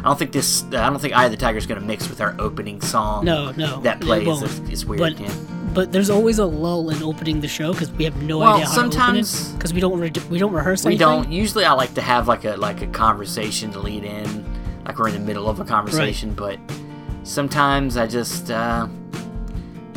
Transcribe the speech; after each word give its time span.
I 0.00 0.02
don't 0.04 0.18
think 0.18 0.32
this. 0.32 0.64
I 0.64 0.88
don't 0.88 0.98
think 0.98 1.14
Eye 1.14 1.26
of 1.26 1.30
the 1.30 1.36
Tiger 1.36 1.58
is 1.58 1.66
going 1.66 1.80
to 1.80 1.86
mix 1.86 2.08
with 2.08 2.20
our 2.20 2.34
opening 2.38 2.80
song. 2.80 3.24
No, 3.24 3.50
no, 3.52 3.80
that 3.82 3.98
it 3.98 4.02
plays. 4.02 4.26
won't. 4.26 4.42
It's, 4.70 4.84
weird. 4.84 4.98
But 5.00 5.20
yeah. 5.20 5.32
but 5.74 5.92
there's 5.92 6.08
always 6.10 6.38
a 6.38 6.44
lull 6.46 6.88
in 6.90 7.02
opening 7.02 7.40
the 7.40 7.48
show 7.48 7.72
because 7.72 7.90
we 7.92 8.04
have 8.04 8.16
no 8.22 8.38
Well, 8.38 8.54
idea 8.54 8.66
how 8.66 8.72
sometimes- 8.72 9.50
it 9.50 9.54
because 9.58 9.74
we 9.74 9.80
don't 9.80 10.00
re- 10.00 10.12
we 10.30 10.38
don't 10.38 10.52
rehearse. 10.52 10.84
We 10.84 10.92
anything. 10.92 11.06
don't. 11.06 11.30
Usually, 11.32 11.64
I 11.66 11.72
like 11.72 11.92
to 11.94 12.00
have 12.02 12.28
like 12.28 12.44
a 12.44 12.56
like 12.56 12.80
a 12.82 12.86
conversation 12.86 13.70
to 13.72 13.78
lead 13.78 14.04
in, 14.04 14.44
like 14.86 14.98
we're 14.98 15.08
in 15.08 15.14
the 15.14 15.20
middle 15.20 15.48
of 15.50 15.60
a 15.60 15.64
conversation. 15.64 16.32
But 16.32 16.58
sometimes 17.24 17.96
I 17.96 18.06
just 18.06 18.50
uh, 18.50 18.88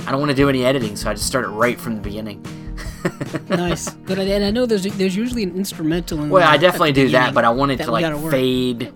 I 0.05 0.12
don't 0.12 0.20
want 0.20 0.31
to 0.31 0.35
do 0.35 0.49
any 0.49 0.65
editing, 0.65 0.95
so 0.98 1.09
I 1.09 1.13
just 1.13 1.27
start 1.27 1.45
it 1.45 1.49
right 1.49 1.79
from 1.79 1.95
the 1.95 2.01
beginning. 2.01 2.45
nice, 3.49 3.90
but 3.90 4.17
I, 4.20 4.23
and 4.23 4.43
I 4.45 4.51
know 4.51 4.65
there's 4.65 4.84
there's 4.84 5.15
usually 5.15 5.43
an 5.43 5.55
instrumental. 5.55 6.21
In 6.23 6.29
Well, 6.29 6.41
the- 6.45 6.51
I 6.51 6.57
definitely 6.57 6.91
do 6.93 7.09
that, 7.09 7.34
but 7.34 7.45
I 7.45 7.49
wanted 7.49 7.79
that 7.79 7.85
to 7.85 7.91
like 7.91 8.31
fade 8.31 8.91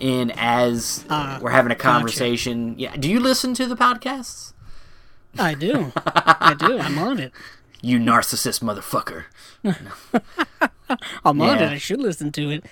in 0.00 0.32
as 0.36 1.04
Ah, 1.10 1.38
we're 1.40 1.50
having 1.50 1.72
a 1.72 1.74
gotcha. 1.74 1.82
conversation. 1.88 2.74
Yeah. 2.78 2.96
Do 2.96 3.08
you 3.10 3.20
listen 3.20 3.54
to 3.54 3.66
the 3.66 3.76
podcasts? 3.76 4.52
I 5.38 5.54
do, 5.54 5.92
I 5.96 6.54
do. 6.58 6.78
I'm 6.78 6.98
on 6.98 7.20
it. 7.20 7.32
You 7.82 7.98
narcissist 7.98 8.60
motherfucker. 8.62 9.24
I'm 11.24 11.40
on 11.40 11.58
it. 11.58 11.70
I 11.70 11.78
should 11.78 12.00
listen 12.00 12.32
to 12.32 12.50
it. 12.50 12.64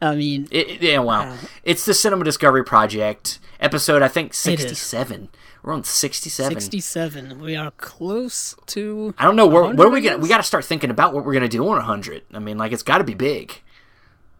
I 0.00 0.14
mean, 0.14 0.48
It, 0.50 0.82
yeah, 0.82 0.98
well, 0.98 1.36
it's 1.64 1.84
the 1.84 1.94
Cinema 1.94 2.24
Discovery 2.24 2.64
Project 2.64 3.38
episode. 3.60 4.02
I 4.02 4.08
think 4.08 4.34
sixty-seven. 4.34 5.28
We're 5.62 5.72
on 5.72 5.84
sixty-seven. 5.84 6.52
67. 6.60 7.40
We 7.40 7.56
are 7.56 7.70
close 7.72 8.54
to. 8.66 9.14
I 9.18 9.24
don't 9.24 9.36
know 9.36 9.46
where, 9.46 9.64
what 9.74 9.86
are 9.86 9.90
we 9.90 10.00
gonna. 10.00 10.18
We 10.18 10.28
got 10.28 10.36
to 10.38 10.42
start 10.42 10.64
thinking 10.64 10.90
about 10.90 11.12
what 11.14 11.24
we're 11.24 11.32
gonna 11.32 11.48
do 11.48 11.66
on 11.68 11.80
hundred. 11.80 12.22
I 12.32 12.38
mean, 12.38 12.56
like 12.58 12.72
it's 12.72 12.82
got 12.82 12.98
to 12.98 13.04
be 13.04 13.14
big. 13.14 13.62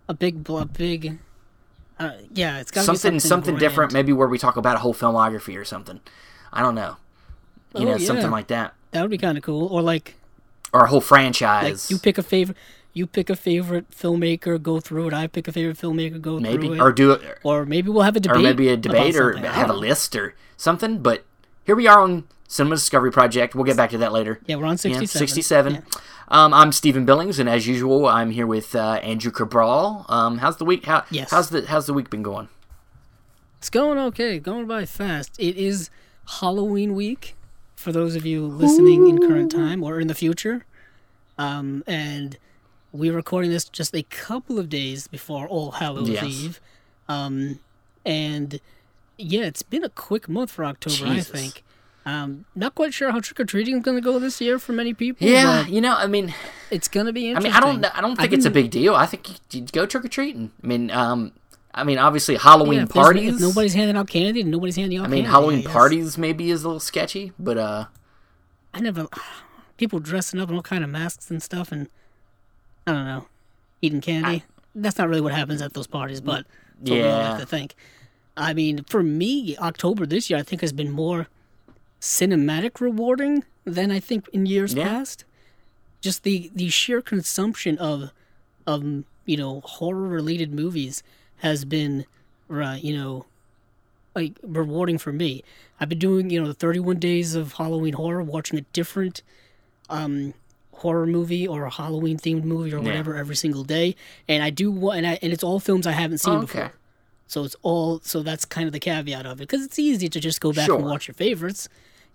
a 0.09 0.15
big, 0.15 0.49
a 0.49 0.65
big. 0.67 1.19
Uh, 1.99 2.13
yeah, 2.33 2.59
it's 2.61 2.71
got 2.71 2.83
to 2.83 2.87
Something, 2.87 3.15
be 3.15 3.19
something, 3.21 3.29
something, 3.55 3.59
different. 3.59 3.93
Maybe 3.93 4.13
where 4.13 4.29
we 4.29 4.39
talk 4.39 4.57
about 4.57 4.77
a 4.77 4.81
whole 4.81 4.95
filmography 4.95 5.59
or 5.59 5.65
something. 5.65 6.01
I 6.53 6.63
don't 6.63 6.75
know. 6.75 6.97
You 7.75 7.87
Oh, 7.89 7.93
know, 7.93 7.99
something 7.99 8.31
like 8.31 8.49
that, 8.49 8.75
That 8.93 9.03
would 9.03 9.11
be 9.11 9.19
kind 9.19 9.37
of 9.39 9.45
cool. 9.45 9.67
Or 9.69 9.83
like, 9.83 10.15
or 10.73 10.85
a 10.85 10.87
whole 10.89 11.01
franchise. 11.01 11.85
like 11.85 11.91
you 11.91 11.99
pick 11.99 12.19
a 12.19 12.23
favorite. 12.23 12.57
You 12.93 13.07
pick 13.07 13.29
a 13.29 13.37
favorite 13.37 13.91
filmmaker, 13.91 14.61
go 14.63 14.81
through 14.81 15.09
it. 15.09 15.13
I 15.13 15.27
pick 15.27 15.47
a 15.49 15.53
favorite 15.53 15.77
filmmaker, 15.77 16.19
go 16.19 16.41
maybe, 16.41 16.67
through 16.69 16.77
it. 16.77 16.81
or 16.81 16.93
do 16.93 17.11
it, 17.13 17.39
or 17.43 17.67
maybe 17.67 17.91
we'll 17.91 18.05
have 18.05 18.17
a 18.17 18.21
debate. 18.21 18.39
or 18.39 18.43
maybe 18.43 18.69
a 18.69 18.77
debate, 18.79 19.17
or 19.17 19.37
have 19.37 19.69
a 19.69 19.75
list 19.75 20.17
or 20.17 20.35
something. 20.57 21.01
But 21.03 21.25
here 21.65 21.77
we 21.77 21.87
are 21.87 22.01
on 22.01 22.25
Cinema 22.49 22.77
Discovery 22.77 23.11
Project. 23.13 23.55
We'll 23.55 23.65
get 23.65 23.77
back 23.77 23.91
to 23.91 23.99
that 23.99 24.13
later. 24.13 24.41
Yeah, 24.47 24.57
we're 24.57 24.65
on 24.65 24.73
Yeah, 24.73 24.77
67. 24.77 25.19
67. 25.29 25.75
Yeah. 25.75 25.81
Um, 26.29 26.53
I'm 26.53 26.73
Steven 26.73 27.05
Billings, 27.05 27.39
and 27.39 27.49
as 27.49 27.67
usual, 27.67 28.07
I'm 28.07 28.31
here 28.31 28.47
with 28.47 28.75
uh, 28.75 28.95
Andrew 29.03 29.31
Cabral. 29.31 30.07
Um, 30.09 30.39
how's 30.39 30.57
the 30.57 30.65
week? 30.65 30.85
How, 30.85 31.05
Yes. 31.11 31.31
How's 31.31 31.51
the 31.51 31.67
How's 31.67 31.87
the 31.87 31.95
week 31.95 32.11
been 32.11 32.23
going? 32.23 32.49
It's 33.59 33.71
going 33.71 33.99
okay, 33.99 34.39
going 34.39 34.67
by 34.67 34.85
fast. 34.87 35.39
It 35.39 35.57
is 35.57 35.89
Halloween 36.41 36.95
week 36.95 37.37
for 37.77 37.93
those 37.93 38.17
of 38.17 38.27
you 38.27 38.45
listening 38.45 39.07
in 39.09 39.19
current 39.19 39.51
time 39.53 39.83
or 39.83 40.01
in 40.01 40.09
the 40.09 40.15
future. 40.15 40.65
Um, 41.39 41.85
and 41.87 42.39
we're 42.93 43.13
recording 43.15 43.51
this 43.51 43.65
just 43.65 43.95
a 43.95 44.03
couple 44.05 44.59
of 44.59 44.69
days 44.69 45.07
before 45.09 45.47
All 45.47 45.73
Hallows 45.73 46.09
Yes. 46.09 46.25
Eve. 46.25 46.61
Um, 47.09 47.61
and 48.05 48.61
yeah, 49.19 49.43
it's 49.45 49.63
been 49.63 49.85
a 49.85 49.89
quick 49.91 50.29
month 50.29 50.51
for 50.51 50.65
October, 50.65 50.97
Jesus. 51.15 51.31
I 51.31 51.39
think. 51.39 51.65
Um, 52.07 52.45
not 52.55 52.77
quite 52.77 52.95
sure 52.95 53.11
how 53.11 53.19
trick 53.19 53.41
or 53.41 53.45
treating 53.45 53.79
is 53.79 53.83
going 53.83 53.97
to 53.97 54.01
go 54.01 54.21
this 54.21 54.41
year 54.41 54.61
for 54.61 54.73
many 54.73 54.95
people. 54.95 55.27
Yeah, 55.27 55.67
you 55.67 55.81
know, 55.81 55.95
I 55.97 56.07
mean, 56.07 56.33
it's 56.71 56.87
going 56.87 57.07
to 57.07 57.13
be 57.13 57.35
I 57.35 57.41
mean, 57.41 57.53
I 57.53 57.59
don't, 57.59 57.85
I 57.85 58.01
don't 58.01 58.15
think 58.15 58.29
I've 58.29 58.33
it's 58.33 58.47
a 58.47 58.51
big 58.51 58.71
deal. 58.71 58.95
I 58.95 59.07
think 59.07 59.29
you, 59.29 59.35
you 59.51 59.67
go 59.67 59.87
trick 59.87 60.05
or 60.05 60.09
treating. 60.09 60.53
I 60.63 60.67
mean, 60.69 60.91
um, 60.93 61.33
I 61.75 61.83
mean, 61.83 61.99
obviously 61.99 62.37
Halloween 62.37 62.79
yeah, 62.79 62.83
if 62.85 62.91
parties. 62.91 63.35
If 63.35 63.41
nobody's 63.41 63.75
handing 63.75 63.97
out 63.97 64.07
candy, 64.09 64.45
nobody's 64.45 64.77
handing 64.77 64.99
out 65.01 65.07
I 65.07 65.09
mean, 65.09 65.25
candy, 65.25 65.31
Halloween 65.33 65.61
guess. 65.63 65.73
parties 65.73 66.17
maybe 66.17 66.51
is 66.51 66.63
a 66.63 66.69
little 66.69 66.79
sketchy, 66.81 67.33
but 67.41 67.59
uh, 67.59 67.87
I 68.73 68.81
never 68.81 69.09
people 69.77 69.99
dressing 69.99 70.39
up 70.39 70.49
in 70.49 70.55
all 70.55 70.63
kind 70.63 70.85
of 70.85 70.91
masks 70.91 71.29
and 71.29 71.43
stuff, 71.43 71.73
and 71.73 71.89
I 72.87 72.93
don't 72.93 73.05
know, 73.05 73.27
eating 73.83 74.01
candy. 74.01 74.45
That's 74.77 74.97
not 74.97 75.09
really 75.09 75.23
what 75.23 75.33
happens 75.33 75.61
at 75.61 75.75
those 75.75 75.89
parties, 75.89 76.21
but 76.21 76.47
that's 76.79 76.91
what 76.91 76.97
we 76.99 77.03
all 77.03 77.09
Yeah. 77.09 77.31
like 77.33 77.41
to 77.41 77.47
think. 77.47 77.75
I 78.37 78.55
mean, 78.55 78.85
for 78.85 79.03
me, 79.03 79.57
October 79.59 80.07
this 80.07 80.31
year, 80.31 80.39
I 80.39 80.43
think 80.43 80.61
has 80.61 80.73
been 80.73 80.91
more 80.93 81.27
cinematic 82.01 82.81
rewarding 82.81 83.45
than 83.65 83.91
I 83.91 84.01
think 84.01 84.29
in 84.33 84.47
years 84.47 84.75
Yeah. 84.75 84.85
past. 84.89 85.25
Just 86.01 86.23
the 86.23 86.51
the 86.55 86.69
sheer 86.69 87.01
consumption 87.03 87.79
of 87.79 88.13
of 88.67 88.85
you 89.25 89.37
know 89.37 89.61
horror 89.61 90.07
related 90.09 90.53
movies 90.53 91.03
has 91.39 91.65
been 91.65 92.05
right 92.49 92.83
you 92.83 92.97
know 92.97 93.27
like 94.15 94.35
rewarding 94.43 94.99
for 94.99 95.13
me. 95.13 95.43
I've 95.81 95.89
been 95.89 95.99
doing 95.99 96.31
you 96.31 96.41
know 96.41 96.47
the 96.49 96.55
31 96.55 96.99
days 96.99 97.35
of 97.35 97.55
Halloween 97.55 97.95
horror, 97.95 98.23
watching 98.23 98.59
a 98.59 98.63
different 98.73 99.23
um 99.91 100.35
horror 100.73 101.07
movie 101.07 101.47
or 101.49 101.65
a 101.65 101.71
Halloween 101.71 102.19
themed 102.19 102.45
movie 102.45 102.73
or 102.73 102.79
Yeah. 102.79 102.85
whatever 102.85 103.17
every 103.17 103.37
single 103.37 103.65
day, 103.65 103.97
and 104.29 104.43
I 104.43 104.51
do 104.51 104.91
and 104.91 105.07
I 105.07 105.19
and 105.23 105.33
it's 105.33 105.43
all 105.43 105.59
films 105.59 105.87
I 105.87 105.93
haven't 105.93 106.19
seen 106.19 106.35
Oh, 106.35 106.41
before. 106.43 106.73
So 107.27 107.45
it's 107.45 107.57
all 107.63 108.01
so 108.05 108.23
that's 108.23 108.45
kind 108.45 108.67
of 108.67 108.73
the 108.73 108.79
caveat 108.81 109.27
of 109.27 109.41
it 109.41 109.49
because 109.49 109.65
it's 109.65 109.79
easy 109.79 110.09
to 110.09 110.21
just 110.21 110.41
go 110.41 110.53
back 110.53 110.67
Sure. 110.67 110.77
and 110.77 110.85
watch 110.85 111.09
your 111.09 111.15
favorites. 111.15 111.69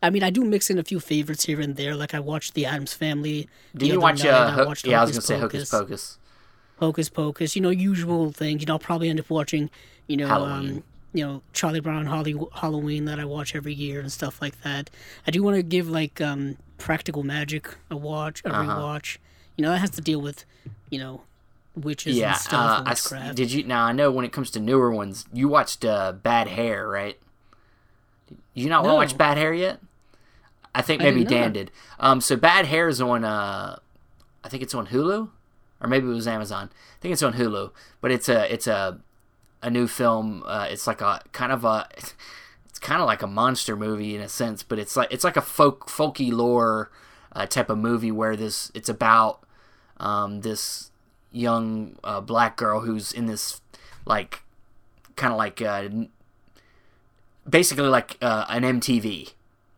I 0.03 0.09
mean, 0.09 0.23
I 0.23 0.29
do 0.31 0.43
mix 0.43 0.69
in 0.69 0.79
a 0.79 0.83
few 0.83 0.99
favorites 0.99 1.45
here 1.45 1.59
and 1.61 1.75
there. 1.75 1.95
Like 1.95 2.13
I 2.15 2.19
watched 2.19 2.53
The 2.55 2.65
Addams 2.65 2.93
Family. 2.93 3.47
do 3.75 3.85
you 3.85 3.99
watch? 3.99 4.23
night. 4.23 4.29
Uh, 4.31 4.55
I 4.61 4.65
watched 4.65 4.87
yeah, 4.87 4.99
I 4.99 5.03
was 5.03 5.11
gonna 5.11 5.21
say 5.21 5.37
Hocus 5.39 5.69
Pocus. 5.69 5.79
Pocus. 5.79 6.17
Hocus 6.79 7.09
Pocus, 7.09 7.55
you 7.55 7.61
know, 7.61 7.69
usual 7.69 8.31
things. 8.31 8.61
You 8.61 8.65
know, 8.67 8.73
I'll 8.73 8.79
probably 8.79 9.09
end 9.09 9.19
up 9.19 9.29
watching, 9.29 9.69
you 10.07 10.17
know, 10.17 10.29
um, 10.29 10.81
you 11.13 11.23
know, 11.25 11.41
Charlie 11.53 11.81
Brown 11.81 12.05
Holly, 12.07 12.35
Halloween 12.55 13.05
that 13.05 13.19
I 13.19 13.25
watch 13.25 13.53
every 13.55 13.73
year 13.73 13.99
and 13.99 14.11
stuff 14.11 14.41
like 14.41 14.59
that. 14.63 14.89
I 15.27 15.31
do 15.31 15.43
want 15.43 15.57
to 15.57 15.61
give 15.63 15.89
like 15.89 16.19
um, 16.21 16.57
Practical 16.79 17.21
Magic 17.23 17.69
a 17.91 17.97
watch, 17.97 18.41
a 18.45 18.49
Uh-huh. 18.49 18.63
rewatch. 18.79 19.17
You 19.57 19.63
know, 19.63 19.69
that 19.71 19.77
has 19.79 19.91
to 19.91 20.01
deal 20.01 20.21
with, 20.21 20.45
you 20.89 20.97
know, 20.97 21.21
witches 21.75 22.17
Yeah, 22.17 22.29
and 22.33 22.37
stuff 22.37 22.83
uh, 23.11 23.19
I 23.29 23.31
did 23.33 23.51
you? 23.51 23.63
Now 23.63 23.85
I 23.85 23.91
know 23.91 24.11
when 24.11 24.25
it 24.25 24.31
comes 24.33 24.51
to 24.51 24.59
newer 24.59 24.91
ones, 24.91 25.25
you 25.33 25.47
watched 25.47 25.85
uh, 25.85 26.11
Bad 26.11 26.47
Hair, 26.47 26.87
right? 26.87 27.17
You 28.53 28.69
not 28.69 28.83
No. 28.83 28.95
watch 28.95 29.17
Bad 29.17 29.37
Hair 29.37 29.53
yet? 29.53 29.79
I 30.73 30.81
think 30.81 31.01
maybe 31.01 31.23
did 31.23 31.29
Dan 31.29 31.53
did. 31.53 31.71
Um, 31.99 32.21
so 32.21 32.35
Bad 32.35 32.65
Hair 32.65 32.87
is 32.87 33.01
on. 33.01 33.25
Uh, 33.25 33.77
I 34.43 34.49
think 34.49 34.63
it's 34.63 34.73
on 34.73 34.87
Hulu, 34.87 35.29
or 35.81 35.87
maybe 35.87 36.07
it 36.07 36.09
was 36.13 36.27
Amazon. 36.27 36.69
I 36.73 36.99
think 37.01 37.13
it's 37.13 37.23
on 37.23 37.33
Hulu, 37.33 37.71
but 37.99 38.11
it's 38.11 38.29
a 38.29 38.51
it's 38.51 38.67
a 38.67 38.99
a 39.61 39.69
new 39.69 39.87
film. 39.87 40.43
Uh, 40.45 40.67
it's 40.69 40.87
like 40.87 41.01
a 41.01 41.21
kind 41.33 41.51
of 41.51 41.65
a 41.65 41.87
it's 42.69 42.79
kind 42.79 43.01
of 43.01 43.07
like 43.07 43.21
a 43.21 43.27
monster 43.27 43.75
movie 43.75 44.15
in 44.15 44.21
a 44.21 44.29
sense, 44.29 44.63
but 44.63 44.79
it's 44.79 44.95
like 44.95 45.09
it's 45.11 45.23
like 45.23 45.35
a 45.37 45.41
folk 45.41 45.87
folky 45.87 46.31
lore 46.31 46.89
uh, 47.33 47.45
type 47.45 47.69
of 47.69 47.77
movie 47.77 48.11
where 48.11 48.35
this 48.37 48.71
it's 48.73 48.89
about 48.89 49.45
um, 49.97 50.41
this 50.41 50.90
young 51.31 51.97
uh, 52.03 52.21
black 52.21 52.57
girl 52.57 52.81
who's 52.81 53.11
in 53.11 53.25
this 53.25 53.61
like 54.05 54.43
kind 55.15 55.31
of 55.31 55.37
like 55.37 55.61
uh, 55.61 55.87
basically 57.49 57.87
like 57.87 58.17
uh, 58.21 58.45
an 58.49 58.63
MTV. 58.63 59.33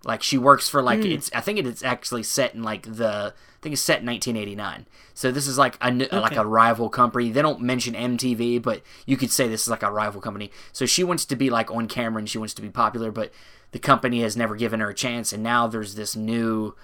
Like 0.06 0.22
she 0.22 0.38
works 0.38 0.68
for 0.68 0.82
like 0.82 1.00
it's 1.06 1.32
I 1.34 1.40
think 1.40 1.60
it's 1.60 1.84
actually 1.84 2.24
set 2.24 2.54
in 2.54 2.62
like 2.62 2.84
the 2.84 3.34
I 3.34 3.60
think 3.62 3.74
it's 3.74 3.82
set 3.82 4.02
in 4.02 4.08
1989. 4.08 4.86
So 5.14 5.32
this 5.32 5.48
is 5.48 5.58
like 5.58 5.76
a 5.76 5.86
n- 5.86 6.08
like 6.12 6.36
a 6.36 6.46
rival 6.46 6.90
company. 6.90 7.32
They 7.32 7.42
don't 7.42 7.62
mention 7.62 7.94
MTV, 7.94 8.62
but 8.62 8.82
you 9.06 9.16
could 9.16 9.32
say 9.32 9.48
this 9.48 9.62
is 9.62 9.70
like 9.70 9.84
a 9.84 9.92
rival 9.92 10.20
company. 10.20 10.52
So 10.74 10.86
she 10.86 11.06
wants 11.06 11.24
to 11.26 11.38
be 11.38 11.50
like 11.50 11.72
on 11.72 11.88
camera 11.88 12.20
and 12.20 12.30
she 12.30 12.38
wants 12.38 12.54
to 12.56 12.62
be 12.62 12.70
popular, 12.70 13.12
but 13.12 13.32
the 13.72 13.80
company 13.80 14.22
has 14.22 14.36
never 14.36 14.58
given 14.58 14.82
her 14.82 14.90
a 14.90 14.94
chance. 14.94 15.32
And 15.32 15.42
now 15.42 15.68
there's 15.68 15.96
this 15.96 16.18
new 16.18 16.76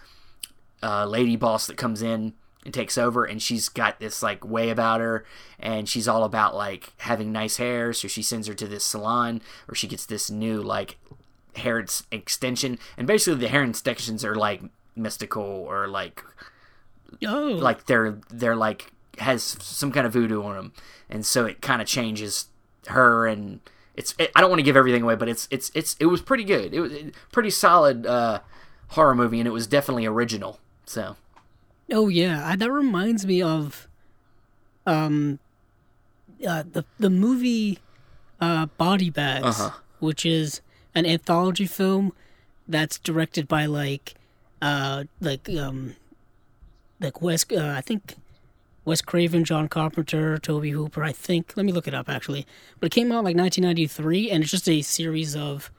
uh, 0.81 1.05
lady 1.05 1.35
boss 1.35 1.67
that 1.67 1.75
comes 1.75 2.01
in 2.01 2.33
and 2.69 2.73
takes 2.75 2.99
over, 2.99 3.25
and 3.25 3.41
she's 3.41 3.67
got 3.67 3.99
this 3.99 4.21
like 4.21 4.45
way 4.45 4.69
about 4.69 5.01
her, 5.01 5.25
and 5.59 5.89
she's 5.89 6.07
all 6.07 6.23
about 6.23 6.53
like 6.53 6.93
having 6.97 7.31
nice 7.31 7.57
hair. 7.57 7.93
So 7.93 8.07
she 8.07 8.21
sends 8.21 8.47
her 8.47 8.53
to 8.53 8.67
this 8.67 8.83
salon, 8.83 9.41
or 9.67 9.73
she 9.73 9.87
gets 9.87 10.05
this 10.05 10.29
new 10.29 10.61
like 10.61 10.97
hair 11.55 11.79
ex- 11.79 12.03
extension, 12.11 12.77
and 12.95 13.07
basically 13.07 13.39
the 13.39 13.47
hair 13.47 13.63
extensions 13.63 14.23
are 14.23 14.35
like 14.35 14.61
mystical 14.95 15.41
or 15.41 15.87
like 15.87 16.23
oh, 17.25 17.57
like 17.59 17.87
they're 17.87 18.19
they're 18.29 18.55
like 18.55 18.91
has 19.17 19.41
some 19.41 19.91
kind 19.91 20.05
of 20.05 20.13
voodoo 20.13 20.43
on 20.43 20.55
them, 20.55 20.73
and 21.09 21.25
so 21.25 21.47
it 21.47 21.61
kind 21.61 21.81
of 21.81 21.87
changes 21.87 22.49
her 22.87 23.25
and. 23.25 23.61
It's. 23.95 24.15
It, 24.17 24.31
I 24.33 24.39
don't 24.39 24.49
want 24.49 24.59
to 24.59 24.63
give 24.63 24.77
everything 24.77 25.01
away, 25.01 25.15
but 25.15 25.27
it's. 25.27 25.47
It's. 25.51 25.71
It's. 25.73 25.97
It 25.99 26.05
was 26.05 26.21
pretty 26.21 26.45
good. 26.45 26.73
It 26.73 26.79
was 26.79 26.93
a 26.93 27.11
pretty 27.33 27.49
solid 27.49 28.05
uh, 28.05 28.39
horror 28.89 29.13
movie, 29.13 29.39
and 29.39 29.47
it 29.47 29.51
was 29.51 29.67
definitely 29.67 30.05
original. 30.05 30.61
So 30.85 31.17
Oh 31.91 32.07
yeah, 32.07 32.47
I, 32.47 32.55
that 32.55 32.71
reminds 32.71 33.25
me 33.25 33.41
of 33.41 33.87
um 34.85 35.39
uh, 36.47 36.63
the 36.71 36.85
the 36.99 37.09
movie 37.09 37.79
uh, 38.39 38.67
Body 38.77 39.09
Bags, 39.09 39.59
Uh-huh. 39.59 39.71
which 39.99 40.25
is 40.25 40.61
an 40.95 41.05
anthology 41.05 41.65
film 41.65 42.13
that's 42.67 42.97
directed 42.99 43.47
by 43.47 43.65
like 43.65 44.13
uh 44.61 45.03
like 45.19 45.49
um 45.49 45.95
like 46.99 47.21
Wes 47.21 47.45
uh, 47.51 47.73
I 47.77 47.81
think 47.81 48.15
Wes 48.85 49.01
Craven, 49.01 49.43
John 49.43 49.67
Carpenter, 49.67 50.37
Tobe 50.37 50.65
Hooper, 50.67 51.03
I 51.03 51.11
think. 51.11 51.53
Let 51.55 51.65
me 51.65 51.71
look 51.71 51.87
it 51.87 51.93
up 51.93 52.07
actually. 52.09 52.45
But 52.79 52.87
it 52.87 52.91
came 52.91 53.11
out 53.11 53.23
like 53.23 53.35
1993, 53.35 54.31
and 54.31 54.43
it's 54.43 54.51
just 54.51 54.67
a 54.69 54.81
series 54.81 55.35
of, 55.35 55.69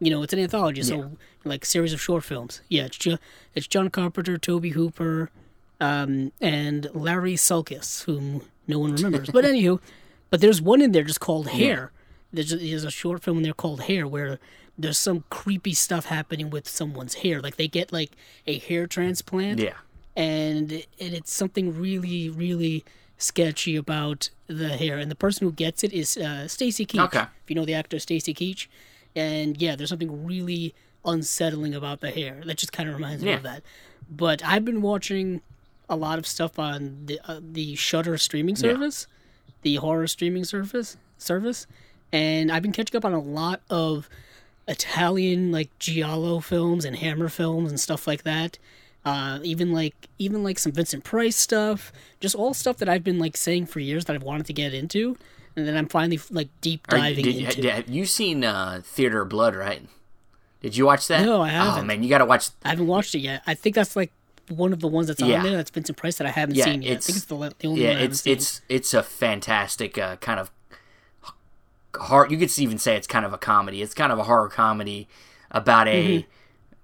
you 0.00 0.10
know, 0.10 0.22
it's 0.22 0.32
an 0.32 0.38
anthology, 0.40 0.82
so 0.82 1.12
like 1.44 1.64
series 1.64 1.92
of 1.92 2.00
short 2.00 2.24
films. 2.24 2.62
Yeah, 2.68 2.86
it's 2.86 2.96
ju- 2.98 3.18
it's 3.54 3.66
John 3.66 3.90
Carpenter, 3.90 4.38
Tobe 4.38 4.66
Hooper, 4.72 5.30
um, 5.80 6.32
and 6.40 6.90
Larry 6.94 7.34
Sulkis, 7.34 8.04
whom 8.04 8.42
no 8.66 8.78
one 8.78 8.94
remembers. 8.94 9.30
but 9.30 9.44
anywho, 9.44 9.80
but 10.30 10.40
there's 10.40 10.60
one 10.60 10.80
in 10.82 10.92
there 10.92 11.04
just 11.04 11.20
called 11.20 11.48
Hair. 11.48 11.92
There's 12.32 12.52
a, 12.52 12.56
there's 12.56 12.84
a 12.84 12.90
short 12.90 13.22
film 13.22 13.38
in 13.38 13.42
there 13.44 13.54
called 13.54 13.82
Hair 13.82 14.06
where 14.06 14.38
there's 14.76 14.98
some 14.98 15.24
creepy 15.30 15.72
stuff 15.74 16.06
happening 16.06 16.50
with 16.50 16.68
someone's 16.68 17.14
hair. 17.14 17.40
Like 17.40 17.56
they 17.56 17.68
get 17.68 17.92
like 17.92 18.12
a 18.46 18.58
hair 18.58 18.86
transplant 18.86 19.58
Yeah. 19.60 19.72
and 20.14 20.70
and 20.72 21.14
it's 21.14 21.32
something 21.32 21.78
really 21.80 22.28
really 22.28 22.84
sketchy 23.16 23.74
about 23.76 24.30
the 24.46 24.68
hair 24.76 24.96
and 24.98 25.10
the 25.10 25.14
person 25.16 25.46
who 25.46 25.52
gets 25.52 25.82
it 25.82 25.92
is 25.92 26.16
uh, 26.16 26.46
Stacy 26.46 26.86
Keach 26.86 27.04
Okay. 27.06 27.20
if 27.22 27.48
you 27.48 27.56
know 27.56 27.64
the 27.64 27.74
actor 27.74 27.98
Stacy 27.98 28.32
Keach 28.32 28.68
and 29.16 29.60
yeah 29.60 29.74
there's 29.74 29.88
something 29.88 30.24
really 30.24 30.72
unsettling 31.04 31.74
about 31.74 32.00
the 32.00 32.10
hair 32.12 32.40
that 32.46 32.56
just 32.58 32.72
kind 32.72 32.88
of 32.88 32.94
reminds 32.94 33.24
me 33.24 33.32
of 33.32 33.42
that 33.42 33.62
but 34.08 34.44
I've 34.44 34.64
been 34.64 34.82
watching 34.82 35.40
a 35.88 35.96
lot 35.96 36.18
of 36.18 36.26
stuff 36.26 36.58
on 36.58 36.98
the 37.06 37.20
uh, 37.26 37.40
the 37.42 37.74
Shudder 37.74 38.16
streaming 38.18 38.54
Yeah. 38.56 38.60
service 38.72 39.06
the 39.62 39.76
horror 39.76 40.06
streaming 40.06 40.44
service 40.44 40.96
service 41.18 41.66
and 42.12 42.50
I've 42.52 42.62
been 42.62 42.72
catching 42.72 42.96
up 42.96 43.04
on 43.04 43.12
a 43.12 43.20
lot 43.20 43.60
of 43.70 44.08
Italian 44.66 45.50
like 45.50 45.70
giallo 45.78 46.40
films 46.40 46.84
and 46.84 46.96
Hammer 46.96 47.28
films 47.28 47.70
and 47.70 47.80
stuff 47.80 48.06
like 48.06 48.22
that. 48.24 48.58
Uh, 49.04 49.38
even 49.42 49.72
like 49.72 49.94
even 50.18 50.44
like 50.44 50.58
some 50.58 50.72
Vincent 50.72 51.04
Price 51.04 51.36
stuff, 51.36 51.92
just 52.20 52.34
all 52.34 52.52
stuff 52.52 52.76
that 52.78 52.88
I've 52.88 53.04
been 53.04 53.18
like 53.18 53.36
saying 53.36 53.66
for 53.66 53.80
years 53.80 54.04
that 54.04 54.14
I've 54.14 54.22
wanted 54.22 54.44
to 54.46 54.52
get 54.52 54.74
into, 54.74 55.16
and 55.56 55.66
then 55.66 55.76
I'm 55.76 55.86
finally 55.88 56.20
like 56.30 56.48
deep 56.60 56.82
Are 56.90 56.96
you- 56.98 57.02
diving 57.02 57.24
did, 57.24 57.36
into. 57.36 57.62
did- 57.62 57.70
have 57.72 57.88
you 57.88 58.04
seen 58.04 58.44
uh, 58.44 58.82
Theater 58.84 59.22
of 59.22 59.30
Blood, 59.30 59.54
right? 59.56 59.82
Did 60.60 60.76
you 60.76 60.84
watch 60.86 61.06
that? 61.08 61.24
No, 61.24 61.40
I 61.40 61.48
Oh 61.50 61.70
haven't. 61.70 61.86
man, 61.86 62.02
you 62.02 62.08
got 62.10 62.18
to 62.18 62.26
watch. 62.26 62.48
I 62.64 62.70
haven't 62.70 62.88
watched 62.88 63.14
it 63.14 63.20
yet. 63.20 63.42
I 63.46 63.54
think 63.54 63.74
that's 63.76 63.94
like 63.96 64.10
one 64.50 64.72
of 64.72 64.80
the 64.80 64.88
ones 64.88 65.06
that's 65.08 65.20
Yeah. 65.20 65.38
on 65.38 65.44
there. 65.44 65.56
That's 65.56 65.70
Vincent 65.70 65.96
Price 65.98 66.16
that 66.18 66.26
I 66.26 66.30
haven't 66.30 66.54
Yeah, 66.56 66.64
seen 66.64 66.82
yet. 66.82 66.88
I 66.88 66.92
it's- 66.92 67.06
think 67.06 67.16
it's 67.16 67.26
the, 67.26 67.54
the 67.58 67.68
only 67.68 67.82
Yeah, 67.82 67.88
one 67.88 67.96
I 67.96 68.00
haven't 68.00 68.12
it's 68.12 68.20
seen. 68.22 68.32
it's 68.32 68.60
it's 68.68 68.94
a 68.94 69.02
fantastic 69.02 69.96
uh, 69.98 70.16
kind 70.16 70.40
of 70.40 70.50
hard. 71.96 72.30
You 72.30 72.38
could 72.38 72.56
even 72.58 72.78
say 72.78 72.96
it's 72.96 73.06
kind 73.06 73.24
of 73.24 73.32
a 73.32 73.38
comedy. 73.38 73.82
It's 73.82 73.94
kind 73.94 74.12
of 74.12 74.18
a 74.18 74.24
horror 74.24 74.48
comedy 74.48 75.08
about 75.50 75.88
a 75.88 76.18
Mm-hmm. 76.18 76.28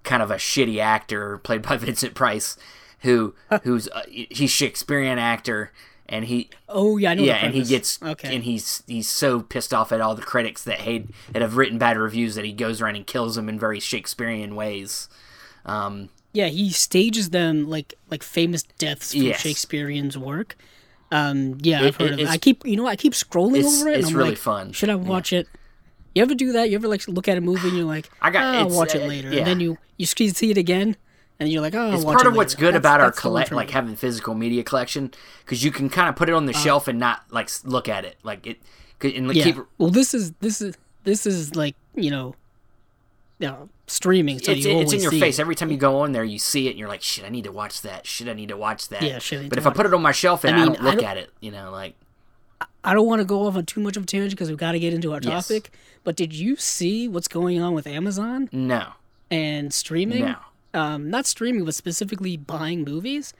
kind 0.03 0.21
of 0.23 0.31
a 0.31 0.35
shitty 0.35 0.79
actor 0.79 1.37
played 1.39 1.61
by 1.61 1.77
Vincent 1.85 2.13
Price, 2.13 2.57
who 2.99 3.33
who's 3.63 3.87
uh, 3.89 4.03
he's 4.09 4.51
Shakespearean 4.51 5.19
actor, 5.19 5.71
and 6.07 6.25
he 6.25 6.49
oh 6.69 6.97
yeah, 6.97 7.11
I 7.11 7.13
know. 7.15 7.21
the 7.21 7.27
yeah, 7.27 7.35
and 7.45 7.53
he 7.53 7.63
gets 7.63 8.01
okay. 8.01 8.33
and 8.35 8.43
he's 8.43 8.83
he's 8.87 9.07
so 9.09 9.41
pissed 9.41 9.73
off 9.73 9.91
at 9.91 10.01
all 10.01 10.15
the 10.15 10.21
critics 10.21 10.63
that 10.63 10.81
hate 10.81 11.07
that 11.31 11.41
have 11.41 11.57
written 11.57 11.77
bad 11.77 11.97
reviews 11.97 12.35
that 12.35 12.45
he 12.45 12.51
goes 12.53 12.81
around 12.81 12.95
and 12.95 13.07
kills 13.07 13.35
them 13.35 13.47
in 13.49 13.59
very 13.59 13.79
Shakespearean 13.79 14.55
ways. 14.55 15.07
Um, 15.65 16.09
Yeah, 16.35 16.47
he 16.47 16.69
stages 16.71 17.29
them 17.31 17.67
like 17.69 17.93
like 18.11 18.21
famous 18.23 18.63
deaths 18.77 19.13
from 19.13 19.21
Yes. 19.23 19.41
Shakespearean's 19.41 20.17
work. 20.17 20.55
Um, 21.11 21.57
yeah, 21.61 21.81
It- 21.81 21.85
I've 21.87 21.95
heard 21.95 22.07
it- 22.11 22.13
of 22.13 22.19
it. 22.21 22.27
I 22.27 22.37
keep 22.37 22.65
you 22.65 22.75
know 22.75 22.87
I 22.87 22.95
keep 22.95 23.13
scrolling 23.13 23.63
over 23.63 23.87
it. 23.89 23.93
and 23.95 24.03
it's 24.03 24.09
I'm 24.11 24.15
really 24.17 24.29
like, 24.31 24.37
fun. 24.37 24.71
Should 24.73 24.89
I 24.89 24.95
watch 24.95 25.31
it? 25.33 25.47
You 26.13 26.21
ever 26.21 26.35
do 26.35 26.51
that? 26.53 26.69
You 26.69 26.75
ever 26.75 26.87
like 26.87 27.07
look 27.07 27.27
at 27.27 27.37
a 27.37 27.41
movie 27.41 27.67
and 27.69 27.77
you're 27.77 27.85
like, 27.87 28.09
I 28.21 28.29
got- 28.31 28.43
"Ah, 28.43 28.59
I'll 28.59 28.69
watch 28.69 28.95
it 28.95 29.03
uh, 29.03 29.07
later, 29.07 29.29
yeah. 29.31 29.39
and 29.39 29.47
then 29.47 29.59
you 29.59 29.77
you 29.97 30.05
see 30.05 30.29
see 30.29 30.51
it 30.51 30.57
again, 30.57 30.97
and 31.39 31.49
you're 31.49 31.61
like, 31.61 31.75
oh, 31.75 31.93
it's 31.93 32.03
part 32.03 32.21
it 32.21 32.27
of 32.27 32.35
what's 32.35 32.53
later." 32.55 32.59
good 32.61 32.73
That's- 32.75 32.79
about 32.81 32.99
our 33.01 33.07
that's 33.07 33.17
one 33.23 33.31
collect, 33.31 33.51
like 33.51 33.69
having 33.69 33.95
physical 33.95 34.33
media 34.33 34.63
collection, 34.63 35.11
because 35.45 35.63
you 35.63 35.71
can 35.71 35.89
kind 35.89 36.09
of 36.09 36.15
put 36.17 36.27
it 36.27 36.33
on 36.33 36.45
the 36.47 36.53
shelf 36.53 36.87
and 36.89 36.99
not 36.99 37.23
like 37.31 37.49
look 37.63 37.87
at 37.87 38.03
it, 38.03 38.17
like 38.23 38.45
it, 38.47 38.59
and 39.01 39.27
like, 39.27 39.37
yeah. 39.37 39.43
keep. 39.45 39.57
Well, 39.77 39.89
this 39.91 40.13
is 40.13 40.31
this 40.41 40.61
is 40.61 40.75
this 41.05 41.25
is 41.25 41.55
like 41.55 41.75
you 41.95 42.09
know, 42.11 42.35
you 43.39 43.47
know 43.47 43.69
streaming, 43.87 44.39
so 44.39 44.51
It's, 44.53 44.65
you 44.65 44.79
it's 44.79 44.93
in 44.93 45.01
your 45.01 45.11
face 45.11 45.37
it. 45.37 45.41
every 45.41 45.55
time 45.55 45.69
you 45.71 45.77
go 45.77 45.99
on 46.01 46.11
there. 46.13 46.23
You 46.23 46.39
see 46.39 46.67
it, 46.67 46.71
and 46.71 46.79
you're 46.79 46.87
like, 46.87 47.01
"Shit, 47.01 47.25
I 47.25 47.29
need 47.29 47.43
to 47.43 47.51
watch 47.51 47.81
that. 47.81 48.05
Shit, 48.05 48.27
I 48.27 48.33
need 48.33 48.49
to 48.49 48.57
watch 48.57 48.87
that." 48.89 49.01
Yeah, 49.03 49.19
shit, 49.19 49.45
I 49.45 49.47
But 49.49 49.57
if 49.57 49.67
I 49.67 49.71
put 49.71 49.85
it 49.85 49.93
on 49.93 50.01
my 50.01 50.11
shelf 50.11 50.43
and 50.43 50.55
I, 50.55 50.59
mean, 50.59 50.73
don't 50.73 50.81
I 50.81 50.83
look 50.85 50.95
don't- 50.95 51.03
at 51.05 51.17
it, 51.17 51.31
you 51.41 51.51
know, 51.51 51.71
like 51.71 51.95
I 52.83 52.93
don't 52.93 53.07
want 53.07 53.19
to 53.19 53.25
go 53.25 53.45
off 53.47 53.55
on 53.55 53.65
too 53.65 53.79
much 53.81 53.97
of 53.97 54.03
a 54.03 54.05
tangent 54.05 54.31
because 54.31 54.49
we've 54.49 54.57
got 54.57 54.71
to 54.73 54.79
get 54.79 54.93
into 54.93 55.11
our 55.13 55.19
Yes. 55.21 55.47
topic. 55.47 55.71
But 56.03 56.15
did 56.15 56.33
you 56.33 56.55
see 56.55 57.07
what's 57.07 57.27
going 57.27 57.59
on 57.59 57.73
with 57.73 57.87
Amazon 57.87 58.47
no, 58.51 58.89
and 59.31 59.73
streaming? 59.73 60.25
no, 60.25 60.35
um, 60.73 61.09
not 61.09 61.25
streaming, 61.25 61.65
but 61.65 61.75
specifically 61.75 62.37
buying 62.37 62.83
movies. 62.83 63.33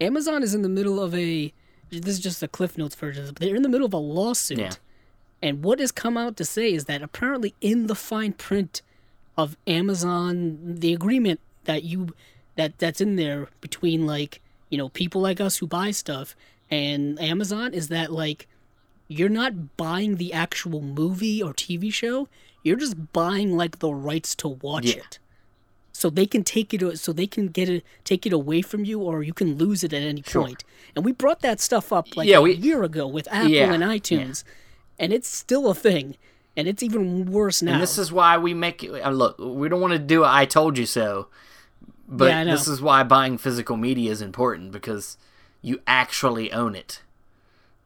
Amazon 0.00 0.42
is 0.42 0.54
in 0.54 0.62
the 0.62 0.68
middle 0.68 1.00
of 1.00 1.14
a. 1.14 1.52
This 1.90 2.06
is 2.06 2.20
just 2.20 2.42
a 2.42 2.48
Cliff 2.48 2.76
Notes 2.76 2.94
version. 2.94 3.24
But 3.26 3.36
they're 3.36 3.56
in 3.56 3.62
the 3.62 3.68
middle 3.68 3.86
of 3.86 3.94
a 3.94 3.98
lawsuit, 3.98 4.58
Yeah. 4.58 4.70
and 5.42 5.62
what 5.64 5.78
has 5.80 5.90
come 5.90 6.16
out 6.18 6.36
to 6.36 6.44
say 6.44 6.72
is 6.72 6.84
that 6.84 7.00
apparently 7.02 7.54
in 7.62 7.86
the 7.86 7.94
fine 7.94 8.32
print 8.34 8.82
of 9.38 9.56
Amazon, 9.66 10.58
the 10.80 10.92
agreement 10.92 11.40
that 11.64 11.84
you 11.84 12.14
that 12.56 12.76
that's 12.78 13.00
in 13.00 13.16
there 13.16 13.48
between 13.60 14.04
like 14.06 14.42
you 14.68 14.76
know 14.76 14.88
people 14.90 15.20
like 15.22 15.40
us 15.40 15.58
who 15.58 15.66
buy 15.66 15.90
stuff 15.92 16.34
and 16.70 17.18
Amazon 17.20 17.72
is 17.72 17.88
that 17.88 18.12
like 18.12 18.46
you're 19.06 19.28
not 19.30 19.76
buying 19.78 20.16
the 20.16 20.32
actual 20.34 20.82
movie 20.82 21.42
or 21.42 21.54
TV 21.54 21.90
show. 21.90 22.28
You're 22.62 22.76
just 22.76 23.12
buying 23.14 23.56
like 23.56 23.78
the 23.78 23.90
rights 23.94 24.34
to 24.36 24.48
watch 24.48 24.86
Yeah. 24.86 24.96
it 24.98 25.18
so 25.92 26.10
they 26.10 26.26
can 26.26 26.44
take 26.44 26.74
it 26.74 26.98
so 26.98 27.12
they 27.12 27.26
can 27.26 27.46
get 27.48 27.68
it 27.68 27.84
take 28.04 28.26
it 28.26 28.32
away 28.32 28.60
from 28.62 28.84
you 28.84 29.00
or 29.00 29.22
you 29.22 29.32
can 29.32 29.56
lose 29.56 29.82
it 29.82 29.92
at 29.92 30.02
any 30.02 30.22
Sure. 30.22 30.42
point. 30.44 30.62
and 30.94 31.04
we 31.04 31.12
brought 31.12 31.40
that 31.40 31.60
stuff 31.60 31.92
up 31.92 32.16
like 32.16 32.28
Yeah, 32.28 32.38
a 32.38 32.42
we- 32.42 32.54
year 32.54 32.82
ago 32.82 33.06
with 33.06 33.26
apple 33.30 33.50
Yeah, 33.50 33.72
and 33.72 33.82
itunes 33.82 34.42
and 34.98 35.12
it's 35.12 35.28
still 35.28 35.68
a 35.68 35.74
thing 35.74 36.16
and 36.58 36.68
it's 36.68 36.82
even 36.82 37.24
worse 37.32 37.62
now 37.62 37.72
and 37.74 37.82
this 37.82 37.96
is 37.96 38.10
why 38.12 38.36
we 38.36 38.52
make 38.52 38.82
it. 38.84 38.90
uh, 39.00 39.10
Look, 39.10 39.38
we 39.38 39.68
don't 39.70 39.80
want 39.80 39.92
to 39.94 39.98
do. 40.14 40.24
"I 40.24 40.44
told 40.44 40.76
you 40.76 40.84
so, 40.86 41.28
but 42.08 42.28
Yeah, 42.30 42.44
this 42.44 42.66
is 42.68 42.82
why 42.82 43.02
buying 43.04 43.38
physical 43.38 43.76
media 43.76 44.10
is 44.10 44.20
important 44.20 44.72
because 44.72 45.16
you 45.62 45.80
actually 45.86 46.52
own 46.52 46.74
it. 46.74 47.02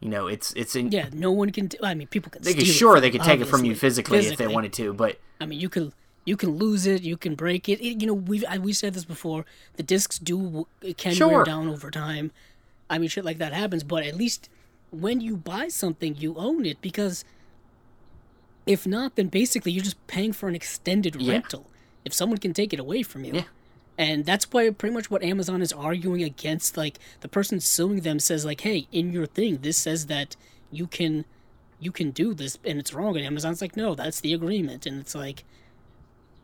You 0.00 0.08
know, 0.08 0.26
it's 0.26 0.52
it's 0.54 0.74
in. 0.74 0.90
yeah 0.90 1.08
no 1.12 1.30
one 1.30 1.50
can 1.52 1.68
i 1.82 1.94
mean 1.94 2.08
people 2.08 2.30
can 2.32 2.42
they 2.42 2.50
it 2.50 2.64
sure 2.64 2.98
they 2.98 3.10
could 3.10 3.22
take 3.22 3.40
it 3.40 3.46
from 3.46 3.64
you 3.64 3.72
obviously, 3.72 3.88
physically, 3.88 4.26
if 4.26 4.36
they 4.36 4.48
wanted 4.48 4.72
to, 4.80 4.92
but 4.92 5.12
i 5.40 5.46
mean 5.46 5.60
you 5.60 5.68
can 5.68 5.92
you 6.24 6.36
can 6.36 6.50
lose 6.64 6.86
it 6.86 7.02
you 7.02 7.16
can 7.16 7.34
break 7.36 7.68
it, 7.68 7.78
it 7.80 8.00
you 8.00 8.06
know 8.08 8.14
we've 8.30 8.44
I- 8.48 8.58
we 8.58 8.72
said 8.72 8.94
this 8.94 9.04
before 9.04 9.44
the 9.76 9.82
discs 9.84 10.18
do 10.18 10.66
can 10.96 11.14
wear 11.28 11.44
down 11.44 11.68
over 11.68 11.88
time 11.90 12.32
i 12.90 12.98
mean 12.98 13.08
shit 13.08 13.24
like 13.24 13.38
that 13.38 13.52
happens 13.52 13.82
but 13.84 14.02
at 14.04 14.16
least 14.16 14.48
when 14.90 15.20
you 15.20 15.36
buy 15.36 15.68
something 15.68 16.16
you 16.16 16.34
own 16.36 16.66
it 16.66 16.78
because 16.80 17.24
if 18.66 18.86
not 18.86 19.16
then 19.16 19.28
basically 19.28 19.72
you're 19.72 19.84
just 19.84 20.04
paying 20.06 20.32
for 20.32 20.48
an 20.48 20.54
extended 20.54 21.16
Yeah. 21.16 21.32
rental 21.32 21.68
if 22.04 22.12
someone 22.12 22.38
can 22.38 22.52
take 22.54 22.72
it 22.72 22.80
away 22.80 23.02
from 23.02 23.24
you 23.24 23.32
Yeah. 23.34 23.42
and 23.98 24.24
that's 24.24 24.50
why 24.52 24.70
pretty 24.70 24.94
much 24.94 25.10
what 25.10 25.22
amazon 25.22 25.62
is 25.62 25.72
arguing 25.72 26.22
against 26.22 26.76
like 26.76 26.98
the 27.20 27.28
person 27.28 27.60
suing 27.60 28.00
them 28.00 28.18
says 28.20 28.44
like 28.44 28.60
hey 28.62 28.86
in 28.92 29.12
your 29.12 29.26
thing 29.26 29.58
this 29.62 29.76
says 29.78 30.06
that 30.06 30.36
you 30.70 30.86
can 30.86 31.24
you 31.80 31.90
can 31.92 32.10
do 32.12 32.32
this 32.34 32.58
and 32.64 32.78
it's 32.78 32.94
wrong 32.94 33.16
and 33.16 33.26
amazon's 33.26 33.60
like 33.60 33.76
no 33.76 33.94
that's 33.94 34.20
the 34.20 34.32
agreement 34.32 34.86
and 34.86 35.00
it's 35.00 35.14
like 35.14 35.44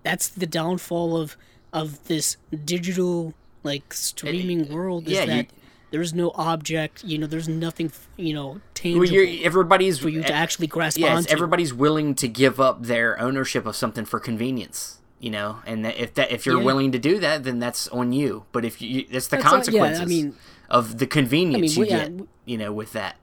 that's 0.03 0.29
the 0.29 0.47
downfall 0.47 1.17
of 1.17 1.37
of 1.73 2.07
this 2.09 2.37
digital 2.65 3.35
like 3.63 3.93
streaming 3.93 4.73
world 4.73 5.07
is 5.07 5.13
yeah, 5.13 5.21
you- 5.23 5.27
that 5.27 5.47
there's 5.91 6.13
no 6.13 6.33
object 6.35 7.03
you 7.05 7.17
know 7.19 7.27
there's 7.27 7.49
nothing 7.49 7.91
you 8.17 8.35
know 8.35 8.47
well, 8.49 8.61
tangible 8.75 9.07
you're, 9.07 9.45
everybody's 9.47 9.99
for 9.99 10.09
you 10.09 10.23
to 10.23 10.33
actually 10.33 10.67
grasp 10.67 10.99
yes, 10.99 11.17
onto 11.17 11.33
everybody's 11.33 11.73
willing 11.73 12.15
to 12.15 12.29
give 12.29 12.61
up 12.61 12.83
their 12.85 13.19
ownership 13.21 13.67
of 13.67 13.75
something 13.77 14.05
for 14.05 14.21
convenience. 14.21 14.95
You 15.21 15.31
know, 15.31 15.59
and 15.67 15.85
if 15.85 16.15
that 16.15 16.31
if 16.31 16.47
you're 16.47 16.59
Yeah. 16.59 16.65
willing 16.65 16.93
to 16.93 16.99
do 17.01 17.19
that, 17.19 17.43
then 17.43 17.59
that's 17.59 17.89
on 17.89 18.13
you. 18.13 18.45
But 18.53 18.65
if 18.65 18.81
you, 18.81 19.05
that's 19.11 19.27
the 19.27 19.39
That's 19.39 19.47
all- 19.47 19.75
yeah, 19.75 19.83
I 19.83 19.87
consequences 19.89 20.07
mean- 20.09 20.35
of 20.71 20.99
the 20.99 21.09
convenience 21.09 21.77
I 21.77 21.81
mean, 21.81 21.89
you 21.89 21.93
yeah, 21.97 22.05
get. 22.05 22.13
we- 22.13 22.27
You 22.45 22.59
know, 22.59 22.73
with 22.73 22.93
that. 22.93 23.17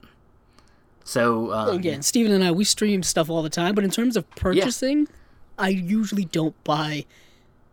So 1.04 1.54
um, 1.54 1.76
again 1.76 2.02
steven 2.02 2.32
and 2.32 2.44
i 2.44 2.52
we 2.52 2.64
stream 2.64 3.04
stuff 3.04 3.30
all 3.30 3.44
the 3.44 3.50
time 3.50 3.76
but 3.76 3.84
in 3.84 3.92
terms 3.92 4.18
of 4.18 4.30
purchasing 4.32 5.08
i 5.58 5.70
usually 5.70 6.26
don't 6.26 6.56
buy 6.64 7.06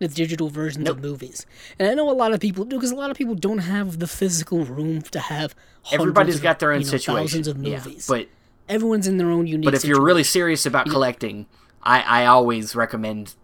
the 0.03 0.09
digital 0.09 0.49
versions 0.49 0.89
of 0.89 1.01
movies 1.01 1.47
and 1.79 1.89
i 1.89 1.95
know 1.95 2.11
a 2.11 2.19
lot 2.23 2.33
of 2.33 2.41
people 2.41 2.65
do 2.65 2.77
because 2.77 2.91
a 2.91 2.95
lot 2.97 3.11
of 3.11 3.17
people 3.17 3.35
don't 3.49 3.59
have 3.75 3.99
the 3.99 4.07
physical 4.07 4.65
room 4.65 5.01
to 5.01 5.21
have 5.21 5.55
everybody's 5.93 6.41
got 6.41 6.59
their 6.59 6.73
own 6.73 6.81
you 6.81 6.87
know, 6.87 6.91
situation. 6.91 7.23
thousands 7.23 7.47
of 7.49 7.57
Yeah, 7.65 7.79
movies 7.79 8.07
but 8.09 8.29
everyone's 8.69 9.07
in 9.07 9.17
their 9.17 9.31
own 9.31 9.47
unique 9.47 9.65
but 9.65 9.75
if 9.75 9.85
you're 9.85 10.01
really 10.11 10.25
serious 10.25 10.67
about 10.67 10.87
collecting, 10.89 11.47
I 11.83 12.01
I 12.01 12.27
always 12.27 12.75
recommend 12.75 13.35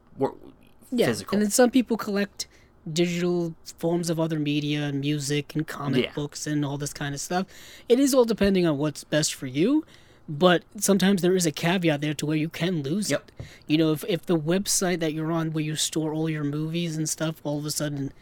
yeah, 0.91 1.07
physical. 1.07 1.35
And 1.37 1.43
then 1.43 1.51
some 1.51 1.71
people 1.71 1.97
collect 1.97 2.47
digital 2.91 3.55
forms 3.79 4.09
of 4.11 4.19
other 4.19 4.39
media 4.39 4.85
and 4.85 5.01
music 5.01 5.55
and 5.55 5.67
comic 5.67 6.05
Yeah. 6.07 6.13
books 6.15 6.47
and 6.47 6.65
all 6.65 6.79
this 6.79 6.93
kind 6.93 7.15
of 7.15 7.21
stuff. 7.21 7.47
It 7.89 8.01
is 8.01 8.15
all 8.15 8.25
depending 8.25 8.67
on 8.67 8.79
what's 8.79 9.05
best 9.05 9.35
for 9.35 9.47
you, 9.47 9.85
but 10.29 10.63
sometimes 10.79 11.23
there 11.23 11.35
is 11.35 11.47
a 11.47 11.51
caveat 11.51 12.01
there 12.01 12.15
to 12.15 12.27
where 12.27 12.37
you 12.37 12.49
can 12.49 12.83
lose 12.83 13.11
Yep. 13.11 13.31
it. 13.39 13.47
You 13.67 13.79
know, 13.79 13.93
if 13.93 14.05
if 14.09 14.27
the 14.27 14.39
website 14.39 15.01
that 15.01 15.13
you're 15.15 15.33
on 15.33 15.53
where 15.53 15.65
you 15.65 15.75
store 15.77 16.13
all 16.13 16.29
your 16.29 16.45
movies 16.45 16.97
and 16.97 17.09
stuff 17.09 17.37
all 17.45 17.59
of 17.59 17.65
a 17.65 17.71
sudden 17.71 18.13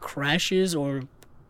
crashes 0.00 0.74
or 0.74 1.04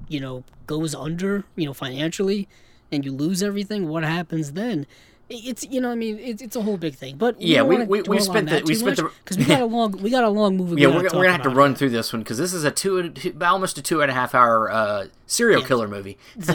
you 0.09 0.21
know 0.21 0.45
goes 0.67 0.95
under, 0.95 1.45
you 1.57 1.67
know, 1.67 1.75
financially 1.75 2.49
and 2.93 3.05
you 3.05 3.13
lose 3.13 3.43
everything, 3.43 3.89
what 3.89 4.05
happens 4.05 4.53
then? 4.53 4.87
It's 5.31 5.65
you 5.65 5.81
know 5.81 5.91
I 5.91 5.95
mean 5.95 6.19
it's, 6.19 6.43
it's 6.43 6.55
a 6.55 6.63
whole 6.63 6.77
big 6.77 6.95
thing, 6.95 7.17
but 7.17 7.41
Yeah, 7.41 7.63
we- 7.63 7.83
we- 7.85 8.03
we 8.03 8.21
spent 8.21 8.51
the- 8.51 8.63
we 8.65 8.75
spent 8.75 8.97
the- 8.97 9.11
because 9.25 9.39
we 9.39 9.45
got 9.47 9.63
a 9.63 9.65
long 9.79 9.93
we 9.93 10.11
got 10.11 10.23
a 10.23 10.29
long 10.29 10.57
movie. 10.59 10.81
Yeah, 10.83 10.89
we 10.89 10.97
we're, 10.97 11.03
gotta 11.05 11.17
we're 11.17 11.25
gonna 11.25 11.33
have 11.37 11.43
to 11.43 11.49
run 11.51 11.71
here. 11.71 11.77
through 11.79 11.91
this 11.91 12.13
one 12.13 12.21
because 12.23 12.37
this 12.39 12.53
is 12.53 12.63
a 12.63 12.71
two, 12.71 13.09
two, 13.11 13.35
almost 13.43 13.79
a 13.79 13.83
two 13.83 14.03
and 14.03 14.11
a 14.11 14.15
half 14.15 14.35
hour 14.35 14.71
uh, 14.71 15.07
serial 15.27 15.63
killer 15.63 15.89
movie. 15.89 16.19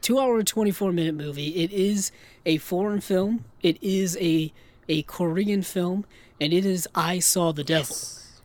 two 0.00 0.18
hour 0.18 0.38
and 0.38 0.46
24 0.46 0.92
minute 0.92 1.14
movie. 1.14 1.48
It 1.48 1.72
is 1.72 2.12
a 2.44 2.58
foreign 2.58 3.00
film. 3.00 3.44
It 3.62 3.82
is 3.82 4.16
a 4.20 4.52
a 4.88 5.02
korean 5.02 5.62
film 5.62 6.04
and 6.40 6.52
it 6.52 6.64
is 6.64 6.86
i 6.94 7.18
saw 7.18 7.52
the 7.52 7.64
devil. 7.64 7.96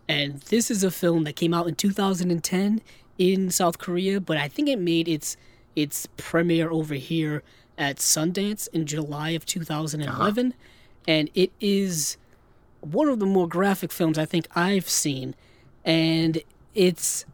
And 0.10 0.42
this 0.42 0.72
is 0.72 0.84
a 0.84 0.90
film 0.92 1.24
that 1.26 1.36
came 1.36 1.54
out 1.54 1.68
in 1.68 1.76
2010 1.76 2.82
in 3.18 3.52
south 3.52 3.78
korea 3.78 4.20
but 4.20 4.38
i 4.38 4.48
think 4.48 4.68
it 4.68 4.80
made 4.80 5.08
its 5.08 5.38
its 5.76 6.08
premiere 6.18 6.72
over 6.72 6.96
here 6.96 7.44
at 7.78 7.98
sundance 7.98 8.68
in 8.74 8.88
july 8.88 9.32
of 9.32 9.46
2011 9.46 10.48
uh-huh. 10.48 10.58
and 11.08 11.30
it 11.36 11.52
is 11.60 12.18
one 12.80 13.08
of 13.08 13.20
the 13.20 13.26
more 13.28 13.48
graphic 13.48 13.92
films 13.92 14.18
i 14.18 14.26
think 14.26 14.48
i've 14.56 14.90
seen. 14.90 15.36
And 15.84 16.42
it's 16.76 17.26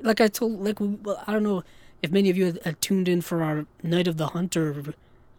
like 0.00 0.20
I 0.20 0.28
told, 0.28 0.64
like 0.64 0.78
well, 0.80 1.22
I 1.26 1.32
don't 1.32 1.42
know 1.42 1.62
if 2.02 2.10
many 2.10 2.30
of 2.30 2.36
you 2.36 2.58
had, 2.64 2.80
tuned 2.80 3.08
in 3.08 3.20
for 3.20 3.42
our 3.42 3.66
Night 3.82 4.08
of 4.08 4.16
the 4.16 4.28
Hunter 4.28 4.94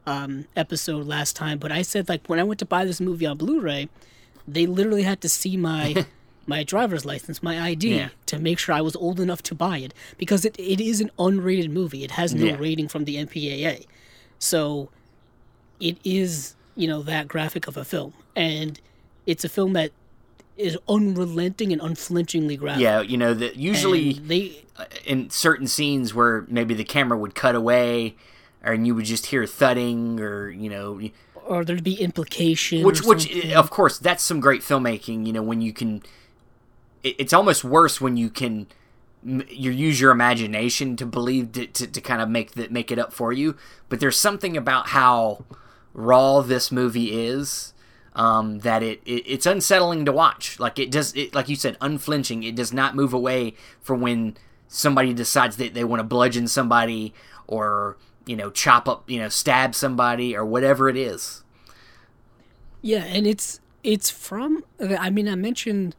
um, 0.05 0.45
episode 0.55 1.05
last 1.05 1.35
time, 1.35 1.57
but 1.59 1.71
I 1.71 1.81
said 1.81 2.09
like 2.09 2.27
when 2.27 2.39
I 2.39 2.43
went 2.43 2.59
to 2.59 2.65
buy 2.65 2.85
this 2.85 2.99
movie 3.01 3.25
on 3.25 3.37
Blu-ray, 3.37 3.89
they 4.47 4.65
literally 4.65 5.03
had 5.03 5.21
to 5.21 5.29
see 5.29 5.57
my 5.57 6.05
my 6.47 6.63
driver's 6.63 7.05
license, 7.05 7.41
my 7.43 7.61
ID, 7.61 7.95
Yeah. 7.95 8.09
to 8.25 8.39
make 8.39 8.57
sure 8.59 8.73
I 8.75 8.81
was 8.81 8.95
old 8.95 9.19
enough 9.19 9.43
to 9.43 9.55
buy 9.55 9.77
it 9.77 9.93
because 10.17 10.43
it, 10.43 10.55
it 10.59 10.81
is 10.81 10.99
an 10.99 11.11
unrated 11.19 11.69
movie. 11.69 12.03
It 12.03 12.11
has 12.11 12.33
no 12.33 12.45
Yeah. 12.45 12.57
rating 12.57 12.87
from 12.87 13.05
the 13.05 13.15
MPAA, 13.17 13.85
so 14.39 14.89
it 15.79 15.97
is 16.03 16.55
you 16.75 16.87
know 16.87 17.01
that 17.03 17.27
graphic 17.27 17.67
of 17.67 17.77
a 17.77 17.83
film, 17.85 18.13
and 18.35 18.79
it's 19.27 19.43
a 19.43 19.49
film 19.49 19.73
that 19.73 19.91
is 20.58 20.77
unrelenting 20.88 21.72
and 21.72 21.81
unflinchingly 21.81 22.58
graphic. 22.58 22.81
Yeah, 22.81 23.01
you 23.01 23.17
know 23.17 23.34
that 23.34 23.55
usually 23.55 24.17
And 24.17 24.27
they 24.27 24.63
in 25.05 25.29
certain 25.29 25.67
scenes 25.67 26.13
where 26.13 26.46
maybe 26.48 26.74
the 26.74 26.84
camera 26.84 27.17
would 27.17 27.36
cut 27.36 27.55
away, 27.55 28.15
or 28.63 28.74
and 28.74 28.86
you 28.86 28.96
would 28.96 29.05
just 29.05 29.27
hear 29.27 29.46
thudding, 29.46 30.20
or 30.20 30.50
you 30.50 30.70
know, 30.70 31.01
or 31.46 31.65
there'd 31.65 31.84
be 31.84 31.96
implication. 31.96 32.84
which 32.84 33.03
which 33.03 33.29
eh, 33.29 33.34
something. 33.34 33.53
of 33.53 33.70
course 33.70 33.98
that's 33.98 34.24
some 34.24 34.39
great 34.39 34.62
filmmaking. 34.62 35.25
You 35.25 35.34
know, 35.34 35.43
when 35.43 35.62
you 35.62 35.74
can, 35.74 36.01
it, 37.03 37.15
it's 37.17 37.34
almost 37.34 37.63
worse 37.63 38.00
when 38.00 38.17
you 38.17 38.29
can. 38.29 38.67
You 39.24 39.70
use 39.70 40.01
your 40.01 40.10
imagination 40.10 40.96
to 40.96 41.05
believe 41.05 41.51
to, 41.51 41.67
to, 41.67 41.86
to 41.86 42.01
kind 42.01 42.24
of 42.24 42.29
make 42.29 42.53
the, 42.53 42.67
make 42.70 42.91
it 42.91 42.98
up 42.98 43.13
for 43.13 43.31
you, 43.31 43.55
but 43.88 44.00
there's 44.00 44.20
something 44.20 44.58
about 44.58 44.88
how 44.89 45.46
raw 45.93 46.41
this 46.41 46.72
movie 46.72 47.12
is 47.27 47.74
um, 48.13 48.59
that 48.59 48.83
it, 48.83 49.01
it 49.05 49.23
it's 49.25 49.45
unsettling 49.45 50.05
to 50.05 50.11
watch. 50.11 50.59
Like 50.59 50.79
it 50.79 50.91
does, 50.91 51.13
it, 51.15 51.33
like 51.33 51.49
you 51.49 51.55
said, 51.55 51.77
unflinching. 51.81 52.43
It 52.43 52.55
does 52.55 52.73
not 52.73 52.95
move 52.95 53.13
away 53.13 53.55
from 53.81 54.01
when 54.01 54.37
somebody 54.67 55.13
decides 55.13 55.57
that 55.57 55.73
they 55.73 55.83
want 55.83 55.99
to 55.99 56.03
bludgeon 56.03 56.47
somebody 56.47 57.13
or 57.47 57.97
you 58.25 58.35
know 58.35 58.49
chop 58.49 58.87
up, 58.87 59.09
you 59.09 59.19
know, 59.19 59.29
stab 59.29 59.75
somebody 59.75 60.35
or 60.35 60.45
whatever 60.45 60.89
it 60.89 60.97
is. 60.97 61.43
yeah, 62.81 63.03
and 63.05 63.25
it's 63.27 63.59
it's 63.83 64.09
from. 64.09 64.63
I 64.79 65.09
mean, 65.09 65.27
I 65.27 65.35
mentioned 65.35 65.95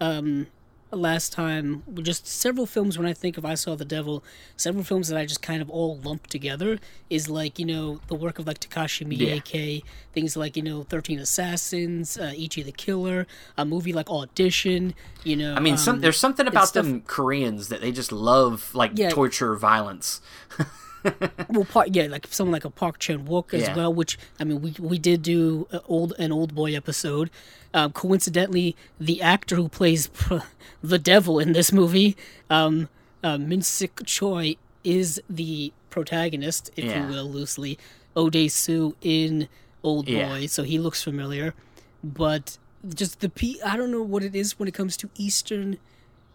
um, 0.00 0.46
last 0.92 1.32
time 1.32 1.82
just 2.02 2.26
several 2.26 2.66
films 2.66 2.98
when 2.98 3.06
I 3.06 3.12
think 3.12 3.38
of 3.38 3.44
I 3.44 3.54
Saw 3.54 3.74
the 3.76 3.84
Devil. 3.84 4.24
Several 4.56 4.82
films 4.84 5.08
that 5.08 5.16
I 5.18 5.24
just 5.26 5.40
kind 5.42 5.62
of 5.62 5.70
all 5.70 5.98
lump 5.98 6.26
together 6.26 6.78
is 7.08 7.28
like 7.28 7.58
you 7.58 7.64
know 7.66 8.00
the 8.08 8.14
work 8.14 8.38
of 8.38 8.46
like 8.46 8.60
Takashi 8.60 9.06
Miike, 9.06 9.52
yeah. 9.52 9.80
things 10.12 10.36
like 10.36 10.56
you 10.56 10.62
know 10.62 10.82
Thirteen 10.82 11.18
Assassins, 11.18 12.18
uh, 12.18 12.32
Ichi 12.36 12.62
the 12.62 12.72
Killer, 12.72 13.26
a 13.56 13.64
movie 13.64 13.92
like 13.92 14.10
Audition. 14.10 14.94
You 15.24 15.36
know, 15.36 15.54
I 15.54 15.60
mean, 15.60 15.76
some 15.76 16.00
there's 16.00 16.18
something 16.18 16.46
about 16.46 16.68
stuff- 16.68 16.84
them 16.84 17.02
Koreans 17.02 17.68
that 17.68 17.80
they 17.80 17.92
just 17.92 18.12
love 18.12 18.74
like 18.74 18.92
Yeah. 18.94 19.10
torture, 19.10 19.54
violence. 19.56 20.20
well, 21.48 21.64
Park, 21.64 21.88
yeah, 21.92 22.06
like 22.06 22.26
someone 22.30 22.52
like 22.52 22.64
a 22.64 22.70
Park 22.70 22.98
Chan 22.98 23.26
Wook 23.26 23.54
as 23.54 23.62
Yeah. 23.62 23.76
well. 23.76 23.92
Which 23.92 24.18
I 24.38 24.44
mean, 24.44 24.60
we 24.60 24.74
we 24.78 24.98
did 24.98 25.22
do 25.22 25.66
a 25.72 25.80
old 25.86 26.12
an 26.18 26.32
old 26.32 26.54
boy 26.54 26.74
episode. 26.74 27.30
Um, 27.72 27.92
coincidentally, 27.92 28.76
the 28.98 29.22
actor 29.22 29.56
who 29.56 29.68
plays 29.68 30.06
pr- 30.12 30.38
the 30.82 30.98
devil 30.98 31.38
in 31.38 31.52
this 31.52 31.72
movie, 31.72 32.16
um, 32.48 32.88
uh, 33.22 33.38
Min 33.38 33.62
Sik 33.62 34.04
Choi, 34.04 34.56
is 34.84 35.20
the 35.30 35.72
protagonist, 35.90 36.70
if 36.76 36.84
Yeah. 36.84 37.06
you 37.06 37.12
will, 37.14 37.30
loosely. 37.30 37.78
Ode 38.16 38.50
Soo 38.50 38.96
in 39.02 39.48
Old 39.84 40.06
Boy, 40.06 40.12
Yeah. 40.40 40.46
so 40.48 40.62
he 40.64 40.78
looks 40.78 41.02
familiar. 41.02 41.54
But 42.02 42.58
just 42.94 43.20
the 43.20 43.28
p 43.28 43.60
I 43.64 43.76
don't 43.76 43.90
know 43.92 44.02
what 44.02 44.22
it 44.22 44.34
is 44.34 44.58
when 44.58 44.66
it 44.68 44.74
comes 44.74 44.96
to 44.98 45.10
Eastern 45.16 45.78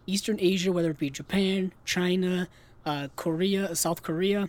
Eastern 0.06 0.38
Asia, 0.40 0.70
whether 0.72 0.90
it 0.90 0.98
be 0.98 1.10
Japan, 1.10 1.72
China, 1.84 2.48
uh, 2.86 3.08
Korea, 3.16 3.74
South 3.74 4.02
Korea, 4.02 4.48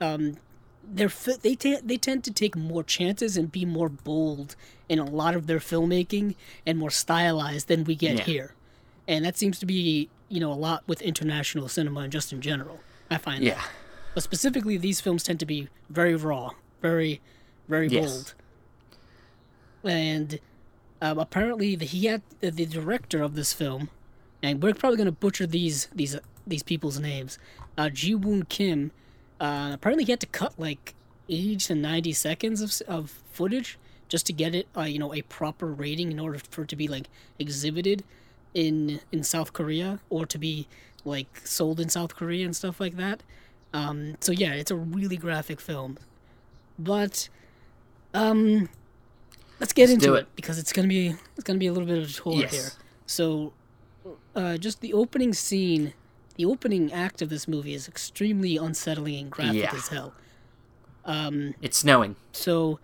um, 0.00 0.36
they're 0.84 1.08
they 1.42 1.54
ta- 1.54 1.80
they 1.82 1.96
tend 1.96 2.22
to 2.24 2.30
take 2.32 2.54
more 2.56 2.82
chances 2.82 3.36
and 3.36 3.50
be 3.50 3.64
more 3.64 3.88
bold 3.88 4.54
in 4.88 4.98
a 4.98 5.04
lot 5.04 5.34
of 5.34 5.46
their 5.46 5.58
filmmaking 5.58 6.34
and 6.66 6.78
more 6.78 6.90
stylized 6.90 7.68
than 7.68 7.84
we 7.84 7.94
get 7.94 8.16
Yeah. 8.18 8.24
here, 8.24 8.54
and 9.08 9.24
that 9.24 9.36
seems 9.36 9.58
to 9.60 9.66
be 9.66 10.08
you 10.28 10.40
know 10.40 10.52
a 10.52 10.54
lot 10.54 10.82
with 10.86 11.00
international 11.02 11.68
cinema 11.68 12.00
and 12.00 12.12
just 12.12 12.32
in 12.32 12.40
general. 12.40 12.80
I 13.10 13.18
find 13.18 13.42
that. 13.42 13.46
Yeah, 13.46 13.62
but 14.14 14.22
specifically 14.22 14.76
these 14.76 15.00
films 15.00 15.22
tend 15.22 15.38
to 15.40 15.46
be 15.46 15.68
very 15.88 16.14
raw, 16.16 16.50
very 16.82 17.20
very 17.68 17.88
Yes. 17.88 18.04
bold, 18.04 18.34
and 19.84 20.38
um, 21.02 21.18
apparently 21.18 21.76
the, 21.76 21.84
he 21.84 22.06
had 22.06 22.22
the, 22.40 22.50
the 22.50 22.66
director 22.66 23.22
of 23.22 23.34
this 23.34 23.52
film, 23.52 23.90
and 24.42 24.62
we're 24.62 24.74
probably 24.74 24.96
going 24.96 25.06
to 25.06 25.12
butcher 25.12 25.46
these 25.46 25.88
these 25.94 26.16
these 26.46 26.62
people's 26.62 26.98
names. 27.00 27.38
Uh, 27.78 27.88
Ji 27.90 28.14
Woon 28.14 28.44
Kim. 28.44 28.90
Uh, 29.40 29.70
apparently, 29.74 30.04
he 30.04 30.12
had 30.12 30.20
to 30.20 30.26
cut 30.26 30.54
like 30.58 30.94
eighty 31.28 31.56
to 31.56 31.74
ninety 31.74 32.12
seconds 32.12 32.60
of 32.60 32.80
of 32.88 33.10
footage 33.32 33.78
just 34.08 34.24
to 34.26 34.32
get 34.32 34.54
it, 34.54 34.68
uh, 34.76 34.82
you 34.82 34.98
know, 34.98 35.12
a 35.12 35.22
proper 35.22 35.66
rating 35.66 36.12
in 36.12 36.20
order 36.20 36.38
for 36.50 36.62
it 36.62 36.68
to 36.68 36.76
be 36.76 36.88
like 36.88 37.08
exhibited 37.38 38.04
in 38.54 39.00
in 39.12 39.22
South 39.22 39.52
Korea 39.52 39.98
or 40.10 40.24
to 40.26 40.38
be 40.38 40.66
like 41.04 41.40
sold 41.44 41.80
in 41.80 41.88
South 41.88 42.14
Korea 42.16 42.44
and 42.44 42.54
stuff 42.56 42.80
like 42.80 42.96
that. 42.96 43.22
Um, 43.74 44.14
so 44.20 44.32
yeah, 44.32 44.54
it's 44.54 44.70
a 44.70 44.76
really 44.76 45.16
graphic 45.16 45.60
film, 45.60 45.98
but 46.78 47.28
um, 48.14 48.68
let's 49.60 49.72
get 49.74 49.90
into 49.90 50.14
it. 50.14 50.20
it. 50.20 50.26
because 50.36 50.58
it's 50.58 50.72
gonna 50.72 50.88
be 50.88 51.14
it's 51.34 51.44
gonna 51.44 51.58
be 51.58 51.66
a 51.66 51.72
little 51.72 51.86
bit 51.88 51.98
of 51.98 52.08
a 52.08 52.12
tour 52.12 52.34
Yes. 52.40 52.52
here. 52.52 52.70
So, 53.06 53.52
uh, 54.34 54.56
just 54.56 54.80
the 54.80 54.94
opening 54.94 55.32
scene, 55.34 55.92
the 56.36 56.44
opening 56.44 56.92
act 56.92 57.22
of 57.22 57.28
this 57.28 57.46
movie 57.48 57.74
is 57.74 57.88
extremely 57.88 58.56
unsettling 58.56 59.16
and 59.18 59.30
graphic 59.30 59.62
Yeah. 59.62 59.74
as 59.74 59.88
hell. 59.88 60.14
it's 61.62 61.78
snowing. 61.78 62.16
So 62.32 62.78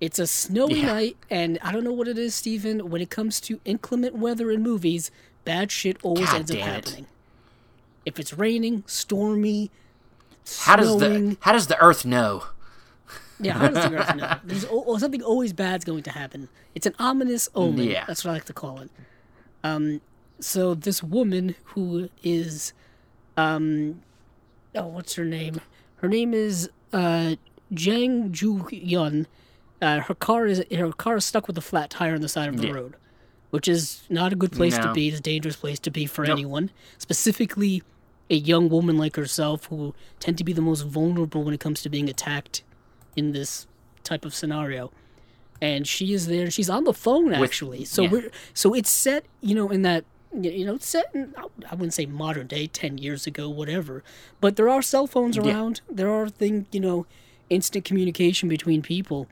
it's 0.00 0.18
a 0.18 0.26
snowy 0.26 0.80
Yeah. 0.80 0.86
night, 0.86 1.16
and 1.28 1.58
I 1.62 1.72
don't 1.72 1.84
know 1.84 1.92
what 1.92 2.08
it 2.08 2.18
is, 2.18 2.34
Steven. 2.34 2.88
When 2.90 3.02
it 3.02 3.10
comes 3.10 3.40
to 3.42 3.60
inclement 3.64 4.16
weather 4.16 4.50
in 4.50 4.62
movies, 4.62 5.10
bad 5.44 5.70
shit 5.70 5.98
always 6.02 6.26
God 6.26 6.36
ends 6.36 6.50
up 6.50 6.56
it. 6.56 6.62
happening. 6.62 7.06
If 8.06 8.18
it's 8.18 8.32
raining, 8.32 8.82
stormy, 8.86 9.70
How 10.60 10.76
does 10.76 10.96
snowing, 10.96 11.30
the 11.30 11.36
how 11.40 11.52
does 11.52 11.66
the 11.66 11.78
Earth 11.82 12.04
know? 12.06 12.44
yeah, 13.38 13.52
how 13.58 13.68
does 13.68 13.90
the 13.90 13.96
earth 13.98 14.16
know? 14.16 14.36
There's 14.44 14.64
o- 14.70 14.96
something 14.98 15.22
always 15.22 15.52
bad's 15.52 15.84
going 15.84 16.02
to 16.04 16.10
happen. 16.10 16.48
It's 16.74 16.86
an 16.86 16.94
ominous 16.98 17.48
omen. 17.54 17.84
Yeah. 17.90 18.04
That's 18.06 18.24
what 18.24 18.30
I 18.30 18.34
like 18.34 18.46
to 18.46 18.52
call 18.54 18.80
it. 18.80 18.90
Um, 19.62 20.00
so 20.40 20.74
this 20.74 21.02
woman 21.02 21.54
who 21.64 22.08
is, 22.22 22.72
um, 23.36 24.02
oh, 24.74 24.86
what's 24.86 25.14
her 25.14 25.24
name? 25.24 25.60
Her 25.96 26.08
name 26.08 26.34
is 26.34 26.70
uh, 26.92 27.36
Jang 27.72 28.32
Ju 28.32 28.66
Yun. 28.70 29.26
Uh, 29.82 30.00
her 30.00 30.14
car 30.14 30.46
is 30.46 30.62
her 30.74 30.92
car 30.92 31.16
is 31.16 31.24
stuck 31.24 31.46
with 31.46 31.56
a 31.56 31.62
flat 31.62 31.90
tire 31.90 32.14
on 32.14 32.20
the 32.20 32.28
side 32.28 32.48
of 32.48 32.58
the 32.58 32.66
Yeah. 32.66 32.72
road, 32.74 32.94
which 33.50 33.66
is 33.68 34.02
not 34.10 34.32
a 34.32 34.36
good 34.36 34.52
place 34.52 34.76
to 34.76 34.92
be. 34.92 35.08
It's 35.08 35.18
a 35.18 35.22
dangerous 35.22 35.56
place 35.56 35.78
to 35.80 35.90
be 35.90 36.06
for 36.06 36.24
Nope. 36.24 36.32
anyone, 36.38 36.70
specifically 36.98 37.82
a 38.28 38.34
young 38.36 38.68
woman 38.68 38.96
like 38.96 39.16
herself 39.16 39.64
who 39.66 39.94
tend 40.20 40.38
to 40.38 40.44
be 40.44 40.52
the 40.52 40.60
most 40.62 40.82
vulnerable 40.82 41.42
when 41.42 41.52
it 41.54 41.60
comes 41.60 41.82
to 41.82 41.88
being 41.88 42.08
attacked 42.08 42.62
in 43.16 43.32
this 43.32 43.66
type 44.04 44.24
of 44.24 44.34
scenario. 44.34 44.92
And 45.62 45.86
she 45.86 46.14
is 46.14 46.26
there. 46.26 46.50
She's 46.50 46.70
on 46.70 46.84
the 46.84 46.94
phone 46.94 47.32
actually. 47.34 47.84
so 47.84 48.02
yeah. 48.02 48.10
we're 48.10 48.30
so 48.54 48.72
it's 48.74 48.88
set, 48.90 49.24
you 49.40 49.54
know, 49.54 49.68
in 49.70 49.82
that 49.82 50.04
you 50.32 50.64
know, 50.64 50.78
set 50.78 51.10
in 51.14 51.34
I 51.70 51.74
wouldn't 51.74 51.94
say 51.94 52.06
modern 52.06 52.46
day, 52.46 52.66
ten 52.66 52.98
years 52.98 53.26
ago, 53.26 53.48
whatever. 53.48 54.02
But 54.40 54.56
there 54.56 54.68
are 54.68 54.82
cell 54.82 55.06
phones 55.06 55.36
around. 55.36 55.80
There 55.90 56.10
are 56.10 56.28
things, 56.28 56.66
you 56.72 56.80
know, 56.80 57.06
instant 57.48 57.84
communication 57.84 58.48
between 58.48 58.82
people, 58.82 59.26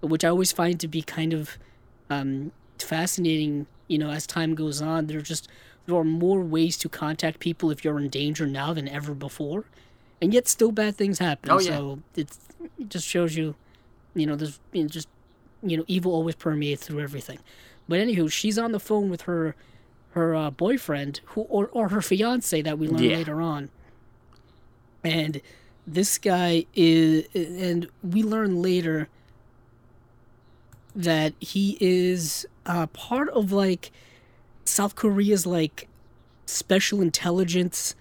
which 0.00 0.24
I 0.24 0.28
always 0.28 0.52
find 0.52 0.78
to 0.80 0.88
be 0.88 1.02
kind 1.02 1.32
of 1.32 1.58
um, 2.08 2.52
fascinating. 2.78 3.66
You 3.86 3.98
know, 3.98 4.10
as 4.10 4.26
time 4.26 4.54
goes 4.54 4.80
on, 4.82 5.06
there 5.06 5.18
are 5.18 5.22
just 5.22 5.48
there 5.86 5.96
are 5.96 6.04
more 6.04 6.40
ways 6.40 6.76
to 6.78 6.88
contact 6.88 7.38
people 7.38 7.70
if 7.70 7.84
you're 7.84 7.98
in 7.98 8.08
danger 8.08 8.46
now 8.46 8.72
than 8.72 8.88
ever 8.88 9.14
before, 9.14 9.64
and 10.20 10.34
yet 10.34 10.48
still 10.48 10.72
bad 10.72 10.96
things 10.96 11.18
happen. 11.18 11.50
Oh, 11.50 11.60
yeah. 11.60 11.76
So 11.76 12.00
it's, 12.16 12.38
it 12.78 12.88
just 12.88 13.06
shows 13.06 13.36
you, 13.36 13.54
you 14.14 14.26
know, 14.26 14.36
there's 14.36 14.58
you 14.72 14.82
know, 14.82 14.88
just 14.88 15.08
you 15.62 15.76
know, 15.76 15.84
evil 15.86 16.12
always 16.12 16.34
permeates 16.34 16.86
through 16.86 17.00
everything. 17.00 17.38
But 17.88 18.00
anywho, 18.00 18.30
she's 18.30 18.58
on 18.58 18.72
the 18.72 18.80
phone 18.80 19.10
with 19.10 19.22
her 19.22 19.54
her 20.12 20.34
uh, 20.34 20.50
boyfriend, 20.50 21.20
who 21.26 21.42
or 21.42 21.68
or 21.72 21.88
her 21.88 22.02
fiance 22.02 22.60
that 22.62 22.78
we 22.78 22.88
learn 22.88 23.02
Yeah. 23.02 23.16
later 23.16 23.40
on, 23.40 23.70
and 25.04 25.40
this 25.86 26.18
guy 26.18 26.66
is, 26.74 27.26
and 27.34 27.88
we 28.02 28.22
learn 28.22 28.60
later 28.62 29.08
that 30.94 31.32
he 31.40 31.76
is 31.80 32.46
uh, 32.66 32.86
part 32.88 33.28
of 33.30 33.52
like 33.52 33.90
South 34.64 34.94
Korea's 34.96 35.46
like 35.46 35.88
special 36.46 37.00
intelligence 37.00 37.94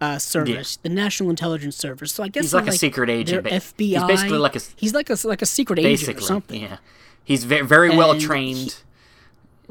uh, 0.00 0.18
service, 0.18 0.76
the 0.82 0.88
National 0.88 1.30
Intelligence 1.30 1.76
Service. 1.76 2.12
So 2.12 2.24
I 2.24 2.28
guess 2.28 2.44
He's 2.44 2.54
like 2.54 2.64
they're, 2.64 2.74
a 2.74 2.76
secret 2.76 3.08
agent. 3.08 3.46
FBI. 3.46 3.78
He's 3.78 4.02
basically 4.04 4.38
like 4.38 4.56
a 4.56 4.60
he's 4.76 4.94
like 4.94 5.10
a 5.10 5.16
like 5.24 5.42
a 5.42 5.46
secret 5.46 5.78
agent 5.78 5.90
basically 6.00 6.24
or 6.24 6.26
something. 6.26 6.62
yeah. 6.62 6.76
He's 7.24 7.44
very 7.44 7.64
very 7.64 7.90
well 7.96 8.18
trained. 8.18 8.76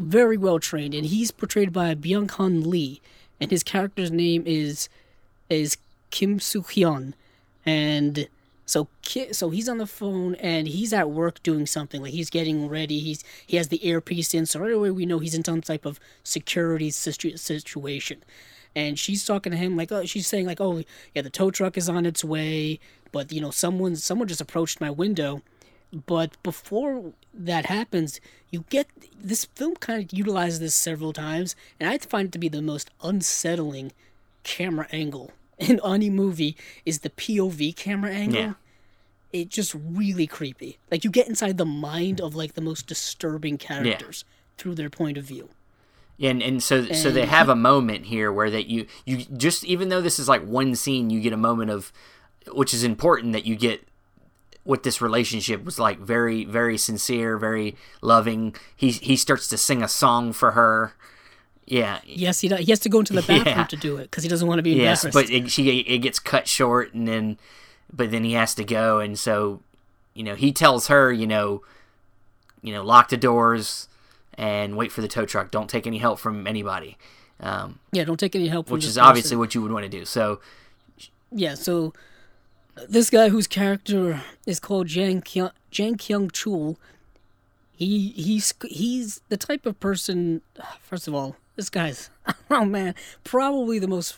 Very 0.02 0.36
well 0.36 0.60
trained, 0.60 0.96
and 0.96 1.06
he's 1.06 1.30
portrayed 1.30 1.72
by 1.72 1.94
Byung 1.94 2.66
Lee, 2.66 3.02
and 3.40 3.52
his 3.52 3.62
character's 3.62 4.12
name 4.12 4.44
is 4.48 4.90
is 5.48 5.78
Kim 6.10 6.40
Soo 6.40 6.64
Hyun, 6.64 7.14
and 7.66 8.28
so 8.66 8.88
so 9.32 9.50
he's 9.52 9.70
on 9.70 9.78
the 9.78 9.86
phone 9.86 10.36
and 10.36 10.68
he's 10.68 10.92
at 10.94 11.12
work 11.12 11.44
doing 11.44 11.68
something 11.68 12.02
like 12.02 12.14
he's 12.14 12.30
getting 12.30 12.68
ready. 12.68 13.00
He's 13.00 13.24
he 13.46 13.58
has 13.58 13.68
the 13.68 13.86
earpiece 13.88 14.34
in, 14.34 14.48
so 14.48 14.60
right 14.60 14.72
away 14.72 14.90
we 14.90 15.06
know 15.06 15.20
he's 15.20 15.36
in 15.36 15.44
some 15.44 15.62
type 15.62 15.86
of 15.86 16.00
security 16.24 16.90
situ- 16.90 17.38
situation. 17.38 18.24
And 18.76 18.98
she's 18.98 19.26
talking 19.26 19.52
to 19.52 19.58
him 19.58 19.76
like, 19.76 19.92
oh, 19.92 20.06
she's 20.06 20.28
saying 20.28 20.46
like, 20.48 20.62
oh, 20.62 20.84
yeah, 21.14 21.22
the 21.22 21.30
tow 21.30 21.52
truck 21.52 21.78
is 21.78 21.90
on 21.90 22.06
its 22.06 22.24
way, 22.24 22.80
but 23.12 23.32
you 23.32 23.42
know, 23.42 23.52
someone 23.52 23.98
someone 23.98 24.28
just 24.28 24.42
approached 24.42 24.82
my 24.82 24.90
window. 24.90 25.42
But 25.94 26.42
before 26.42 27.14
that 27.34 27.66
happens, 27.66 28.22
you 28.50 28.66
get 28.70 28.88
this 29.20 29.46
film 29.46 29.76
kind 29.76 30.04
of 30.04 30.18
utilizes 30.18 30.60
this 30.60 30.76
several 30.76 31.12
times, 31.12 31.56
and 31.80 31.90
I 31.90 31.98
find 31.98 32.28
it 32.28 32.32
to 32.32 32.40
be 32.40 32.48
the 32.50 32.62
most 32.62 32.90
unsettling 33.04 33.92
camera 34.44 34.88
angle 34.92 35.32
in 35.60 35.80
any 35.86 36.10
movie 36.10 36.56
is 36.86 37.00
the 37.00 37.10
POV 37.10 37.76
camera 37.76 38.12
angle. 38.12 38.42
Yeah. 38.42 38.54
It 39.32 39.50
just 39.50 39.74
really 39.76 40.28
creepy. 40.28 40.78
Like 40.90 41.06
you 41.06 41.10
get 41.10 41.30
inside 41.30 41.58
the 41.58 41.66
mind 41.66 42.20
of 42.20 42.36
like 42.36 42.54
the 42.54 42.62
most 42.62 42.86
disturbing 42.88 43.58
characters 43.58 44.26
through 44.58 44.76
their 44.76 44.90
point 44.90 45.18
of 45.18 45.24
view. 45.24 45.50
And 46.20 46.44
and 46.44 46.62
so 46.62 46.86
so 46.88 47.10
they 47.10 47.26
have 47.26 47.48
a 47.48 47.56
moment 47.56 48.06
here 48.06 48.32
where 48.32 48.52
that 48.52 48.68
you 48.68 48.88
you 49.06 49.18
just 49.38 49.64
even 49.64 49.88
though 49.88 50.02
this 50.02 50.20
is 50.20 50.28
like 50.28 50.46
one 50.46 50.76
scene, 50.76 51.10
you 51.10 51.22
get 51.22 51.32
a 51.32 51.38
moment 51.38 51.72
of 51.72 51.94
which 52.52 52.74
is 52.74 52.84
important 52.84 53.32
that 53.34 53.46
you 53.46 53.56
get 53.56 53.88
what 54.64 54.84
this 54.84 55.02
relationship 55.02 55.64
was 55.64 55.80
like 55.80 56.00
very 56.00 56.46
very 56.46 56.78
sincere, 56.78 57.38
very 57.38 57.76
loving. 58.02 58.56
He 58.76 58.92
he 58.92 59.16
starts 59.16 59.48
to 59.50 59.58
sing 59.58 59.82
a 59.82 59.88
song 59.88 60.34
for 60.34 60.52
her. 60.52 60.94
Yeah. 61.66 62.00
Yes, 62.06 62.42
he 62.42 62.48
does. 62.50 62.60
He 62.60 62.72
has 62.72 62.80
to 62.82 62.90
go 62.90 63.00
into 63.00 63.14
the 63.14 63.22
bathroom 63.28 63.44
Yeah. 63.46 63.64
to 63.66 63.76
do 63.78 63.98
it 63.98 64.04
because 64.04 64.24
he 64.24 64.30
doesn't 64.30 64.48
want 64.48 64.60
to 64.60 64.64
be 64.64 64.72
Yes, 64.72 65.04
embarrassed. 65.06 65.30
but 65.30 65.34
it, 65.36 65.50
she 65.52 65.80
it 65.80 66.00
gets 66.00 66.20
cut 66.20 66.48
short 66.48 66.94
and 66.94 67.08
then 67.08 67.38
but 67.94 68.12
then 68.12 68.24
he 68.24 68.34
has 68.34 68.54
to 68.56 68.64
go 68.64 69.00
and 69.00 69.18
so 69.18 69.62
you 70.14 70.24
know, 70.24 70.36
he 70.36 70.52
tells 70.52 70.88
her, 70.88 71.10
you 71.14 71.26
know, 71.26 71.62
you 72.62 72.74
know, 72.74 72.84
lock 72.84 73.08
the 73.08 73.16
doors 73.16 73.88
and 74.38 74.76
wait 74.76 74.92
for 74.92 75.00
the 75.02 75.08
tow 75.08 75.26
truck. 75.26 75.52
Don't 75.52 75.70
take 75.70 75.88
any 75.88 76.00
help 76.00 76.20
from 76.20 76.46
anybody. 76.48 76.98
Um, 77.40 77.80
yeah, 77.94 78.04
don't 78.04 78.20
take 78.20 78.36
any 78.36 78.48
help 78.50 78.68
from 78.68 78.74
which 78.74 78.86
is 78.86 78.98
obviously 78.98 79.38
what 79.38 79.56
you 79.56 79.62
would 79.62 79.72
want 79.72 79.84
to 79.84 79.90
do. 79.90 80.04
So 80.04 80.42
yeah. 81.32 81.56
So 81.56 81.94
this 82.90 83.10
guy 83.10 83.30
whose 83.30 83.48
character 83.48 84.22
is 84.46 84.60
called 84.60 84.88
Jang 84.88 85.22
Kyung 85.22 85.52
Jang 85.72 85.98
Kyung 85.98 86.30
Chul, 86.30 86.78
he 87.72 88.10
he's 88.10 88.54
he's 88.68 89.22
the 89.30 89.38
type 89.38 89.66
of 89.66 89.80
person. 89.80 90.42
First 90.82 91.08
of 91.08 91.14
all, 91.16 91.36
this 91.56 91.70
guy's 91.70 92.10
oh 92.50 92.66
man, 92.66 92.96
probably 93.24 93.80
the 93.80 93.88
most 93.88 94.18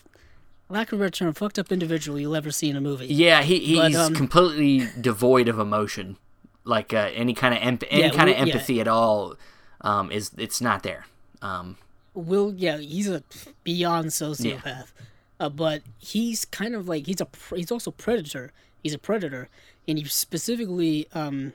lack 0.69 0.91
of 0.91 0.99
a 0.99 1.03
better 1.05 1.11
term 1.11 1.33
fucked 1.33 1.59
up 1.59 1.71
individual 1.71 2.19
you'll 2.19 2.35
ever 2.35 2.51
see 2.51 2.69
in 2.69 2.75
a 2.75 2.81
movie. 2.81 3.07
yeah, 3.07 3.41
he 3.43 3.59
he's 3.59 3.77
But, 3.77 3.95
um, 3.95 4.13
completely 4.15 4.89
devoid 4.99 5.47
of 5.47 5.59
emotion, 5.59 6.17
like 6.63 6.93
uh, 6.93 7.09
any 7.13 7.33
kind 7.33 7.53
of 7.53 7.61
emp- 7.61 7.83
any 7.89 8.03
Yeah, 8.03 8.09
kind 8.11 8.29
of 8.29 8.37
well, 8.37 8.47
yeah. 8.47 8.53
empathy 8.53 8.81
at 8.81 8.87
all. 8.87 9.35
Um, 9.81 10.11
is 10.11 10.31
it's 10.37 10.61
not 10.61 10.81
there. 10.83 11.05
Um, 11.41 11.77
Will 12.13 12.53
yeah, 12.55 12.77
he's 12.77 13.09
a 13.09 13.21
beyond 13.63 14.07
sociopath. 14.07 14.93
Uh, 15.39 15.49
but 15.49 15.81
he's 15.97 16.45
kind 16.45 16.75
of 16.75 16.87
like 16.87 17.05
he's 17.07 17.21
a 17.21 17.27
he's 17.55 17.71
also 17.71 17.91
predator. 17.91 18.51
He's 18.81 18.93
a 18.93 18.99
predator, 18.99 19.49
and 19.87 19.97
he 19.97 20.05
specifically 20.05 21.07
um 21.13 21.53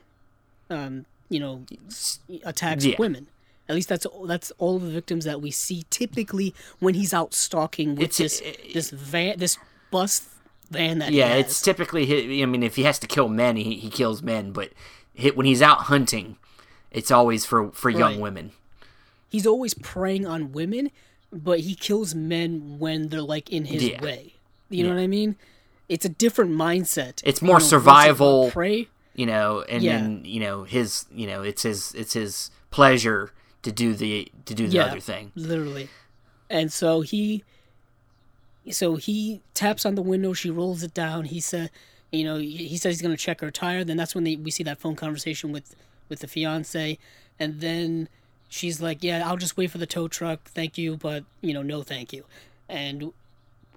um 0.71 1.07
you 1.29 1.41
know 1.41 1.65
s- 1.87 2.21
attacks 2.45 2.85
Yeah. 2.85 2.97
women. 2.99 3.29
At 3.69 3.75
least 3.75 3.89
that's 3.89 4.07
that's 4.27 4.51
all 4.59 4.79
the 4.79 4.91
victims 4.91 5.25
that 5.25 5.41
we 5.41 5.51
see 5.51 5.85
typically 5.91 6.55
when 6.81 6.95
he's 6.95 7.13
out 7.15 7.35
stalking 7.35 7.91
with 7.95 8.05
It's- 8.05 8.19
this 8.19 8.41
it- 8.41 8.75
this 8.75 8.91
van 8.91 9.39
this 9.39 9.59
bus 9.91 10.29
van 10.71 10.99
that 10.99 11.11
he 11.11 11.19
yeah, 11.19 11.35
it's 11.35 11.61
typically. 11.63 12.43
I 12.43 12.47
mean, 12.47 12.63
if 12.63 12.77
he 12.77 12.83
has 12.85 12.99
to 12.99 13.07
kill 13.07 13.29
men, 13.29 13.57
he, 13.57 13.77
he 13.77 13.89
kills 13.91 14.23
men. 14.23 14.53
But 14.53 14.73
hit, 15.15 15.37
when 15.37 15.47
he's 15.47 15.63
out 15.63 15.83
hunting, 15.83 16.37
it's 16.91 17.11
always 17.11 17.45
for 17.45 17.71
for 17.73 17.91
young 17.91 18.15
Right. 18.15 18.21
women. 18.21 18.53
he's 19.31 19.47
always 19.47 19.75
preying 19.75 20.27
on 20.27 20.53
women, 20.53 20.91
but 21.33 21.61
he 21.61 21.75
kills 21.75 22.15
men 22.15 22.79
when 22.79 23.09
they're 23.09 23.21
like 23.23 23.51
in 23.51 23.65
his 23.67 23.83
Yeah. 23.89 24.03
way. 24.03 24.35
You 24.71 24.85
know 24.85 24.91
what 24.95 25.01
I 25.01 25.07
mean? 25.07 25.37
It's 25.89 26.05
a 26.05 26.09
different 26.11 26.53
mindset. 26.53 27.23
It's 27.25 27.41
You 27.41 27.47
more 27.47 27.59
know, 27.59 27.65
survival. 27.67 28.51
Prey. 28.51 28.89
you 29.15 29.27
know 29.27 29.63
and 29.69 29.83
Yeah. 29.83 29.99
then 29.99 30.23
you 30.25 30.39
know 30.39 30.63
his 30.63 31.07
you 31.13 31.27
know 31.27 31.43
it's 31.43 31.63
his 31.63 31.93
it's 31.95 32.13
his 32.13 32.51
pleasure 32.71 33.33
to 33.63 33.73
do 33.73 33.93
the 33.95 34.31
to 34.45 34.55
do 34.55 34.69
the 34.69 34.77
Yeah. 34.77 34.85
other 34.87 35.01
thing 35.01 35.33
literally. 35.35 35.89
And 36.51 36.73
so 36.73 37.01
he, 37.03 37.43
so 38.71 38.97
he 38.97 39.43
taps 39.55 39.85
on 39.87 39.95
the 39.95 40.03
window. 40.03 40.33
She 40.33 40.51
rolls 40.51 40.83
it 40.83 40.95
down. 40.95 41.25
He 41.27 41.41
said, 41.41 41.71
you 42.13 42.25
know, 42.25 42.37
he 42.39 42.77
says 42.77 42.95
he's 42.95 43.03
gonna 43.03 43.17
check 43.17 43.41
her 43.41 43.51
tire. 43.51 43.85
Then 43.85 43.97
that's 43.97 44.15
when 44.15 44.25
they, 44.25 44.37
we 44.37 44.51
see 44.51 44.63
that 44.65 44.79
phone 44.79 44.97
conversation 44.97 45.53
with 45.53 45.75
with 46.09 46.21
the 46.21 46.29
fiance, 46.29 46.99
and 47.39 47.61
then 47.61 48.09
she's 48.49 48.81
like, 48.81 49.03
"Yeah, 49.03 49.29
I'll 49.29 49.37
just 49.37 49.57
wait 49.57 49.71
for 49.71 49.79
the 49.79 49.87
tow 49.87 50.09
truck. 50.09 50.45
Thank 50.45 50.77
you, 50.79 50.97
but 50.97 51.25
you 51.41 51.55
know, 51.55 51.63
no, 51.63 51.83
thank 51.83 52.13
you." 52.13 52.25
And 52.69 53.13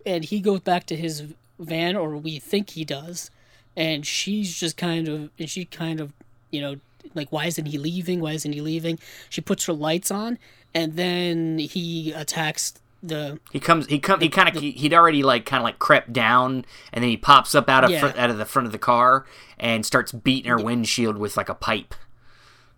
and 0.05 0.23
he 0.25 0.39
goes 0.39 0.61
back 0.61 0.85
to 0.87 0.95
his 0.95 1.23
van, 1.59 1.95
or 1.95 2.17
we 2.17 2.39
think 2.39 2.71
he 2.71 2.83
does, 2.85 3.29
and 3.77 4.05
she's 4.05 4.59
just 4.59 4.77
kind 4.77 5.07
of, 5.07 5.29
and 5.37 5.49
she 5.49 5.65
kind 5.65 5.99
of, 5.99 6.11
you 6.49 6.59
know, 6.59 6.75
like, 7.13 7.31
why 7.31 7.45
isn't 7.45 7.65
he 7.67 7.77
leaving? 7.77 8.19
Why 8.19 8.31
isn't 8.33 8.51
he 8.51 8.61
leaving? 8.61 8.97
She 9.29 9.41
puts 9.41 9.65
her 9.65 9.73
lights 9.73 10.09
on, 10.11 10.39
and 10.73 10.93
then 10.95 11.59
he 11.59 12.11
attacks 12.13 12.73
the 13.03 13.39
he 13.51 13.59
comes 13.59 13.87
he 13.87 13.97
come 13.97 14.19
he 14.19 14.29
kind 14.29 14.47
of 14.47 14.61
he'd 14.61 14.93
already 14.93 15.23
like 15.23 15.43
kind 15.43 15.59
of 15.59 15.63
like 15.63 15.79
crept 15.79 16.13
down 16.13 16.63
and 16.93 17.01
then 17.03 17.09
he 17.09 17.17
pops 17.17 17.55
up 17.55 17.67
out 17.67 17.83
of 17.83 17.89
Yeah. 17.89 17.99
fr- 18.11 18.15
out 18.19 18.29
of 18.29 18.37
the 18.37 18.45
front 18.45 18.67
of 18.67 18.71
the 18.71 18.77
car 18.77 19.25
and 19.57 19.83
starts 19.83 20.11
beating 20.11 20.51
her 20.51 20.57
windshield 20.59 21.17
with 21.17 21.35
like 21.35 21.49
a 21.49 21.55
pipe 21.55 21.95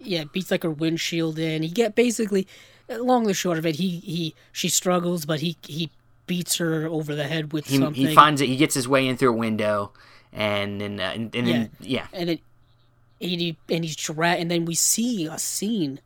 yeah 0.06 0.24
beats 0.26 0.52
like 0.52 0.64
her 0.64 0.72
windshield 0.72 1.40
in. 1.40 1.64
He 1.64 1.70
get 1.70 1.96
basically, 1.96 2.48
long 2.90 3.24
the 3.26 3.34
short 3.34 3.58
of 3.58 3.66
it, 3.66 3.76
he 3.76 4.00
he 4.00 4.36
she 4.52 4.70
struggles, 4.70 5.26
but 5.26 5.40
he 5.40 5.58
he 5.64 5.90
beats 6.26 6.58
her 6.58 6.88
over 6.88 7.16
the 7.16 7.26
head 7.26 7.52
with 7.52 7.68
he, 7.68 7.78
something. 7.78 8.08
he 8.08 8.16
finds 8.16 8.40
it 8.40 8.48
he 8.48 8.56
gets 8.56 8.76
his 8.76 8.88
way 8.88 9.08
in 9.08 9.18
through 9.18 9.30
a 9.30 9.34
window 9.34 9.92
and 10.32 10.80
then 10.80 11.00
uh, 11.00 11.12
and, 11.14 11.36
and 11.36 11.48
then 11.48 11.70
yeah 11.82 12.08
and 12.14 12.30
then 12.30 12.40
and 13.24 13.42
he 13.42 13.58
and 13.70 13.84
he's 13.84 13.96
dra- 13.96 14.34
and 14.34 14.52
then 14.52 14.66
we 14.66 14.76
see 14.76 15.26
a 15.26 15.40
scene. 15.40 16.00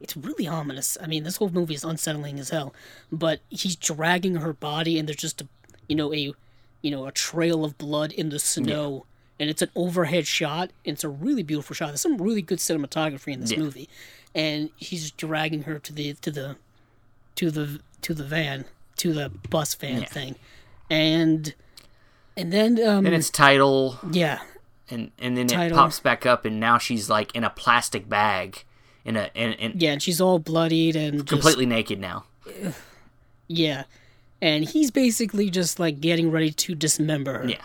It's 0.00 0.16
really 0.16 0.48
ominous. 0.48 0.98
I 1.00 1.06
mean, 1.06 1.22
this 1.22 1.36
whole 1.36 1.50
movie 1.50 1.74
is 1.74 1.84
unsettling 1.84 2.40
as 2.40 2.50
hell. 2.50 2.74
But 3.12 3.40
he's 3.50 3.76
dragging 3.76 4.36
her 4.36 4.52
body, 4.52 4.98
and 4.98 5.06
there's 5.06 5.16
just 5.16 5.42
a, 5.42 5.48
you 5.88 5.94
know, 5.94 6.12
a, 6.12 6.32
you 6.80 6.90
know, 6.90 7.06
a 7.06 7.12
trail 7.12 7.64
of 7.64 7.78
blood 7.78 8.10
in 8.10 8.30
the 8.30 8.38
snow, 8.38 9.06
and 9.42 9.50
it's 9.50 9.60
an 9.60 9.70
overhead 9.76 10.26
shot. 10.26 10.70
And 10.86 10.94
it's 10.94 11.04
a 11.04 11.08
really 11.08 11.42
beautiful 11.42 11.74
shot. 11.74 11.88
There's 11.88 12.00
some 12.00 12.16
really 12.16 12.40
good 12.42 12.58
cinematography 12.60 13.34
in 13.34 13.40
this 13.40 13.50
Yeah. 13.52 13.58
movie, 13.58 13.88
and 14.34 14.70
he's 14.76 15.10
dragging 15.10 15.64
her 15.64 15.78
to 15.80 15.92
the 15.92 16.14
to 16.14 16.30
the 16.30 16.56
to 17.34 17.50
the 17.50 17.80
to 18.02 18.14
the 18.14 18.24
van 18.24 18.64
to 18.96 19.12
the 19.12 19.30
bus 19.50 19.74
van 19.74 20.00
Yeah. 20.00 20.06
thing, 20.06 20.36
and 20.88 21.54
and 22.36 22.52
then 22.52 22.82
um 22.82 23.04
then 23.04 23.12
it's 23.14 23.28
title 23.30 23.98
yeah 24.10 24.38
and 24.90 25.10
and 25.18 25.36
then 25.36 25.46
it 25.52 25.72
pops 25.72 26.00
back 26.00 26.24
up 26.24 26.44
and 26.44 26.58
now 26.60 26.78
she's 26.78 27.10
like 27.10 27.34
in 27.34 27.44
a 27.44 27.50
plastic 27.50 28.08
bag 28.08 28.64
in 29.04 29.16
a 29.16 29.30
in, 29.34 29.52
in 29.54 29.72
yeah, 29.76 29.92
and 29.92 30.02
she's 30.02 30.20
all 30.20 30.38
bloodied 30.38 30.96
and 30.96 31.14
just, 31.18 31.26
completely 31.28 31.66
naked 31.66 31.98
now 32.00 32.24
Yeah. 33.48 33.84
And 34.40 34.64
he's 34.64 34.90
basically 34.90 35.50
just 35.50 35.78
like 35.78 36.00
getting 36.00 36.30
ready 36.30 36.50
to 36.50 36.74
dismember 36.74 37.38
her. 37.40 37.48
yeah 37.48 37.62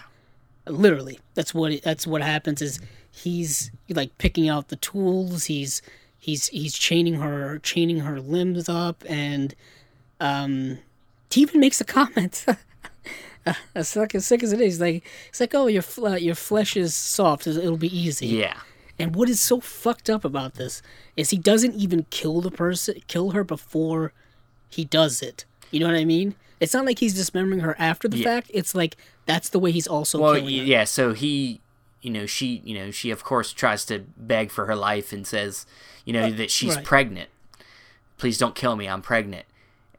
Literally. 0.70 1.20
That's 1.34 1.54
what 1.54 1.72
it, 1.72 1.84
that's 1.84 2.06
what 2.08 2.22
happens 2.22 2.62
is 2.62 2.80
he's 3.12 3.72
like 3.90 4.18
picking 4.18 4.48
out 4.50 4.68
the 4.70 4.76
tools, 4.78 5.46
he's 5.46 5.82
he's 6.20 6.48
he's 6.48 6.76
chaining 6.78 7.16
her 7.16 7.60
chaining 7.60 8.00
her 8.02 8.20
limbs 8.20 8.68
up 8.70 9.04
and 9.08 9.56
um 10.20 10.80
he 11.32 11.42
even 11.42 11.60
makes 11.60 11.80
a 11.82 11.86
comment. 11.86 12.46
as 13.76 13.88
sick 13.90 14.14
as 14.16 14.26
sick 14.26 14.44
as 14.44 14.52
it 14.54 14.62
is, 14.62 14.80
like 14.80 15.04
it's 15.30 15.40
like, 15.40 15.54
oh, 15.56 15.68
your 15.68 15.82
fl- 15.82 16.18
your 16.18 16.36
flesh 16.36 16.76
is 16.76 16.96
soft, 16.96 17.48
it'll 17.48 17.78
be 17.78 17.96
easy. 17.98 18.28
Yeah. 18.28 18.60
And 19.00 19.16
what 19.16 19.30
is 19.30 19.40
so 19.40 19.60
fucked 19.60 20.10
up 20.10 20.26
about 20.26 20.56
this 20.56 20.82
is 21.16 21.30
he 21.30 21.38
doesn't 21.38 21.76
even 21.76 22.06
kill 22.10 22.42
the 22.42 22.50
person, 22.52 22.96
kill 23.08 23.32
her 23.32 23.44
before 23.44 24.12
he 24.70 24.86
does 24.86 25.22
it. 25.22 25.46
You 25.70 25.80
know 25.82 25.86
what 25.88 25.96
I 25.96 26.04
mean? 26.06 26.34
It's 26.60 26.74
not 26.74 26.86
like 26.86 26.98
he's 27.00 27.14
dismembering 27.14 27.60
her 27.60 27.76
after 27.78 28.08
the 28.08 28.18
Yeah. 28.18 28.24
fact. 28.24 28.50
It's 28.54 28.74
like 28.74 28.98
that's 29.28 29.50
the 29.50 29.60
way 29.60 29.72
he's 29.72 29.86
also 29.88 30.20
Well, 30.20 30.38
yeah. 30.38 30.86
So 30.86 31.14
he, 31.14 31.62
you 32.02 32.10
know, 32.10 32.26
she, 32.26 32.62
you 32.66 32.74
know, 32.78 32.90
she 32.90 33.12
of 33.12 33.24
course 33.24 33.54
tries 33.54 33.86
to 33.86 34.06
beg 34.18 34.50
for 34.50 34.66
her 34.66 34.76
life 34.76 35.14
and 35.14 35.28
says, 35.28 35.68
you 36.06 36.14
know, 36.14 36.24
uh, 36.24 36.32
that 36.32 36.50
she's 36.50 36.76
right. 36.76 36.84
pregnant. 36.84 37.30
Please 38.18 38.38
don't 38.40 38.56
kill 38.56 38.76
me. 38.76 38.88
I'm 38.88 39.02
pregnant. 39.04 39.46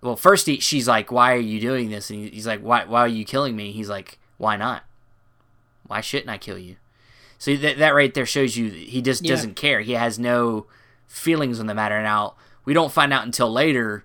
Well, 0.00 0.16
first 0.16 0.46
he, 0.46 0.58
she's 0.58 0.88
like, 0.88 1.12
"Why 1.12 1.34
are 1.34 1.38
you 1.40 1.60
doing 1.60 1.90
this?" 1.90 2.08
And 2.10 2.28
he's 2.32 2.46
like, 2.46 2.60
"Why? 2.60 2.84
Why 2.84 3.00
are 3.00 3.08
you 3.08 3.24
killing 3.24 3.54
me?" 3.56 3.72
He's 3.72 3.88
like, 3.88 4.18
"Why 4.36 4.56
not? 4.56 4.84
Why 5.86 6.00
shouldn't 6.00 6.30
I 6.30 6.38
kill 6.38 6.58
you?" 6.58 6.76
So 7.38 7.54
that 7.56 7.78
that 7.78 7.94
right 7.94 8.12
there 8.14 8.26
shows 8.26 8.56
you 8.56 8.70
that 8.70 8.78
he 8.78 9.02
just 9.02 9.24
Yeah. 9.24 9.30
doesn't 9.30 9.54
care. 9.56 9.80
He 9.80 9.92
has 9.92 10.18
no 10.18 10.66
feelings 11.06 11.58
on 11.60 11.66
the 11.66 11.74
matter. 11.74 12.00
Now 12.02 12.34
we 12.64 12.74
don't 12.74 12.92
find 12.92 13.12
out 13.12 13.24
until 13.24 13.50
later 13.52 14.04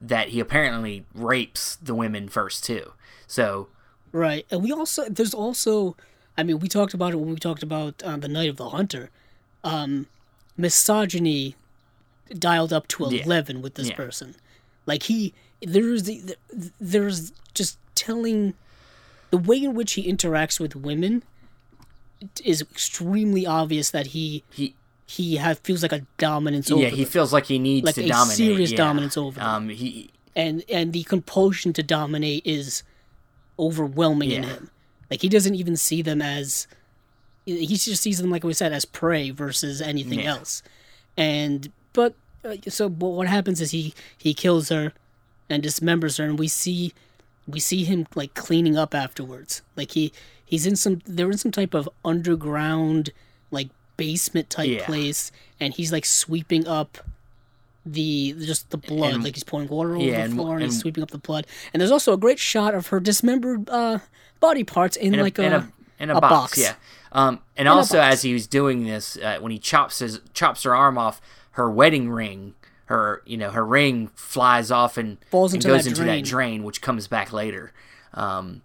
that 0.00 0.28
he 0.28 0.40
apparently 0.40 1.04
rapes 1.14 1.76
the 1.76 1.94
women 1.94 2.28
first 2.28 2.64
too. 2.64 2.92
So 3.26 3.68
Right. 4.14 4.46
And 4.50 4.62
we 4.62 4.70
also 4.72 5.08
there's 5.08 5.34
also 5.34 5.96
I 6.38 6.42
mean, 6.44 6.58
we 6.60 6.68
talked 6.68 6.94
about 6.94 7.12
it 7.12 7.16
when 7.16 7.30
we 7.30 7.36
talked 7.36 7.62
about 7.62 8.02
uh, 8.02 8.16
the 8.16 8.28
Night 8.28 8.48
of 8.48 8.56
the 8.56 8.68
Hunter. 8.70 9.10
Um 9.64 10.06
misogyny 10.56 11.56
dialed 12.38 12.72
up 12.72 12.86
to 12.88 13.08
Yeah. 13.10 13.24
11 13.24 13.60
with 13.60 13.74
this 13.74 13.88
Yeah. 13.88 13.96
person. 13.96 14.34
Like 14.86 15.04
he 15.04 15.34
there's 15.60 16.04
the, 16.04 16.36
there's 16.80 17.32
just 17.54 17.76
telling 17.94 18.54
the 19.30 19.38
way 19.38 19.62
in 19.64 19.74
which 19.74 19.94
he 19.94 20.10
interacts 20.10 20.60
with 20.60 20.76
women 20.76 21.22
is 22.44 22.60
extremely 22.62 23.46
obvious 23.46 23.90
that 23.90 24.08
he 24.08 24.42
he 24.52 24.74
he 25.06 25.36
have, 25.36 25.58
feels 25.58 25.82
like 25.82 25.92
a 25.92 26.02
dominance 26.18 26.70
over 26.70 26.82
yeah 26.82 26.88
he 26.88 27.02
them. 27.04 27.10
feels 27.12 27.32
like 27.32 27.46
he 27.46 27.58
needs 27.58 27.84
Like 27.84 27.94
to 27.96 28.04
a 28.04 28.08
dominate. 28.08 28.36
serious 28.36 28.70
yeah. 28.70 28.76
dominance 28.78 29.16
over. 29.16 29.40
Um, 29.40 29.68
he 29.70 30.10
and 30.36 30.62
and 30.70 30.92
the 30.92 31.02
compulsion 31.04 31.72
to 31.74 31.82
dominate 31.82 32.42
is 32.46 32.82
overwhelming 33.58 34.30
in 34.30 34.42
Yeah. 34.42 34.48
him. 34.50 34.70
Like 35.10 35.20
he 35.22 35.28
doesn't 35.28 35.54
even 35.54 35.76
see 35.76 36.02
them 36.02 36.20
as 36.22 36.66
he 37.46 37.66
just 37.66 38.02
sees 38.02 38.18
them 38.18 38.30
like 38.30 38.42
we 38.42 38.54
said 38.54 38.72
as 38.72 38.84
prey 38.86 39.30
versus 39.30 39.80
anything 39.82 40.20
Yeah. 40.20 40.36
else. 40.36 40.62
And 41.16 41.70
but 41.92 42.14
uh, 42.44 42.56
so 42.68 42.88
but 42.88 43.08
what 43.08 43.26
happens 43.28 43.60
is 43.60 43.70
he 43.70 43.94
he 44.16 44.34
kills 44.34 44.68
her 44.70 44.92
and 45.50 45.62
dismembers 45.62 46.18
her, 46.18 46.24
and 46.24 46.38
we 46.38 46.48
see 46.48 46.92
we 47.46 47.60
see 47.60 47.84
him 47.84 48.06
like 48.14 48.34
cleaning 48.34 48.76
up 48.76 48.94
afterwards. 48.94 49.62
Like 49.76 49.92
he 49.92 50.12
he's 50.44 50.66
in 50.66 50.76
some 50.76 51.00
they're 51.06 51.30
in 51.30 51.38
some 51.38 51.52
type 51.52 51.74
of 51.74 51.88
underground 52.04 53.10
like 53.50 53.68
basement 53.96 54.50
type 54.50 54.68
Yeah. 54.70 54.84
place, 54.86 55.30
and 55.60 55.74
he's 55.74 55.92
like 55.92 56.04
sweeping 56.06 56.66
up 56.66 56.98
the 57.86 58.34
just 58.40 58.70
the 58.70 58.76
blood, 58.78 59.14
And- 59.14 59.24
like 59.24 59.34
he's 59.34 59.44
pouring 59.44 59.68
water 59.68 59.94
over 59.96 60.04
yeah, 60.04 60.26
the 60.26 60.34
floor 60.34 60.54
and, 60.54 60.62
he's 60.64 60.74
and- 60.74 60.80
sweeping 60.80 61.02
up 61.02 61.10
the 61.10 61.18
blood. 61.18 61.46
And 61.72 61.80
there's 61.80 61.90
also 61.90 62.12
a 62.12 62.16
great 62.16 62.38
shot 62.38 62.74
of 62.74 62.86
her 62.88 63.00
dismembered 63.00 63.68
uh, 63.68 63.98
body 64.40 64.64
parts 64.64 64.96
in, 64.96 65.14
in 65.14 65.20
like 65.20 65.38
a, 65.38 65.42
a, 65.42 65.46
in 65.46 65.52
a 65.52 65.72
in 66.00 66.10
a, 66.10 66.16
a 66.16 66.20
box, 66.20 66.32
box. 66.32 66.58
yeah. 66.60 66.74
Um, 67.12 67.40
and 67.56 67.68
also 67.68 68.00
as 68.00 68.22
he 68.22 68.32
was 68.32 68.46
doing 68.48 68.84
this, 68.84 69.16
uh, 69.18 69.38
when 69.40 69.52
he 69.52 69.58
chops 69.58 70.00
his 70.00 70.20
chops 70.32 70.64
her 70.64 70.74
arm 70.74 70.98
off, 70.98 71.20
her 71.52 71.70
wedding 71.70 72.10
ring, 72.10 72.54
her 72.86 73.22
you 73.24 73.36
know 73.36 73.50
her 73.50 73.64
ring 73.64 74.08
flies 74.16 74.70
off 74.70 74.96
and, 74.98 75.18
Falls 75.30 75.52
and 75.52 75.62
into 75.62 75.68
goes 75.74 75.84
that 75.84 75.90
into 75.90 76.02
drain. 76.02 76.22
that 76.24 76.28
drain, 76.28 76.64
which 76.64 76.80
comes 76.80 77.06
back 77.06 77.32
later. 77.32 77.72
Um, 78.14 78.62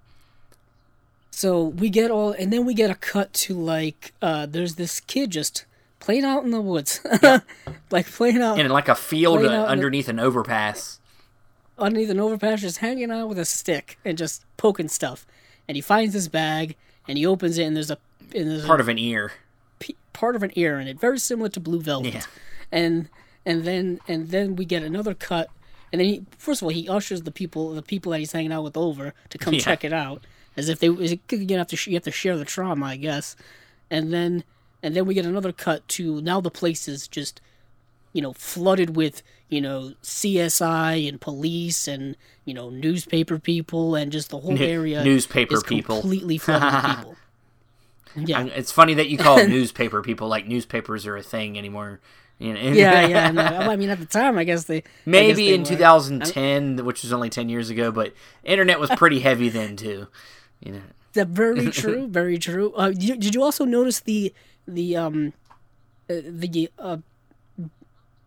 So 1.31 1.63
we 1.63 1.89
get 1.89 2.11
all, 2.11 2.31
and 2.31 2.51
then 2.51 2.65
we 2.65 2.73
get 2.73 2.89
a 2.89 2.95
cut 2.95 3.31
to 3.33 3.53
like, 3.53 4.13
uh, 4.21 4.45
there's 4.45 4.75
this 4.75 4.99
kid 4.99 5.29
just 5.31 5.65
playing 5.99 6.23
out 6.25 6.43
in 6.43 6.51
the 6.51 6.61
woods, 6.61 7.01
like 7.91 8.05
playing 8.07 8.41
out 8.41 8.59
in 8.59 8.69
like 8.69 8.87
a 8.89 8.95
field 8.95 9.39
uh, 9.39 9.41
in 9.41 9.51
the- 9.51 9.67
underneath 9.67 10.09
an 10.09 10.19
overpass. 10.19 10.99
underneath 11.77 12.09
an 12.09 12.19
overpass, 12.19 12.61
just 12.61 12.77
hanging 12.77 13.11
out 13.11 13.27
with 13.29 13.39
a 13.39 13.45
stick 13.45 13.97
and 14.05 14.17
just 14.17 14.43
poking 14.57 14.87
stuff. 14.87 15.25
And 15.67 15.75
he 15.75 15.81
finds 15.81 16.13
this 16.13 16.27
bag 16.27 16.75
and 17.07 17.17
he 17.17 17.25
opens 17.25 17.57
it, 17.57 17.63
and 17.63 17.75
there's 17.75 17.91
a 17.91 17.97
and 18.35 18.49
there's 18.49 18.65
Part 18.65 18.79
a 18.79 18.83
of 18.83 18.89
an 18.89 18.97
ear. 18.99 19.31
p- 19.79 19.95
part 20.13 20.35
of 20.35 20.43
an 20.43 20.51
ear 20.55 20.79
in 20.79 20.87
it, 20.87 20.99
very 20.99 21.19
similar 21.19 21.49
to 21.49 21.59
Blue 21.59 21.81
Velvet. 21.81 22.13
Yeah. 22.13 22.21
And 22.71 23.09
and 23.45 23.63
then 23.63 23.99
and 24.07 24.29
then 24.29 24.55
we 24.55 24.65
get 24.65 24.83
another 24.83 25.13
cut, 25.13 25.49
and 25.91 25.99
then 25.99 26.07
he 26.07 26.25
first 26.37 26.61
of 26.61 26.65
all 26.65 26.69
he 26.69 26.87
ushers 26.89 27.23
the 27.23 27.31
people 27.31 27.73
the 27.73 27.81
people 27.81 28.11
that 28.11 28.19
he's 28.19 28.31
hanging 28.31 28.51
out 28.51 28.63
with 28.63 28.77
over 28.77 29.13
to 29.29 29.37
come 29.37 29.53
Yeah. 29.55 29.59
check 29.61 29.83
it 29.83 29.93
out, 29.93 30.23
as 30.57 30.69
if 30.69 30.79
they 30.79 30.87
as 30.87 31.11
if 31.13 31.19
you 31.31 31.57
have 31.57 31.67
to 31.67 31.89
you 31.89 31.95
have 31.95 32.03
to 32.03 32.11
share 32.11 32.37
the 32.37 32.45
trauma, 32.45 32.85
I 32.87 32.95
guess. 32.97 33.35
And 33.91 34.13
then 34.13 34.43
and 34.83 34.95
then 34.95 35.05
we 35.05 35.13
get 35.13 35.25
another 35.25 35.51
cut 35.51 35.87
to 35.89 36.21
now 36.21 36.39
the 36.41 36.51
place 36.51 36.87
is 36.87 37.07
just 37.07 37.41
you 38.13 38.21
know 38.21 38.33
flooded 38.33 38.95
with 38.95 39.21
you 39.49 39.61
know 39.61 39.93
CSI 40.03 41.07
and 41.07 41.19
police 41.21 41.87
and 41.87 42.15
you 42.45 42.53
know 42.53 42.69
newspaper 42.69 43.39
people 43.39 43.95
and 43.95 44.11
just 44.11 44.29
the 44.29 44.39
whole 44.39 44.53
New- 44.53 44.65
area 44.65 45.03
newspaper 45.03 45.61
people. 45.61 46.01
completely 46.01 46.37
flooded 46.37 46.73
with 46.73 46.95
people. 46.97 47.15
Yeah. 48.15 48.39
And 48.39 48.49
It's 48.49 48.71
funny 48.71 48.95
that 48.95 49.07
you 49.09 49.17
call 49.19 49.37
newspaper 49.47 50.01
people, 50.01 50.27
like 50.27 50.47
newspapers 50.47 51.05
are 51.05 51.15
a 51.15 51.21
thing 51.21 51.57
anymore. 51.59 51.99
You 52.39 52.53
know? 52.55 52.59
yeah, 52.59 53.05
yeah. 53.05 53.31
No, 53.31 53.43
I 53.43 53.75
mean, 53.75 53.89
at 53.91 53.99
the 53.99 54.05
time, 54.07 54.37
I 54.39 54.45
guess 54.45 54.63
they 54.63 54.77
I 54.77 54.79
guess 54.79 54.87
Maybe 55.05 55.47
they 55.49 55.53
in 55.53 55.61
were. 55.61 55.67
2010, 55.67 56.85
which 56.85 57.03
was 57.03 57.13
only 57.13 57.29
10 57.29 57.49
years 57.49 57.69
ago, 57.69 57.91
but 57.91 58.13
internet 58.43 58.79
was 58.79 58.89
pretty 58.91 59.19
heavy 59.19 59.49
then 59.49 59.75
too. 59.75 60.07
You 60.59 60.71
know, 60.73 60.81
That 61.13 61.27
very 61.27 61.69
true, 61.69 62.07
very 62.07 62.39
true. 62.39 62.73
Uh, 62.73 62.89
did 62.91 63.35
you 63.35 63.43
also 63.43 63.63
notice 63.63 63.99
the 63.99 64.33
the 64.75 64.95
um 64.97 65.33
uh, 66.09 66.15
the 66.25 66.69
uh, 66.79 66.97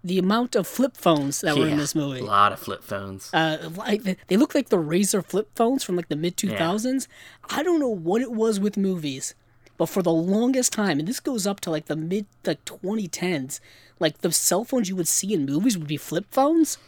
the 0.04 0.18
amount 0.18 0.56
of 0.56 0.66
flip 0.66 0.96
phones 0.96 1.40
that 1.42 1.56
were 1.56 1.68
in 1.68 1.76
this 1.78 1.94
movie 1.94 2.18
Yeah, 2.20 2.26
a 2.26 2.26
lot 2.26 2.52
of 2.52 2.58
flip 2.58 2.82
phones. 2.82 3.30
Uh, 3.32 3.70
like 3.76 4.02
they- 4.02 4.16
they 4.26 4.36
look 4.36 4.54
like 4.54 4.68
the 4.68 4.78
Razr 4.78 5.24
flip 5.24 5.50
phones 5.54 5.84
from 5.84 5.94
like 5.96 6.08
the 6.08 6.16
mid 6.16 6.36
two 6.36 6.48
thousands. 6.58 7.06
I 7.48 7.62
don't 7.62 7.78
know 7.80 7.88
what 7.88 8.20
it 8.20 8.32
was 8.32 8.58
with 8.58 8.76
movies, 8.76 9.34
but 9.78 9.86
for 9.86 10.02
the 10.02 10.12
longest 10.12 10.72
time, 10.72 10.98
and 10.98 11.06
this 11.06 11.20
goes 11.20 11.46
up 11.46 11.60
to 11.60 11.70
like 11.70 11.86
the 11.86 11.96
mid 11.96 12.26
like 12.44 12.64
twenty 12.64 13.06
tens, 13.06 13.60
like 14.00 14.18
the 14.22 14.32
cell 14.32 14.64
phones 14.64 14.88
you 14.88 14.96
would 14.96 15.08
see 15.08 15.32
in 15.34 15.46
movies 15.46 15.78
would 15.78 15.86
be 15.88 15.96
flip 15.96 16.26
phones. 16.30 16.78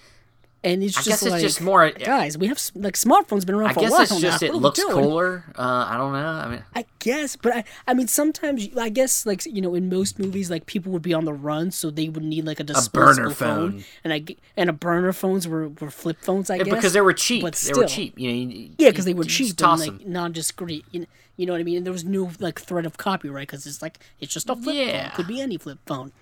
And 0.64 0.83
it's 0.83 0.96
I 0.96 1.03
just 1.03 1.09
guess 1.09 1.22
it's 1.24 1.31
like, 1.31 1.42
just 1.42 1.61
more. 1.61 1.90
guys, 1.90 2.38
we 2.38 2.46
have 2.46 2.59
like 2.74 2.94
smartphones 2.94 3.44
been 3.44 3.55
around 3.55 3.68
I 3.70 3.72
for 3.74 3.81
a 3.81 3.83
guess 3.83 3.90
while 3.92 4.00
it's 4.03 4.18
just 4.20 4.40
now. 4.40 4.48
it 4.48 4.55
looks 4.55 4.81
doing? 4.81 4.94
cooler. 4.94 5.44
Uh, 5.59 5.87
I 5.90 5.98
don't 5.98 6.12
know. 6.14 6.18
I 6.27 6.48
mean, 6.48 6.64
I 6.74 6.87
guess, 7.00 7.37
but 7.37 7.55
I, 7.55 7.64
I 7.87 7.92
mean, 7.92 8.09
sometimes 8.09 8.68
I 8.77 8.88
guess 8.88 9.27
like 9.27 9.44
you 9.44 9.61
know, 9.61 9.74
in 9.74 9.90
most 9.90 10.18
movies, 10.18 10.50
like 10.50 10.64
people 10.64 10.90
would 10.92 11.03
be 11.03 11.12
on 11.12 11.27
the 11.27 11.35
run, 11.35 11.70
so 11.70 11.90
they 11.90 12.09
would 12.09 12.24
need 12.24 12.46
like 12.46 12.61
a 12.61 12.64
disposable 12.64 13.24
burner 13.24 13.31
phone. 13.35 13.70
phone. 13.72 13.85
and 14.05 14.12
I 14.14 14.24
and 14.57 14.70
a 14.70 14.72
burner 14.72 15.12
phones 15.12 15.46
were, 15.46 15.68
were 15.68 15.90
flip 15.90 16.16
phones. 16.22 16.48
I 16.48 16.57
guess 16.57 16.68
because 16.68 16.94
they 16.94 17.03
were 17.03 17.12
cheap. 17.12 17.42
but 17.42 17.55
They 17.57 17.74
were 17.79 17.85
cheap. 17.87 18.18
You 18.18 18.29
know, 18.31 18.35
you- 18.55 18.70
yeah, 18.79 18.88
because 18.88 19.05
they 19.05 19.12
were 19.14 19.24
cheap 19.24 19.61
and 19.61 19.81
like 19.81 20.07
non-discreet. 20.07 20.87
You 20.92 21.00
know, 21.00 21.07
you 21.37 21.44
know 21.44 21.53
what 21.53 21.61
I 21.61 21.64
mean? 21.64 21.77
And 21.77 21.85
there 21.87 21.92
was 21.92 22.05
no 22.07 22.31
like 22.40 22.59
threat 22.59 22.87
of 22.87 22.96
copyright 22.96 23.48
because 23.48 23.66
it's 23.66 23.83
like 23.83 23.98
it's 24.18 24.33
just 24.33 24.48
a 24.48 24.57
flip 24.57 24.74
Yeah. 24.77 25.09
phone. 25.11 25.16
Could 25.16 25.27
be 25.27 25.42
any 25.42 25.59
flip 25.59 25.81
phone. 25.85 26.12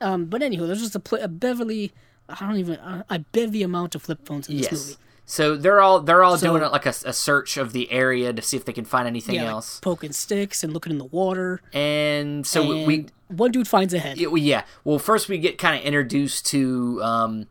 Um, 0.00 0.24
but 0.26 0.40
anywho, 0.42 0.66
there's 0.66 0.80
just 0.82 0.96
a, 0.96 1.00
pl- 1.00 1.20
a 1.22 1.28
Beverly. 1.28 1.92
I 2.28 2.36
don't 2.46 2.56
even 2.56 2.78
I 3.10 3.18
bet 3.18 3.52
the 3.52 3.62
amount 3.62 3.94
of 3.94 4.02
flip 4.02 4.24
phones 4.26 4.48
in 4.48 4.56
this 4.56 4.64
Yes. 4.70 4.72
movie. 4.86 4.96
So 5.26 5.56
they're 5.56 5.80
all 5.80 6.00
they're 6.00 6.22
all 6.22 6.36
So- 6.38 6.48
doing 6.48 6.62
it 6.62 6.70
like 6.72 6.86
a, 6.86 6.94
a 7.06 7.12
search 7.12 7.56
of 7.56 7.72
the 7.72 7.90
area 7.90 8.32
to 8.32 8.42
see 8.42 8.56
if 8.56 8.64
they 8.64 8.72
can 8.74 8.84
find 8.84 9.06
anything 9.06 9.34
Yeah, 9.36 9.44
like 9.44 9.50
else. 9.52 9.80
poking 9.80 10.12
sticks 10.12 10.62
and 10.62 10.72
looking 10.72 10.92
in 10.92 10.98
the 10.98 11.04
water. 11.04 11.60
and 11.72 12.46
so 12.46 12.70
And 12.72 12.86
we 12.86 13.06
one 13.28 13.50
dude 13.50 13.66
finds 13.68 13.92
a 13.94 13.98
head. 13.98 14.18
Yeah, 14.18 14.28
well, 14.28 14.36
yeah. 14.38 14.64
Well, 14.84 14.98
first 14.98 15.28
we 15.28 15.38
get 15.38 15.56
kind 15.58 15.78
of 15.78 15.84
introduced 15.84 16.46
to 16.46 17.00
um, 17.02 17.46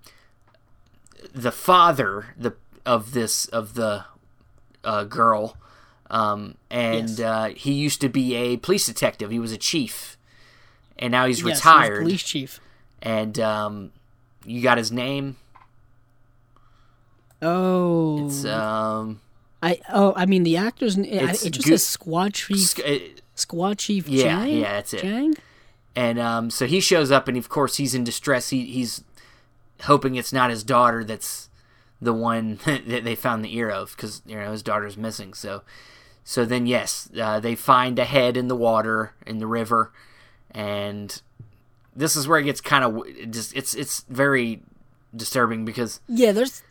the 1.33 1.51
father 1.51 2.33
the 2.37 2.53
of 2.85 3.13
this 3.13 3.45
of 3.47 3.73
the 3.75 4.05
uh, 4.83 5.03
girl, 5.05 5.57
um, 6.11 6.55
and 6.69 7.09
Yes. 7.09 7.19
uh, 7.19 7.53
he 7.55 7.71
used 7.73 8.01
to 8.01 8.09
be 8.09 8.35
a 8.35 8.57
police 8.57 8.85
detective. 8.85 9.31
He 9.31 9.39
was 9.39 9.51
a 9.51 9.57
chief, 9.57 10.17
and 10.99 11.11
now 11.11 11.25
he's 11.25 11.39
Yes, 11.41 11.63
he 11.63 11.69
retired. 11.69 12.01
police 12.03 12.23
chief. 12.23 12.59
And 13.01 13.39
um, 13.39 13.91
you 14.45 14.61
got 14.61 14.77
his 14.77 14.91
name. 14.91 15.37
Oh, 17.41 18.25
It's 18.25 18.45
um, 18.45 19.19
I 19.61 19.79
oh 19.91 20.13
I 20.15 20.25
mean 20.25 20.43
the 20.43 20.57
actor's 20.57 20.97
n- 20.97 21.05
I- 21.05 21.31
It's 21.31 21.45
it 21.45 21.51
just 21.51 21.65
Gu- 21.65 21.71
says 21.71 21.85
Squad 21.85 22.33
Chief 22.33 22.57
sc- 22.59 22.81
Squad 23.35 23.79
Chief 23.79 24.07
Yeah, 24.07 24.23
Jang? 24.23 24.57
yeah, 24.59 24.71
that's 24.73 24.93
it. 24.93 25.01
Jang? 25.01 25.35
and 25.95 26.17
um, 26.19 26.49
so 26.49 26.65
he 26.65 26.79
shows 26.79 27.11
up, 27.11 27.27
and 27.27 27.37
of 27.37 27.49
course 27.49 27.77
he's 27.77 27.93
in 27.93 28.03
distress. 28.03 28.49
He 28.49 28.65
he's 28.65 29.03
hoping 29.83 30.15
it's 30.15 30.31
not 30.33 30.49
his 30.49 30.63
daughter 30.63 31.03
that's 31.03 31.49
the 32.01 32.13
one 32.13 32.59
that 32.65 33.03
they 33.03 33.15
found 33.15 33.43
the 33.43 33.55
ear 33.55 33.69
of, 33.69 33.95
because 33.95 34.21
you 34.25 34.35
know 34.35 34.51
his 34.51 34.63
daughter's 34.63 34.95
missing. 34.97 35.33
So, 35.33 35.63
so 36.23 36.45
then 36.45 36.65
yes, 36.65 37.09
uh, 37.19 37.39
they 37.41 37.55
find 37.55 37.99
a 37.99 38.05
head 38.05 38.37
in 38.37 38.47
the 38.47 38.55
water 38.55 39.13
in 39.25 39.39
the 39.39 39.47
river, 39.47 39.91
and 40.51 41.21
this 41.95 42.15
is 42.15 42.27
where 42.27 42.39
it 42.39 42.43
gets 42.43 42.61
kind 42.61 42.83
of 42.83 43.31
just 43.31 43.55
it's 43.55 43.73
it's 43.73 44.05
very 44.09 44.61
disturbing 45.15 45.65
because 45.65 45.99
Yeah, 46.07 46.31
there's 46.31 46.63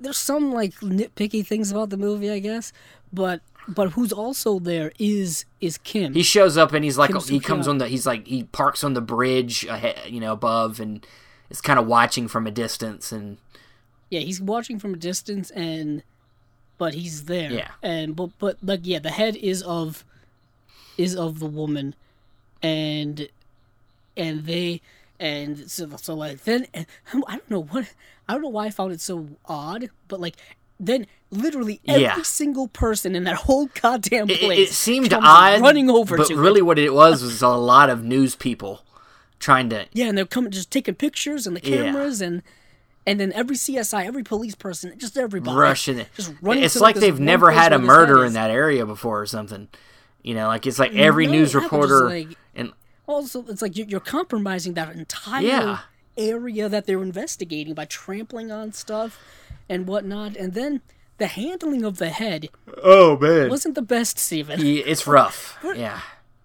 there's 0.00 0.18
some 0.18 0.52
like 0.52 0.74
nitpicky 0.80 1.46
things 1.46 1.70
about 1.70 1.90
the 1.90 1.96
movie, 1.96 2.30
I 2.30 2.38
guess, 2.38 2.72
but 3.12 3.40
but 3.66 3.90
who's 3.90 4.12
also 4.12 4.58
there 4.58 4.92
is 4.98 5.44
is 5.60 5.78
Kim. 5.78 6.14
He 6.14 6.22
shows 6.22 6.56
up 6.56 6.72
and 6.72 6.84
he's 6.84 6.98
like 6.98 7.10
Kim 7.10 7.20
he 7.22 7.40
comes 7.40 7.66
on 7.66 7.78
the 7.78 7.88
he's 7.88 8.06
like 8.06 8.26
he 8.26 8.44
parks 8.44 8.84
on 8.84 8.94
the 8.94 9.00
bridge 9.00 9.64
ahead, 9.64 10.00
you 10.08 10.20
know 10.20 10.32
above 10.32 10.80
and 10.80 11.06
is 11.50 11.60
kind 11.60 11.78
of 11.78 11.86
watching 11.86 12.28
from 12.28 12.46
a 12.46 12.50
distance 12.50 13.12
and 13.12 13.38
yeah, 14.10 14.20
he's 14.20 14.40
watching 14.40 14.78
from 14.78 14.94
a 14.94 14.98
distance 14.98 15.50
and 15.50 16.02
but 16.76 16.94
he's 16.94 17.24
there. 17.24 17.50
Yeah. 17.50 17.70
And 17.82 18.14
but 18.14 18.30
but 18.38 18.58
like 18.62 18.80
yeah, 18.82 18.98
the 18.98 19.10
head 19.10 19.36
is 19.36 19.62
of 19.62 20.04
is 20.98 21.16
of 21.16 21.38
the 21.38 21.46
woman 21.46 21.94
and 22.62 23.28
and 24.16 24.44
they 24.46 24.80
and 25.20 25.70
so 25.70 25.88
so 25.96 26.14
like 26.14 26.44
then 26.44 26.66
I 26.74 26.84
don't 27.14 27.50
know 27.50 27.62
what 27.62 27.92
I 28.28 28.32
don't 28.32 28.42
know 28.42 28.48
why 28.48 28.66
I 28.66 28.70
found 28.70 28.92
it 28.92 29.00
so 29.00 29.28
odd, 29.46 29.90
but 30.08 30.20
like 30.20 30.36
then 30.80 31.06
literally 31.30 31.80
every 31.86 32.02
Yeah. 32.02 32.20
single 32.22 32.68
person 32.68 33.14
in 33.14 33.24
that 33.24 33.36
whole 33.36 33.66
goddamn 33.80 34.26
place 34.28 34.70
it 34.70 34.72
seemed 34.74 35.10
comes 35.10 35.24
odd 35.26 35.60
running 35.60 35.88
over 35.88 36.16
but 36.16 36.26
to 36.28 36.36
really 36.36 36.60
it. 36.60 36.64
what 36.64 36.78
it 36.78 36.92
was 36.92 37.22
was 37.22 37.42
a 37.42 37.48
lot 37.48 37.90
of 37.90 38.02
news 38.04 38.34
people 38.36 38.84
trying 39.38 39.68
to 39.70 39.86
Yeah, 39.92 40.06
and 40.06 40.18
they're 40.18 40.26
coming 40.26 40.50
just 40.50 40.70
taking 40.70 40.94
pictures 40.94 41.46
and 41.46 41.56
the 41.56 41.60
Yeah. 41.62 41.84
cameras 41.84 42.20
and 42.20 42.42
and 43.06 43.20
then 43.20 43.32
every 43.34 43.54
CSI, 43.56 44.06
every 44.06 44.22
police 44.22 44.54
person, 44.54 44.94
just 44.98 45.18
everybody 45.18 45.54
rushing 45.56 45.98
it. 45.98 46.08
just 46.16 46.32
running 46.40 46.64
It's 46.64 46.74
to, 46.74 46.80
like 46.80 46.96
they've 46.96 47.20
never 47.20 47.50
had 47.50 47.72
a 47.72 47.76
where 47.76 47.86
this 47.86 47.88
head 47.90 48.08
murder 48.08 48.24
in 48.24 48.32
that 48.32 48.50
area 48.50 48.86
before 48.86 49.20
or 49.20 49.26
something. 49.26 49.68
You 50.22 50.34
know, 50.34 50.46
like 50.48 50.66
it's 50.66 50.78
like 50.78 50.94
every 50.94 51.26
No, 51.26 51.32
news 51.32 51.52
yeah, 51.52 51.60
reporter 51.60 52.08
like- 52.08 52.38
Also, 53.06 53.44
it's 53.48 53.60
like 53.62 53.76
you're, 53.76 53.86
you're 53.86 54.00
compromising 54.00 54.74
that 54.74 54.94
entire 54.94 55.42
Yeah. 55.44 55.78
area 56.16 56.68
that 56.68 56.86
they're 56.86 57.02
investigating 57.02 57.74
by 57.74 57.84
trampling 57.84 58.50
on 58.50 58.72
stuff 58.72 59.18
and 59.68 59.86
whatnot. 59.86 60.36
And 60.36 60.54
then 60.54 60.80
the 61.18 61.26
handling 61.26 61.84
of 61.84 61.98
the 61.98 62.08
head 62.10 62.48
oh 62.82 63.16
man, 63.18 63.48
wasn't 63.48 63.74
the 63.74 63.82
best, 63.82 64.18
Steven. 64.18 64.60
it's 64.64 65.06
rough. 65.06 65.58
Yeah, 65.76 66.00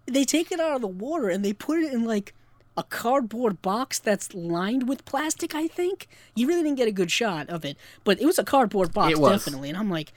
They 0.05 0.23
take 0.25 0.51
it 0.51 0.59
out 0.59 0.75
of 0.75 0.81
the 0.81 0.87
water 0.87 1.29
and 1.29 1.43
they 1.45 1.53
put 1.53 1.79
it 1.79 1.93
in 1.93 2.05
like 2.05 2.33
a 2.77 2.83
cardboard 2.83 3.61
box 3.61 3.99
that's 3.99 4.33
lined 4.33 4.87
with 4.87 5.03
plastic, 5.05 5.53
I 5.55 5.67
think. 5.67 6.07
You 6.35 6.47
really 6.47 6.63
didn't 6.63 6.77
get 6.77 6.87
a 6.87 6.91
good 6.93 7.11
shot 7.11 7.49
of 7.49 7.65
it, 7.65 7.77
but 8.03 8.21
it 8.21 8.25
was 8.25 8.39
a 8.39 8.43
cardboard 8.43 8.93
box, 8.93 9.17
definitely. 9.19 9.69
And 9.69 9.77
I'm 9.77 9.89
like, 9.89 10.13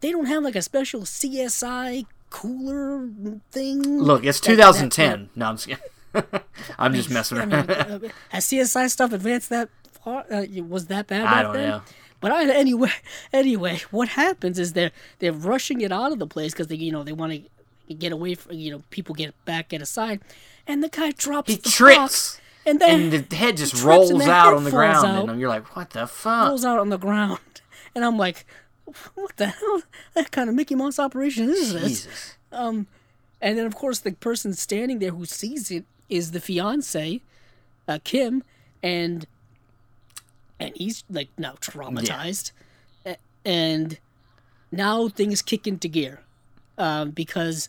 they 0.00 0.12
don't 0.12 0.26
have 0.26 0.42
like 0.42 0.56
a 0.56 0.62
special 0.62 1.02
CSI 1.02 2.06
cooler 2.30 3.08
thing. 3.50 3.82
look, 4.00 4.24
it's 4.24 4.40
that- 4.40 4.56
that- 4.56 4.72
2010. 4.72 5.30
no, 5.34 5.46
I'm 5.46 5.56
just 5.56 5.68
kidding. 5.68 5.82
I'm 6.78 6.94
just 6.94 7.10
messing 7.10 7.38
I 7.38 7.40
around. 7.44 7.68
mean, 7.68 7.76
uh, 7.76 7.98
has 8.30 8.46
CSI 8.46 8.88
stuff 8.90 9.12
advanced 9.12 9.50
that 9.50 9.68
far? 10.02 10.24
Uh, 10.32 10.46
was 10.66 10.86
that 10.86 11.06
bad? 11.08 11.22
I 11.22 11.24
back 11.30 11.42
don't 11.44 11.52
then? 11.54 11.68
know. 11.70 11.82
But 12.20 12.32
I, 12.32 12.50
anyway, 12.54 12.90
anyway, 13.32 13.80
what 13.90 14.08
happens 14.08 14.58
is 14.58 14.72
they're 14.72 14.92
they're 15.18 15.32
rushing 15.32 15.80
it 15.82 15.92
out 15.92 16.12
of 16.12 16.18
the 16.18 16.26
place 16.26 16.52
because 16.52 16.68
they 16.68 16.76
you 16.76 16.90
know 16.92 17.02
they 17.04 17.12
want 17.12 17.32
to 17.88 17.94
get 17.94 18.12
away 18.12 18.34
from 18.34 18.52
you 18.56 18.70
know 18.72 18.82
people 18.90 19.14
get 19.14 19.34
back 19.44 19.68
get 19.68 19.82
aside, 19.82 20.20
and 20.66 20.82
the 20.82 20.88
guy 20.88 21.10
drops 21.10 21.50
He 21.50 21.56
the 21.56 21.68
trips, 21.68 21.96
box, 21.98 22.40
and 22.64 22.80
then 22.80 23.12
and 23.12 23.28
the 23.28 23.36
head 23.36 23.58
just 23.58 23.82
rolls 23.84 24.10
out 24.26 24.54
on 24.54 24.64
the 24.64 24.70
ground, 24.70 25.06
out. 25.06 25.28
and 25.28 25.38
you're 25.38 25.50
like, 25.50 25.76
"What 25.76 25.90
the 25.90 26.06
fuck?" 26.06 26.48
rolls 26.48 26.64
out 26.70 26.78
on 26.78 26.88
the 26.88 26.98
ground, 26.98 27.60
and 27.94 28.02
I'm 28.06 28.16
like, 28.16 28.46
what 29.14 29.36
the 29.36 29.46
hell? 29.48 29.82
That 30.14 30.30
kind 30.30 30.48
of 30.48 30.54
Mickey 30.54 30.74
Mouse 30.74 30.98
operation 30.98 31.48
is 31.50 31.72
this? 31.72 31.82
Jesus. 32.04 32.36
And 32.52 32.86
then, 33.58 33.66
of 33.66 33.74
course, 33.74 33.98
the 34.00 34.12
person 34.12 34.54
standing 34.54 34.98
there 34.98 35.10
who 35.10 35.26
sees 35.26 35.70
it 35.70 35.84
is 36.08 36.30
the 36.30 36.40
fiance, 36.40 37.20
uh, 37.86 37.98
Kim, 38.02 38.42
and 38.82 39.26
and 40.58 40.72
he's 40.74 41.04
like 41.10 41.28
now 41.36 41.52
traumatized, 41.60 42.52
A- 43.04 43.18
and 43.44 43.98
now 44.72 45.08
things 45.08 45.42
kick 45.42 45.66
into 45.66 45.86
gear, 45.88 46.22
um, 46.78 47.10
because 47.10 47.68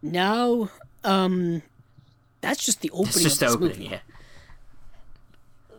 now 0.00 0.70
um, 1.04 1.62
that's 2.40 2.64
just 2.64 2.80
the 2.80 2.90
opening 2.90 3.08
It's 3.08 3.22
just 3.22 3.42
of 3.42 3.48
this 3.48 3.54
opening. 3.56 3.78
movie 3.78 3.90
Yeah, 3.90 3.98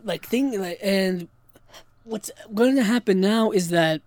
like 0.04 0.28
thing 0.28 0.60
like 0.62 0.80
and 0.82 1.28
what's 2.04 2.30
going 2.54 2.76
to 2.76 2.84
happen 2.84 3.20
now 3.22 3.50
is 3.52 3.70
that 3.70 4.02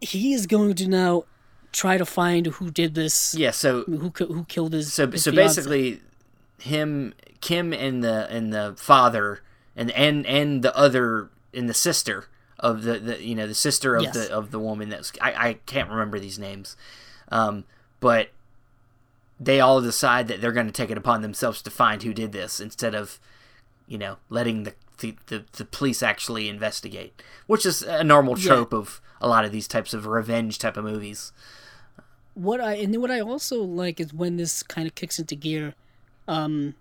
he 0.00 0.32
is 0.32 0.46
going 0.46 0.74
to 0.74 0.88
now 0.88 1.24
try 1.72 1.96
to 1.98 2.04
find 2.06 2.46
who 2.46 2.70
did 2.70 2.94
this 2.94 3.34
yeah. 3.34 3.50
So 3.50 3.84
who 3.84 4.10
who 4.10 4.44
killed 4.44 4.72
his 4.72 4.92
so 4.92 5.08
his 5.10 5.24
so 5.24 5.30
fiance. 5.32 5.56
basically 5.60 6.00
him 6.58 7.14
kim 7.40 7.72
and 7.72 8.02
the 8.04 8.28
and 8.30 8.52
the 8.52 8.74
father 8.76 9.40
and 9.76 9.90
and 9.92 10.26
and 10.26 10.62
the 10.62 10.76
other 10.76 11.30
and 11.54 11.68
the 11.68 11.74
sister 11.74 12.26
of 12.58 12.82
the, 12.82 12.98
the 12.98 13.24
you 13.24 13.34
know 13.34 13.46
the 13.46 13.54
sister 13.54 13.96
of 13.96 14.02
Yes. 14.02 14.14
the 14.14 14.30
of 14.32 14.50
the 14.50 14.58
woman 14.58 14.88
that's 14.90 15.12
I, 15.20 15.48
I 15.48 15.52
can't 15.66 15.88
remember 15.88 16.18
these 16.18 16.38
names 16.38 16.76
um 17.30 17.64
but 18.00 18.28
they 19.38 19.60
all 19.60 19.80
decide 19.80 20.28
that 20.28 20.40
they're 20.42 20.52
going 20.52 20.66
to 20.66 20.72
take 20.72 20.90
it 20.90 20.98
upon 20.98 21.22
themselves 21.22 21.62
to 21.62 21.70
find 21.70 22.02
who 22.02 22.12
did 22.12 22.32
this 22.32 22.60
instead 22.60 22.94
of 22.94 23.18
you 23.88 23.96
know 23.96 24.16
letting 24.28 24.64
the 24.64 24.74
the, 25.00 25.16
the, 25.26 25.44
the 25.52 25.64
police 25.64 26.02
actually 26.02 26.48
investigate 26.48 27.22
which 27.46 27.66
is 27.66 27.82
a 27.82 28.04
normal 28.04 28.36
trope 28.36 28.72
of 28.72 29.00
a 29.20 29.28
lot 29.28 29.44
of 29.44 29.52
these 29.52 29.68
types 29.68 29.92
of 29.92 30.06
revenge 30.06 30.58
type 30.58 30.76
of 30.76 30.84
movies 30.84 31.32
what 32.34 32.60
I 32.60 32.74
and 32.74 32.96
what 33.00 33.10
I 33.10 33.20
also 33.20 33.62
like 33.62 34.00
is 34.00 34.14
when 34.14 34.36
this 34.36 34.62
kind 34.62 34.86
of 34.86 34.94
kicks 34.94 35.18
into 35.18 35.34
gear. 35.34 35.74
Um, 36.28 36.74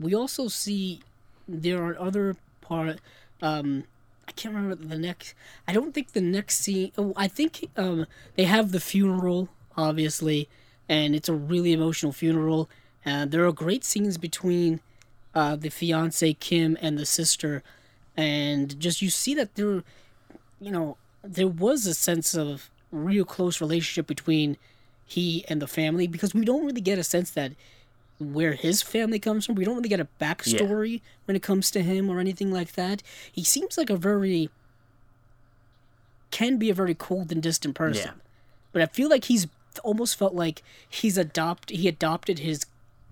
we 0.00 0.14
also 0.14 0.48
see 0.48 1.00
there 1.46 1.84
are 1.84 1.98
other 1.98 2.36
part. 2.60 3.00
Um, 3.42 3.84
I 4.26 4.32
can't 4.32 4.54
remember 4.54 4.74
the 4.76 4.98
next. 4.98 5.34
I 5.66 5.72
don't 5.72 5.92
think 5.92 6.12
the 6.12 6.20
next 6.20 6.58
scene. 6.58 6.92
Oh, 6.96 7.12
I 7.16 7.28
think 7.28 7.68
um, 7.76 8.06
they 8.34 8.44
have 8.44 8.72
the 8.72 8.80
funeral, 8.80 9.48
obviously, 9.76 10.48
and 10.88 11.14
it's 11.14 11.28
a 11.28 11.34
really 11.34 11.72
emotional 11.72 12.12
funeral. 12.12 12.68
And 13.04 13.30
there 13.30 13.46
are 13.46 13.52
great 13.52 13.84
scenes 13.84 14.18
between 14.18 14.80
uh, 15.38 15.54
the 15.54 15.68
fiance 15.68 16.32
Kim 16.34 16.76
and 16.80 16.98
the 16.98 17.06
sister, 17.06 17.62
and 18.16 18.78
just 18.80 19.00
you 19.00 19.08
see 19.08 19.34
that 19.34 19.54
there, 19.54 19.84
you 20.60 20.72
know, 20.72 20.96
there 21.22 21.46
was 21.46 21.86
a 21.86 21.94
sense 21.94 22.34
of 22.34 22.70
real 22.90 23.24
close 23.24 23.60
relationship 23.60 24.08
between 24.08 24.56
he 25.06 25.44
and 25.48 25.62
the 25.62 25.68
family 25.68 26.08
because 26.08 26.34
we 26.34 26.44
don't 26.44 26.66
really 26.66 26.80
get 26.80 26.98
a 26.98 27.04
sense 27.04 27.30
that 27.30 27.52
where 28.18 28.54
his 28.54 28.82
family 28.82 29.20
comes 29.20 29.46
from. 29.46 29.54
We 29.54 29.64
don't 29.64 29.76
really 29.76 29.88
get 29.88 30.00
a 30.00 30.08
backstory 30.20 31.02
when 31.26 31.36
it 31.36 31.42
comes 31.42 31.70
to 31.70 31.82
him 31.82 32.10
or 32.10 32.18
anything 32.18 32.50
like 32.50 32.72
that. 32.72 33.04
He 33.30 33.44
seems 33.44 33.78
like 33.78 33.90
a 33.90 33.96
very 33.96 34.50
can 36.32 36.58
be 36.58 36.68
a 36.68 36.74
very 36.74 36.94
cold 36.94 37.30
and 37.30 37.40
distant 37.40 37.76
person. 37.76 38.12
Yeah. 38.16 38.22
But 38.72 38.82
I 38.82 38.86
feel 38.86 39.08
like 39.08 39.26
he's 39.26 39.46
almost 39.84 40.18
felt 40.18 40.34
like 40.34 40.64
he's 40.88 41.16
adopt 41.16 41.70
he 41.70 41.86
adopted 41.86 42.40
his 42.40 42.66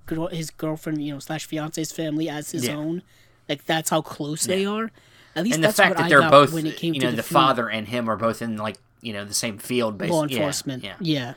girl 0.06 0.28
his 0.28 0.50
girlfriend, 0.50 1.02
you 1.02 1.12
know, 1.12 1.18
slash 1.18 1.46
fiance's 1.46 1.92
family 1.92 2.28
as 2.28 2.52
his 2.52 2.66
Yeah. 2.66 2.74
own. 2.76 3.02
Like 3.48 3.64
that's 3.64 3.90
how 3.90 4.00
close 4.02 4.44
they 4.44 4.64
are. 4.64 4.90
At 5.34 5.44
least 5.44 5.56
and 5.56 5.64
the 5.64 5.72
fact 5.72 5.90
what 5.90 5.98
that 5.98 6.04
I 6.06 6.08
they're 6.08 6.30
both 6.30 6.52
when 6.52 6.66
it 6.66 6.76
came 6.76 6.94
you 6.94 7.00
to 7.00 7.06
know 7.06 7.10
the, 7.10 7.16
the, 7.18 7.22
father 7.22 7.68
and 7.68 7.86
him 7.86 8.08
are 8.08 8.16
both 8.16 8.40
in 8.40 8.56
like 8.56 8.76
you 9.02 9.12
know 9.12 9.24
the 9.24 9.34
same 9.34 9.58
field 9.58 9.98
basically 9.98 10.16
law 10.16 10.24
enforcement. 10.24 10.82
yeah, 10.84 10.94
Yeah. 11.00 11.34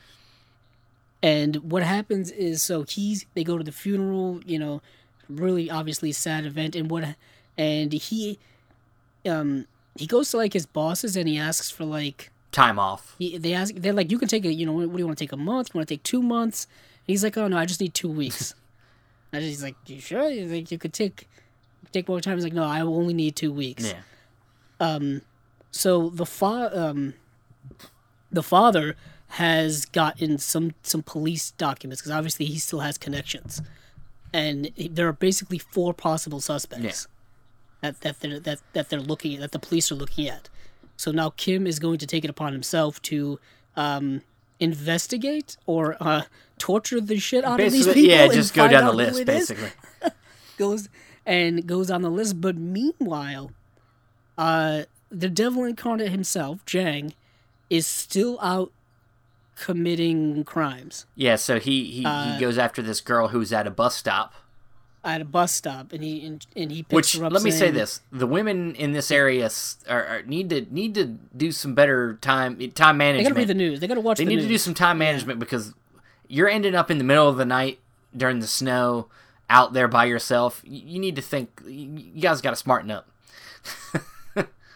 And 1.21 1.57
what 1.57 1.83
happens 1.83 2.31
is 2.31 2.63
so 2.63 2.83
he's 2.83 3.25
they 3.33 3.43
go 3.43 3.57
to 3.57 3.63
the 3.63 3.73
funeral, 3.73 4.39
you 4.45 4.57
know, 4.57 4.81
really 5.27 5.69
obviously 5.69 6.11
sad 6.11 6.45
event 6.45 6.75
and 6.75 6.89
what 6.89 7.15
and 7.57 7.91
he 7.91 8.39
um 9.27 9.65
he 9.95 10.07
goes 10.07 10.31
to 10.31 10.37
like 10.37 10.53
his 10.53 10.65
bosses 10.65 11.17
and 11.17 11.27
he 11.27 11.37
asks 11.37 11.69
for 11.69 11.83
like 11.83 12.31
time 12.51 12.79
off 12.79 13.15
he, 13.19 13.37
they 13.37 13.53
ask 13.53 13.75
they're 13.75 13.93
like 13.93 14.09
you 14.11 14.17
can 14.17 14.27
take 14.27 14.45
a 14.45 14.51
you 14.51 14.65
know 14.65 14.71
what 14.71 14.91
do 14.91 14.97
you 14.97 15.05
want 15.05 15.17
to 15.17 15.23
take 15.23 15.33
a 15.33 15.37
month? 15.37 15.69
You 15.73 15.77
want 15.77 15.87
to 15.87 15.93
take 15.93 16.03
2 16.03 16.21
months? 16.23 16.67
He's 17.09 17.23
like, 17.23 17.37
"Oh 17.37 17.47
no, 17.47 17.57
I 17.57 17.65
just 17.65 17.81
need 17.81 17.93
2 17.93 18.09
weeks." 18.09 18.53
and 19.33 19.43
he's 19.43 19.63
like, 19.63 19.75
"You 19.87 19.99
sure?" 19.99 20.29
You 20.29 20.47
think 20.47 20.71
"You 20.71 20.77
could 20.77 20.93
take 20.93 21.27
take 21.91 22.07
more 22.07 22.21
time." 22.21 22.37
He's 22.37 22.43
like, 22.43 22.53
"No, 22.53 22.63
I 22.63 22.81
only 22.81 23.13
need 23.13 23.35
2 23.35 23.51
weeks." 23.51 23.83
yeah 23.83 24.01
Um, 24.79 25.21
So 25.71 26.09
the 26.09 26.25
fa- 26.25 26.71
um, 26.73 27.13
the 28.31 28.43
father 28.43 28.95
has 29.33 29.85
gotten 29.85 30.37
some 30.37 30.73
some 30.83 31.03
police 31.03 31.51
documents 31.51 32.01
because 32.01 32.11
obviously 32.11 32.45
he 32.45 32.59
still 32.59 32.79
has 32.79 32.97
connections, 32.97 33.61
and 34.33 34.71
there 34.77 35.07
are 35.07 35.13
basically 35.13 35.59
four 35.59 35.93
possible 35.93 36.41
suspects 36.41 37.07
yeah. 37.83 37.91
that 37.91 38.01
that 38.01 38.19
they're 38.19 38.39
that, 38.39 38.59
that 38.73 38.89
they're 38.89 39.01
looking 39.11 39.33
at, 39.35 39.41
that 39.41 39.51
the 39.51 39.59
police 39.59 39.91
are 39.91 39.95
looking 39.95 40.27
at. 40.27 40.49
So 40.97 41.11
now 41.11 41.29
Kim 41.37 41.65
is 41.65 41.79
going 41.79 41.97
to 41.99 42.05
take 42.05 42.23
it 42.23 42.29
upon 42.29 42.53
himself 42.53 43.01
to 43.03 43.39
um, 43.75 44.21
investigate 44.59 45.57
or 45.65 45.95
uh, 45.99 46.23
torture 46.57 46.99
the 47.01 47.17
shit 47.19 47.43
out 47.45 47.59
of 47.59 47.71
these 47.71 47.85
people. 47.87 48.01
yeah 48.01 48.27
just 48.27 48.53
go 48.53 48.67
down 48.67 48.85
the 48.85 48.91
list 48.93 49.25
basically 49.25 49.69
goes 50.57 50.89
and 51.25 51.65
goes 51.67 51.89
on 51.91 52.01
the 52.01 52.09
list. 52.09 52.41
But 52.41 52.55
meanwhile, 52.57 53.51
uh, 54.37 54.83
the 55.11 55.29
devil 55.29 55.63
incarnate 55.63 56.09
himself, 56.11 56.65
Jang, 56.65 57.13
is 57.69 57.85
still 57.85 58.39
out 58.41 58.71
committing 59.55 60.43
crimes. 60.45 61.05
yeah 61.15 61.35
so 61.35 61.59
he 61.59 61.85
he, 61.91 62.05
Uh, 62.05 62.33
he 62.33 62.39
goes 62.39 62.57
after 62.57 62.81
this 62.81 63.01
girl 63.01 63.27
who's 63.29 63.51
at 63.51 63.67
a 63.67 63.71
bus 63.71 63.95
stop 63.95 64.33
at 65.03 65.21
a 65.21 65.25
bus 65.25 65.51
stop, 65.51 65.93
and 65.93 66.03
he 66.03 66.25
and, 66.25 66.45
and 66.55 66.71
he 66.71 66.83
picks 66.83 66.93
Which 66.93 67.13
her 67.17 67.25
up. 67.25 67.31
let 67.33 67.43
me 67.43 67.51
say 67.51 67.71
this: 67.71 68.01
the 68.11 68.27
women 68.27 68.75
in 68.75 68.91
this 68.91 69.11
area 69.11 69.49
are, 69.87 70.05
are, 70.05 70.21
need 70.23 70.49
to 70.49 70.61
need 70.69 70.95
to 70.95 71.05
do 71.05 71.51
some 71.51 71.73
better 71.73 72.15
time 72.21 72.57
time 72.71 72.97
management. 72.97 72.97
They 72.97 72.97
management. 72.97 73.23
gotta 73.23 73.35
read 73.35 73.47
the 73.47 73.53
news. 73.53 73.79
They 73.79 73.87
gotta 73.87 74.01
watch 74.01 74.17
They 74.17 74.25
the 74.25 74.29
need 74.29 74.35
news. 74.37 74.45
to 74.45 74.49
do 74.49 74.57
some 74.57 74.73
time 74.73 74.97
management 74.97 75.39
because 75.39 75.73
you're 76.27 76.49
ending 76.49 76.75
up 76.75 76.91
in 76.91 76.97
the 76.97 77.03
middle 77.03 77.27
of 77.27 77.37
the 77.37 77.45
night 77.45 77.79
during 78.15 78.39
the 78.39 78.47
snow 78.47 79.07
out 79.49 79.73
there 79.73 79.87
by 79.87 80.05
yourself. 80.05 80.61
You, 80.65 80.99
need 80.99 81.15
to 81.15 81.21
think. 81.21 81.61
You 81.65 81.89
you 82.13 82.21
guys 82.21 82.41
got 82.41 82.51
to 82.51 82.55
smarten 82.55 82.91
up. 82.91 83.09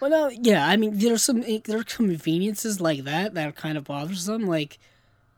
Well, 0.03 0.09
no, 0.09 0.27
yeah. 0.27 0.67
I 0.67 0.75
mean, 0.75 0.97
there's 0.97 1.23
some 1.23 1.43
eh, 1.47 1.59
there 1.63 1.79
are 1.79 1.83
conveniences 1.85 2.81
like 2.81 3.05
that 3.05 3.35
that 3.35 3.47
are 3.47 3.53
kind 3.53 3.77
of 3.77 3.85
bothersome. 3.85 4.45
Like 4.45 4.77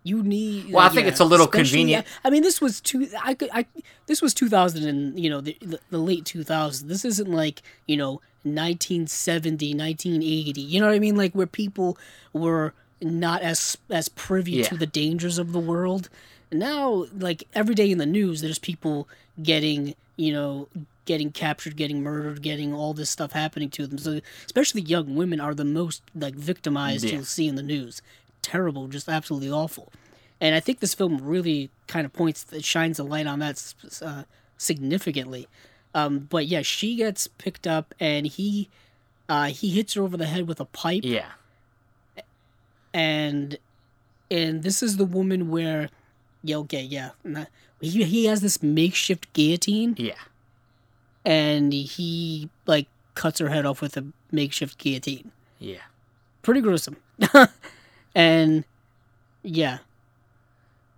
you 0.05 0.21
need. 0.23 0.71
Well, 0.71 0.85
I 0.85 0.89
think 0.89 1.05
yeah, 1.05 1.11
it's 1.11 1.19
a 1.19 1.25
little 1.25 1.47
convenient. 1.47 2.05
I 2.23 2.29
mean, 2.29 2.43
this 2.43 2.61
was 2.61 2.79
two. 2.79 3.09
I 3.23 3.33
could. 3.33 3.49
I 3.51 3.65
this 4.05 4.21
was 4.21 4.33
2000 4.35 4.87
and 4.87 5.19
you 5.19 5.29
know 5.29 5.41
the, 5.41 5.57
the 5.89 5.97
late 5.97 6.23
2000s. 6.25 6.81
This 6.87 7.03
isn't 7.03 7.29
like 7.29 7.61
you 7.87 7.97
know 7.97 8.21
1970, 8.43 9.73
1980. 9.73 10.61
You 10.61 10.79
know 10.79 10.87
what 10.87 10.95
I 10.95 10.99
mean? 10.99 11.15
Like 11.15 11.33
where 11.33 11.47
people 11.47 11.97
were 12.33 12.73
not 13.01 13.41
as 13.41 13.77
as 13.89 14.07
privy 14.09 14.53
Yeah. 14.53 14.65
to 14.65 14.77
the 14.77 14.85
dangers 14.85 15.37
of 15.37 15.51
the 15.51 15.59
world. 15.59 16.07
Now, 16.51 17.05
like 17.17 17.47
every 17.53 17.75
day 17.75 17.89
in 17.91 17.97
the 17.97 18.05
news, 18.05 18.41
there's 18.41 18.59
people 18.59 19.07
getting 19.41 19.95
you 20.17 20.31
know 20.31 20.67
getting 21.05 21.31
captured, 21.31 21.75
getting 21.75 22.01
murdered, 22.01 22.41
getting 22.41 22.73
all 22.73 22.93
this 22.93 23.09
stuff 23.09 23.31
happening 23.31 23.69
to 23.69 23.85
them. 23.87 23.97
So 23.97 24.21
especially 24.45 24.81
young 24.81 25.15
women 25.15 25.39
are 25.41 25.53
the 25.55 25.65
most 25.65 26.01
like 26.15 26.35
victimized 26.35 27.03
Yeah. 27.05 27.13
you'll 27.15 27.25
see 27.25 27.47
in 27.47 27.55
the 27.55 27.63
news. 27.63 28.01
Terrible, 28.45 28.87
just 28.87 29.09
absolutely 29.09 29.49
awful. 29.49 29.91
And 30.39 30.53
I 30.53 30.59
think 30.59 30.79
this 30.79 30.93
film 30.93 31.17
really 31.17 31.71
kind 31.87 32.05
of 32.05 32.13
points, 32.13 32.45
it 32.53 32.63
shines 32.63 32.99
a 32.99 33.03
light 33.03 33.25
on 33.25 33.39
that 33.39 33.73
uh, 34.03 34.23
significantly. 34.55 35.47
Um, 35.95 36.27
but 36.29 36.45
yeah, 36.45 36.61
she 36.61 36.95
gets 36.95 37.25
picked 37.25 37.65
up, 37.65 37.95
and 37.99 38.27
he 38.27 38.69
uh, 39.27 39.45
he 39.47 39.69
hits 39.69 39.95
her 39.95 40.03
over 40.03 40.15
the 40.15 40.27
head 40.27 40.47
with 40.47 40.59
a 40.59 40.65
pipe, 40.65 41.01
Yeah, 41.03 41.31
and 42.93 43.57
and 44.29 44.61
this 44.61 44.83
is 44.83 44.97
the 44.97 45.05
woman 45.05 45.49
where, 45.49 45.89
yeah, 46.43 46.57
okay, 46.57 46.81
yeah, 46.83 47.11
he 47.81 48.03
he 48.03 48.25
has 48.25 48.41
this 48.41 48.61
makeshift 48.61 49.31
guillotine, 49.33 49.95
yeah. 49.97 50.13
and 51.25 51.73
he 51.73 52.49
like 52.67 52.87
cuts 53.15 53.39
her 53.39 53.49
head 53.49 53.65
off 53.65 53.81
with 53.81 53.97
a 53.97 54.05
makeshift 54.31 54.77
guillotine. 54.77 55.31
Yeah. 55.57 55.81
Pretty 56.43 56.61
gruesome. 56.61 56.97
and 58.15 58.63
yeah, 59.43 59.79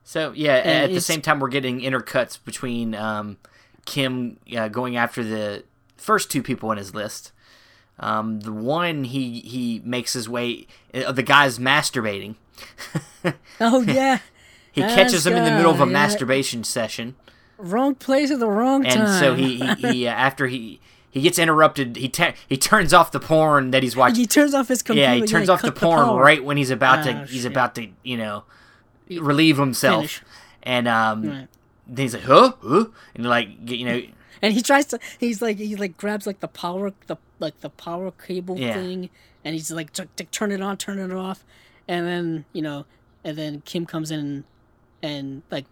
So 0.03 0.32
yeah, 0.34 0.56
And 0.56 0.86
at 0.86 0.93
the 0.93 1.01
same 1.01 1.21
time, 1.21 1.39
we're 1.39 1.49
getting 1.49 1.82
intercuts 1.82 2.39
between 2.43 2.95
um, 2.95 3.38
Kim 3.86 4.38
uh, 4.56 4.69
going 4.69 4.95
after 4.95 5.23
the 5.23 5.63
first 5.97 6.32
two 6.32 6.41
people 6.43 6.69
on 6.69 6.77
his 6.77 6.93
list. 6.93 7.32
Um, 7.99 8.41
the 8.41 8.53
one 8.53 9.06
he 9.06 9.41
he 9.41 9.82
makes 9.84 10.13
his 10.13 10.30
way. 10.30 10.67
Uh, 10.93 11.12
the 11.12 11.23
guy's 11.23 11.58
masturbating. 11.58 12.36
oh 13.60 13.82
yeah, 13.82 14.19
He 14.71 14.82
catches 14.82 15.25
him 15.25 15.34
in 15.34 15.43
the 15.43 15.51
middle 15.51 15.71
of 15.71 15.82
a 15.82 15.86
yeah. 15.86 15.91
masturbation 15.91 16.63
session, 16.63 17.15
wrong 17.58 17.95
place 17.95 18.30
at 18.30 18.39
the 18.39 18.47
wrong 18.47 18.86
and 18.86 18.95
time. 18.95 19.19
so 19.19 19.34
he 19.34 19.58
he, 19.58 19.73
he 19.73 20.08
uh, 20.08 20.12
after 20.12 20.45
he 20.45 20.80
he 21.17 21.23
gets 21.23 21.39
interrupted. 21.39 21.95
He 21.97 22.10
ta- 22.10 22.34
he 22.47 22.58
turns 22.58 22.93
off 22.93 23.12
the 23.12 23.19
porn 23.19 23.71
that 23.71 23.84
he's 23.84 23.95
watching. 23.95 24.15
he 24.17 24.27
turns 24.27 24.53
off 24.53 24.67
his 24.67 24.82
computer. 24.82 25.10
Yeah, 25.10 25.15
he 25.15 25.25
turns 25.27 25.49
off 25.49 25.62
the 25.62 25.71
porn 25.71 26.06
power. 26.06 26.21
right 26.21 26.43
when 26.43 26.58
he's 26.58 26.71
about 26.71 27.03
to 27.06 27.12
Oh, 27.21 27.25
he's 27.25 27.41
shit. 27.43 27.51
about 27.51 27.75
to 27.75 27.88
you 28.03 28.17
know 28.17 28.43
relieve 29.10 29.58
himself, 29.58 29.97
Finish. 30.01 30.21
and 30.63 30.88
um, 30.88 31.23
Right. 31.30 31.47
then 31.88 32.03
he's 32.03 32.13
like, 32.13 32.23
huh, 32.23 32.53
huh, 32.62 32.86
and 33.15 33.25
like 33.25 33.49
you 33.69 33.86
know. 33.86 34.01
And 34.41 34.53
he 34.53 34.62
tries 34.62 34.86
to. 34.88 34.99
He's 35.19 35.41
like 35.41 35.58
he 35.58 35.75
like 35.75 35.97
grabs 35.97 36.27
like 36.27 36.39
the 36.41 36.47
power 36.47 36.93
the 37.08 37.17
like 37.39 37.60
the 37.62 37.69
power 37.69 38.12
cable 38.12 38.58
Yeah. 38.60 38.73
thing, 38.73 39.10
and 39.43 39.56
he's 39.56 39.71
like 39.71 39.93
t- 39.93 40.03
t- 40.15 40.25
turn 40.25 40.51
it 40.51 40.62
on, 40.62 40.77
turn 40.77 40.99
it 40.99 41.12
off, 41.12 41.43
and 41.88 42.06
then 42.06 42.45
you 42.53 42.62
know, 42.62 42.86
and 43.23 43.36
then 43.38 43.62
Kim 43.65 43.86
comes 43.86 44.12
in 44.12 44.19
and, 44.19 44.43
and 45.01 45.41
like 45.49 45.65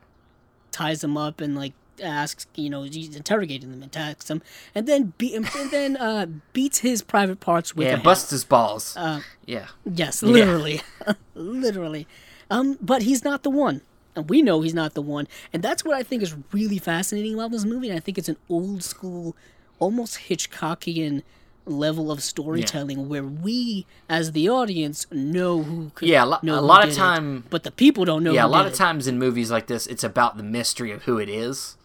ties 0.71 1.03
him 1.03 1.15
up 1.15 1.41
and 1.41 1.55
like 1.55 1.73
asks 2.03 2.45
you 2.55 2.69
know 2.69 2.83
he's 2.83 3.15
interrogating 3.15 3.71
them 3.71 3.81
and 3.81 3.91
attacks 3.91 4.29
him, 4.29 4.41
and 4.73 4.87
then 4.87 5.13
beat 5.17 5.33
and 5.35 5.45
then 5.71 5.95
uh 5.97 6.25
beats 6.53 6.79
his 6.79 7.01
private 7.01 7.39
parts 7.39 7.75
with 7.75 7.87
Yeah, 7.87 7.95
busts 7.97 8.31
his 8.31 8.43
balls. 8.43 8.95
Uh, 8.97 9.21
yeah. 9.45 9.67
Yes, 9.85 10.21
literally, 10.23 10.81
literally. 11.35 12.07
Um, 12.49 12.77
but 12.81 13.01
he's 13.03 13.23
not 13.23 13.43
the 13.43 13.49
one, 13.49 13.81
and 14.15 14.29
we 14.29 14.41
know 14.41 14.61
he's 14.61 14.73
not 14.73 14.93
the 14.93 15.01
one, 15.01 15.27
and 15.53 15.63
that's 15.63 15.83
what 15.83 15.95
I 15.95 16.03
think 16.03 16.21
is 16.23 16.35
really 16.51 16.77
fascinating 16.77 17.33
about 17.33 17.51
this 17.51 17.65
movie. 17.65 17.89
And 17.89 17.97
I 17.97 17.99
think 18.01 18.17
it's 18.17 18.29
an 18.29 18.37
old 18.49 18.83
school, 18.83 19.35
almost 19.79 20.17
Hitchcockian 20.29 21.23
level 21.67 22.11
of 22.11 22.21
storytelling 22.21 23.09
where 23.09 23.23
we, 23.23 23.87
as 24.07 24.33
the 24.33 24.47
audience, 24.47 25.07
know 25.11 25.63
who. 25.63 25.89
Could, 25.95 26.07
Yeah, 26.07 26.23
a 26.23 26.27
lo- 26.27 26.37
a 26.43 26.61
lot 26.61 26.83
of 26.83 26.89
did 26.89 26.97
it, 26.97 26.99
time- 26.99 27.43
but 27.49 27.63
the 27.63 27.71
people 27.71 28.05
don't 28.05 28.23
know. 28.23 28.33
Yeah, 28.33 28.45
a 28.45 28.47
lot 28.47 28.67
of 28.67 28.73
it. 28.73 28.75
times 28.75 29.07
in 29.07 29.17
movies 29.17 29.49
like 29.49 29.65
this, 29.65 29.87
it's 29.87 30.03
about 30.03 30.37
the 30.37 30.43
mystery 30.43 30.91
of 30.91 31.03
who 31.03 31.17
it 31.17 31.29
is. 31.29 31.75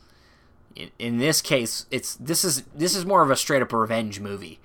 In, 0.77 0.91
in 0.99 1.19
this 1.19 1.41
case, 1.43 1.87
it's 1.91 2.15
this 2.17 2.45
is 2.45 2.63
this 2.75 2.95
is 2.95 3.05
more 3.05 3.23
of 3.23 3.31
a 3.31 3.37
straight 3.37 3.63
up 3.63 3.73
revenge 3.73 4.21
movie. 4.21 4.61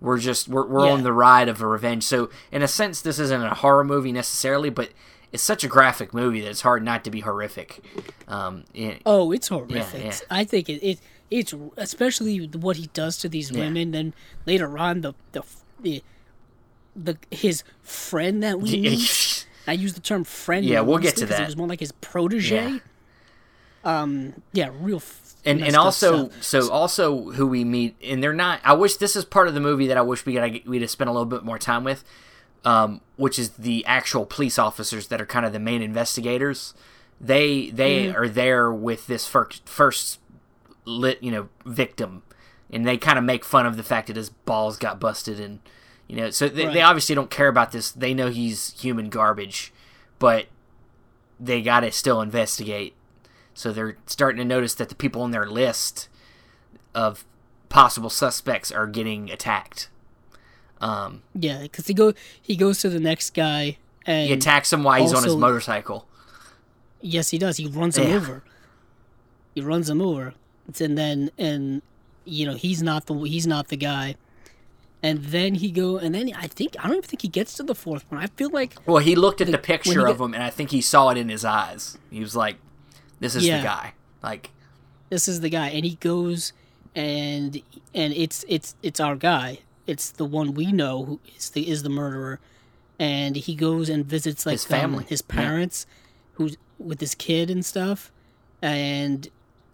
We're 0.00 0.18
just 0.18 0.48
we're 0.48 0.66
we're 0.66 0.86
Yeah. 0.86 0.92
on 0.92 1.02
the 1.02 1.12
ride 1.12 1.48
of 1.48 1.60
a 1.62 1.66
revenge. 1.66 2.04
So 2.04 2.28
in 2.52 2.62
a 2.62 2.68
sense, 2.68 3.00
this 3.00 3.18
isn't 3.18 3.42
a 3.42 3.54
horror 3.54 3.84
movie 3.84 4.12
necessarily, 4.12 4.68
but 4.70 4.90
it's 5.32 5.42
such 5.42 5.64
a 5.64 5.68
graphic 5.68 6.12
movie 6.14 6.40
that 6.42 6.50
it's 6.50 6.60
hard 6.60 6.84
not 6.84 7.02
to 7.04 7.10
be 7.10 7.20
horrific. 7.20 7.82
Um, 8.28 8.64
yeah, 8.74 8.94
Oh, 9.06 9.32
it's 9.32 9.48
horrific. 9.48 10.04
yeah. 10.04 10.14
I 10.30 10.44
think 10.44 10.68
it, 10.68 10.82
it 10.86 10.98
it's 11.30 11.54
especially 11.76 12.46
what 12.46 12.76
he 12.76 12.88
does 12.92 13.16
to 13.18 13.28
these 13.28 13.50
women. 13.50 13.90
Then 13.92 14.14
later 14.44 14.76
on, 14.78 15.00
the 15.00 15.14
the 15.32 15.42
the, 15.80 16.02
the 16.94 17.16
his 17.30 17.64
friend 17.82 18.42
that 18.42 18.60
we 18.60 18.80
meet. 18.80 19.46
I 19.66 19.72
use 19.72 19.94
the 19.94 20.00
term 20.00 20.22
friend. 20.24 20.64
Yeah, 20.64 20.82
we'll 20.82 20.98
get 20.98 21.16
to 21.16 21.26
that. 21.26 21.40
It 21.40 21.46
was 21.46 21.56
more 21.56 21.66
like 21.66 21.80
his 21.80 21.90
protege. 21.92 22.54
Yeah. 22.72 22.78
Um, 23.84 24.34
yeah, 24.52 24.70
real. 24.78 25.02
And 25.46 25.62
and 25.62 25.76
also 25.76 26.28
so 26.40 26.70
also 26.70 27.30
who 27.32 27.46
we 27.46 27.64
meet 27.64 27.96
and 28.02 28.22
they're 28.22 28.32
not 28.34 28.60
i 28.64 28.72
wish 28.74 28.96
this 28.96 29.16
is 29.16 29.24
part 29.24 29.48
of 29.48 29.54
the 29.54 29.60
movie 29.60 29.86
that 29.86 29.96
i 29.96 30.02
wish 30.02 30.26
we 30.26 30.34
got 30.34 30.50
we'd 30.66 30.82
have 30.82 30.90
spent 30.90 31.08
a 31.08 31.12
little 31.12 31.24
bit 31.24 31.44
more 31.44 31.58
time 31.58 31.84
with 31.84 32.04
um, 32.64 33.00
which 33.14 33.38
is 33.38 33.50
the 33.50 33.86
actual 33.86 34.26
police 34.26 34.58
officers 34.58 35.06
that 35.06 35.20
are 35.20 35.26
kind 35.26 35.46
of 35.46 35.52
the 35.52 35.60
main 35.60 35.82
investigators. 35.82 36.74
They 37.20 37.70
they 37.70 38.06
Mm-hmm. 38.06 38.16
are 38.16 38.28
there 38.28 38.72
with 38.72 39.06
this 39.06 39.24
first 39.28 39.68
first 39.68 40.18
lit 40.84 41.22
you 41.22 41.30
know 41.30 41.48
victim. 41.64 42.24
And 42.68 42.84
they 42.84 42.98
kind 42.98 43.18
of 43.18 43.24
make 43.24 43.44
fun 43.44 43.66
of 43.66 43.76
the 43.76 43.84
fact 43.84 44.08
that 44.08 44.16
his 44.16 44.30
balls 44.30 44.76
got 44.78 44.98
busted 44.98 45.38
and 45.38 45.60
you 46.08 46.16
know 46.16 46.30
so 46.30 46.48
they, 46.48 46.66
they 46.66 46.82
obviously 46.82 47.14
don't 47.14 47.30
care 47.30 47.46
about 47.46 47.70
this. 47.70 47.92
They 47.92 48.12
know 48.14 48.30
he's 48.30 48.72
human 48.80 49.10
garbage 49.10 49.72
but 50.18 50.46
they 51.38 51.62
got 51.62 51.80
to 51.80 51.92
still 51.92 52.20
investigate 52.20 52.95
so 53.56 53.72
they're 53.72 53.96
starting 54.06 54.36
to 54.38 54.44
notice 54.44 54.74
that 54.74 54.88
the 54.90 54.94
people 54.94 55.22
on 55.22 55.30
their 55.32 55.46
list 55.46 56.08
of 56.94 57.24
possible 57.70 58.10
suspects 58.10 58.70
are 58.70 58.86
getting 58.86 59.30
attacked. 59.30 59.88
Um, 60.80 61.22
yeah, 61.34 61.62
because 61.62 61.86
he 61.86 61.94
go 61.94 62.12
he 62.40 62.54
goes 62.54 62.80
to 62.80 62.90
the 62.90 63.00
next 63.00 63.30
guy 63.34 63.78
and 64.04 64.28
he 64.28 64.34
attacks 64.34 64.72
him 64.72 64.84
while 64.84 65.00
he's 65.00 65.14
on 65.14 65.24
his 65.24 65.34
motorcycle. 65.34 66.06
yes, 67.00 67.30
he 67.30 67.38
does. 67.38 67.56
He 67.56 67.66
runs 67.66 67.96
him 67.96 68.12
over. 68.12 68.44
He 69.54 69.62
runs 69.62 69.88
him 69.88 70.02
over, 70.02 70.34
and 70.78 70.98
then 70.98 71.30
and 71.38 71.80
you 72.26 72.44
know 72.46 72.54
he's 72.54 72.82
not 72.82 73.06
the 73.06 73.14
he's 73.22 73.46
not 73.46 73.68
the 73.68 73.76
guy. 73.78 74.16
And 75.02 75.22
then 75.24 75.54
he 75.54 75.70
go 75.70 75.98
and 75.98 76.14
then 76.14 76.32
I 76.36 76.46
think 76.46 76.74
I 76.78 76.84
don't 76.88 76.96
even 76.98 77.02
think 77.08 77.22
he 77.22 77.28
gets 77.28 77.54
to 77.54 77.62
the 77.62 77.74
fourth 77.74 78.04
one. 78.10 78.20
I 78.20 78.26
feel 78.26 78.50
like 78.50 78.74
Well, 78.86 78.98
he 78.98 79.14
looked 79.14 79.40
at 79.40 79.46
the, 79.46 79.52
when 79.52 79.62
picture 79.62 80.06
of 80.06 80.18
get- 80.18 80.24
him, 80.24 80.34
and 80.34 80.42
I 80.42 80.50
think 80.50 80.70
he 80.72 80.80
saw 80.82 81.08
it 81.10 81.16
in 81.16 81.28
his 81.30 81.44
eyes. 81.44 81.96
He 82.10 82.20
was 82.20 82.34
like, 82.36 82.56
"This 83.20 83.34
is 83.34 83.46
Yeah. 83.46 83.58
the 83.58 83.64
guy." 83.64 83.92
Like, 84.22 84.50
this 85.10 85.28
is 85.28 85.40
the 85.40 85.48
guy 85.50 85.68
and 85.68 85.84
he 85.84 85.94
goes 85.96 86.52
and 86.94 87.62
and 87.94 88.12
it's 88.14 88.44
it's 88.48 88.74
it's 88.82 88.98
our 88.98 89.14
guy 89.14 89.58
it's 89.86 90.10
the 90.10 90.24
one 90.24 90.52
we 90.54 90.72
know 90.72 91.04
who 91.04 91.20
is 91.36 91.50
the 91.50 91.68
is 91.68 91.82
the 91.84 91.88
murderer 91.90 92.40
and 92.98 93.36
he 93.36 93.54
goes 93.54 93.88
and 93.88 94.04
visits 94.04 94.44
like 94.46 94.54
His 94.54 94.64
family. 94.64 95.04
um, 95.04 95.08
his 95.08 95.22
Yeah. 95.28 95.34
parents 95.36 95.86
who's 96.32 96.56
with 96.78 96.98
his 97.00 97.14
kid 97.14 97.50
and 97.50 97.64
stuff 97.64 98.10
and 98.62 99.28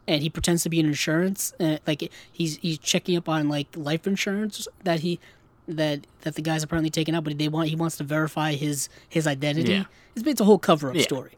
and 0.07 0.21
he 0.23 0.29
pretends 0.29 0.65
to 0.65 0.69
be 0.69 0.81
an 0.81 0.87
insurance 0.87 1.55
uh, 1.61 1.79
like 1.87 2.11
he's 2.31 2.57
he's 2.57 2.77
checking 2.79 3.17
up 3.17 3.29
on 3.29 3.49
like 3.49 3.69
life 3.75 4.07
insurance 4.07 4.67
that 4.85 5.01
he 5.01 5.19
that 5.67 6.07
that 6.23 6.35
the 6.35 6.43
guy's 6.43 6.63
apparently 6.65 6.91
taken 6.91 7.15
out 7.15 7.25
but 7.25 7.39
they 7.39 7.49
want 7.49 7.69
he 7.71 7.77
wants 7.77 7.97
to 7.97 8.05
verify 8.05 8.53
his 8.53 8.89
his 9.09 9.27
identity 9.27 9.73
Yeah. 9.73 9.85
it's, 10.15 10.27
it's 10.27 10.41
a 10.41 10.45
whole 10.45 10.59
cover-up 10.59 10.97
Yeah. 10.97 11.03
story 11.03 11.33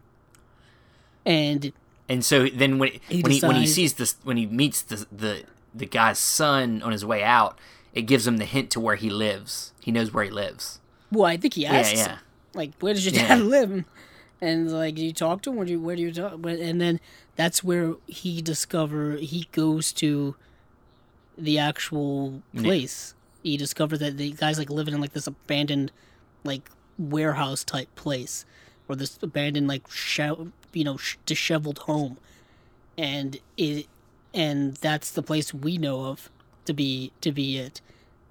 and 1.27 1.73
and 2.09 2.25
so 2.25 2.49
then 2.49 2.79
when 2.79 2.91
He 3.09 3.23
when 3.23 3.33
he 3.33 3.41
when 3.41 3.57
he 3.57 3.67
sees 3.67 3.95
this 3.95 4.17
when 4.25 4.37
he 4.37 4.47
meets 4.47 4.83
the 4.83 5.07
the 5.11 5.45
the 5.75 5.87
guy's 5.87 6.19
son 6.19 6.83
on 6.83 6.93
his 6.93 7.05
way 7.05 7.23
out, 7.25 7.59
it 7.93 8.03
gives 8.03 8.27
him 8.27 8.37
the 8.37 8.45
hint 8.45 8.71
to 8.71 8.81
where 8.81 8.97
he 8.97 9.11
lives. 9.11 9.73
He 9.81 9.91
knows 9.91 10.13
where 10.13 10.25
he 10.25 10.31
lives. 10.31 10.81
well 11.13 11.25
i 11.27 11.37
think 11.37 11.55
he 11.55 11.65
asks 11.67 11.93
yeah, 11.95 12.07
yeah. 12.07 12.19
like 12.55 12.73
where 12.81 12.95
does 12.95 13.05
your 13.05 13.15
Yeah. 13.15 13.29
dad 13.29 13.41
live 13.57 13.85
and 14.41 14.73
like 14.73 14.99
you 14.99 15.13
talk 15.13 15.43
to 15.43 15.51
him 15.51 15.57
where 15.57 15.67
do 15.67 15.73
you 15.73 15.81
where 15.81 15.95
do 15.97 16.03
you 16.03 16.13
talk 16.13 16.33
and 16.45 16.81
then 16.81 16.99
that's 17.37 17.63
where 17.63 17.95
he 18.07 18.41
discover 18.43 19.17
he 19.17 19.47
goes 19.53 19.93
to 19.93 20.35
the 21.39 21.59
actual 21.59 22.43
place 22.57 23.15
he 23.43 23.57
discovers 23.57 23.99
that 23.99 24.17
the 24.17 24.33
guy's 24.33 24.59
like 24.59 24.71
living 24.71 24.95
in 24.95 25.01
like 25.01 25.13
this 25.13 25.27
abandoned 25.27 25.93
like 26.45 26.71
warehouse 26.99 27.63
type 27.65 27.95
place 27.95 28.45
or 28.89 28.97
this 28.97 29.19
abandoned 29.23 29.69
like 29.69 29.83
sh- 29.91 30.21
you 30.77 30.85
know 30.85 30.97
sh- 30.97 31.17
disheveled 31.27 31.79
home 31.81 32.17
and 32.99 33.39
it 33.57 33.87
and 34.33 34.75
that's 34.77 35.11
the 35.11 35.23
place 35.23 35.53
we 35.55 35.79
know 35.79 36.07
of 36.07 36.31
to 36.65 36.73
be 36.73 37.13
to 37.21 37.31
be 37.33 37.57
it 37.59 37.81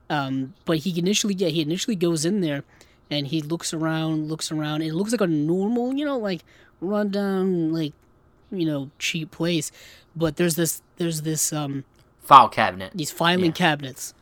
um 0.09 0.53
but 0.65 0.77
he 0.79 0.97
initially 0.99 1.33
yeah 1.33 1.47
he 1.49 1.61
initially 1.61 1.95
goes 1.95 2.25
in 2.25 2.41
there 2.41 2.63
and 3.11 3.27
he 3.27 3.41
looks 3.41 3.73
around 3.73 4.27
looks 4.27 4.51
around 4.51 4.81
and 4.81 4.91
it 4.91 4.93
looks 4.93 5.11
like 5.11 5.21
a 5.21 5.27
normal 5.27 5.93
you 5.93 6.05
know 6.05 6.17
like 6.17 6.43
rundown 6.81 7.71
like 7.73 7.93
you 8.51 8.65
know 8.65 8.89
cheap 8.99 9.31
place 9.31 9.71
but 10.15 10.35
there's 10.37 10.55
this 10.55 10.81
there's 10.97 11.21
this 11.21 11.51
um 11.53 11.83
File 12.21 12.47
cabinet. 12.49 12.91
these 12.95 13.11
filing 13.11 13.45
Yeah. 13.47 13.51
cabinets 13.51 14.13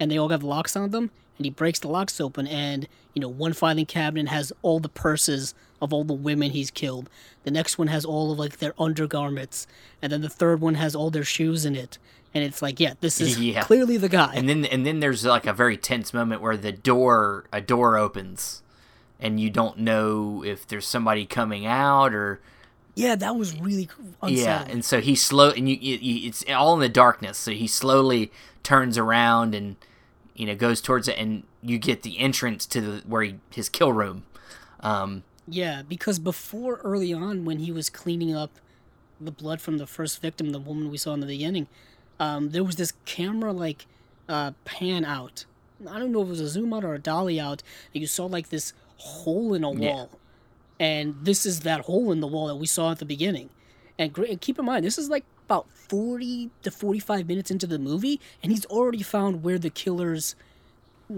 and 0.00 0.10
they 0.10 0.18
all 0.18 0.30
have 0.30 0.42
locks 0.42 0.74
on 0.76 0.90
them 0.90 1.10
and 1.38 1.44
he 1.46 1.50
breaks 1.50 1.78
the 1.78 1.88
locks 1.88 2.20
open 2.20 2.46
and 2.46 2.88
you 3.14 3.20
know 3.20 3.28
one 3.28 3.52
filing 3.52 3.86
cabinet 3.86 4.28
has 4.28 4.52
all 4.62 4.80
the 4.80 4.88
purses 4.88 5.54
of 5.84 5.92
all 5.92 6.02
the 6.04 6.12
women 6.12 6.50
he's 6.50 6.70
killed 6.70 7.08
the 7.44 7.50
next 7.50 7.78
one 7.78 7.86
has 7.88 8.04
all 8.04 8.32
of 8.32 8.38
like 8.38 8.58
their 8.58 8.74
undergarments 8.78 9.66
and 10.02 10.10
then 10.12 10.20
the 10.22 10.28
third 10.28 10.60
one 10.60 10.74
has 10.74 10.94
all 10.96 11.10
their 11.10 11.24
shoes 11.24 11.64
in 11.64 11.76
it 11.76 11.98
and 12.34 12.42
it's 12.42 12.60
like 12.62 12.80
yeah 12.80 12.94
this 13.00 13.20
is 13.20 13.38
Yeah. 13.40 13.62
clearly 13.62 13.96
the 13.96 14.08
guy 14.08 14.32
And 14.34 14.48
then 14.48 14.64
and 14.64 14.84
then 14.84 15.00
there's 15.00 15.24
like 15.24 15.46
a 15.46 15.52
very 15.52 15.76
tense 15.76 16.12
moment 16.12 16.40
where 16.40 16.56
the 16.56 16.72
door 16.72 17.44
a 17.52 17.60
door 17.60 17.96
opens 17.96 18.62
and 19.20 19.38
you 19.38 19.50
don't 19.50 19.78
know 19.78 20.42
if 20.44 20.66
there's 20.66 20.86
somebody 20.86 21.24
coming 21.26 21.64
out 21.66 22.12
or 22.14 22.40
yeah 22.96 23.14
that 23.14 23.36
was 23.36 23.58
really 23.60 23.88
unsettling. 24.22 24.36
yeah 24.38 24.64
and 24.68 24.84
so 24.84 25.00
he 25.00 25.14
slow 25.14 25.50
and 25.50 25.68
you, 25.68 25.76
you, 25.80 25.96
you 25.98 26.28
it's 26.28 26.44
all 26.50 26.74
in 26.74 26.80
the 26.80 26.88
darkness 26.88 27.38
so 27.38 27.50
he 27.52 27.66
slowly 27.66 28.32
turns 28.62 28.96
around 28.98 29.54
and 29.54 29.76
you 30.34 30.46
know 30.46 30.54
goes 30.54 30.80
towards 30.80 31.06
it 31.08 31.16
and 31.18 31.42
you 31.62 31.78
get 31.78 32.02
the 32.02 32.18
entrance 32.18 32.66
to 32.66 32.80
the 32.80 33.02
where 33.06 33.22
he, 33.22 33.34
his 33.50 33.68
kill 33.68 33.92
room 33.92 34.24
um 34.80 35.22
Yeah, 35.46 35.82
because 35.82 36.18
before 36.18 36.76
early 36.76 37.12
on, 37.12 37.44
when 37.44 37.58
he 37.58 37.70
was 37.70 37.90
cleaning 37.90 38.34
up 38.34 38.58
the 39.20 39.30
blood 39.30 39.60
from 39.60 39.78
the 39.78 39.86
first 39.86 40.20
victim, 40.20 40.50
the 40.50 40.58
woman 40.58 40.90
we 40.90 40.96
saw 40.96 41.12
in 41.14 41.20
the 41.20 41.26
beginning, 41.26 41.68
um, 42.18 42.50
there 42.50 42.64
was 42.64 42.76
this 42.76 42.92
camera 43.04 43.52
like 43.52 43.86
uh, 44.28 44.52
pan 44.64 45.04
out. 45.04 45.44
I 45.88 45.98
don't 45.98 46.12
know 46.12 46.22
if 46.22 46.28
it 46.28 46.30
was 46.30 46.40
a 46.40 46.48
zoom 46.48 46.72
out 46.72 46.84
or 46.84 46.94
a 46.94 46.98
dolly 46.98 47.38
out, 47.38 47.62
and 47.92 48.00
you 48.00 48.06
saw 48.06 48.26
like 48.26 48.48
this 48.48 48.72
hole 48.96 49.54
in 49.54 49.64
a 49.64 49.70
Yeah. 49.70 49.90
wall, 49.90 50.10
and 50.80 51.14
this 51.22 51.44
is 51.44 51.60
that 51.60 51.82
hole 51.82 52.10
in 52.10 52.20
the 52.20 52.26
wall 52.26 52.46
that 52.46 52.56
we 52.56 52.66
saw 52.66 52.92
at 52.92 52.98
the 52.98 53.04
beginning. 53.04 53.50
And, 53.98 54.16
and 54.16 54.40
keep 54.40 54.58
in 54.58 54.64
mind, 54.64 54.84
this 54.84 54.98
is 54.98 55.10
like 55.10 55.24
about 55.44 55.70
forty 55.70 56.50
to 56.62 56.70
forty-five 56.70 57.26
minutes 57.28 57.50
into 57.50 57.66
the 57.66 57.78
movie, 57.78 58.20
and 58.42 58.50
he's 58.50 58.64
already 58.66 59.02
found 59.02 59.42
where 59.42 59.58
the 59.58 59.70
killer's 59.70 60.34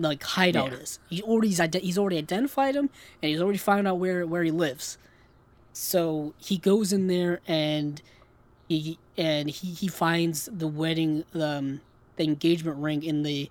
like 0.03 0.23
hideout 0.23 0.73
Yeah. 0.73 0.79
is. 0.79 0.99
He 1.09 1.23
already 1.23 1.49
he's, 1.49 1.61
he's 1.61 1.99
already 1.99 2.19
identified 2.19 2.75
him, 2.77 2.91
and 3.23 3.31
he's 3.31 3.41
already 3.41 3.59
found 3.59 3.87
out 3.89 3.99
where 3.99 4.27
where 4.27 4.43
he 4.43 4.51
lives. 4.51 4.99
So 5.73 6.35
he 6.39 6.57
goes 6.59 6.93
in 6.93 7.07
there 7.07 7.41
and 7.47 8.01
he 8.69 8.99
and 9.17 9.51
he, 9.51 9.69
he 9.73 9.89
finds 9.89 10.49
the 10.53 10.67
wedding 10.69 11.25
um 11.35 11.81
the 12.17 12.25
engagement 12.25 12.79
ring 12.79 13.03
in 13.03 13.23
the 13.23 13.51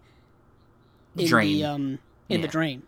in 1.18 1.28
Drain. 1.28 1.48
the 1.58 1.64
um 1.66 2.00
in 2.30 2.42
the 2.42 2.48
drain. 2.48 2.84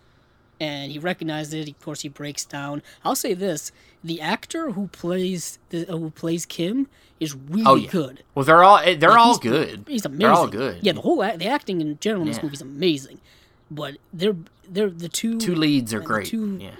And 0.59 0.91
he 0.91 0.97
recognizes 0.97 1.53
it. 1.53 1.69
Of 1.69 1.79
course, 1.79 2.01
he 2.01 2.09
breaks 2.09 2.43
down. 2.43 2.81
I'll 3.05 3.15
say 3.15 3.35
this: 3.35 3.71
the 4.03 4.19
actor 4.19 4.71
who 4.71 4.87
plays 4.87 5.59
the 5.69 5.85
who 5.85 6.09
plays 6.09 6.47
Kim 6.47 6.87
is 7.19 7.35
really 7.35 7.63
Oh, 7.67 7.75
yeah. 7.75 7.89
good. 7.91 8.23
well 8.33 8.43
they're 8.43 8.63
all 8.63 8.77
eh, 8.79 8.95
they're 8.95 9.09
Like, 9.11 9.19
all 9.19 9.25
he's- 9.27 9.39
good 9.39 9.85
He's 9.87 10.03
amazing. 10.05 10.19
they're 10.19 10.31
all 10.31 10.47
good 10.47 10.79
Yeah, 10.81 10.93
the 10.93 11.01
whole 11.01 11.17
the 11.17 11.45
acting 11.47 11.79
in 11.81 11.99
general 11.99 12.23
in 12.23 12.27
this 12.27 12.37
Yeah. 12.37 12.43
movie 12.43 12.55
is 12.55 12.61
amazing. 12.61 13.21
But 13.69 13.97
they're 14.13 14.35
they're 14.67 14.89
the 14.89 15.09
two 15.09 15.39
two 15.39 15.55
leads 15.55 15.93
are 15.93 15.99
great 15.99 16.27
two- 16.27 16.57
yeah 16.61 16.75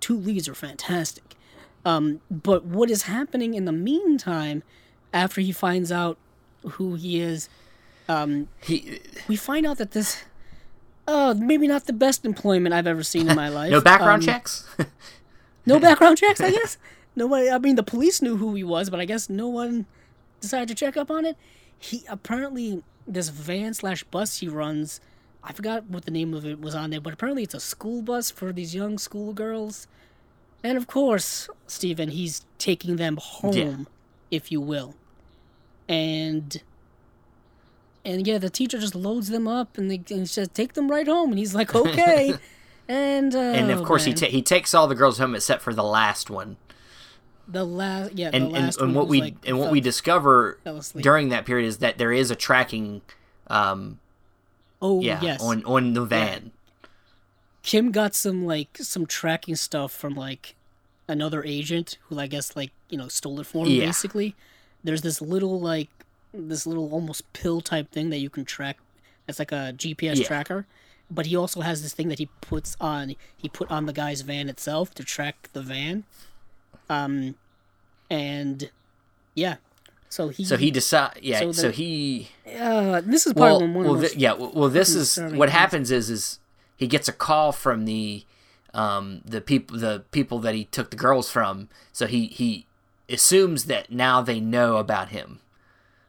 two 0.00 0.16
leads 0.16 0.48
are 0.48 0.54
fantastic. 0.54 1.36
Um, 1.84 2.20
but 2.30 2.64
what 2.64 2.90
is 2.90 3.02
happening 3.02 3.54
in 3.54 3.64
the 3.64 3.72
meantime, 3.72 4.62
after 5.12 5.40
he 5.40 5.52
finds 5.52 5.90
out 5.92 6.16
who 6.72 6.94
he 6.94 7.20
is, 7.20 7.48
um, 8.08 8.48
he 8.62 9.00
we 9.28 9.36
find 9.36 9.66
out 9.66 9.78
that 9.78 9.90
this, 9.92 10.24
uh, 11.08 11.34
maybe 11.36 11.66
not 11.68 11.86
the 11.86 11.92
best 11.92 12.24
employment 12.24 12.74
I've 12.74 12.86
ever 12.86 13.02
seen 13.02 13.28
in 13.28 13.36
my 13.36 13.48
life. 13.60 13.70
no 13.72 13.80
background 13.80 14.22
Um, 14.22 14.26
checks 14.26 14.68
No 15.66 15.78
background 15.78 16.18
checks, 16.18 16.40
I 16.40 16.50
guess. 16.58 16.76
Nobody. 17.14 17.48
I 17.50 17.58
mean, 17.58 17.76
the 17.76 17.82
police 17.84 18.20
knew 18.22 18.36
who 18.36 18.54
he 18.54 18.64
was, 18.64 18.88
but 18.90 18.98
I 19.00 19.04
guess 19.04 19.28
no 19.28 19.48
one 19.48 19.86
decided 20.40 20.68
to 20.68 20.74
check 20.74 20.96
up 20.96 21.10
on 21.10 21.24
it. 21.24 21.36
He 21.78 22.04
apparently 22.08 22.82
this 23.06 23.28
van 23.28 23.74
slash 23.74 24.02
bus 24.04 24.38
he 24.38 24.48
runs. 24.48 25.00
I 25.44 25.52
forgot 25.52 25.84
what 25.88 26.04
the 26.04 26.10
name 26.10 26.34
of 26.34 26.46
it 26.46 26.60
was 26.60 26.74
on 26.74 26.90
there, 26.90 27.00
but 27.00 27.12
apparently 27.12 27.42
it's 27.42 27.54
a 27.54 27.60
school 27.60 28.02
bus 28.02 28.30
for 28.30 28.52
these 28.52 28.74
young 28.74 28.98
schoolgirls. 28.98 29.86
And 30.62 30.78
of 30.78 30.86
course, 30.86 31.48
Steven, 31.66 32.10
he's 32.10 32.46
taking 32.58 32.96
them 32.96 33.18
home, 33.20 33.88
if 34.30 34.52
you 34.52 34.60
will. 34.60 34.94
And 35.88 36.62
and 38.04 38.26
yeah, 38.26 38.38
the 38.38 38.50
teacher 38.50 38.78
just 38.78 38.94
loads 38.94 39.28
them 39.28 39.46
up 39.46 39.78
and, 39.78 39.90
they, 39.90 40.02
and 40.14 40.28
says, 40.28 40.48
"Take 40.48 40.74
them 40.74 40.90
right 40.90 41.06
home." 41.06 41.30
And 41.30 41.38
he's 41.38 41.54
like, 41.54 41.74
"Okay." 41.82 42.34
and 42.88 43.34
uh, 43.34 43.38
and 43.38 43.70
of 43.70 43.84
course 43.84 44.04
he 44.04 44.12
ta- 44.12 44.26
he 44.26 44.42
takes 44.42 44.74
all 44.74 44.86
the 44.86 44.94
girls 44.94 45.18
home 45.18 45.34
except 45.34 45.62
for 45.62 45.72
the 45.72 45.84
last 45.84 46.30
one 46.30 46.56
The 47.46 47.64
last, 47.64 48.12
yeah, 48.14 48.30
and 48.32 48.44
the 48.44 48.46
and, 48.46 48.52
last 48.66 48.80
and 48.80 48.88
one 48.88 48.94
what 48.94 49.08
we 49.08 49.20
like, 49.20 49.34
and 49.44 49.58
what 49.58 49.66
fell- 49.66 49.72
we 49.72 49.80
discover 49.80 50.58
during 50.96 51.28
that 51.30 51.46
period 51.46 51.66
is 51.66 51.78
that 51.78 51.98
there 51.98 52.12
is 52.12 52.30
a 52.30 52.36
tracking 52.36 53.02
um 53.48 53.98
Oh 54.82 55.00
yeah 55.00 55.20
yes, 55.22 55.40
on 55.40 55.64
on 55.64 55.92
the 55.94 56.04
van 56.04 56.50
Kim 57.62 57.92
got 57.92 58.14
some 58.14 58.44
like 58.44 58.76
some 58.78 59.06
tracking 59.06 59.54
stuff 59.54 59.92
from 59.92 60.14
like 60.14 60.56
another 61.08 61.44
agent 61.44 61.96
who 62.08 62.18
I 62.18 62.26
guess 62.26 62.56
like 62.56 62.72
you 62.90 62.98
know 62.98 63.06
stole 63.08 63.38
it 63.40 63.46
for 63.46 63.64
him. 63.66 63.72
Yeah. 63.72 63.86
Basically, 63.86 64.34
there's 64.82 65.02
this 65.02 65.20
little 65.20 65.60
like 65.60 65.88
this 66.34 66.66
little 66.66 66.92
almost 66.92 67.32
pill 67.32 67.60
type 67.60 67.90
thing 67.92 68.10
that 68.10 68.18
you 68.18 68.28
can 68.30 68.44
track. 68.44 68.78
It's 69.28 69.38
like 69.38 69.52
a 69.52 69.72
GPS 69.76 70.16
Yeah. 70.16 70.26
tracker. 70.26 70.66
But 71.10 71.26
he 71.26 71.36
also 71.36 71.60
has 71.60 71.82
this 71.82 71.92
thing 71.92 72.08
that 72.08 72.18
he 72.18 72.26
puts 72.40 72.74
on. 72.80 73.14
He 73.36 73.48
put 73.48 73.70
on 73.70 73.84
the 73.86 73.92
guy's 73.92 74.22
van 74.22 74.48
itself 74.48 74.94
to 74.94 75.04
track 75.04 75.50
the 75.52 75.60
van. 75.62 76.04
Um, 76.88 77.34
and 78.10 78.70
yeah, 79.34 79.56
so 80.12 80.28
he 80.28 80.44
so 80.44 80.58
he 80.58 80.70
decide 80.70 81.18
yeah 81.22 81.38
So 81.38 81.52
so, 81.52 81.70
he 81.70 82.28
uh, 82.46 83.00
this 83.00 83.26
is 83.26 83.32
well, 83.32 83.58
probably 83.58 83.74
one 83.74 83.86
well 83.86 83.94
of 83.94 84.00
the 84.02 84.12
yeah 84.18 84.34
well, 84.34 84.52
well 84.54 84.68
this 84.68 84.94
is 84.94 85.18
what 85.32 85.48
happens 85.48 85.90
is 85.90 86.10
is 86.10 86.38
he 86.76 86.86
gets 86.86 87.08
a 87.08 87.12
call 87.12 87.50
from 87.50 87.86
the 87.86 88.26
um 88.74 89.22
the 89.24 89.40
people 89.40 89.78
the 89.78 90.04
people 90.10 90.38
that 90.40 90.54
he 90.54 90.64
took 90.66 90.90
the 90.90 90.96
girls 90.96 91.30
from. 91.30 91.70
So 91.92 92.06
he 92.06 92.26
he 92.26 92.66
assumes 93.08 93.64
that 93.64 93.90
now 93.90 94.20
they 94.20 94.38
know 94.38 94.76
about 94.76 95.08
him. 95.08 95.40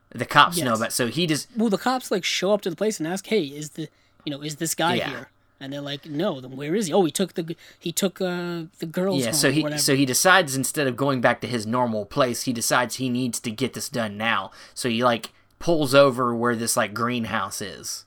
The 0.10 0.26
cops 0.26 0.62
know 0.62 0.74
about 0.74 0.92
so 0.92 1.08
he 1.08 1.26
just 1.26 1.48
well, 1.56 1.70
the 1.70 1.78
cops 1.78 2.12
like 2.12 2.26
show 2.26 2.52
up 2.52 2.62
to 2.62 2.70
the 2.70 2.76
place 2.76 3.00
and 3.00 3.08
ask, 3.08 3.26
"Hey, 3.26 3.44
is 3.46 3.70
the 3.72 3.88
you 4.26 4.32
know 4.32 4.42
is 4.44 4.58
this 4.58 4.76
guy 4.76 4.96
Yeah. 4.96 5.10
here?" 5.10 5.30
And 5.64 5.72
they're 5.72 5.82
like, 5.82 6.06
"No." 6.06 6.42
Then 6.42 6.58
where 6.58 6.76
is 6.76 6.88
he? 6.88 6.94
Oh, 6.94 7.06
he 7.06 7.12
took 7.12 7.34
the 7.36 7.56
he 7.80 7.92
took 7.92 8.20
uh 8.20 8.64
the 8.80 8.86
girls. 8.86 9.24
yeah 9.24 9.32
so 9.32 9.50
he 9.52 9.78
so 9.78 9.96
he 9.96 10.06
decides 10.06 10.56
instead 10.56 10.88
of 10.88 10.96
going 10.98 11.22
back 11.22 11.40
to 11.42 11.48
his 11.48 11.66
normal 11.66 12.06
place 12.06 12.44
he 12.44 12.52
decides 12.54 12.96
he 12.96 13.10
needs 13.10 13.40
to 13.40 13.50
get 13.52 13.74
this 13.74 13.88
done 13.90 14.18
now 14.18 14.52
so 14.74 14.90
he 14.90 15.04
like 15.04 15.32
pulls 15.60 15.96
over 15.96 16.36
where 16.36 16.56
this 16.56 16.76
like 16.76 16.94
greenhouse 16.94 17.62
is 17.62 18.06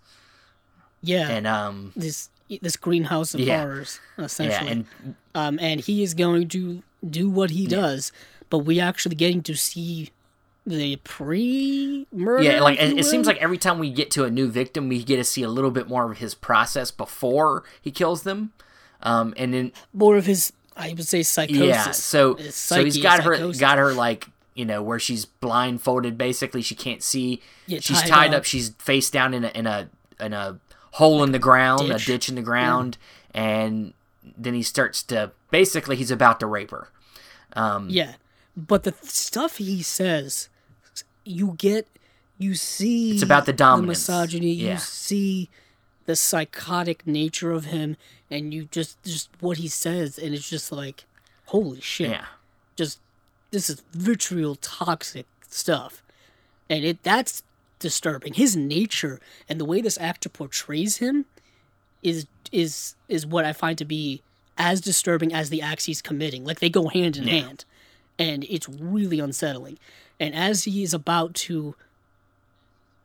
yeah, 1.02 1.28
and 1.30 1.46
um 1.46 1.92
this 1.96 2.28
this 2.60 2.76
greenhouse 2.76 3.32
of 3.34 3.40
Yeah. 3.40 3.60
horrors 3.62 4.00
yeah 4.18 4.24
essentially. 4.24 4.70
and 4.70 5.14
um, 5.34 5.58
and 5.60 5.80
he 5.80 6.02
is 6.02 6.14
going 6.14 6.48
to 6.48 6.82
do 7.08 7.28
what 7.30 7.50
he 7.50 7.66
does, 7.66 8.10
but 8.50 8.58
we 8.60 8.80
actually 8.80 9.14
getting 9.16 9.42
to 9.42 9.54
see 9.54 10.10
the 10.66 10.96
pre-murder. 10.96 12.42
Yeah, 12.42 12.60
like 12.60 12.80
it, 12.80 12.98
it 12.98 13.04
seems 13.04 13.26
like 13.26 13.36
every 13.38 13.58
time 13.58 13.78
we 13.78 13.90
get 13.90 14.10
to 14.12 14.24
a 14.24 14.30
new 14.30 14.48
victim, 14.50 14.88
we 14.88 15.02
get 15.02 15.16
to 15.16 15.24
see 15.24 15.42
a 15.42 15.48
little 15.48 15.70
bit 15.70 15.88
more 15.88 16.10
of 16.10 16.18
his 16.18 16.34
process 16.34 16.90
before 16.90 17.62
he 17.80 17.90
kills 17.90 18.22
them. 18.22 18.52
Um, 19.02 19.34
and 19.36 19.54
then 19.54 19.72
more 19.92 20.16
of 20.16 20.26
his, 20.26 20.52
I 20.76 20.88
would 20.90 21.06
say, 21.06 21.22
psychosis. 21.22 21.66
yeah, 21.66 21.90
so 21.92 22.36
so 22.36 22.84
he's 22.84 23.00
got 23.00 23.22
her 23.22 23.52
got 23.52 23.78
her 23.78 23.92
like 23.92 24.28
you 24.54 24.64
know 24.64 24.82
where 24.82 24.98
she's 24.98 25.24
blindfolded. 25.24 26.18
Basically, 26.18 26.62
she 26.62 26.74
can't 26.74 27.02
see. 27.02 27.40
Yeah, 27.66 27.78
she's 27.80 28.00
tied 28.02 28.08
tied 28.08 28.30
up. 28.30 28.38
up. 28.38 28.44
She's 28.44 28.70
face 28.70 29.10
down 29.10 29.34
in 29.34 29.44
a 29.44 29.48
in 29.48 29.66
a 29.66 29.88
in 30.18 30.32
a 30.32 30.58
hole 30.92 31.22
in 31.22 31.32
the 31.32 31.38
ground, 31.38 31.88
ditch. 31.88 32.02
a 32.02 32.06
ditch 32.06 32.28
in 32.28 32.34
the 32.34 32.42
ground, 32.42 32.96
and 33.34 33.92
then 34.36 34.54
he 34.54 34.62
starts 34.62 35.02
to 35.04 35.30
basically 35.50 35.94
he's 35.96 36.10
about 36.10 36.40
to 36.40 36.46
rape 36.46 36.70
her. 36.70 36.88
Um, 37.52 37.88
Yeah, 37.90 38.14
but 38.56 38.84
the 38.84 38.94
stuff 39.02 39.58
he 39.58 39.82
says, 39.82 40.48
you 41.26 41.54
get, 41.58 41.86
you 42.38 42.54
see. 42.54 43.12
It's 43.14 43.22
about 43.22 43.46
the 43.46 43.52
dominance. 43.52 44.00
misogyny. 44.08 44.52
Yeah. 44.52 44.72
You 44.72 44.78
see 44.78 45.48
the 46.06 46.16
psychotic 46.16 47.06
nature 47.06 47.50
of 47.52 47.66
him, 47.66 47.96
and 48.30 48.54
you 48.54 48.64
just 48.70 49.02
just 49.02 49.28
what 49.40 49.56
he 49.58 49.68
says, 49.68 50.18
and 50.18 50.34
it's 50.34 50.48
just 50.48 50.70
like, 50.72 51.04
holy 51.46 51.80
shit 51.80 52.10
Yeah. 52.10 52.24
just 52.76 52.98
this 53.52 53.70
is 53.70 53.82
vitriol 53.92 54.56
toxic 54.56 55.26
stuff 55.48 56.02
and 56.68 56.84
it 56.84 57.00
that's 57.04 57.44
disturbing 57.78 58.34
his 58.34 58.56
nature 58.56 59.20
and 59.48 59.60
the 59.60 59.64
way 59.64 59.80
this 59.80 59.96
actor 60.00 60.28
portrays 60.28 60.96
him 60.96 61.24
is 62.02 62.26
is 62.50 62.96
is 63.08 63.24
what 63.24 63.44
i 63.44 63.52
find 63.52 63.78
to 63.78 63.84
be 63.84 64.22
as 64.58 64.80
disturbing 64.80 65.32
as 65.32 65.50
the 65.50 65.62
acts 65.62 65.84
he's 65.84 66.02
committing 66.02 66.44
like 66.44 66.58
they 66.58 66.68
go 66.68 66.88
hand 66.88 67.16
in 67.16 67.28
hand 67.28 67.64
and 68.18 68.42
it's 68.50 68.68
really 68.68 69.20
unsettling 69.20 69.78
and 70.18 70.34
as 70.34 70.64
he 70.64 70.82
is 70.82 70.94
about 70.94 71.34
to 71.34 71.74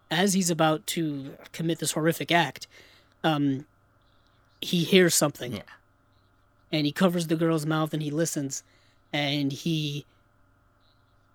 as 0.10 0.34
he's 0.34 0.50
about 0.50 0.86
to 0.88 1.32
commit 1.52 1.80
this 1.80 1.92
horrific 1.94 2.32
act 2.32 2.68
um 3.24 3.66
he 4.62 4.84
hears 4.84 5.16
something 5.16 5.54
Yeah. 5.54 5.62
and 6.72 6.86
he 6.86 6.92
covers 6.92 7.28
the 7.28 7.36
girl's 7.36 7.66
mouth 7.66 7.94
and 7.94 8.02
he 8.04 8.12
listens 8.12 8.64
and 9.12 9.52
he 9.52 10.06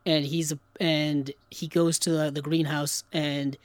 and 0.05 0.25
he's 0.27 0.53
and 0.81 1.33
he 1.51 1.67
goes 1.67 1.99
to 2.01 2.11
the, 2.11 2.31
the 2.31 2.43
greenhouse 2.43 3.03
and 3.13 3.57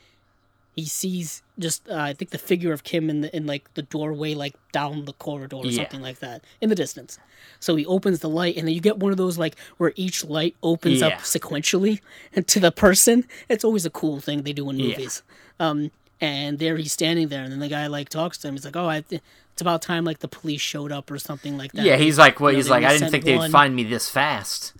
he 0.74 0.84
sees 0.86 1.42
just 1.58 1.88
uh, 1.88 1.96
I 1.96 2.12
think 2.14 2.30
the 2.30 2.38
figure 2.38 2.72
of 2.72 2.82
Kim 2.82 3.10
in 3.10 3.20
the 3.22 3.36
in 3.36 3.46
like 3.46 3.72
the 3.74 3.82
doorway 3.82 4.34
like 4.34 4.54
down 4.72 5.04
the 5.04 5.12
corridor 5.12 5.56
or 5.56 5.66
Yeah. 5.66 5.82
something 5.82 6.00
like 6.00 6.20
that 6.20 6.42
in 6.60 6.68
the 6.70 6.74
distance. 6.74 7.18
So 7.60 7.76
he 7.76 7.84
opens 7.86 8.20
the 8.20 8.28
light 8.28 8.56
and 8.56 8.66
then 8.66 8.74
you 8.74 8.80
get 8.80 8.98
one 8.98 9.12
of 9.12 9.18
those 9.18 9.36
like 9.38 9.56
where 9.76 9.92
each 9.96 10.24
light 10.24 10.56
opens 10.62 11.00
Yeah. 11.00 11.08
up 11.08 11.14
sequentially 11.20 12.00
and 12.34 12.46
to 12.48 12.58
the 12.60 12.72
person. 12.72 13.26
It's 13.48 13.64
always 13.64 13.84
a 13.84 13.90
cool 13.90 14.20
thing 14.20 14.42
they 14.42 14.52
do 14.54 14.68
in 14.70 14.78
Yeah. 14.78 14.88
movies. 14.88 15.22
Um 15.60 15.90
and 16.20 16.58
there 16.58 16.76
he's 16.76 16.92
standing 16.92 17.28
there 17.28 17.42
and 17.42 17.52
then 17.52 17.58
the 17.60 17.68
guy 17.68 17.86
like 17.88 18.08
talks 18.08 18.38
to 18.38 18.48
him. 18.48 18.54
He's 18.54 18.64
like, 18.64 18.76
"Oh, 18.76 18.86
I 18.88 19.00
th- 19.02 19.20
it's 19.52 19.60
about 19.60 19.82
time 19.82 20.04
like 20.04 20.20
the 20.20 20.28
police 20.28 20.60
showed 20.62 20.90
up 20.92 21.10
or 21.10 21.18
something 21.18 21.58
like 21.58 21.72
that." 21.72 21.84
Yeah, 21.84 21.96
he's 21.96 22.16
like, 22.16 22.40
well, 22.40 22.50
You 22.50 22.56
know, 22.56 22.62
he's 22.62 22.70
like, 22.70 22.84
I 22.84 22.92
didn't 22.92 23.10
think 23.10 23.24
they'd 23.24 23.50
find 23.50 23.74
me 23.76 23.82
this 23.84 24.08
fast. 24.08 24.72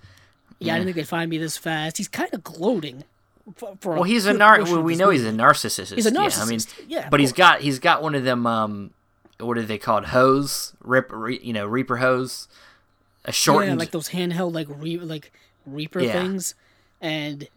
Yeah, 0.58 0.74
I 0.74 0.76
didn't 0.78 0.86
think 0.86 0.96
they'd 0.96 1.08
find 1.08 1.28
me 1.28 1.38
this 1.38 1.56
fast. 1.56 1.96
He's 1.98 2.06
kind 2.08 2.32
of 2.32 2.44
gloating. 2.44 3.02
For, 3.56 3.76
for 3.80 3.94
Well, 3.94 4.02
he's 4.04 4.26
a 4.26 4.32
nar. 4.32 4.62
Well, 4.62 4.82
we 4.82 4.94
know 4.94 5.10
he's 5.10 5.24
a 5.24 5.30
narcissist. 5.32 5.94
He's 5.94 6.06
a 6.06 6.12
Yeah, 6.12 6.30
I 6.36 6.44
mean. 6.46 6.60
Yeah, 6.86 7.08
but 7.08 7.18
he's 7.20 7.32
got 7.32 7.60
he's 7.60 7.78
got 7.78 8.02
one 8.02 8.14
of 8.14 8.24
them. 8.24 8.46
Um, 8.46 8.90
what 9.40 9.58
are 9.58 9.62
they 9.62 9.78
called? 9.78 10.06
Hose, 10.06 10.72
rip, 10.82 11.10
re, 11.10 11.40
you 11.42 11.52
know, 11.52 11.66
reaper 11.66 11.96
hose, 11.96 12.46
a 13.24 13.32
shortened. 13.32 13.72
yeah, 13.72 13.78
like 13.78 13.90
those 13.90 14.10
handheld 14.10 14.52
like 14.54 14.68
re- 14.70 14.98
like 14.98 15.32
reaper 15.66 16.00
Yeah. 16.00 16.12
things, 16.12 16.54
and 17.00 17.48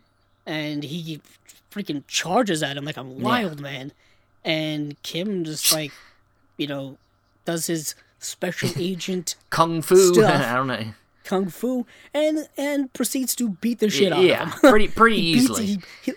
and 0.45 0.83
he 0.83 1.21
freaking 1.71 2.03
charges 2.07 2.63
at 2.63 2.77
him 2.77 2.85
like 2.85 2.97
a 2.97 3.03
wild 3.03 3.59
man, 3.61 3.91
and 4.43 5.01
Kim 5.03 5.43
just 5.43 5.71
like, 5.71 5.91
you 6.57 6.65
know, 6.65 6.97
does 7.45 7.67
his 7.67 7.93
special 8.17 8.69
agent 8.77 9.35
kung 9.51 9.83
fu. 9.83 9.95
stuff. 10.15 10.41
I 10.41 10.55
don't 10.55 10.67
know. 10.67 10.85
Kung 11.25 11.49
fu 11.49 11.85
and 12.13 12.47
and 12.57 12.93
proceeds 12.93 13.35
to 13.35 13.49
beat 13.49 13.79
the 13.79 13.89
shit 13.89 14.13
out 14.13 14.23
yeah, 14.23 14.43
of 14.43 14.53
him. 14.53 14.59
pretty 14.69 14.87
pretty 14.99 15.15
He 15.21 15.33
beats- 15.33 15.43
easily. 15.43 15.65
he- 15.65 15.81
he- 16.03 16.13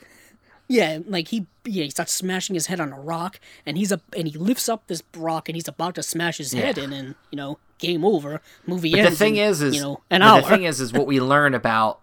yeah, 0.71 0.99
like 1.07 1.29
he 1.29 1.47
yeah 1.65 1.85
he 1.85 1.91
starts 1.91 2.13
smashing 2.13 2.53
his 2.55 2.67
head 2.67 2.79
on 2.79 2.93
a 2.93 3.01
rock, 3.01 3.41
and 3.65 3.79
he's 3.79 3.91
up 3.91 4.03
and 4.15 4.29
he 4.29 4.37
lifts 4.37 4.69
up 4.69 4.87
this 4.87 5.03
rock, 5.17 5.49
and 5.49 5.57
he's 5.57 5.67
about 5.67 5.95
to 5.95 6.03
smash 6.03 6.37
his 6.37 6.53
head 6.53 6.77
in, 6.77 6.93
and 6.93 7.15
you 7.31 7.37
know, 7.37 7.59
game 7.79 8.05
over. 8.05 8.43
Movie 8.67 8.91
But 8.91 9.01
ends. 9.01 9.11
the 9.13 9.17
thing 9.17 9.37
in, 9.37 9.45
is, 9.49 9.63
is 9.63 9.75
you 9.77 9.81
know 9.81 10.03
an 10.11 10.21
hour. 10.21 10.43
The 10.43 10.47
thing 10.49 10.65
is, 10.65 10.79
is 10.79 10.93
what 10.93 11.07
we 11.07 11.21
learn 11.21 11.55
about 11.55 12.01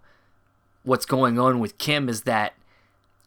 what's 0.82 1.06
going 1.06 1.38
on 1.38 1.60
with 1.60 1.78
Kim 1.78 2.10
is 2.10 2.22
that 2.24 2.53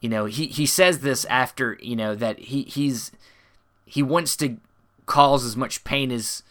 you 0.00 0.08
know 0.08 0.24
he 0.24 0.46
he 0.46 0.66
says 0.66 1.00
this 1.00 1.24
after 1.26 1.78
you 1.80 1.94
know 1.94 2.16
that 2.16 2.40
he 2.40 2.62
he's 2.64 3.12
he 3.86 4.02
wants 4.02 4.34
to 4.38 4.56
cause 5.06 5.44
as 5.44 5.56
much 5.56 5.84
pain 5.84 6.10
as 6.10 6.42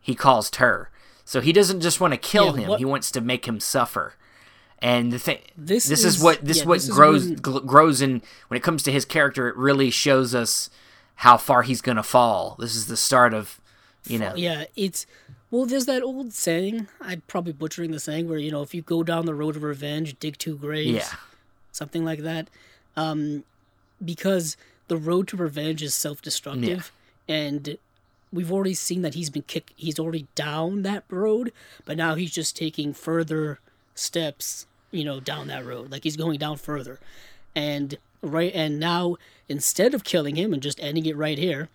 he 0.00 0.14
caused 0.14 0.56
her. 0.56 0.90
So 1.28 1.42
he 1.42 1.52
doesn't 1.52 1.82
just 1.82 2.00
want 2.00 2.14
to 2.14 2.16
kill 2.16 2.56
Yeah, 2.56 2.62
him; 2.62 2.68
what- 2.70 2.78
he 2.78 2.86
wants 2.86 3.10
to 3.10 3.20
make 3.20 3.44
him 3.46 3.60
suffer. 3.60 4.14
And 4.78 5.12
the 5.12 5.18
thing, 5.18 5.40
This 5.58 5.84
this, 5.86 5.98
is, 6.02 6.16
is- 6.16 6.22
what 6.22 6.42
this 6.42 6.58
yeah, 6.60 6.64
what 6.64 6.76
this 6.80 6.88
grows 6.88 7.26
when- 7.28 7.36
gl- 7.38 7.66
grows 7.66 8.00
in 8.00 8.22
when 8.48 8.56
it 8.56 8.62
comes 8.62 8.82
to 8.84 8.90
his 8.92 9.04
character. 9.04 9.46
It 9.46 9.54
really 9.56 9.90
shows 9.90 10.34
us 10.34 10.70
how 11.16 11.36
far 11.36 11.64
he's 11.64 11.82
gonna 11.82 12.02
fall. 12.02 12.56
This 12.58 12.74
is 12.74 12.86
the 12.86 12.96
start 12.96 13.34
of, 13.34 13.60
you 14.06 14.18
know, 14.18 14.32
yeah, 14.36 14.64
it's 14.74 15.04
well. 15.50 15.66
There's 15.66 15.84
that 15.84 16.02
old 16.02 16.32
saying. 16.32 16.88
I'm 16.98 17.20
probably 17.26 17.52
butchering 17.52 17.90
the 17.90 18.00
saying 18.00 18.26
where 18.26 18.38
you 18.38 18.50
know 18.50 18.62
if 18.62 18.72
you 18.74 18.80
go 18.80 19.02
down 19.02 19.26
the 19.26 19.34
road 19.34 19.54
of 19.54 19.62
revenge, 19.62 20.18
dig 20.18 20.38
two 20.38 20.56
graves. 20.56 20.88
yeah, 20.90 21.12
something 21.72 22.06
like 22.06 22.20
that. 22.20 22.48
Um, 22.96 23.44
because 24.02 24.56
the 24.86 24.96
road 24.96 25.28
to 25.28 25.36
revenge 25.36 25.82
is 25.82 25.92
self-destructive, 25.94 26.90
and 27.28 27.76
we've 28.32 28.52
already 28.52 28.74
seen 28.74 29.02
that 29.02 29.14
he's 29.14 29.30
been 29.30 29.42
kicked. 29.42 29.72
He's 29.76 29.98
already 29.98 30.26
down 30.34 30.82
that 30.82 31.04
road, 31.08 31.52
but 31.84 31.96
now 31.96 32.14
he's 32.14 32.32
just 32.32 32.56
taking 32.56 32.92
further 32.92 33.60
steps. 33.94 34.66
You 34.90 35.04
know, 35.04 35.20
down 35.20 35.48
that 35.48 35.66
road, 35.66 35.90
like 35.90 36.04
he's 36.04 36.16
going 36.16 36.38
down 36.38 36.56
further, 36.56 36.98
and 37.54 37.98
right. 38.22 38.50
And 38.54 38.80
now 38.80 39.16
instead 39.46 39.92
of 39.92 40.02
killing 40.02 40.36
him 40.36 40.54
and 40.54 40.62
just 40.62 40.80
ending 40.82 41.04
it 41.04 41.16
right 41.16 41.38
here, 41.38 41.68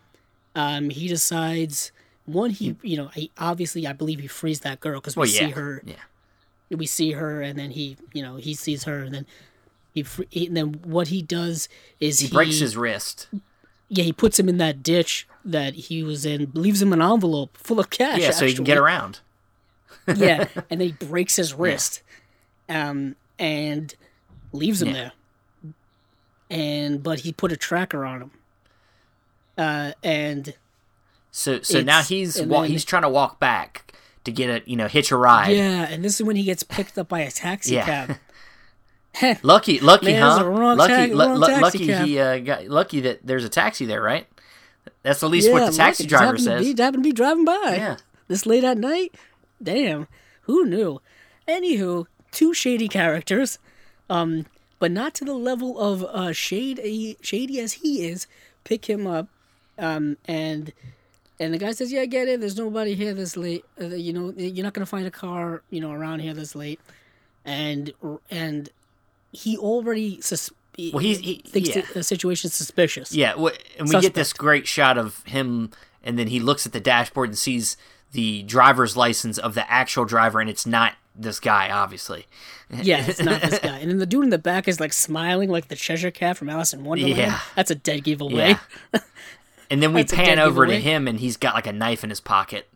um, 0.55 0.89
he 0.89 1.07
decides. 1.07 1.91
One, 2.25 2.51
he 2.51 2.77
you 2.81 2.95
know, 2.95 3.09
he 3.09 3.31
obviously 3.37 3.85
I 3.85 3.91
believe 3.91 4.19
he 4.19 4.27
frees 4.27 4.61
that 4.61 4.79
girl 4.79 5.01
because 5.01 5.17
we 5.17 5.21
well, 5.21 5.29
yeah, 5.29 5.39
see 5.39 5.49
her 5.49 5.81
yeah. 5.85 5.95
we 6.69 6.85
see 6.85 7.11
her 7.11 7.41
and 7.41 7.59
then 7.59 7.71
he 7.71 7.97
you 8.13 8.23
know 8.23 8.37
he 8.37 8.53
sees 8.53 8.85
her 8.85 8.99
and 9.03 9.13
then 9.13 9.25
he, 9.93 10.05
he 10.29 10.47
and 10.47 10.55
then 10.55 10.79
what 10.85 11.09
he 11.09 11.21
does 11.21 11.67
is 11.99 12.19
He 12.19 12.27
he, 12.27 12.33
breaks 12.33 12.59
his 12.59 12.75
wrist. 12.77 13.27
Yeah 13.93 14.03
he 14.03 14.11
puts 14.13 14.39
him 14.39 14.49
in 14.49 14.57
that 14.57 14.81
ditch 14.83 15.27
that 15.45 15.73
he 15.75 16.03
was 16.03 16.25
in 16.25 16.51
leaves 16.53 16.81
him 16.81 16.91
an 16.93 17.01
envelope 17.01 17.55
full 17.57 17.79
of 17.79 17.89
cash 17.89 18.19
Yeah, 18.19 18.31
so 18.31 18.45
he 18.45 18.53
can 18.53 18.63
get 18.63 18.77
around. 18.77 19.19
yeah 20.15 20.47
and 20.69 20.79
then 20.81 20.87
he 20.89 20.91
breaks 20.93 21.35
his 21.35 21.53
wrist 21.53 22.01
um 22.69 23.15
and 23.39 23.93
leaves 24.51 24.81
him 24.81 24.89
Yeah. 24.89 24.93
there 24.93 25.11
and 26.49 27.01
but 27.03 27.21
he 27.21 27.31
put 27.31 27.51
a 27.51 27.57
tracker 27.57 28.05
on 28.05 28.21
him 28.23 28.31
uh 29.57 29.91
and 30.03 30.53
So 31.31 31.61
so 31.61 31.81
now 31.81 32.01
he's 32.01 32.41
wa- 32.41 32.61
then- 32.61 32.71
he's 32.71 32.85
trying 32.85 33.03
to 33.03 33.09
walk 33.09 33.39
back 33.39 33.93
to 34.23 34.31
get 34.31 34.49
a 34.49 34.69
you 34.69 34.75
know 34.77 34.87
hitch 34.87 35.11
a 35.11 35.17
ride. 35.17 35.51
yeah 35.55 35.87
and 35.89 36.03
this 36.03 36.15
is 36.19 36.23
when 36.25 36.35
he 36.35 36.43
gets 36.43 36.63
picked 36.63 36.97
up 36.97 37.09
by 37.09 37.19
a 37.21 37.31
taxi 37.31 37.75
Yeah. 37.75 37.85
cab 37.85 38.17
Lucky, 39.43 39.79
lucky, 39.79 40.07
Man, 40.07 40.21
huh? 40.21 40.35
lucky, 40.37 40.47
wrong 40.49 40.77
taxi 40.77 41.61
lucky 41.61 41.87
cab. 41.87 42.07
he 42.07 42.19
uh, 42.19 42.39
got 42.39 42.67
lucky 42.67 42.99
that 43.01 43.19
there's 43.25 43.45
a 43.45 43.49
taxi 43.49 43.85
there, 43.85 44.01
right? 44.01 44.25
That's 45.03 45.21
at 45.21 45.29
least 45.29 45.51
what 45.51 45.69
the 45.69 45.77
taxi 45.77 46.07
driver 46.07 46.37
says. 46.37 46.73
be- 46.73 46.81
happened 46.81 47.03
to 47.03 47.09
be 47.09 47.13
driving 47.13 47.45
by. 47.45 47.75
Yeah. 47.77 47.97
This 48.27 48.45
late 48.45 48.63
at 48.63 48.77
night? 48.77 49.13
Damn. 49.61 50.07
Who 50.41 50.65
knew? 50.65 50.99
Anywho, 51.47 52.07
two 52.31 52.53
shady 52.53 52.87
characters. 52.87 53.59
Um, 54.09 54.45
but 54.79 54.91
not 54.91 55.13
to 55.15 55.25
the 55.25 55.33
level 55.33 55.79
of 55.79 56.03
uh 56.03 56.33
shady 56.33 57.17
shady 57.21 57.59
as 57.59 57.73
he 57.73 58.05
is. 58.07 58.27
Pick 58.63 58.89
him 58.89 59.07
up. 59.07 59.27
Um 59.77 60.17
and 60.25 60.73
and 61.39 61.53
the 61.53 61.57
guy 61.57 61.71
says, 61.71 61.91
"Yeah, 61.91 62.01
I 62.01 62.05
get 62.05 62.27
it. 62.27 62.39
There's 62.39 62.57
nobody 62.57 62.93
here 62.95 63.13
this 63.13 63.35
late. 63.37 63.65
Uh, 63.79 63.87
you 63.87 64.13
know, 64.13 64.33
you're 64.35 64.63
not 64.63 64.73
gonna 64.73 64.85
find 64.85 65.05
a 65.07 65.11
car, 65.11 65.61
you 65.69 65.81
know, 65.81 65.91
around 65.91 66.19
here 66.19 66.33
this 66.33 66.55
late." 66.55 66.79
And 67.45 67.91
and 68.29 68.69
he 69.33 69.57
already 69.57 70.21
sus- 70.21 70.49
Well, 70.77 70.99
he's- 70.99 71.19
he- 71.19 71.43
thinks 71.45 71.75
yeah. 71.75 71.81
the, 71.93 72.01
situation's 72.03 72.53
suspicious. 72.53 73.13
Yeah, 73.13 73.33
wh- 73.33 73.51
and 73.77 73.89
we 73.89 73.99
get 73.99 74.13
this 74.13 74.31
great 74.31 74.67
shot 74.67 74.97
of 74.97 75.21
him, 75.25 75.71
and 76.03 76.17
then 76.17 76.27
he 76.27 76.39
looks 76.39 76.65
at 76.65 76.71
the 76.71 76.79
dashboard 76.79 77.29
and 77.29 77.37
sees 77.37 77.75
the 78.13 78.43
driver's 78.43 78.95
license 78.95 79.37
of 79.37 79.53
the 79.55 79.69
actual 79.69 80.05
driver, 80.05 80.39
and 80.39 80.49
it's 80.49 80.65
not 80.65 80.93
this 81.15 81.39
guy, 81.39 81.69
obviously. 81.69 82.25
Yeah, 82.81 83.05
it's 83.07 83.21
not 83.21 83.39
this 83.41 83.59
guy. 83.59 83.77
And 83.79 83.91
then 83.91 83.99
the 83.99 84.05
dude 84.07 84.23
in 84.23 84.29
the 84.31 84.39
back 84.39 84.67
is 84.67 84.79
like 84.79 84.93
smiling 84.93 85.47
like 85.51 85.67
the 85.67 85.75
Cheshire 85.75 86.09
Cat 86.09 86.37
from 86.37 86.49
Alice 86.49 86.73
in 86.73 86.83
Wonderland. 86.83 87.17
Yeah. 87.17 87.39
That's 87.55 87.69
a 87.69 87.75
dead 87.75 88.03
giveaway. 88.03 88.55
Yeah. 88.93 88.99
And 89.69 89.81
then 89.81 89.93
we 89.93 90.03
pan 90.03 90.39
over 90.39 90.65
to 90.67 90.79
him, 90.79 91.07
and 91.07 91.19
he's 91.19 91.37
got 91.37 91.53
like 91.55 91.65
a 91.67 91.73
knife 91.73 92.03
in 92.03 92.09
his 92.09 92.19
pocket. 92.19 92.67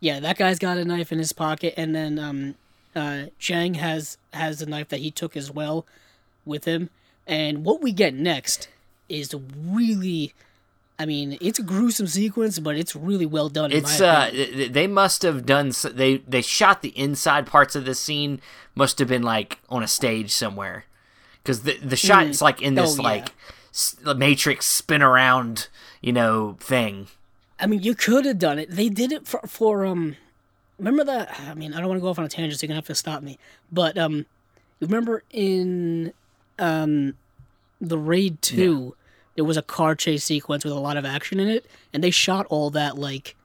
Yeah, 0.00 0.20
that 0.20 0.38
guy's 0.38 0.58
got 0.58 0.78
a 0.78 0.84
knife 0.84 1.12
in 1.12 1.18
his 1.18 1.32
pocket, 1.32 1.74
and 1.76 1.94
then 1.94 2.18
um, 2.18 2.54
uh, 2.94 3.26
Jang 3.38 3.74
has 3.74 4.18
has 4.32 4.60
a 4.62 4.66
knife 4.66 4.88
that 4.88 5.00
he 5.00 5.10
took 5.10 5.36
as 5.36 5.50
well 5.50 5.86
with 6.44 6.64
him. 6.64 6.90
And 7.26 7.64
what 7.64 7.80
we 7.82 7.92
get 7.92 8.14
next 8.14 8.68
is 9.08 9.34
really, 9.56 10.32
I 10.98 11.06
mean, 11.06 11.38
it's 11.40 11.58
a 11.58 11.62
gruesome 11.62 12.06
sequence, 12.08 12.58
but 12.58 12.76
it's 12.76 12.96
really 12.96 13.26
well 13.26 13.48
done. 13.48 13.70
In 13.70 13.78
It's 13.78 14.00
my 14.00 14.06
uh, 14.06 14.26
opinion. 14.28 14.46
th- 14.46 14.56
th- 14.56 14.72
they 14.72 14.86
must 14.86 15.22
have 15.22 15.46
done. 15.46 15.72
They 15.92 16.18
they 16.18 16.42
shot 16.42 16.82
the 16.82 16.96
inside 16.98 17.46
parts 17.46 17.76
of 17.76 17.84
the 17.84 17.94
scene. 17.94 18.40
Must 18.74 18.98
have 18.98 19.08
been 19.08 19.22
like 19.22 19.58
on 19.68 19.82
a 19.82 19.88
stage 19.88 20.30
somewhere, 20.32 20.84
because 21.42 21.62
the 21.62 21.76
the 21.78 21.96
shot 21.96 22.26
is 22.26 22.40
like 22.42 22.60
in 22.62 22.74
this 22.74 22.98
Oh, 22.98 23.02
yeah. 23.02 23.08
like 23.08 24.16
Matrix 24.16 24.66
spin 24.66 25.02
around, 25.02 25.68
you 26.00 26.12
know, 26.12 26.56
thing. 26.60 27.08
I 27.58 27.66
mean, 27.66 27.82
you 27.82 27.94
could 27.94 28.24
have 28.24 28.38
done 28.38 28.58
it. 28.58 28.70
They 28.70 28.88
did 28.88 29.12
it 29.12 29.26
for 29.28 29.40
for 29.46 29.84
um. 29.86 30.16
Remember 30.80 31.04
that? 31.04 31.38
I 31.48 31.54
mean, 31.54 31.74
I 31.74 31.78
don't 31.78 31.88
want 31.88 31.98
to 31.98 32.02
go 32.02 32.08
off 32.08 32.18
on 32.18 32.24
a 32.24 32.28
tangent, 32.28 32.58
so 32.58 32.64
you're 32.64 32.68
gonna 32.68 32.78
have 32.78 32.86
to 32.86 32.94
stop 32.94 33.22
me. 33.22 33.38
But 33.70 33.96
um, 33.98 34.26
you 34.78 34.86
remember 34.86 35.22
in 35.30 36.12
um, 36.58 37.14
the 37.80 37.98
raid 37.98 38.40
two, 38.42 38.96
there 39.36 39.44
was 39.44 39.56
a 39.56 39.62
car 39.62 39.94
chase 39.94 40.24
sequence 40.24 40.64
with 40.64 40.72
a 40.72 40.78
lot 40.78 40.96
of 40.96 41.04
action 41.04 41.38
in 41.38 41.48
it, 41.48 41.66
and 41.92 42.02
they 42.02 42.10
shot 42.10 42.46
all 42.48 42.70
that 42.70 42.96
like 42.98 43.36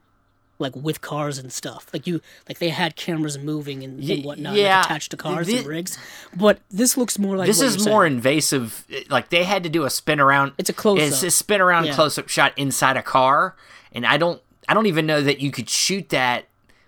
like 0.59 0.75
with 0.75 1.01
cars 1.01 1.37
and 1.37 1.51
stuff. 1.51 1.87
Like 1.91 2.07
you, 2.07 2.21
like 2.47 2.59
they 2.59 2.69
had 2.69 2.95
cameras 2.95 3.37
moving 3.37 3.83
and, 3.83 4.01
and 4.01 4.23
whatnot, 4.23 4.55
yeah. 4.55 4.77
like 4.77 4.85
attached 4.85 5.11
to 5.11 5.17
cars 5.17 5.49
and 5.49 5.65
rigs. 5.65 5.97
But 6.35 6.59
this 6.69 6.97
looks 6.97 7.19
more 7.19 7.35
like 7.35 7.47
this 7.47 7.61
is 7.61 7.85
more 7.85 8.03
saying. 8.03 8.15
invasive. 8.15 8.85
Like 9.09 9.29
they 9.29 9.43
had 9.43 9.63
to 9.63 9.69
do 9.69 9.83
a 9.83 9.89
spin 9.89 10.19
around. 10.19 10.53
It's 10.57 10.69
a 10.69 10.73
close-up. 10.73 11.05
It's 11.05 11.23
a 11.23 11.31
spin 11.31 11.61
around 11.61 11.85
Yeah. 11.85 11.95
close 11.95 12.17
up 12.17 12.29
shot 12.29 12.53
inside 12.55 12.97
a 12.97 13.03
car, 13.03 13.55
and 13.91 14.05
I 14.05 14.17
don't. 14.17 14.41
I 14.67 14.73
don't 14.73 14.87
even 14.87 15.05
know 15.05 15.21
that 15.21 15.39
you 15.41 15.51
could 15.51 15.69
shoot 15.69 16.09
that 16.09 16.45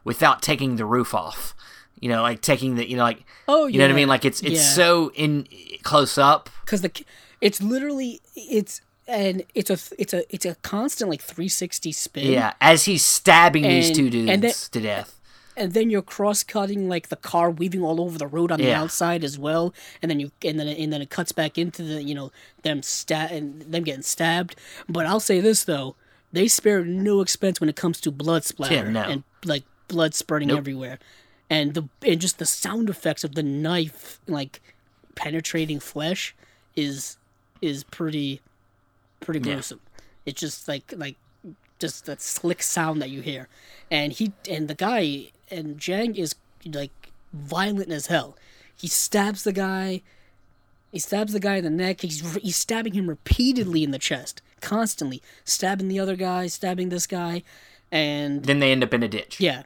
without 0.08 0.42
taking 0.42 0.78
the 0.78 0.86
roof 0.86 1.14
off. 1.14 1.54
You 2.00 2.10
know, 2.10 2.22
like 2.22 2.42
taking 2.42 2.76
the. 2.76 2.88
You 2.90 2.96
know, 2.98 3.04
like. 3.04 3.24
Oh, 3.48 3.68
You 3.68 3.78
know 3.80 3.86
what 3.86 3.92
I 3.92 3.96
mean? 3.96 4.08
Like 4.08 4.26
it's 4.26 4.42
it's 4.42 4.56
Yeah. 4.62 4.74
so 4.80 5.12
in 5.16 5.48
close 5.84 6.18
up. 6.18 6.50
because 6.66 6.82
the 6.82 6.92
it's 7.42 7.62
literally 7.62 8.20
it's 8.36 8.82
and 9.08 9.44
it's 9.56 9.70
a 9.70 9.78
it's 10.02 10.14
a 10.14 10.22
it's 10.34 10.46
a 10.46 10.56
constant 10.64 11.10
like 11.10 11.22
360 11.22 11.92
spin. 11.92 12.32
Yeah, 12.32 12.54
as 12.62 12.86
he's 12.86 13.04
stabbing 13.06 13.64
these 13.64 13.92
two 13.92 14.10
dudes 14.10 14.30
and 14.32 14.42
then- 14.44 14.54
to 14.72 14.80
death. 14.82 15.14
and 15.56 15.74
then 15.74 15.90
you're 15.90 16.02
cross 16.04 16.44
cutting 16.44 16.88
like 16.90 17.08
the 17.10 17.16
car 17.16 17.50
weaving 17.50 17.82
all 17.82 18.00
over 18.02 18.18
the 18.18 18.28
road 18.28 18.52
on 18.52 18.60
the 18.60 18.72
outside 18.74 19.24
as 19.24 19.40
well 19.40 19.74
and 20.02 20.12
then 20.12 20.20
you 20.20 20.30
and 20.46 20.60
then 20.60 20.68
and 20.68 20.94
then 20.94 21.02
it 21.02 21.10
cuts 21.10 21.32
back 21.32 21.58
into 21.58 21.82
the 21.82 22.04
you 22.04 22.14
know 22.14 22.32
them 22.62 22.84
stab 22.84 23.32
and 23.32 23.62
them 23.74 23.84
getting 23.84 24.04
stabbed 24.04 24.56
but 24.88 25.08
i'll 25.08 25.20
say 25.32 25.40
this 25.40 25.64
though 25.64 25.96
they 26.32 26.48
spare 26.48 26.86
no 26.86 27.22
expense 27.22 27.60
when 27.60 27.70
it 27.70 27.76
comes 27.76 28.00
to 28.02 28.12
blood 28.12 28.44
splatter 28.44 28.76
Yeah, 28.76 28.90
no. 28.92 29.02
and 29.02 29.24
like 29.46 29.64
blood 29.88 30.14
spurting 30.14 30.52
everywhere 30.52 31.00
and 31.50 31.74
the 31.74 31.88
and 32.06 32.20
just 32.20 32.40
the 32.40 32.46
sound 32.46 32.90
effects 32.90 33.24
of 33.24 33.36
the 33.36 33.44
knife 33.44 34.20
like 34.28 34.62
penetrating 35.16 35.80
flesh 35.80 36.36
is 36.76 37.18
is 37.62 37.84
pretty 37.86 38.42
pretty 39.20 39.40
gruesome 39.40 39.80
it's 40.26 40.40
just 40.40 40.68
like 40.68 40.94
like 40.96 41.16
just 41.80 42.06
that 42.06 42.22
slick 42.22 42.64
sound 42.64 43.02
that 43.02 43.10
you 43.10 43.22
hear. 43.22 43.48
And 43.90 44.12
he 44.14 44.34
and 44.50 44.68
the 44.68 44.76
guy 44.76 45.32
and 45.50 45.78
Jang 45.78 46.16
is 46.16 46.36
like 46.66 47.12
violent 47.34 47.92
as 47.92 48.08
hell. 48.08 48.36
He 48.76 48.88
stabs 48.88 49.44
the 49.44 49.54
guy. 49.54 50.02
He 50.92 51.00
stabs 51.00 51.34
the 51.34 51.40
guy 51.40 51.58
in 51.58 51.64
the 51.64 51.70
neck. 51.70 52.02
He's 52.02 52.36
he's 52.38 52.56
stabbing 52.56 52.94
him 52.94 53.08
repeatedly 53.08 53.84
in 53.84 53.92
the 53.92 54.00
chest, 54.00 54.42
constantly 54.62 55.22
stabbing 55.44 55.88
the 55.88 56.00
other 56.00 56.16
guy, 56.16 56.48
stabbing 56.48 56.90
this 56.90 57.08
guy, 57.08 57.44
and 57.92 58.44
Then 58.44 58.60
they 58.60 58.72
end 58.72 58.84
up 58.84 58.94
in 58.94 59.04
a 59.04 59.08
ditch. 59.08 59.40
yeah, 59.40 59.52
Yeah. 59.52 59.64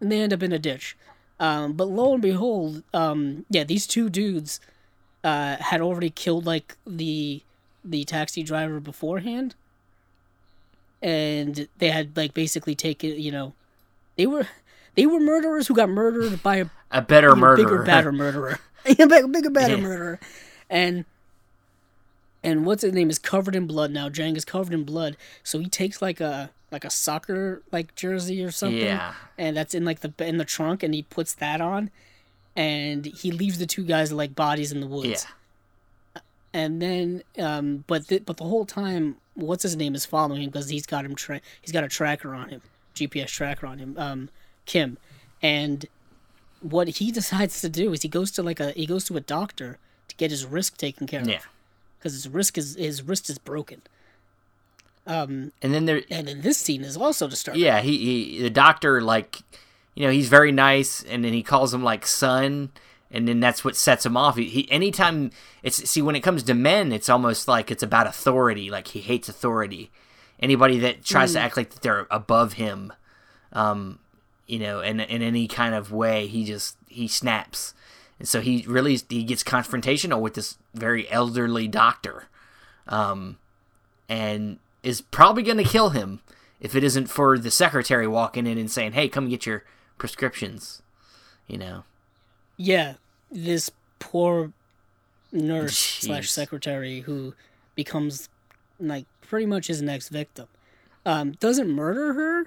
And 0.00 0.10
they 0.12 0.20
end 0.20 0.32
up 0.32 0.42
in 0.42 0.52
a 0.52 0.58
ditch. 0.58 0.96
Um, 1.40 1.72
but 1.74 1.88
lo 1.88 2.12
and 2.14 2.22
behold, 2.22 2.82
um, 2.92 3.44
yeah, 3.48 3.64
these 3.64 3.86
two 3.86 4.08
dudes 4.10 4.60
uh, 5.22 5.56
had 5.60 5.80
already 5.80 6.10
killed 6.10 6.46
like 6.46 6.76
the 6.86 7.42
the 7.84 8.04
taxi 8.04 8.42
driver 8.42 8.80
beforehand, 8.80 9.54
and 11.00 11.68
they 11.78 11.90
had 11.90 12.16
like 12.16 12.34
basically 12.34 12.74
taken 12.74 13.10
you 13.20 13.30
know, 13.30 13.54
they 14.16 14.26
were 14.26 14.46
they 14.94 15.06
were 15.06 15.20
murderers 15.20 15.68
who 15.68 15.74
got 15.74 15.88
murdered 15.88 16.42
by 16.42 16.56
a 16.56 16.66
A 16.90 17.02
better 17.02 17.36
murderer. 17.36 17.64
bigger, 17.66 17.82
badder 17.84 18.12
murderer, 18.12 18.58
a 18.84 18.94
bigger, 18.94 19.50
badder 19.50 19.76
Yeah. 19.76 19.80
murderer, 19.82 20.20
and 20.68 21.04
and 22.42 22.64
what's 22.66 22.82
his 22.82 22.92
name 22.92 23.10
is 23.10 23.18
covered 23.18 23.54
in 23.54 23.66
blood 23.66 23.90
now. 23.90 24.08
Jang 24.08 24.36
is 24.36 24.44
covered 24.44 24.74
in 24.74 24.84
blood, 24.84 25.16
so 25.42 25.58
he 25.60 25.68
takes 25.68 26.02
like 26.02 26.20
a 26.20 26.50
like 26.70 26.84
a 26.84 26.90
soccer 26.90 27.62
like 27.72 27.94
jersey 27.94 28.42
or 28.44 28.50
something, 28.50 28.78
Yeah. 28.80 29.14
and 29.38 29.56
that's 29.56 29.74
in 29.74 29.84
like 29.84 30.00
the 30.00 30.12
in 30.26 30.36
the 30.38 30.44
trunk, 30.44 30.82
and 30.82 30.92
he 30.94 31.02
puts 31.02 31.34
that 31.34 31.60
on, 31.60 31.90
and 32.56 33.06
he 33.06 33.30
leaves 33.30 33.58
the 33.58 33.66
two 33.66 33.84
guys 33.84 34.12
like 34.12 34.34
bodies 34.34 34.72
in 34.72 34.80
the 34.80 34.86
woods, 34.86 35.26
Yeah. 36.14 36.20
and 36.52 36.80
then 36.82 37.22
um 37.38 37.84
but 37.86 38.08
the, 38.08 38.18
but 38.20 38.36
the 38.36 38.44
whole 38.44 38.64
time 38.66 39.16
what's 39.34 39.62
his 39.62 39.76
name 39.76 39.94
is 39.94 40.04
following 40.06 40.42
him 40.42 40.50
because 40.50 40.68
he's 40.68 40.86
got 40.86 41.04
him 41.04 41.14
tra- 41.14 41.40
he's 41.60 41.72
got 41.72 41.84
a 41.84 41.88
tracker 41.88 42.34
on 42.34 42.48
him 42.48 42.60
gps 42.94 43.28
tracker 43.28 43.66
on 43.66 43.78
him 43.78 43.94
um 43.98 44.28
kim 44.66 44.98
and 45.42 45.86
what 46.60 46.88
he 46.88 47.12
decides 47.20 47.60
to 47.60 47.68
do 47.68 47.92
is 47.92 48.02
he 48.02 48.08
goes 48.08 48.30
to 48.32 48.42
like 48.42 48.58
a 48.60 48.72
he 48.72 48.86
goes 48.86 49.04
to 49.04 49.16
a 49.16 49.20
doctor 49.20 49.78
to 50.08 50.16
get 50.16 50.30
his 50.30 50.44
wrist 50.44 50.78
taken 50.78 51.06
care 51.06 51.20
of 51.20 51.28
Yeah. 51.28 51.40
because 51.98 52.14
his 52.14 52.28
wrist 52.28 52.58
is 52.58 52.74
his 52.76 53.02
wrist 53.02 53.30
is 53.30 53.38
broken 53.38 53.82
um 55.08 55.52
And 55.62 55.74
then 55.74 55.86
there 55.86 56.02
and 56.10 56.28
then 56.28 56.42
this 56.42 56.58
scene 56.58 56.84
is 56.84 56.96
also 56.96 57.26
disturbing 57.26 57.60
yeah, 57.60 57.80
he, 57.80 57.98
he 57.98 58.42
the 58.42 58.50
doctor 58.50 59.00
like 59.00 59.40
you 59.94 60.06
know, 60.06 60.12
he's 60.12 60.28
very 60.28 60.52
nice 60.52 61.02
and 61.02 61.24
then 61.24 61.32
he 61.32 61.42
calls 61.42 61.74
him 61.74 61.82
like 61.82 62.06
son 62.06 62.70
and 63.10 63.26
then 63.26 63.40
that's 63.40 63.64
what 63.64 63.74
sets 63.74 64.04
him 64.04 64.16
off. 64.16 64.36
He, 64.36 64.44
he 64.44 64.70
anytime 64.70 65.30
it's 65.62 65.88
see 65.90 66.02
when 66.02 66.14
it 66.14 66.20
comes 66.20 66.42
to 66.44 66.54
men, 66.54 66.92
it's 66.92 67.08
almost 67.08 67.48
like 67.48 67.70
it's 67.70 67.82
about 67.82 68.06
authority, 68.06 68.70
like 68.70 68.88
he 68.88 69.00
hates 69.00 69.28
authority. 69.28 69.90
Anybody 70.40 70.78
that 70.78 71.04
tries 71.04 71.32
to 71.32 71.40
act 71.40 71.56
like 71.56 71.70
that 71.70 71.82
they're 71.82 72.06
above 72.10 72.52
him, 72.52 72.92
um, 73.52 73.98
you 74.46 74.60
know, 74.60 74.80
in 74.80 75.00
in 75.00 75.22
any 75.22 75.48
kind 75.48 75.74
of 75.74 75.90
way, 75.90 76.26
he 76.26 76.44
just 76.44 76.76
he 76.86 77.08
snaps. 77.08 77.74
And 78.18 78.28
so 78.28 78.40
he 78.40 78.64
really 78.68 79.00
he 79.08 79.24
gets 79.24 79.42
confrontational 79.42 80.20
with 80.20 80.34
this 80.34 80.58
very 80.74 81.10
elderly 81.10 81.66
doctor. 81.66 82.28
Um 82.86 83.38
and 84.08 84.58
is 84.82 85.00
probably 85.00 85.42
going 85.42 85.56
to 85.58 85.64
kill 85.64 85.90
him 85.90 86.20
if 86.60 86.74
it 86.74 86.82
isn't 86.84 87.06
for 87.06 87.38
the 87.38 87.50
secretary 87.50 88.06
walking 88.06 88.46
in 88.46 88.58
and 88.58 88.70
saying, 88.70 88.92
"Hey, 88.92 89.08
come 89.08 89.28
get 89.28 89.46
your 89.46 89.64
prescriptions." 89.98 90.82
You 91.46 91.56
know. 91.58 91.84
yeah 92.58 92.94
this 93.30 93.70
poor 94.00 94.52
nurse 95.32 95.76
slash 96.00 96.30
secretary 96.30 97.00
who 97.00 97.34
becomes 97.74 98.28
like 98.78 99.06
pretty 99.22 99.46
much 99.46 99.66
his 99.66 99.80
next 99.80 100.08
victim 100.10 100.46
um 101.06 101.32
doesn't 101.40 101.70
murder 101.70 102.12
her 102.12 102.46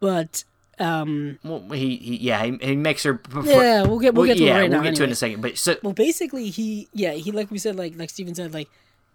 but 0.00 0.44
um 0.78 1.38
Well, 1.44 1.60
he, 1.72 1.96
he 1.96 2.16
yeah, 2.16 2.42
he, 2.44 2.56
he 2.60 2.76
makes 2.76 3.02
her. 3.02 3.12
Before, 3.14 3.44
yeah 3.44 3.82
we'll 3.82 3.98
get 3.98 4.14
we'll, 4.14 4.26
get 4.26 4.38
to 4.38 4.44
yeah, 4.44 4.56
it 4.56 4.60
right 4.62 4.70
we'll 4.70 4.80
now 4.80 4.84
get 4.84 4.96
to 4.96 5.02
it 5.02 5.06
in 5.06 5.12
a 5.12 5.14
second. 5.14 5.42
But 5.42 5.58
so 5.58 5.76
well 5.82 5.92
basically 5.92 6.48
he 6.48 6.88
yeah 6.94 7.12
he 7.12 7.30
like 7.32 7.50
we 7.50 7.58
said 7.58 7.76
like 7.76 7.96
like 7.98 8.08
steven 8.10 8.34
said 8.34 8.54
like 8.54 8.68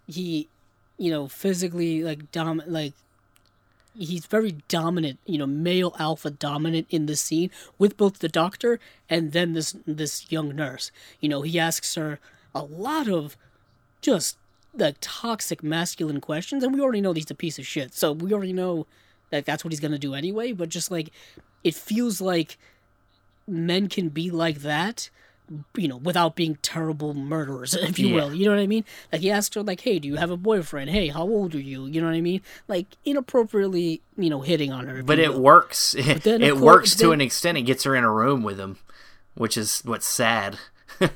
he 0.06 0.48
you 0.98 1.10
know 1.10 1.28
physically 1.28 2.02
like 2.02 2.30
dom 2.32 2.62
like 2.66 2.92
he's 3.96 4.26
very 4.26 4.52
dominant 4.68 5.18
you 5.26 5.38
know 5.38 5.46
male 5.46 5.94
alpha 5.98 6.30
dominant 6.30 6.86
in 6.90 7.06
the 7.06 7.16
scene 7.16 7.50
with 7.78 7.96
both 7.96 8.18
the 8.18 8.28
doctor 8.28 8.78
and 9.08 9.32
then 9.32 9.54
this 9.54 9.76
this 9.86 10.30
young 10.30 10.54
nurse. 10.54 10.90
You 11.20 11.28
know 11.28 11.42
he 11.42 11.58
asks 11.58 11.94
her 11.94 12.20
a 12.54 12.62
lot 12.62 13.08
of 13.08 13.36
just 14.00 14.36
like 14.74 14.96
toxic 15.00 15.62
masculine 15.62 16.20
questions 16.20 16.62
and 16.62 16.74
we 16.74 16.80
already 16.80 17.00
know 17.00 17.12
he's 17.12 17.30
a 17.30 17.34
piece 17.34 17.58
of 17.58 17.66
shit 17.66 17.94
so 17.94 18.12
we 18.12 18.32
already 18.32 18.52
know 18.52 18.86
that 19.30 19.44
that's 19.44 19.64
what 19.64 19.72
he's 19.72 19.80
gonna 19.80 19.98
do 19.98 20.14
anyway 20.14 20.52
but 20.52 20.68
just 20.68 20.90
like 20.90 21.10
it 21.64 21.74
feels 21.74 22.20
like 22.20 22.56
men 23.46 23.88
can 23.88 24.08
be 24.08 24.30
like 24.30 24.58
that 24.58 25.10
you 25.76 25.88
know 25.88 25.96
without 25.96 26.36
being 26.36 26.56
terrible 26.62 27.14
murderers 27.14 27.74
if 27.80 27.98
you 27.98 28.08
Yeah. 28.08 28.14
will 28.16 28.34
you 28.34 28.44
know 28.46 28.52
what 28.52 28.60
i 28.60 28.66
mean 28.66 28.84
like 29.12 29.20
he 29.22 29.30
asked 29.30 29.54
her 29.54 29.62
like 29.62 29.80
hey 29.80 29.98
do 29.98 30.06
you 30.08 30.16
have 30.16 30.30
a 30.30 30.36
boyfriend 30.36 30.90
hey 30.90 31.08
how 31.08 31.22
old 31.22 31.54
are 31.54 31.60
you 31.60 31.86
you 31.86 32.00
know 32.00 32.06
what 32.06 32.14
i 32.16 32.20
mean 32.20 32.40
like 32.68 32.86
inappropriately 33.04 34.00
you 34.16 34.28
know 34.30 34.40
hitting 34.42 34.72
on 34.72 34.86
her 34.86 35.02
but 35.02 35.18
it 35.18 35.32
will. 35.32 35.40
works. 35.40 35.94
then, 36.22 36.42
it 36.42 36.52
of 36.52 36.60
works 36.60 36.94
to 36.96 37.04
then- 37.06 37.12
an 37.14 37.20
extent. 37.22 37.56
It 37.58 37.62
gets 37.62 37.84
her 37.84 37.94
in 37.96 38.04
a 38.04 38.12
room 38.12 38.42
with 38.42 38.58
him, 38.60 38.78
which 39.34 39.56
is 39.56 39.80
what's 39.84 40.06
sad. 40.06 40.58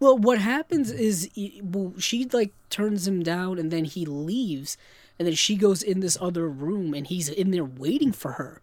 Well, 0.00 0.18
what 0.18 0.38
happens 0.38 0.90
is, 0.90 1.30
well, 1.62 1.94
she 1.96 2.24
like 2.32 2.50
turns 2.70 3.06
him 3.06 3.22
down, 3.22 3.56
and 3.60 3.70
then 3.70 3.84
he 3.84 4.04
leaves, 4.04 4.76
and 5.16 5.28
then 5.28 5.34
she 5.36 5.54
goes 5.54 5.80
in 5.80 6.00
this 6.00 6.18
other 6.20 6.48
room, 6.48 6.92
and 6.92 7.06
he's 7.06 7.28
in 7.28 7.52
there 7.52 7.64
waiting 7.64 8.10
for 8.10 8.32
her, 8.32 8.60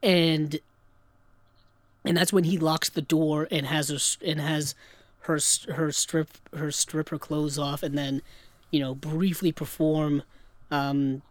and 0.00 0.60
and 2.04 2.16
that's 2.16 2.32
when 2.32 2.44
he 2.44 2.58
locks 2.58 2.88
the 2.88 3.02
door 3.02 3.48
and 3.50 3.66
has 3.66 3.88
her 3.88 3.98
and 4.26 4.40
has 4.40 4.74
her 5.22 5.38
her 5.74 5.92
strip 5.92 6.28
her 6.54 6.70
strip 6.70 7.08
her 7.10 7.18
clothes 7.18 7.58
off, 7.58 7.82
and 7.82 7.96
then 7.96 8.22
you 8.70 8.80
know 8.80 8.94
briefly 8.94 9.52
perform, 9.52 10.22
um, 10.70 11.22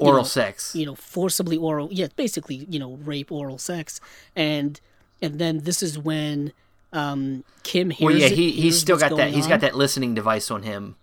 you 0.00 0.06
Oral 0.06 0.18
know, 0.18 0.22
sex. 0.24 0.74
you 0.74 0.86
know 0.86 0.94
forcibly 0.94 1.56
oral 1.56 1.88
yeah 1.92 2.08
basically 2.16 2.66
you 2.70 2.78
know 2.78 2.92
rape 3.04 3.30
oral 3.30 3.58
sex 3.58 4.00
and 4.34 4.80
and 5.22 5.38
then 5.38 5.58
this 5.60 5.82
is 5.82 5.96
when 5.98 6.52
um 6.92 7.44
kim 7.62 7.90
hears 7.90 8.06
well, 8.12 8.16
yeah, 8.16 8.26
it- 8.26 8.32
he 8.32 8.50
he's 8.50 8.62
hears 8.62 8.80
still 8.80 8.96
got 8.96 9.16
that. 9.16 9.30
He's 9.30 9.44
on. 9.44 9.50
got 9.50 9.60
that 9.60 9.76
listening 9.76 10.14
device 10.14 10.50
on 10.50 10.62
him. 10.64 10.96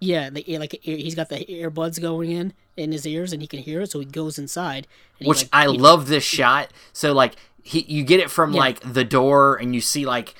yeah 0.00 0.30
the, 0.30 0.44
like 0.58 0.78
he's 0.82 1.14
got 1.14 1.28
the 1.28 1.44
earbuds 1.46 2.00
going 2.00 2.30
in 2.30 2.52
in 2.76 2.92
his 2.92 3.06
ears 3.06 3.32
and 3.34 3.42
he 3.42 3.48
can 3.48 3.58
hear 3.60 3.80
it 3.82 3.90
so 3.90 3.98
he 3.98 4.06
goes 4.06 4.38
inside 4.38 4.86
which 5.20 5.42
like, 5.42 5.48
I 5.52 5.66
love 5.66 6.06
this 6.08 6.24
shot. 6.24 6.70
So 6.92 7.12
like 7.12 7.34
he, 7.68 7.80
you 7.88 8.02
get 8.04 8.20
it 8.20 8.30
from 8.30 8.52
Yeah. 8.52 8.60
like 8.60 8.80
the 8.92 9.04
door, 9.04 9.56
and 9.56 9.74
you 9.74 9.80
see 9.80 10.06
like, 10.06 10.34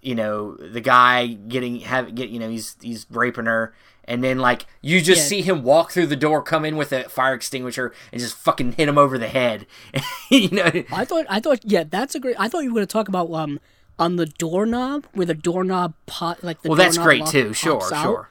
you 0.00 0.14
know, 0.14 0.54
the 0.56 0.80
guy 0.80 1.26
getting 1.26 1.80
have 1.80 2.14
get 2.14 2.30
you 2.30 2.38
know 2.38 2.48
he's 2.48 2.76
he's 2.80 3.06
raping 3.10 3.46
her, 3.46 3.74
and 4.04 4.24
then 4.24 4.38
like 4.38 4.66
you 4.80 5.00
just 5.00 5.22
Yeah. 5.22 5.26
see 5.28 5.42
him 5.42 5.62
walk 5.62 5.92
through 5.92 6.06
the 6.06 6.16
door, 6.16 6.42
come 6.42 6.64
in 6.64 6.76
with 6.76 6.92
a 6.92 7.04
fire 7.08 7.34
extinguisher, 7.34 7.92
and 8.12 8.20
just 8.20 8.36
fucking 8.36 8.72
hit 8.72 8.88
him 8.88 8.96
over 8.98 9.18
the 9.18 9.28
head. 9.28 9.66
you 10.30 10.48
know, 10.50 10.70
i 10.92 11.04
thought 11.04 11.26
i 11.28 11.38
thought 11.40 11.60
yeah 11.64 11.84
that's 11.84 12.14
a 12.14 12.20
great 12.20 12.36
i 12.38 12.48
thought 12.48 12.60
you 12.64 12.70
were 12.70 12.76
going 12.78 12.86
to 12.86 12.92
talk 12.92 13.08
about 13.08 13.30
um 13.32 13.60
on 13.98 14.16
the 14.16 14.24
doorknob 14.26 15.04
where 15.12 15.26
the 15.26 15.34
doorknob 15.34 15.92
pot 16.06 16.42
like 16.42 16.62
the 16.62 16.70
well 16.70 16.76
that's 16.76 16.96
great 16.96 17.20
lock 17.20 17.30
too. 17.30 17.52
Sure, 17.52 17.82
out, 17.92 18.02
sure. 18.02 18.28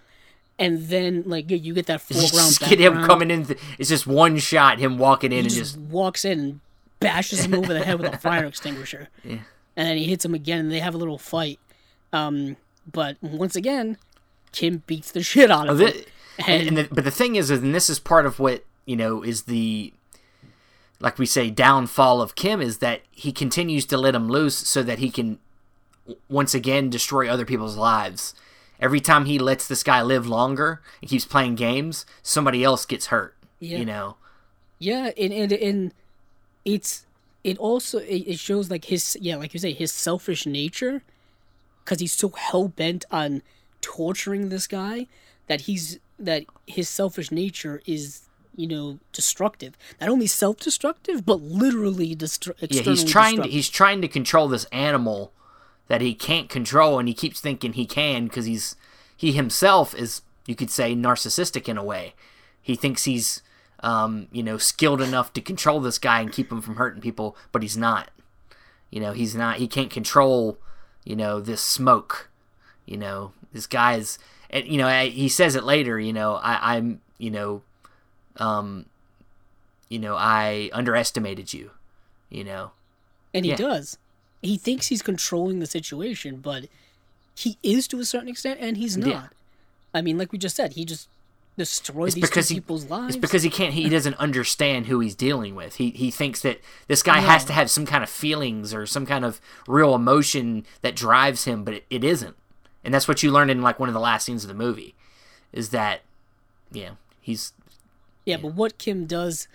and 0.57 0.87
then 0.87 1.21
like 1.27 1.51
you 1.51 1.73
get 1.75 1.85
that 1.85 2.01
Just 2.07 2.33
foreground 2.33 2.57
get 2.69 2.79
him 2.79 3.05
coming 3.05 3.29
in. 3.29 3.45
It's 3.77 3.89
just 3.89 4.07
one 4.07 4.37
shot, 4.39 4.79
him 4.79 4.97
walking 4.97 5.31
in 5.31 5.37
he 5.37 5.39
and 5.41 5.49
just, 5.49 5.75
just 5.75 5.77
walks 5.77 6.25
in 6.25 6.61
bashes 6.99 7.45
him 7.45 7.53
over 7.53 7.73
the 7.73 7.83
head 7.83 7.99
with 7.99 8.13
a 8.13 8.17
fire 8.19 8.45
extinguisher. 8.45 9.09
Yeah. 9.23 9.39
And 9.75 9.87
then 9.87 9.97
he 9.97 10.05
hits 10.05 10.25
him 10.25 10.33
again, 10.33 10.59
and 10.59 10.71
they 10.71 10.79
have 10.79 10.93
a 10.95 10.97
little 10.97 11.17
fight. 11.17 11.59
Um, 12.11 12.57
but 12.91 13.17
once 13.21 13.55
again, 13.55 13.97
Kim 14.51 14.83
beats 14.87 15.11
the 15.11 15.23
shit 15.23 15.49
out 15.51 15.69
of 15.69 15.79
Oh, 15.79 15.85
him. 15.85 15.93
and, 16.47 16.67
and 16.69 16.77
the, 16.77 16.87
but 16.91 17.03
the 17.03 17.11
thing 17.11 17.35
is, 17.35 17.49
and 17.49 17.73
this 17.73 17.89
is 17.89 17.99
part 17.99 18.25
of 18.25 18.39
what 18.39 18.65
you 18.85 18.95
know 18.95 19.21
is 19.23 19.43
the 19.43 19.93
like 20.99 21.17
we 21.17 21.25
say 21.25 21.49
downfall 21.49 22.21
of 22.21 22.35
Kim 22.35 22.59
is 22.59 22.79
that 22.79 23.01
he 23.11 23.31
continues 23.31 23.85
to 23.85 23.97
let 23.97 24.15
him 24.15 24.27
loose 24.27 24.57
so 24.57 24.83
that 24.83 24.99
he 24.99 25.09
can 25.09 25.39
once 26.27 26.53
again 26.53 26.89
destroy 26.89 27.29
other 27.29 27.45
people's 27.45 27.77
lives. 27.77 28.33
Every 28.81 28.99
time 28.99 29.25
he 29.25 29.39
lets 29.39 29.67
this 29.67 29.83
guy 29.83 30.01
live 30.01 30.27
longer 30.27 30.81
and 31.01 31.09
keeps 31.09 31.25
playing 31.25 31.55
games, 31.55 32.05
somebody 32.23 32.63
else 32.63 32.85
gets 32.85 33.07
hurt. 33.07 33.35
Yeah. 33.59 33.77
You 33.77 33.85
know, 33.85 34.17
Yeah, 34.79 35.11
and 35.17 35.31
and 35.31 35.51
and 35.53 35.93
it's 36.65 37.05
it 37.43 37.57
also 37.57 37.99
it, 37.99 38.23
it 38.27 38.39
shows 38.39 38.69
like 38.69 38.85
his 38.85 39.17
yeah, 39.21 39.35
like 39.35 39.53
you 39.53 39.59
say, 39.59 39.73
his 39.73 39.91
selfish 39.91 40.45
nature, 40.45 41.01
because 41.83 41.99
he's 41.99 42.13
so 42.13 42.29
hell 42.29 42.67
bent 42.67 43.05
on 43.11 43.41
torturing 43.81 44.49
this 44.49 44.67
guy 44.67 45.07
that 45.47 45.61
he's 45.61 45.99
that 46.17 46.43
his 46.67 46.89
selfish 46.89 47.31
nature 47.31 47.81
is 47.85 48.23
you 48.55 48.67
know 48.67 48.99
destructive. 49.13 49.77
Not 50.01 50.09
only 50.09 50.27
self 50.27 50.57
destructive, 50.57 51.25
but 51.25 51.41
literally 51.41 52.15
destru- 52.15 52.55
yeah, 52.69 52.81
he's 52.81 53.03
trying 53.03 53.41
to, 53.41 53.47
he's 53.47 53.69
trying 53.69 54.01
to 54.01 54.07
control 54.07 54.47
this 54.47 54.65
animal 54.65 55.31
that 55.87 56.01
he 56.01 56.13
can't 56.13 56.49
control, 56.49 56.99
and 56.99 57.07
he 57.07 57.13
keeps 57.13 57.39
thinking 57.39 57.73
he 57.73 57.85
can 57.85 58.25
because 58.25 58.45
he's 58.45 58.75
he 59.15 59.31
himself 59.31 59.95
is 59.95 60.21
you 60.45 60.55
could 60.55 60.69
say 60.69 60.95
narcissistic 60.95 61.69
in 61.69 61.77
a 61.77 61.83
way. 61.83 62.13
He 62.61 62.75
thinks 62.75 63.05
he's 63.05 63.41
um, 63.81 64.27
you 64.31 64.43
know 64.43 64.57
skilled 64.57 65.01
enough 65.01 65.31
to 65.33 65.41
control 65.41 65.79
this 65.79 65.97
guy 65.97 66.21
and 66.21 66.31
keep 66.31 66.51
him 66.51 66.61
from 66.61 66.75
hurting 66.75 67.01
people, 67.01 67.35
but 67.51 67.61
he's 67.61 67.77
not. 67.77 68.09
You 68.91 68.99
know, 68.99 69.13
he's 69.13 69.35
not. 69.35 69.57
He 69.57 69.67
can't 69.67 69.89
control 69.91 70.57
you 71.05 71.15
know 71.15 71.39
this 71.39 71.61
smoke. 71.61 72.29
You 72.85 72.97
know, 72.97 73.31
this 73.53 73.67
guy's 73.67 74.17
and 74.49 74.65
you 74.67 74.77
know 74.77 74.87
I- 74.87 75.07
he 75.09 75.29
says 75.29 75.55
it 75.55 75.63
later. 75.63 75.99
You 75.99 76.13
know, 76.13 76.35
I, 76.35 76.75
I'm 76.75 77.01
you 77.17 77.29
know, 77.31 77.61
um, 78.37 78.85
you 79.89 79.99
know 79.99 80.15
I 80.15 80.69
underestimated 80.73 81.53
you. 81.53 81.71
You 82.29 82.43
know, 82.43 82.71
And 83.33 83.43
he 83.45 83.51
Yeah. 83.51 83.57
does. 83.57 83.97
He 84.41 84.57
thinks 84.57 84.87
he's 84.87 85.01
controlling 85.01 85.59
the 85.59 85.65
situation, 85.65 86.37
but 86.37 86.67
he 87.35 87.57
is 87.63 87.87
to 87.89 87.99
a 87.99 88.05
certain 88.05 88.27
extent, 88.29 88.59
and 88.61 88.77
he's 88.77 88.95
not. 88.97 89.07
Yeah. 89.07 89.27
I 89.93 90.01
mean, 90.01 90.17
like 90.17 90.31
we 90.31 90.37
just 90.37 90.55
said, 90.55 90.73
he 90.73 90.85
just 90.85 91.07
destroyed 91.59 92.13
these 92.13 92.21
because 92.23 92.49
he- 92.49 92.55
people's 92.55 92.85
lives. 92.89 93.15
It's 93.15 93.21
because 93.21 93.43
he 93.43 93.49
can't. 93.49 93.73
He 93.73 93.87
doesn't 93.89 94.15
understand 94.19 94.87
who 94.87 94.99
he's 94.99 95.13
dealing 95.15 95.53
with. 95.53 95.75
He 95.75 95.91
he 95.91 96.09
thinks 96.09 96.41
that 96.41 96.59
this 96.87 97.03
guy 97.03 97.19
has 97.19 97.45
to 97.45 97.53
have 97.53 97.69
some 97.69 97.85
kind 97.85 98.03
of 98.03 98.09
feelings 98.09 98.73
or 98.73 98.85
some 98.87 99.05
kind 99.05 99.23
of 99.23 99.39
real 99.67 99.93
emotion 99.93 100.65
that 100.81 100.95
drives 100.95 101.43
him, 101.45 101.63
but 101.63 101.73
it, 101.75 101.85
it 101.89 102.03
isn't. 102.03 102.35
And 102.83 102.93
that's 102.93 103.07
what 103.07 103.21
you 103.21 103.31
learn 103.31 103.49
in 103.49 103.61
like 103.61 103.79
one 103.79 103.89
of 103.89 103.93
the 103.93 103.99
last 103.99 104.25
scenes 104.25 104.43
of 104.43 104.47
the 104.47 104.53
movie, 104.53 104.95
is 105.51 105.69
that, 105.69 106.01
yeah, 106.71 106.91
he's 107.21 107.53
yeah, 108.25 108.37
but 108.37 108.53
what 108.55 108.77
Kim 108.77 109.05
does 109.05 109.47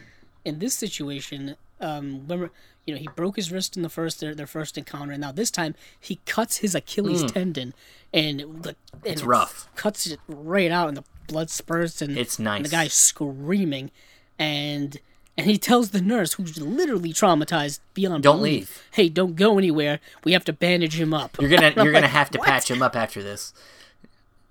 in 0.44 0.58
this 0.58 0.74
situation, 0.74 1.56
um, 1.80 2.20
remember, 2.28 2.50
you 2.86 2.94
know, 2.94 3.00
he 3.00 3.08
broke 3.16 3.36
his 3.36 3.50
wrist 3.50 3.76
in 3.78 3.82
the 3.82 3.88
first 3.88 4.20
their, 4.20 4.34
their 4.34 4.46
first 4.46 4.76
encounter, 4.76 5.12
and 5.12 5.20
now 5.22 5.32
this 5.32 5.50
time 5.50 5.74
he 5.98 6.20
cuts 6.26 6.58
his 6.58 6.74
Achilles 6.74 7.24
tendon, 7.32 7.72
and 8.12 8.40
the 8.40 8.76
and 8.92 9.12
it's 9.12 9.22
Mm. 9.22 9.26
rough. 9.28 9.68
Cuts 9.74 10.06
it 10.06 10.20
right 10.28 10.70
out, 10.70 10.88
and 10.88 10.96
the 10.98 11.04
blood 11.26 11.50
spurts, 11.50 12.00
and 12.02 12.16
It's 12.18 12.38
And 12.38 12.46
the 12.46 12.50
nice. 12.62 12.70
guy's 12.70 12.92
screaming, 12.94 13.90
and 14.38 14.98
and 15.36 15.46
he 15.48 15.58
tells 15.58 15.90
the 15.90 16.00
nurse, 16.00 16.34
who's 16.34 16.60
literally 16.60 17.12
traumatized 17.12 17.80
beyond 17.92 18.22
Don't 18.22 18.36
belief, 18.38 18.52
leave. 18.52 18.82
Hey, 18.92 19.08
don't 19.08 19.34
go 19.34 19.58
anywhere. 19.58 19.98
We 20.22 20.32
have 20.32 20.44
to 20.44 20.52
bandage 20.52 20.98
him 21.00 21.12
up. 21.12 21.36
you're 21.40 21.50
gonna 21.50 21.72
you're 21.82 21.92
gonna 21.92 22.06
have 22.08 22.30
to 22.30 22.38
"What?" 22.38 22.46
patch 22.48 22.70
him 22.70 22.82
up 22.82 22.94
after 22.94 23.22
this. 23.22 23.52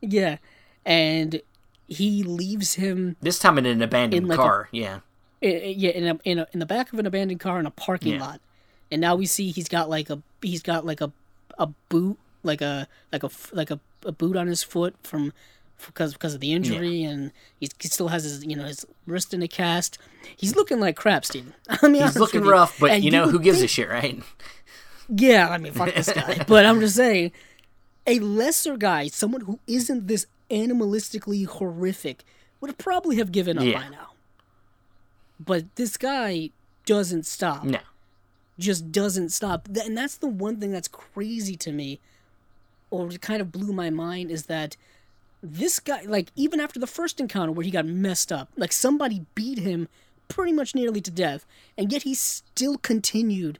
Yeah, 0.01 0.37
and 0.85 1.41
he 1.87 2.23
leaves 2.23 2.73
him 2.75 3.15
This 3.21 3.39
time 3.39 3.57
in 3.57 3.65
an 3.65 3.81
abandoned 3.81 4.23
In, 4.23 4.27
like, 4.27 4.39
a- 4.39 4.41
car. 4.41 4.69
yeah, 4.71 4.99
i- 5.41 5.45
i- 5.47 5.75
yeah 5.77 5.91
in 5.91 6.07
a, 6.07 6.19
in 6.25 6.39
a, 6.39 6.47
in 6.53 6.59
the 6.59 6.65
back 6.65 6.91
of 6.91 6.99
an 6.99 7.05
abandoned 7.05 7.39
car 7.39 7.59
in 7.59 7.65
a 7.65 7.71
parking 7.71 8.13
Yeah. 8.13 8.21
lot 8.21 8.41
and 8.91 8.99
now 9.01 9.15
we 9.15 9.25
see 9.25 9.51
he's 9.51 9.67
got 9.69 9.89
like 9.89 10.09
a 10.09 10.21
he's 10.41 10.61
got 10.63 10.85
like 10.85 11.01
a 11.01 11.11
a 11.57 11.67
boot 11.89 12.17
like 12.41 12.61
a 12.61 12.87
like 13.11 13.23
a 13.23 13.29
like 13.51 13.69
a, 13.71 13.79
a 14.05 14.11
boot 14.11 14.35
on 14.35 14.47
his 14.47 14.63
foot 14.63 14.95
from 15.03 15.33
because 15.85 16.13
because 16.13 16.33
of 16.33 16.39
the 16.39 16.53
injury 16.53 17.03
and 17.03 17.31
he's, 17.59 17.69
he 17.79 17.87
still 17.87 18.07
has 18.07 18.23
his 18.23 18.45
you 18.45 18.55
know 18.55 18.63
his 18.65 18.85
wrist 19.05 19.33
in 19.33 19.41
a 19.43 19.47
cast 19.47 19.97
he's 20.37 20.55
looking 20.55 20.79
like 20.79 20.95
crap 20.95 21.25
Steven. 21.25 21.53
I 21.81 21.87
mean 21.87 22.01
he's 22.03 22.17
looking 22.17 22.41
rough, 22.41 22.79
but 22.79 23.01
you 23.01 23.11
know 23.11 23.27
who 23.29 23.39
gives 23.39 23.61
a 23.61 23.67
shit, 23.67 23.89
right? 23.89 24.21
yeah 25.09 25.49
I 25.49 25.57
mean 25.57 25.73
fuck 25.73 25.93
this 25.93 26.11
guy 26.11 26.43
but 26.47 26.65
I'm 26.65 26.79
just 26.79 26.95
saying 26.95 27.31
a 28.07 28.19
lesser 28.19 28.77
guy 28.77 29.07
someone 29.07 29.41
who 29.41 29.59
isn't 29.67 30.07
this 30.07 30.25
animalistically 30.49 31.45
horrific 31.45 32.23
would 32.61 32.77
probably 32.77 33.17
have 33.17 33.31
given 33.31 33.57
up 33.57 33.65
Yeah. 33.65 33.79
by 33.81 33.89
now 33.89 34.11
but 35.39 35.75
this 35.75 35.97
guy 35.97 36.51
doesn't 36.85 37.25
stop 37.25 37.63
No, 37.65 37.79
just 38.59 38.91
doesn't 38.91 39.29
stop. 39.29 39.67
And 39.67 39.97
that's 39.97 40.17
the 40.17 40.27
one 40.27 40.57
thing 40.59 40.71
that's 40.71 40.87
crazy 40.87 41.55
to 41.57 41.71
me, 41.71 41.99
or 42.91 43.09
kind 43.09 43.41
of 43.41 43.51
blew 43.51 43.73
my 43.73 43.89
mind, 43.89 44.29
is 44.31 44.45
that 44.45 44.77
this 45.43 45.79
guy, 45.79 46.01
like, 46.03 46.31
even 46.35 46.59
after 46.59 46.79
the 46.79 46.87
first 46.87 47.19
encounter 47.19 47.51
where 47.51 47.65
he 47.65 47.71
got 47.71 47.85
messed 47.85 48.31
up, 48.31 48.49
like, 48.55 48.71
somebody 48.71 49.25
beat 49.35 49.59
him 49.59 49.89
pretty 50.29 50.53
much 50.53 50.73
nearly 50.73 51.01
to 51.01 51.11
death, 51.11 51.45
and 51.77 51.91
yet 51.91 52.03
he 52.03 52.15
still 52.15 52.77
continued 52.77 53.59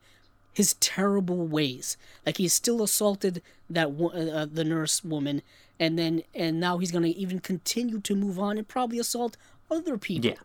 his 0.54 0.76
terrible 0.76 1.46
ways. 1.46 1.98
Like, 2.26 2.38
he 2.38 2.48
still 2.48 2.82
assaulted 2.82 3.42
that 3.70 3.90
uh, 3.90 4.06
uh, 4.06 4.46
the 4.52 4.64
nurse 4.64 5.04
woman, 5.04 5.42
and 5.80 6.00
then, 6.00 6.24
and 6.34 6.60
now 6.60 6.78
he's 6.78 6.92
gonna 6.92 7.08
even 7.08 7.40
continue 7.40 8.00
to 8.00 8.16
move 8.16 8.40
on 8.40 8.58
and 8.58 8.68
probably 8.68 8.98
assault 9.00 9.36
other 9.70 9.98
people. 9.98 10.30
yeah, 10.32 10.38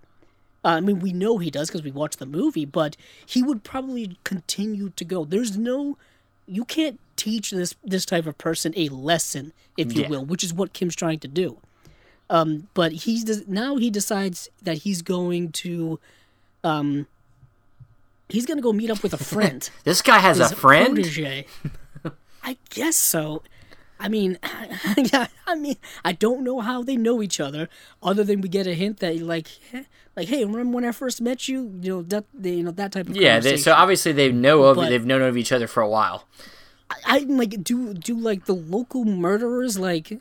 Uh, 0.65 0.69
I 0.69 0.81
mean, 0.81 0.99
we 0.99 1.13
know 1.13 1.39
he 1.39 1.51
does 1.51 1.69
because 1.69 1.83
we 1.83 1.93
watched 1.93 2.19
the 2.19 2.27
movie, 2.27 2.65
but 2.65 2.97
he 3.25 3.43
would 3.43 3.63
probably 3.63 4.19
continue 4.25 4.89
to 4.97 5.05
go. 5.05 5.25
There's 5.25 5.57
no, 5.57 5.99
you 6.49 6.65
can't 6.65 6.99
teach 7.17 7.51
this 7.51 7.75
this 7.85 8.05
type 8.07 8.27
of 8.27 8.39
person 8.39 8.73
a 8.77 8.89
lesson, 8.89 9.53
if 9.77 9.95
you 9.95 10.03
Yeah. 10.03 10.09
will, 10.09 10.25
which 10.25 10.43
is 10.43 10.53
what 10.55 10.73
Kim's 10.73 10.97
trying 10.97 11.19
to 11.21 11.29
do. 11.29 11.59
Um, 12.31 12.69
but 12.75 12.93
he's 12.93 13.47
now 13.49 13.77
he 13.77 13.91
decides 13.91 14.49
that 14.63 14.79
he's 14.79 15.03
going 15.03 15.51
to, 15.53 15.99
um, 16.63 17.07
he's 18.29 18.45
gonna 18.47 18.61
go 18.61 18.73
meet 18.73 18.91
up 18.91 19.03
with 19.03 19.15
a 19.15 19.19
friend. 19.19 19.69
this 19.85 20.03
guy 20.03 20.19
has 20.19 20.39
a 20.41 20.55
friend. 20.55 20.95
protege. 20.95 21.47
I 22.43 22.57
guess 22.71 22.97
so. 22.97 23.43
I 24.01 24.09
mean, 24.09 24.39
yeah. 24.97 25.27
I 25.47 25.55
mean, 25.57 25.77
I 26.05 26.13
don't 26.13 26.45
know 26.45 26.61
how 26.61 26.83
they 26.83 26.97
know 26.97 27.21
each 27.23 27.41
other, 27.41 27.69
other 28.03 28.23
than 28.25 28.41
we 28.41 28.49
get 28.49 28.67
a 28.67 28.75
hint 28.75 29.01
that 29.01 29.17
like, 29.21 29.49
like, 30.17 30.29
hey, 30.29 30.45
remember 30.45 30.77
when 30.77 30.85
I 30.85 30.93
first 30.93 31.21
met 31.21 31.49
you? 31.49 31.73
You 31.83 31.91
know 31.91 32.03
that, 32.03 32.25
you 32.43 32.63
know 32.63 32.71
that 32.73 32.93
type 32.93 33.09
of 33.09 33.17
Yeah, 33.17 33.41
they, 33.41 33.57
so 33.57 33.73
obviously 33.73 34.13
they 34.13 34.31
know 34.31 34.63
of 34.65 34.77
But- 34.77 34.89
they've 34.91 35.05
known 35.05 35.23
of 35.23 35.37
each 35.37 35.51
other 35.53 35.67
for 35.67 35.81
a 35.83 35.89
while. 35.89 36.25
I 37.05 37.19
like 37.29 37.63
do 37.63 37.93
do 37.93 38.17
like 38.19 38.47
the 38.47 38.55
local 38.55 39.05
murderers 39.05 39.79
like 39.79 40.21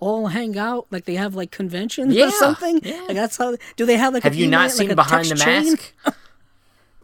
all 0.00 0.28
hang 0.28 0.56
out 0.56 0.86
like 0.90 1.04
they 1.04 1.14
have 1.16 1.34
like 1.34 1.50
conventions 1.50 2.14
Yeah, 2.14 2.28
or 2.28 2.30
something. 2.30 2.80
yeah. 2.82 3.02
Like 3.06 3.16
that's 3.16 3.36
how 3.36 3.56
do 3.76 3.84
they 3.84 3.96
have 3.98 4.14
like? 4.14 4.22
Have 4.22 4.34
you 4.34 4.46
not 4.48 4.70
seen 4.70 4.88
like 4.88 4.96
Behind 4.96 5.26
the? 5.26 5.34
Mask? 5.36 5.92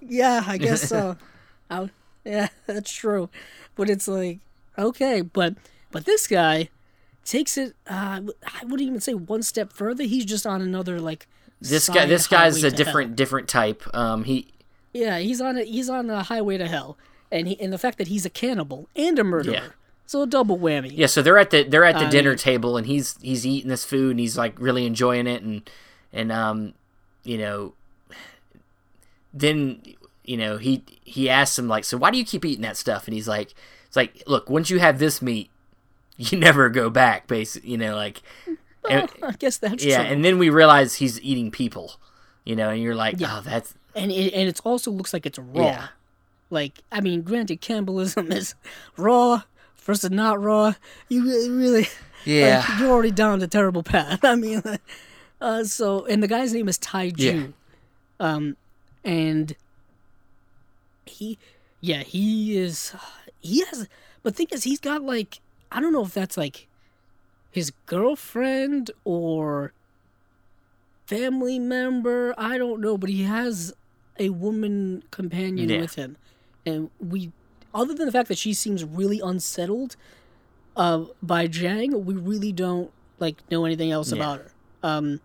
Yeah, 0.00 0.42
I 0.46 0.58
guess 0.58 0.88
so. 0.88 1.16
I, 1.70 1.90
yeah, 2.24 2.48
that's 2.66 2.92
true. 2.92 3.28
But 3.76 3.88
it's 3.90 4.08
like 4.08 4.38
okay, 4.78 5.20
but 5.20 5.54
but 5.92 6.04
this 6.06 6.26
guy 6.26 6.68
takes 7.24 7.56
it. 7.56 7.74
Uh, 7.86 8.20
I 8.44 8.64
wouldn't 8.64 8.80
even 8.82 9.00
say 9.00 9.14
one 9.14 9.42
step 9.42 9.72
further. 9.72 10.04
He's 10.04 10.24
just 10.24 10.46
on 10.46 10.60
another 10.60 11.00
like. 11.00 11.28
This 11.60 11.88
guy, 11.88 12.06
this 12.06 12.26
guy's 12.26 12.64
a 12.64 12.70
different, 12.72 13.10
hell. 13.10 13.16
different 13.16 13.48
type. 13.48 13.82
Um, 13.94 14.24
he, 14.24 14.48
Yeah, 14.92 15.18
he's 15.18 15.40
on 15.40 15.56
a 15.58 15.62
he's 15.62 15.88
on 15.88 16.10
a 16.10 16.24
highway 16.24 16.58
to 16.58 16.66
hell, 16.66 16.98
and 17.30 17.46
he 17.46 17.60
and 17.60 17.72
the 17.72 17.78
fact 17.78 17.98
that 17.98 18.08
he's 18.08 18.26
a 18.26 18.30
cannibal 18.30 18.88
and 18.96 19.16
a 19.18 19.22
murderer, 19.22 19.54
Yeah. 19.54 19.68
so 20.04 20.22
a 20.22 20.26
double 20.26 20.58
whammy. 20.58 20.90
yeah. 20.92 21.06
So 21.06 21.22
they're 21.22 21.38
at 21.38 21.50
the, 21.50 21.62
they're 21.62 21.84
at 21.84 21.94
the 21.98 22.06
Um, 22.06 22.10
dinner 22.10 22.34
table, 22.34 22.76
and 22.76 22.86
he's, 22.88 23.16
he's 23.22 23.46
eating 23.46 23.68
this 23.70 23.84
food, 23.84 24.10
and 24.12 24.18
he's 24.20 24.36
like 24.36 24.54
really 24.58 24.84
enjoying 24.86 25.28
it, 25.28 25.42
and, 25.42 25.70
and 26.12 26.32
um, 26.32 26.74
you 27.22 27.38
know, 27.38 27.74
then, 29.32 29.80
you 30.24 30.36
know, 30.36 30.56
he, 30.58 30.82
he 31.04 31.30
asks 31.30 31.56
him 31.58 31.68
like, 31.68 31.84
so 31.84 31.96
why 31.96 32.10
do 32.10 32.18
you 32.18 32.24
keep 32.24 32.44
eating 32.44 32.62
that 32.62 32.76
stuff? 32.76 33.06
And 33.06 33.14
he's 33.14 33.28
like, 33.28 33.54
it's 33.86 33.96
like, 33.96 34.22
look, 34.26 34.50
once 34.50 34.68
you 34.68 34.78
have 34.80 34.98
this 34.98 35.22
meat, 35.22 35.48
you 36.16 36.38
never 36.38 36.68
go 36.68 36.90
back, 36.90 37.26
basically. 37.26 37.70
You 37.70 37.78
know, 37.78 37.94
like, 37.94 38.22
and, 38.90 39.08
I 39.22 39.32
guess 39.32 39.58
that's 39.58 39.84
yeah. 39.84 40.02
true. 40.02 40.12
And 40.12 40.24
then 40.24 40.38
we 40.38 40.50
realize 40.50 40.94
he's 40.96 41.20
eating 41.20 41.50
people. 41.50 41.94
You 42.44 42.56
know, 42.56 42.70
and 42.70 42.82
you're 42.82 42.96
like, 42.96 43.20
Yeah. 43.20 43.38
oh, 43.38 43.40
that's 43.42 43.74
and 43.94 44.10
it, 44.10 44.32
and 44.34 44.48
it 44.48 44.60
also 44.64 44.90
looks 44.90 45.12
like 45.12 45.26
it's 45.26 45.38
raw. 45.38 45.64
Yeah. 45.64 45.86
Like 46.50 46.80
I 46.90 47.00
mean, 47.00 47.22
granted, 47.22 47.60
cannibalism 47.60 48.32
is 48.32 48.54
raw 48.96 49.42
versus 49.76 50.10
not 50.10 50.40
raw. 50.42 50.74
You 51.08 51.24
really, 51.24 51.88
yeah. 52.24 52.64
like, 52.68 52.80
you're 52.80 52.90
already 52.90 53.10
down 53.12 53.38
the 53.38 53.46
terrible 53.46 53.82
path. 53.82 54.24
I 54.24 54.34
mean, 54.34 54.62
uh, 55.40 55.64
so 55.64 56.04
and 56.06 56.22
the 56.22 56.28
guy's 56.28 56.52
name 56.52 56.68
is 56.68 56.78
Tai 56.78 57.10
Ju, 57.10 57.24
Yeah. 57.24 57.46
um, 58.18 58.56
and 59.04 59.54
he 61.06 61.38
yeah 61.80 62.02
he 62.02 62.56
is 62.56 62.94
he 63.40 63.64
has 63.66 63.88
but 64.22 64.36
thing 64.36 64.46
is 64.50 64.64
he's 64.64 64.78
got 64.80 65.02
like 65.02 65.40
i 65.72 65.80
don't 65.80 65.92
know 65.92 66.04
if 66.04 66.12
that's 66.14 66.36
like 66.36 66.68
his 67.50 67.70
girlfriend 67.86 68.90
or 69.04 69.72
family 71.06 71.58
member. 71.58 72.34
I 72.38 72.56
don't 72.58 72.80
know 72.80 72.96
but 72.96 73.10
he 73.10 73.24
has 73.24 73.74
a 74.18 74.30
woman 74.30 75.02
companion 75.10 75.68
Yeah. 75.68 75.80
with 75.80 75.94
him. 75.96 76.16
And 76.64 76.90
we 76.98 77.32
other 77.74 77.94
than 77.94 78.06
the 78.06 78.12
fact 78.12 78.28
that 78.28 78.38
she 78.38 78.54
seems 78.54 78.84
really 78.84 79.20
unsettled 79.20 79.96
uh 80.76 81.04
by 81.22 81.46
jang 81.46 82.04
we 82.06 82.14
really 82.14 82.52
don't 82.52 82.90
like 83.18 83.42
know 83.50 83.64
anything 83.66 83.90
else 83.90 84.10
Yeah. 84.12 84.16
about 84.16 84.38
her. 84.38 84.52
Um 84.82 85.20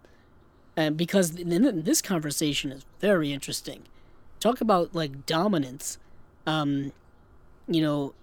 and 0.76 0.98
because 0.98 1.32
then 1.32 1.84
this 1.84 2.02
conversation 2.02 2.72
is 2.72 2.86
very 3.00 3.32
interesting. 3.32 3.84
Talk 4.40 4.60
about 4.62 4.94
like 4.94 5.26
dominance. 5.26 5.98
Um 6.46 6.92
you 7.68 7.82
know 7.82 8.14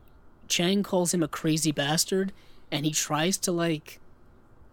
jang 0.48 0.82
calls 0.82 1.12
him 1.14 1.22
a 1.22 1.28
crazy 1.28 1.72
bastard 1.72 2.32
and 2.70 2.84
he 2.84 2.92
tries 2.92 3.36
to 3.38 3.52
like 3.52 4.00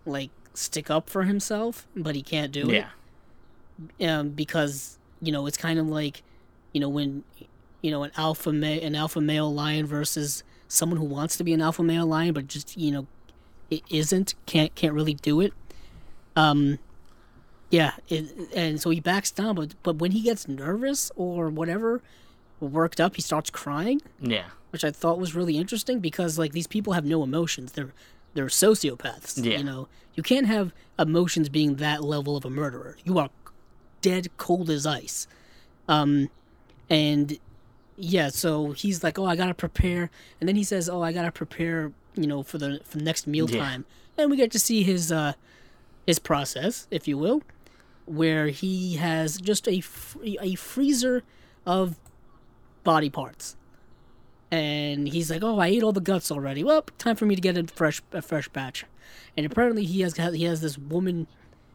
like 0.05 0.29
stick 0.53 0.89
up 0.89 1.09
for 1.09 1.23
himself 1.23 1.87
but 1.95 2.15
he 2.15 2.21
can't 2.21 2.51
do 2.51 2.67
Yeah. 2.71 2.89
it 3.99 4.07
um 4.09 4.29
because 4.29 4.97
you 5.21 5.31
know 5.31 5.45
it's 5.47 5.57
kind 5.57 5.79
of 5.79 5.87
like 5.87 6.23
you 6.73 6.81
know 6.81 6.89
when 6.89 7.23
you 7.81 7.91
know 7.91 8.03
an 8.03 8.11
alpha 8.17 8.51
ma- 8.51 8.65
an 8.67 8.95
alpha 8.95 9.21
male 9.21 9.51
lion 9.53 9.85
versus 9.85 10.43
someone 10.67 10.97
who 10.97 11.05
wants 11.05 11.35
to 11.37 11.43
be 11.43 11.53
an 11.53 11.61
alpha 11.61 11.83
male 11.83 12.05
lion 12.05 12.33
but 12.33 12.47
just 12.47 12.77
you 12.77 12.91
know 12.91 13.07
it 13.69 13.81
isn't 13.89 14.35
can't 14.45 14.73
can't 14.75 14.93
really 14.93 15.13
do 15.13 15.39
it 15.41 15.53
um 16.35 16.77
yeah 17.69 17.93
it, 18.09 18.25
and 18.55 18.81
so 18.81 18.89
he 18.89 18.99
backs 18.99 19.31
down 19.31 19.55
but 19.55 19.73
but 19.83 19.97
when 19.97 20.11
he 20.11 20.21
gets 20.21 20.47
nervous 20.47 21.11
or 21.15 21.49
whatever 21.49 22.01
worked 22.61 23.01
up 23.01 23.15
he 23.15 23.21
starts 23.21 23.49
crying 23.49 24.01
Yeah. 24.21 24.45
which 24.69 24.83
i 24.85 24.91
thought 24.91 25.17
was 25.19 25.35
really 25.35 25.57
interesting 25.57 25.99
because 25.99 26.37
like 26.39 26.53
these 26.53 26.67
people 26.67 26.93
have 26.93 27.05
no 27.05 27.23
emotions. 27.23 27.73
They're 27.73 27.93
they're 28.33 28.45
sociopaths 28.47 29.43
Yeah. 29.43 29.57
you 29.57 29.63
know? 29.63 29.87
You 30.15 30.23
can't 30.23 30.47
have 30.47 30.73
emotions 30.97 31.49
being 31.49 31.75
that 31.77 32.03
level 32.03 32.37
of 32.37 32.45
a 32.45 32.49
murderer. 32.49 32.95
You 33.03 33.17
are 33.19 33.29
dead 34.01 34.27
cold 34.37 34.69
as 34.69 34.85
ice. 34.85 35.27
Um 35.89 36.29
and 36.89 37.37
yeah 37.97 38.29
so 38.29 38.71
he's 38.71 39.03
like 39.03 39.17
oh 39.19 39.25
i 39.25 39.35
gotta 39.35 39.53
prepare. 39.53 40.09
And 40.39 40.47
then 40.47 40.55
he 40.55 40.63
says 40.63 40.87
oh 40.89 41.01
i 41.01 41.11
gotta 41.11 41.31
prepare 41.31 41.91
you 42.15 42.27
know 42.27 42.43
for 42.43 42.57
the 42.57 42.79
for 42.85 42.97
the 42.97 43.03
next 43.03 43.25
mealtime 43.27 43.85
and 44.17 44.29
we 44.29 44.37
get 44.37 44.51
to 44.51 44.59
see 44.59 44.83
his 44.83 45.11
uh 45.11 45.33
his 46.05 46.19
process 46.19 46.87
if 46.91 47.07
you 47.07 47.17
will 47.17 47.41
where 48.05 48.47
he 48.47 48.95
has 48.97 49.37
just 49.39 49.67
a 49.67 49.79
free, 49.81 50.37
a 50.41 50.55
freezer 50.55 51.23
of 51.65 51.95
body 52.83 53.09
parts. 53.09 53.55
And 54.49 55.07
he's 55.07 55.31
like 55.31 55.43
oh 55.43 55.59
i 55.59 55.67
ate 55.67 55.83
all 55.83 55.93
the 55.93 56.01
guts 56.01 56.31
already. 56.31 56.63
Well 56.63 56.83
time 56.97 57.15
for 57.15 57.25
me 57.25 57.35
to 57.35 57.41
get 57.41 57.57
a 57.57 57.65
fresh 57.67 58.01
a 58.11 58.21
fresh 58.21 58.49
batch. 58.49 58.85
And 59.37 59.45
apparently 59.45 59.85
he 59.85 60.01
has 60.01 60.17
he 60.17 60.43
has 60.43 60.61
this 60.61 60.77
woman 60.77 61.27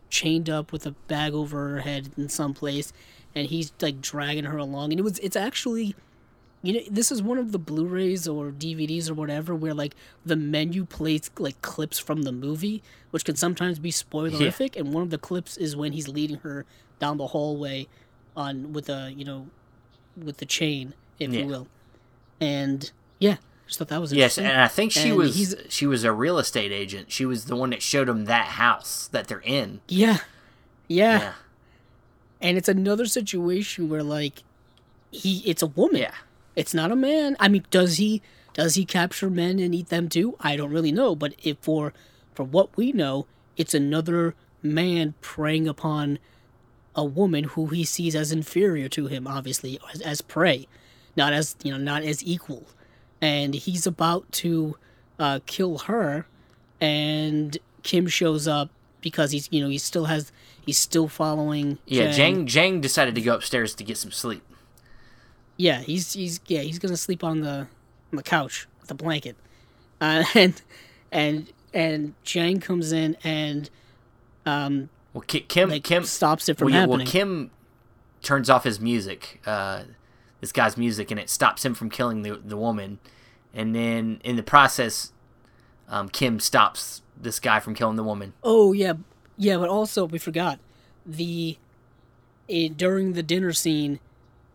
chained 0.09 0.49
up 0.49 0.73
with 0.73 0.87
a 0.87 0.93
bag 1.09 1.35
over 1.35 1.69
her 1.69 1.81
head 1.81 2.11
in 2.17 2.29
some 2.29 2.55
place 2.55 2.93
and 3.35 3.49
he's 3.49 3.73
like 3.81 4.01
dragging 4.01 4.45
her 4.45 4.59
along. 4.59 4.93
And 4.93 5.01
it 5.01 5.03
was 5.03 5.19
it's 5.21 5.37
actually 5.37 5.95
you 6.63 6.75
know 6.75 6.81
this 6.91 7.13
is 7.13 7.23
one 7.23 7.39
of 7.39 7.53
the 7.53 7.59
blu-rays 7.59 8.27
or 8.27 8.51
dvds 8.51 9.11
or 9.11 9.15
whatever 9.15 9.55
where 9.55 9.75
like 9.75 9.95
the 10.25 10.37
menu 10.37 10.85
plays 10.85 11.31
like 11.39 11.61
clips 11.63 11.99
from 11.99 12.23
the 12.23 12.33
movie 12.33 12.83
which 13.11 13.25
can 13.25 13.37
sometimes 13.37 13.79
be 13.79 13.91
spoilerific. 13.91 14.77
And 14.77 14.93
one 14.93 15.03
of 15.03 15.11
the 15.11 15.19
clips 15.19 15.57
is 15.57 15.75
when 15.75 15.93
he's 15.93 16.09
leading 16.09 16.39
her 16.39 16.67
down 16.99 17.17
the 17.17 17.29
hallway 17.29 17.87
on 18.37 18.73
with 18.73 18.91
a 18.91 19.13
you 19.17 19.25
know 19.25 19.47
with 20.17 20.39
the 20.39 20.47
chain 20.47 20.95
if 21.19 21.31
Yeah. 21.33 21.41
you 21.41 21.47
will 21.47 21.67
and 22.41 22.91
yeah 23.19 23.37
just 23.67 23.79
thought 23.81 23.89
that 23.89 24.01
was 24.01 24.13
Yes, 24.13 24.39
and 24.39 24.47
I 24.47 24.69
think 24.69 24.93
she 24.93 25.09
And 25.09 25.17
was 25.19 25.35
he's- 25.35 25.55
she 25.69 25.87
was 25.87 26.05
a 26.05 26.13
real 26.13 26.39
estate 26.39 26.71
agent. 26.71 27.11
She 27.11 27.25
was 27.27 27.47
the 27.47 27.57
one 27.57 27.71
that 27.71 27.83
showed 27.83 28.09
him 28.09 28.27
that 28.27 28.47
house 28.47 29.09
that 29.09 29.27
they're 29.27 29.41
in. 29.41 29.81
yeah 29.89 30.19
yeah 30.89 31.19
Yeah. 31.19 31.33
and 32.41 32.57
it's 32.57 32.69
another 32.69 33.07
situation 33.07 33.89
where 33.89 34.03
like 34.05 34.43
he 35.11 35.39
it's 35.47 35.63
a 35.63 35.67
woman 35.67 36.01
Yeah. 36.03 36.13
it's 36.55 36.75
not 36.75 36.93
a 36.93 36.97
man 36.97 37.37
i 37.41 37.49
mean 37.49 37.65
does 37.71 37.97
he 37.97 38.23
does 38.55 38.75
he 38.75 38.85
capture 38.85 39.29
men 39.31 39.59
and 39.59 39.75
eat 39.75 39.89
them 39.89 40.09
too 40.09 40.37
i 40.41 40.55
don't 40.57 40.71
really 40.73 40.93
know 40.93 41.15
but 41.17 41.35
if 41.43 41.57
for 41.61 41.93
for 42.35 42.45
what 42.45 42.77
we 42.77 42.93
know 42.93 43.27
it's 43.57 43.75
another 43.75 44.35
man 44.63 45.15
preying 45.21 45.67
upon 45.67 46.19
a 46.97 47.05
woman 47.05 47.45
who 47.45 47.67
he 47.67 47.85
sees 47.85 48.17
as 48.17 48.33
inferior 48.33 48.89
to 48.89 49.07
him 49.07 49.27
obviously 49.27 49.79
as, 49.93 50.01
as 50.01 50.21
prey 50.21 50.67
not 51.17 51.33
as 51.33 51.55
you 51.63 51.71
know 51.71 51.79
not 51.79 52.03
as 52.03 52.25
equal 52.25 52.67
and 53.21 53.55
he's 53.55 53.87
about 53.87 54.31
to 54.33 54.77
uh, 55.19 55.39
kill 55.47 55.79
her 55.79 56.27
and 56.81 57.59
kim 57.83 58.07
shows 58.07 58.49
up 58.49 58.71
because 59.01 59.31
he's 59.31 59.49
you 59.53 59.63
know 59.63 59.69
he 59.69 59.79
still 59.79 60.07
has 60.07 60.33
he's 60.67 60.77
still 60.79 61.07
following 61.09 61.79
Yeah, 61.87 62.11
Jang. 62.11 62.47
Jang 62.47 62.81
decided 62.81 63.15
to 63.15 63.21
go 63.21 63.35
upstairs 63.35 63.73
to 63.77 63.85
get 63.85 63.97
some 63.97 64.11
sleep. 64.11 64.43
Yeah, 65.57 65.81
he's 65.81 66.13
he's 66.13 66.41
yeah 66.49 66.63
he's 66.63 66.81
gonna 66.81 66.97
sleep 66.97 67.23
on 67.23 67.41
the 67.41 67.69
on 68.11 68.17
the 68.17 68.23
couch 68.23 68.67
with 68.81 68.91
a 68.91 68.95
blanket, 68.95 69.37
uh, 70.01 70.25
and 70.35 70.61
and 71.13 71.53
and 71.73 72.15
Jang 72.25 72.61
comes 72.61 72.91
in 72.93 73.17
and 73.23 73.71
um 74.45 74.89
Well, 75.17 75.25
Ki- 75.27 75.41
Kim 75.41 75.71
like 75.71 75.83
Kim 75.83 76.05
stops 76.05 76.47
it 76.51 76.59
from 76.59 76.67
well, 76.67 76.75
happening. 76.81 76.99
well, 76.99 77.07
Kim 77.07 77.51
turns 78.23 78.51
off 78.51 78.65
his 78.65 78.79
music, 78.79 79.41
uh, 79.47 79.85
this 80.43 80.53
guy's 80.53 80.77
music, 80.77 81.11
and 81.11 81.19
it 81.19 81.31
stops 81.31 81.65
him 81.65 81.73
from 81.73 81.89
killing 81.89 82.21
the 82.21 82.39
the 82.45 82.59
woman. 82.59 82.99
And 83.55 83.75
then 83.75 84.21
in 84.25 84.37
the 84.37 84.43
process, 84.43 85.13
um, 85.89 86.11
Kim 86.11 86.39
stops 86.39 87.01
this 87.19 87.41
guy 87.41 87.61
from 87.61 87.75
killing 87.75 87.97
the 87.97 88.05
woman. 88.05 88.35
oh 88.45 88.75
yeah, 88.75 88.93
yeah, 89.39 89.57
but 89.57 89.71
also 89.71 90.05
we 90.05 90.19
forgot 90.19 90.59
the 91.07 91.57
it, 92.47 92.77
during 92.77 93.15
the 93.15 93.23
dinner 93.23 93.55
scene, 93.55 94.01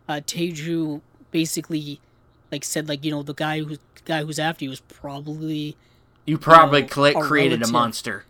uh, 0.07 0.21
Teju 0.23 1.01
basically 1.31 1.99
like 2.51 2.63
said 2.63 2.87
like 2.87 3.03
you 3.03 3.09
know 3.09 3.23
the 3.23 3.33
guy 3.33 3.61
who's 3.63 3.79
guy 4.05 4.23
who's 4.23 4.37
after 4.37 4.65
you 4.65 4.71
is 4.71 4.81
probably 4.81 5.75
You 6.27 6.37
probably 6.37 6.83
know, 6.83 6.87
cla- 6.87 7.19
a 7.19 7.21
created 7.23 7.63
a 7.63 7.67
monster. 7.71 8.25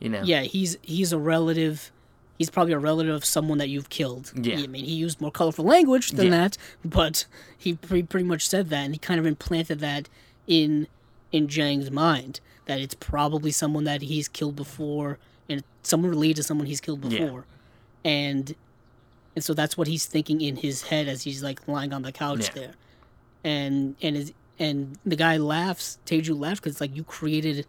You 0.00 0.08
know. 0.10 0.22
yeah 0.22 0.42
he's 0.42 0.76
he's 0.82 1.12
a 1.12 1.18
relative 1.18 1.90
he's 2.38 2.50
probably 2.50 2.72
a 2.72 2.78
relative 2.78 3.14
of 3.14 3.24
someone 3.24 3.58
that 3.58 3.68
you've 3.68 3.88
killed 3.88 4.32
Yeah. 4.34 4.58
i 4.58 4.66
mean 4.66 4.84
he 4.84 4.92
used 4.94 5.20
more 5.20 5.30
colorful 5.30 5.64
language 5.64 6.10
than 6.10 6.26
Yeah. 6.26 6.30
that 6.42 6.58
but 6.84 7.26
he 7.56 7.74
pre- 7.74 8.02
pretty 8.02 8.26
much 8.26 8.46
said 8.48 8.68
that 8.70 8.84
and 8.84 8.92
he 8.94 8.98
kind 8.98 9.18
of 9.20 9.24
implanted 9.26 9.80
that 9.80 10.08
in 10.46 10.88
in 11.32 11.48
Jang's 11.48 11.90
mind 11.90 12.40
that 12.66 12.80
it's 12.80 12.94
probably 12.94 13.50
someone 13.50 13.84
that 13.84 14.02
he's 14.02 14.28
killed 14.28 14.56
before 14.56 15.18
and 15.48 15.62
someone 15.82 16.10
related 16.10 16.36
to 16.36 16.42
someone 16.42 16.66
he's 16.66 16.80
killed 16.80 17.04
Yeah. 17.04 17.20
before 17.24 17.44
and 18.04 18.54
and 19.36 19.42
so 19.44 19.54
that's 19.54 19.76
what 19.78 19.86
he's 19.88 20.06
thinking 20.06 20.40
in 20.40 20.56
his 20.56 20.82
head 20.82 21.08
as 21.08 21.22
he's 21.22 21.42
like 21.42 21.66
lying 21.66 21.92
on 21.92 22.02
the 22.02 22.12
couch 22.12 22.48
Yeah. 22.48 22.60
there 22.62 22.72
and 23.44 23.96
and 24.02 24.16
is 24.16 24.32
and 24.58 24.98
the 25.06 25.16
guy 25.16 25.36
laughs 25.38 25.98
Teju 26.06 26.38
laughs 26.38 26.60
because 26.60 26.72
it's 26.72 26.80
like 26.80 26.94
you 26.96 27.04
created 27.04 27.66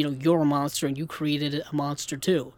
you 0.00 0.08
know 0.08 0.16
you're 0.18 0.40
a 0.40 0.46
monster 0.46 0.86
and 0.86 0.96
you 0.96 1.06
created 1.06 1.62
a 1.70 1.76
monster 1.76 2.16
too. 2.16 2.54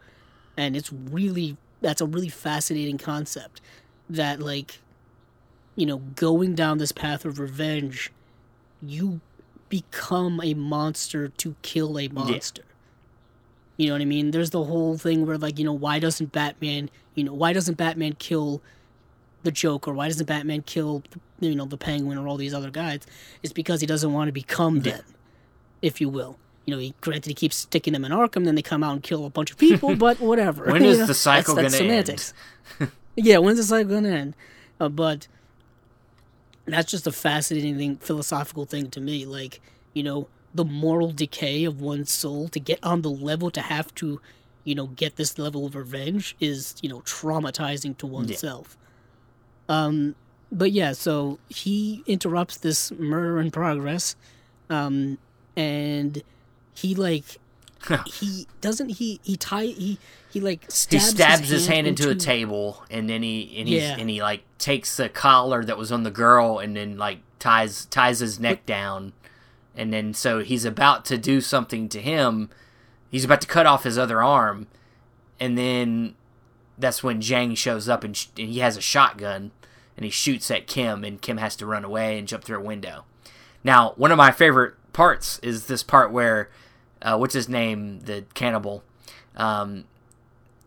And 0.56 0.76
it's 0.76 0.92
really 0.92 1.56
that's 1.80 2.00
a 2.00 2.06
really 2.06 2.28
fascinating 2.28 2.98
concept 2.98 3.60
that 4.08 4.38
like 4.38 4.78
you 5.74 5.84
know 5.84 5.96
going 6.14 6.54
down 6.54 6.78
this 6.78 6.92
path 6.92 7.24
of 7.24 7.40
revenge 7.40 8.12
you 8.80 9.20
become 9.68 10.40
a 10.40 10.54
monster 10.54 11.26
to 11.26 11.56
kill 11.62 11.98
a 11.98 12.06
monster. 12.06 12.62
You 13.76 13.88
know 13.88 13.94
what 13.94 14.02
i 14.02 14.04
mean? 14.04 14.30
There's 14.30 14.50
the 14.50 14.62
whole 14.62 14.96
thing 14.96 15.26
where 15.26 15.36
like 15.36 15.58
you 15.58 15.64
know 15.64 15.72
why 15.72 15.98
doesn't 15.98 16.30
batman 16.30 16.90
you 17.16 17.24
know 17.24 17.34
why 17.34 17.52
doesn't 17.52 17.74
batman 17.76 18.12
kill 18.20 18.62
the 19.42 19.50
joker? 19.50 19.92
Why 19.92 20.06
doesn't 20.06 20.26
batman 20.26 20.62
kill 20.62 21.02
you 21.40 21.56
know 21.56 21.64
the 21.64 21.76
penguin 21.76 22.18
or 22.18 22.28
all 22.28 22.36
these 22.36 22.54
other 22.54 22.70
guys? 22.70 23.00
It's 23.42 23.52
because 23.52 23.80
he 23.80 23.86
doesn't 23.88 24.12
want 24.12 24.28
to 24.28 24.32
become 24.32 24.76
Yeah. 24.76 24.82
them 24.92 25.04
if 25.80 26.00
you 26.00 26.08
will 26.08 26.38
you 26.64 26.74
know, 26.74 26.78
he, 26.78 26.94
granted 27.00 27.28
he 27.28 27.34
keeps 27.34 27.56
sticking 27.56 27.92
them 27.92 28.04
in 28.04 28.12
Arkham, 28.12 28.44
then 28.44 28.54
they 28.54 28.62
come 28.62 28.84
out 28.84 28.92
and 28.92 29.02
kill 29.02 29.26
a 29.26 29.30
bunch 29.30 29.50
of 29.50 29.58
people, 29.58 29.96
but 29.96 30.20
whatever. 30.20 30.66
when 30.66 30.84
is 30.84 30.98
know, 31.00 31.06
the 31.06 31.14
cycle 31.14 31.54
that's, 31.54 31.72
that's 31.72 31.80
gonna 31.80 31.92
end? 31.92 32.08
semantics. 32.08 32.34
yeah, 33.16 33.38
when's 33.38 33.58
the 33.58 33.64
cycle 33.64 33.94
gonna 33.94 34.08
end? 34.10 34.34
Uh, 34.80 34.88
but 34.88 35.28
that's 36.66 36.90
just 36.90 37.06
a 37.06 37.12
fascinating 37.12 37.76
thing, 37.76 37.96
philosophical 37.96 38.64
thing 38.64 38.90
to 38.90 39.00
me. 39.00 39.26
Like, 39.26 39.60
you 39.94 40.02
know, 40.02 40.28
the 40.54 40.64
moral 40.64 41.10
decay 41.10 41.64
of 41.64 41.80
one's 41.80 42.10
soul 42.10 42.48
to 42.48 42.60
get 42.60 42.78
on 42.82 43.02
the 43.02 43.10
level 43.10 43.50
to 43.50 43.60
have 43.60 43.94
to, 43.96 44.20
you 44.64 44.74
know, 44.74 44.86
get 44.88 45.16
this 45.16 45.38
level 45.38 45.66
of 45.66 45.74
revenge 45.74 46.36
is, 46.40 46.76
you 46.82 46.88
know, 46.88 47.00
traumatizing 47.00 47.96
to 47.98 48.06
oneself. 48.06 48.76
Um, 49.68 50.14
but 50.50 50.70
yeah, 50.72 50.92
so 50.92 51.38
he 51.48 52.04
interrupts 52.06 52.58
this 52.58 52.92
murder 52.92 53.40
in 53.40 53.50
progress, 53.50 54.14
um, 54.68 55.18
and 55.56 56.22
he 56.74 56.94
like 56.94 57.24
he 58.06 58.46
doesn't 58.60 58.90
he 58.90 59.18
he 59.24 59.36
tie 59.36 59.64
he 59.64 59.98
he 60.30 60.40
like 60.40 60.64
he 60.64 60.70
stabs, 60.70 61.08
stabs 61.10 61.48
his, 61.48 61.66
hand, 61.66 61.86
into, 61.86 62.08
a 62.08 62.14
table 62.14 62.82
and 62.90 63.08
then 63.10 63.22
he 63.22 63.54
and 63.58 63.68
he 63.68 63.78
Yeah. 63.78 63.96
and 63.98 64.08
he 64.08 64.22
like 64.22 64.42
takes 64.58 64.96
the 64.96 65.08
collar 65.08 65.64
that 65.64 65.76
was 65.76 65.90
on 65.90 66.04
the 66.04 66.10
girl 66.10 66.58
and 66.58 66.76
then 66.76 66.96
like 66.96 67.18
ties 67.38 67.86
ties 67.86 68.20
his 68.20 68.38
neck 68.38 68.64
down. 68.66 69.12
And 69.76 69.92
then 69.92 70.14
so 70.14 70.40
he's 70.40 70.64
about 70.64 71.04
to 71.06 71.18
do 71.18 71.40
something 71.40 71.88
to 71.88 72.00
him. 72.00 72.50
He's 73.10 73.24
about 73.24 73.40
to 73.40 73.46
cut 73.48 73.66
off 73.66 73.84
his 73.84 73.98
other 73.98 74.22
arm. 74.22 74.68
And 75.40 75.58
then 75.58 76.14
that's 76.78 77.02
when 77.02 77.20
Jang 77.20 77.54
shows 77.54 77.88
up 77.88 78.04
and, 78.04 78.16
sh- 78.16 78.26
and 78.38 78.48
he 78.48 78.60
has 78.60 78.76
a 78.76 78.80
shotgun 78.80 79.50
and 79.96 80.04
he 80.04 80.10
shoots 80.10 80.50
at 80.50 80.66
Kim 80.66 81.02
and 81.04 81.20
Kim 81.20 81.38
has 81.38 81.56
to 81.56 81.66
run 81.66 81.84
away 81.84 82.16
and 82.18 82.28
jump 82.28 82.44
through 82.44 82.58
a 82.58 82.62
window. 82.64 83.04
Now 83.64 83.92
one 83.96 84.12
of 84.12 84.18
my 84.18 84.30
favorite 84.30 84.74
parts 84.92 85.38
is 85.40 85.66
this 85.66 85.82
part 85.82 86.12
where 86.12 86.48
uh, 87.02 87.16
what's 87.16 87.34
his 87.34 87.48
name 87.48 88.00
the 88.00 88.24
cannibal 88.34 88.82
um, 89.36 89.84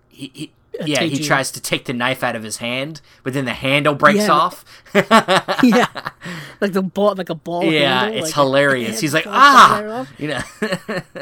he, 0.09 0.31
he 0.33 0.51
yeah, 0.85 1.03
he 1.03 1.19
tries 1.23 1.51
to 1.51 1.61
take 1.61 1.85
the 1.85 1.93
knife 1.93 2.21
out 2.21 2.35
of 2.35 2.43
his 2.43 2.57
hand, 2.57 2.99
but 3.23 3.31
then 3.31 3.45
the 3.45 3.53
handle 3.53 3.95
breaks 3.95 4.19
Yeah, 4.27 4.31
off. 4.31 4.65
yeah, 4.93 5.87
like 6.61 6.73
the 6.73 6.81
ball, 6.81 7.15
like 7.15 7.29
a 7.29 7.35
ball. 7.35 7.63
yeah, 7.63 8.01
handle, 8.01 8.17
it's 8.17 8.25
like, 8.27 8.33
hilarious. 8.33 8.99
He's 9.01 9.13
like, 9.13 9.25
ah, 9.27 10.05
you 10.17 10.27
know, 10.27 10.41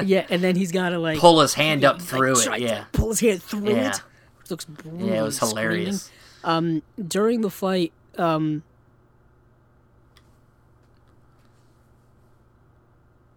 Yeah, 0.03 0.25
and 0.29 0.41
then 0.41 0.55
he's 0.55 0.71
gotta 0.71 0.97
like 0.97 1.19
pull 1.19 1.39
his 1.41 1.53
hand 1.53 1.83
up 1.85 1.97
like, 1.99 2.05
through 2.05 2.35
try 2.41 2.55
it. 2.57 2.63
Yeah, 2.63 2.85
pull 2.93 3.09
his 3.09 3.19
hand 3.19 3.43
through 3.43 3.69
Yeah. 3.69 3.89
it. 3.89 4.01
It 4.43 4.49
looks 4.51 4.65
brutal. 4.65 5.07
yeah, 5.07 5.19
it 5.19 5.23
was 5.23 5.37
hilarious. 5.37 6.09
Um, 6.43 6.81
during 7.07 7.41
the 7.41 7.51
fight, 7.51 7.93
um, 8.17 8.63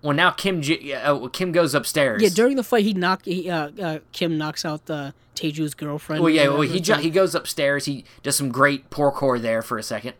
Well, 0.06 0.14
now 0.14 0.30
Kim 0.30 0.62
J- 0.62 0.92
uh, 0.92 1.26
Kim 1.28 1.50
goes 1.50 1.74
upstairs. 1.74 2.22
yeah, 2.22 2.28
during 2.28 2.54
the 2.54 2.62
fight, 2.62 2.84
he 2.84 2.94
knock 2.94 3.24
he 3.24 3.50
uh, 3.50 3.70
uh 3.70 3.98
Kim 4.12 4.38
knocks 4.38 4.64
out 4.64 4.86
the 4.86 5.14
Taeju's 5.34 5.74
girlfriend. 5.74 6.22
well, 6.22 6.32
yeah, 6.32 6.46
well, 6.46 6.60
he 6.60 6.78
ju- 6.80 6.94
he 6.94 7.10
goes 7.10 7.34
upstairs. 7.34 7.86
He 7.86 8.04
does 8.22 8.36
some 8.36 8.50
great 8.50 8.88
parkour 8.88 9.42
there 9.42 9.62
for 9.62 9.78
a 9.78 9.82
second, 9.82 10.14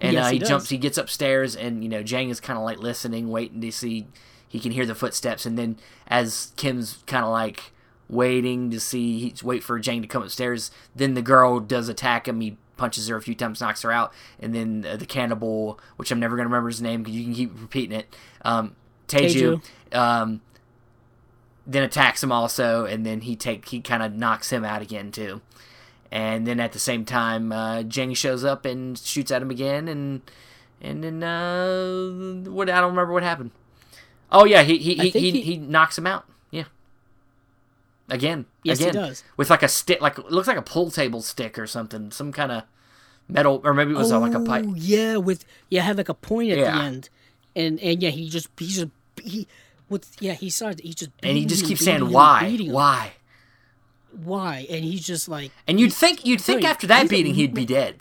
and 0.00 0.14
Yes, 0.14 0.26
uh, 0.26 0.30
he 0.30 0.38
he, 0.38 0.44
jumps. 0.44 0.68
He 0.70 0.76
gets 0.76 0.98
upstairs, 0.98 1.54
and 1.54 1.84
you 1.84 1.88
know, 1.88 2.02
Jang 2.02 2.30
is 2.30 2.40
kind 2.40 2.58
of 2.58 2.64
like 2.64 2.78
listening, 2.78 3.30
waiting 3.30 3.60
to 3.60 3.70
see. 3.70 4.08
He 4.48 4.58
can 4.58 4.72
hear 4.72 4.84
the 4.84 4.96
footsteps, 4.96 5.46
and 5.46 5.56
then 5.56 5.78
as 6.08 6.52
Kim's 6.56 7.04
kind 7.06 7.24
of 7.24 7.30
like 7.30 7.70
waiting 8.08 8.72
to 8.72 8.80
see, 8.80 9.20
he's 9.20 9.44
wait 9.44 9.62
for 9.62 9.78
Jang 9.78 10.02
to 10.02 10.08
come 10.08 10.24
upstairs. 10.24 10.72
Then 10.96 11.14
the 11.14 11.22
girl 11.22 11.60
does 11.60 11.88
attack 11.88 12.26
him. 12.26 12.40
He 12.40 12.56
punches 12.76 13.06
her 13.06 13.16
a 13.16 13.22
few 13.22 13.36
times, 13.36 13.60
knocks 13.60 13.82
her 13.82 13.92
out, 13.92 14.12
and 14.40 14.52
then 14.52 14.84
uh, 14.84 14.96
the 14.96 15.06
cannibal, 15.06 15.78
which 15.96 16.10
I'm 16.10 16.18
never 16.18 16.36
gonna 16.36 16.48
remember 16.48 16.70
his 16.70 16.82
name 16.82 17.04
because 17.04 17.16
you 17.16 17.24
can 17.24 17.34
keep 17.34 17.60
repeating 17.60 17.96
it. 17.96 18.16
Um, 18.42 18.74
Taeju, 19.08 19.62
um, 19.92 20.40
then 21.66 21.82
attacks 21.82 22.22
him 22.22 22.30
also, 22.32 22.84
and 22.84 23.04
then 23.04 23.22
he 23.22 23.36
take 23.36 23.68
he 23.68 23.80
kind 23.80 24.02
of 24.02 24.14
knocks 24.14 24.50
him 24.50 24.64
out 24.64 24.82
again 24.82 25.10
too. 25.10 25.40
And 26.10 26.46
then 26.46 26.60
at 26.60 26.72
the 26.72 26.78
same 26.78 27.04
time, 27.04 27.52
uh, 27.52 27.82
Jang 27.82 28.14
shows 28.14 28.42
up 28.44 28.64
and 28.64 28.96
shoots 28.98 29.30
at 29.30 29.42
him 29.42 29.50
again, 29.50 29.88
and 29.88 30.22
and 30.80 31.02
then 31.04 31.22
uh, 31.22 32.50
what 32.50 32.70
I 32.70 32.80
don't 32.80 32.90
remember 32.90 33.12
what 33.12 33.22
happened. 33.22 33.50
Oh 34.32 34.44
yeah, 34.44 34.62
he 34.62 34.78
he 34.78 34.94
he, 34.94 35.10
he, 35.10 35.30
he- 35.32 35.40
he 35.42 35.56
knocks 35.58 35.98
him 35.98 36.06
out. 36.06 36.24
Yeah. 36.50 36.64
Again, 38.10 38.46
Yes, 38.62 38.78
he 38.78 38.84
again, 38.86 38.94
does. 39.02 39.22
with 39.36 39.50
like 39.50 39.62
a 39.62 39.68
stick, 39.68 40.00
like 40.00 40.18
it 40.18 40.30
looks 40.30 40.48
like 40.48 40.56
a 40.56 40.62
pool 40.62 40.90
table 40.90 41.20
stick 41.20 41.58
or 41.58 41.66
something, 41.66 42.10
some 42.10 42.32
kind 42.32 42.50
of 42.50 42.62
metal, 43.28 43.60
or 43.64 43.74
maybe 43.74 43.90
it 43.92 43.96
was 43.98 44.10
uh, 44.10 44.18
like 44.18 44.32
a 44.32 44.40
pipe. 44.40 44.64
Oh, 44.66 44.74
Yeah, 44.74 45.16
with 45.18 45.44
yeah, 45.68 45.82
had 45.82 45.98
like 45.98 46.08
a 46.08 46.14
point 46.14 46.50
at 46.52 46.56
the 46.56 46.72
end, 46.72 47.10
and 47.54 47.78
and 47.80 48.02
yeah, 48.02 48.08
he 48.08 48.30
just 48.30 48.48
he 48.58 48.66
just 48.68 48.88
he 49.20 49.46
with 49.88 50.16
yeah 50.20 50.34
he 50.34 50.50
started 50.50 50.80
he 50.80 50.92
just 50.94 51.10
And 51.22 51.36
he 51.36 51.44
just 51.46 51.64
keeps 51.64 51.84
saying 51.84 52.02
him, 52.02 52.12
why, 52.12 52.56
why, 52.68 53.12
why, 54.12 54.66
and 54.70 54.84
he's 54.84 55.06
just 55.06 55.28
like 55.28 55.50
and 55.66 55.78
you'd 55.80 55.92
think 55.92 56.24
you'd 56.26 56.40
think 56.40 56.64
after 56.64 56.86
that 56.86 57.02
he's 57.02 57.10
a- 57.10 57.14
beating 57.14 57.34
he'd 57.34 57.54
be 57.54 57.64
dead. 57.66 57.98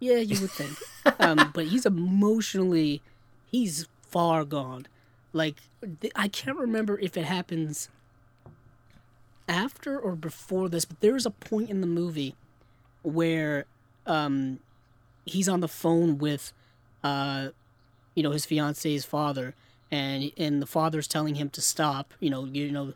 yeah, 0.00 0.16
you 0.16 0.40
would 0.40 0.50
think, 0.50 0.76
um, 1.20 1.50
but 1.54 1.66
he's 1.66 1.86
emotionally 1.86 3.02
he's 3.46 3.86
far 4.08 4.44
gone. 4.44 4.86
Like 5.32 5.56
th- 6.00 6.12
I 6.16 6.28
can't 6.28 6.58
remember 6.58 6.98
if 6.98 7.16
it 7.16 7.24
happens 7.24 7.88
after 9.48 9.98
or 9.98 10.14
before 10.14 10.68
this, 10.68 10.84
but 10.84 11.00
there 11.00 11.16
is 11.16 11.26
a 11.26 11.30
point 11.30 11.70
in 11.70 11.80
the 11.80 11.86
movie 11.86 12.34
where 13.02 13.64
um, 14.06 14.60
he's 15.26 15.48
on 15.48 15.60
the 15.60 15.68
phone 15.68 16.18
with, 16.18 16.52
uh, 17.02 17.48
you 18.14 18.22
know, 18.22 18.30
his 18.30 18.46
fiance's 18.46 19.04
father, 19.04 19.54
and 19.92 20.32
and 20.36 20.60
the 20.60 20.66
father's 20.66 21.06
telling 21.06 21.36
him 21.36 21.50
to 21.50 21.60
stop. 21.60 22.14
You 22.18 22.30
know, 22.30 22.44
you 22.46 22.72
know, 22.72 22.94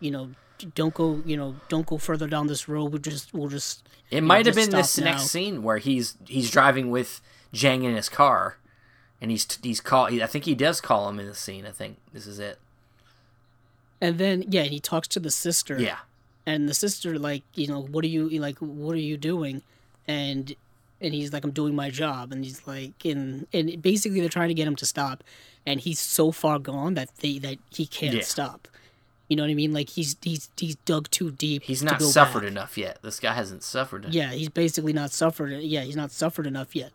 you 0.00 0.10
know, 0.10 0.30
don't 0.74 0.94
go. 0.94 1.22
You 1.24 1.36
know, 1.36 1.56
don't 1.68 1.86
go 1.86 1.98
further 1.98 2.26
down 2.26 2.48
this 2.48 2.68
road. 2.68 2.90
We'll 2.90 3.02
just, 3.02 3.32
we'll 3.32 3.48
just. 3.48 3.88
It 4.10 4.22
might 4.22 4.46
have 4.46 4.56
been 4.56 4.70
this 4.70 4.92
stop 4.92 5.04
next 5.04 5.26
scene 5.26 5.62
where 5.62 5.78
he's 5.78 6.16
he's 6.26 6.50
driving 6.50 6.90
with 6.90 7.20
Jang 7.52 7.84
in 7.84 7.94
his 7.94 8.08
car, 8.08 8.56
and 9.20 9.30
he's 9.30 9.46
he's 9.62 9.80
call. 9.80 10.06
I 10.06 10.26
think 10.26 10.46
he 10.46 10.56
does 10.56 10.80
call 10.80 11.08
him 11.08 11.20
in 11.20 11.26
the 11.26 11.34
scene. 11.34 11.66
I 11.66 11.70
think 11.70 11.98
this 12.12 12.26
is 12.26 12.40
it. 12.40 12.58
And 14.00 14.18
then 14.18 14.44
yeah, 14.48 14.62
he 14.62 14.80
talks 14.80 15.06
to 15.08 15.20
the 15.20 15.30
sister. 15.30 15.78
Yeah, 15.78 15.98
and 16.48 16.66
the 16.66 16.74
sister 16.74 17.18
like 17.18 17.42
you 17.54 17.66
know 17.66 17.82
what 17.82 18.02
are 18.04 18.08
you 18.08 18.28
like 18.40 18.56
what 18.58 18.94
are 18.94 19.06
you 19.10 19.18
doing 19.18 19.60
and 20.08 20.54
and 20.98 21.12
he's 21.12 21.30
like 21.30 21.44
i'm 21.44 21.50
doing 21.50 21.74
my 21.74 21.90
job 21.90 22.32
and 22.32 22.42
he's 22.42 22.66
like 22.66 23.04
and 23.04 23.46
and 23.52 23.82
basically 23.82 24.20
they're 24.20 24.30
trying 24.30 24.48
to 24.48 24.54
get 24.54 24.66
him 24.66 24.74
to 24.74 24.86
stop 24.86 25.22
and 25.68 25.80
he's 25.86 26.00
so 26.00 26.24
far 26.32 26.58
gone 26.58 26.92
that 26.94 27.08
they 27.22 27.34
that 27.46 27.58
he 27.78 27.84
can't 27.98 28.14
Yeah. 28.16 28.22
stop 28.36 28.60
you 29.28 29.34
know 29.36 29.42
what 29.44 29.50
i 29.50 29.54
mean 29.62 29.72
like 29.78 29.90
he's 29.96 30.16
he's 30.22 30.48
he's 30.62 30.76
dug 30.90 31.04
too 31.10 31.30
deep 31.46 31.62
he's 31.70 31.82
not 31.82 32.00
suffered 32.00 32.44
back. 32.44 32.50
enough 32.54 32.78
yet. 32.84 32.94
This 33.02 33.18
guy 33.20 33.34
hasn't 33.34 33.62
suffered. 33.62 34.04
enough. 34.04 34.14
yeah 34.14 34.30
he's 34.38 34.48
basically 34.64 34.94
not 35.02 35.10
suffered 35.22 35.50
yeah 35.76 35.82
he's 35.88 35.96
not 36.02 36.10
suffered 36.22 36.46
enough 36.46 36.74
yet 36.82 36.92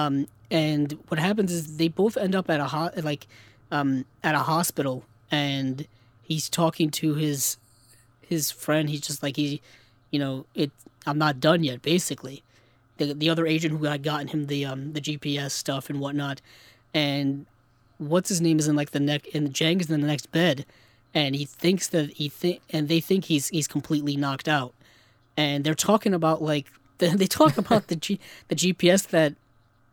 um 0.00 0.14
and 0.50 0.86
what 1.08 1.18
happens 1.28 1.50
is 1.52 1.76
they 1.78 1.88
both 2.02 2.16
end 2.24 2.34
up 2.40 2.50
at 2.54 2.60
a 2.60 2.68
ho- 2.74 2.90
like 3.10 3.26
um 3.72 4.04
at 4.22 4.34
a 4.34 4.44
hospital 4.54 4.96
and 5.30 5.86
he's 6.22 6.48
talking 6.50 6.90
to 6.90 7.14
his 7.14 7.56
his 8.32 8.50
friend 8.50 8.90
he's 8.90 9.00
just 9.10 9.22
like 9.22 9.36
he 9.36 9.60
you 10.12 10.18
know 10.18 10.44
it 10.54 10.70
i'm 11.06 11.18
not 11.26 11.40
done 11.40 11.64
yet 11.64 11.80
basically 11.82 12.42
the, 12.98 13.14
the 13.14 13.30
other 13.30 13.46
agent 13.46 13.78
who 13.78 13.84
had 13.86 14.02
gotten 14.02 14.28
him 14.28 14.46
the 14.46 14.60
um 14.66 14.92
the 14.92 15.00
gps 15.00 15.52
stuff 15.52 15.88
and 15.90 15.98
whatnot 16.00 16.40
and 16.92 17.46
what's 18.00 18.28
his 18.28 18.40
name 18.40 18.58
is 18.58 18.66
in 18.66 18.74
like 18.74 18.90
the 18.90 19.00
neck 19.00 19.26
and 19.34 19.52
Jang 19.52 19.80
is 19.80 19.90
in 19.90 20.00
the 20.00 20.06
next 20.06 20.32
bed 20.32 20.64
and 21.14 21.34
he 21.34 21.44
thinks 21.44 21.86
that 21.88 22.10
he 22.14 22.28
think 22.28 22.60
and 22.70 22.88
they 22.88 23.00
think 23.00 23.26
he's 23.26 23.48
he's 23.48 23.68
completely 23.68 24.16
knocked 24.16 24.48
out 24.48 24.72
and 25.36 25.64
they're 25.64 25.74
talking 25.74 26.14
about 26.14 26.42
like 26.42 26.66
they 26.98 27.26
talk 27.26 27.56
about 27.58 27.88
the 27.88 27.96
G, 27.96 28.18
the 28.48 28.56
GPS 28.56 29.08
that 29.08 29.34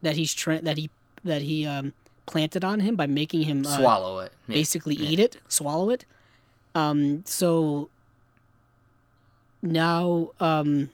that 0.01 0.15
he's 0.15 0.33
tra- 0.33 0.61
that 0.61 0.77
he 0.77 0.89
that 1.23 1.41
he 1.41 1.65
um 1.65 1.93
planted 2.25 2.63
on 2.63 2.81
him 2.81 2.95
by 2.95 3.07
making 3.07 3.43
him 3.43 3.65
uh, 3.65 3.77
swallow 3.77 4.19
it. 4.19 4.31
Yeah. 4.47 4.55
basically 4.55 4.95
eat 4.95 5.19
it, 5.19 5.37
swallow 5.47 5.89
it. 5.89 6.05
Um, 6.75 7.23
so 7.25 7.89
now, 9.63 10.31
um, 10.39 10.89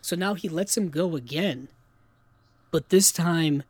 so 0.00 0.16
now 0.16 0.34
he 0.34 0.48
lets 0.48 0.76
him 0.76 0.88
go 0.88 1.16
again, 1.16 1.68
but 2.70 2.88
this 2.88 3.12
time, 3.12 3.64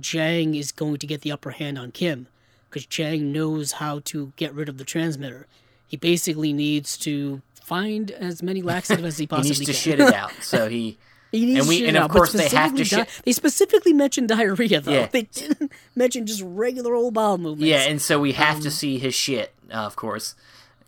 Jang 0.00 0.54
is 0.54 0.72
going 0.72 0.98
to 0.98 1.06
get 1.06 1.22
the 1.22 1.32
upper 1.32 1.50
hand 1.50 1.78
on 1.78 1.90
Kim 1.92 2.26
because 2.68 2.86
Jang 2.86 3.32
knows 3.32 3.72
how 3.72 4.00
to 4.04 4.32
get 4.36 4.52
rid 4.54 4.68
of 4.68 4.78
the 4.78 4.84
transmitter. 4.84 5.46
He 5.86 5.96
basically 5.96 6.52
needs 6.52 6.96
to 6.98 7.40
find 7.54 8.10
as 8.10 8.42
many 8.42 8.62
laxatives 8.62 9.04
as 9.06 9.18
he 9.18 9.26
He 9.30 9.36
needs 9.42 9.58
to 9.60 9.64
can. 9.66 9.74
shit 9.74 10.00
it 10.00 10.14
out. 10.14 10.32
So 10.42 10.68
he 10.68 10.98
He 11.30 11.44
needs 11.44 11.60
And 11.60 11.68
we- 11.68 11.74
to 11.76 11.80
shit 11.80 11.88
and 11.88 11.96
it 11.96 12.00
of 12.00 12.04
out, 12.04 12.10
course 12.16 12.32
they 12.32 12.48
have 12.48 12.74
to 12.74 12.84
specifically 12.84 13.12
shit- 13.14 13.24
They 13.24 13.32
specifically 13.32 13.92
mentioned 13.92 14.28
diarrhea 14.28 14.80
though. 14.80 14.92
Yeah. 14.92 15.06
They 15.12 15.22
didn't 15.22 15.72
mention 15.94 16.26
just 16.26 16.42
regular 16.44 16.94
old 16.94 17.12
bowel 17.14 17.36
movements. 17.38 17.68
yeah, 17.68 17.82
and 17.82 18.00
so 18.00 18.18
we 18.18 18.32
have 18.32 18.56
Um, 18.56 18.62
to 18.62 18.70
see 18.70 18.98
his 18.98 19.14
shit, 19.14 19.52
uh, 19.70 19.74
of 19.76 19.94
course, 19.94 20.34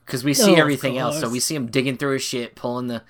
because 0.07 0.25
we 0.25 0.33
see 0.33 0.53
Oh, 0.53 0.55
everything 0.55 0.97
else. 0.97 1.21
So 1.21 1.29
we 1.29 1.41
see 1.41 1.55
him 1.55 1.67
digging 1.67 1.99
through 1.99 2.15
his 2.15 2.23
shit, 2.23 2.55
pulling 2.55 2.87
the 2.87 3.03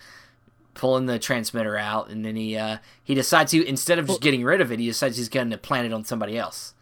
pulling 0.75 1.07
the 1.07 1.19
transmitter 1.19 1.77
out, 1.77 2.09
and 2.11 2.25
then 2.25 2.37
he 2.37 2.57
uh, 2.57 2.79
he 3.03 3.15
decides 3.15 3.53
he 3.53 3.67
instead 3.67 3.99
of 3.99 4.07
just 4.07 4.21
getting 4.21 4.45
rid 4.45 4.61
of 4.61 4.71
it, 4.73 4.79
he 4.79 4.87
decides 4.87 5.17
he's 5.17 5.29
going 5.29 5.51
to 5.51 5.59
plant 5.59 5.87
it 5.87 5.93
on 5.93 6.05
somebody 6.05 6.39
else. 6.39 6.75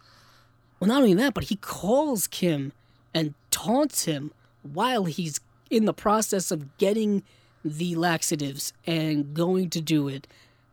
Well, 0.79 0.87
not 0.87 0.97
only 1.01 1.13
that, 1.15 1.33
but 1.33 1.45
he 1.45 1.55
calls 1.57 2.27
Kim 2.27 2.71
and 3.13 3.33
taunts 3.51 4.05
him 4.05 4.31
while 4.63 5.05
he's 5.05 5.39
in 5.69 5.85
the 5.85 5.93
process 5.93 6.51
of 6.51 6.77
getting 6.77 7.23
the 7.65 7.95
laxatives 7.95 8.71
and 8.87 9.33
going 9.33 9.69
to 9.71 9.81
do 9.81 10.07
it. 10.07 10.25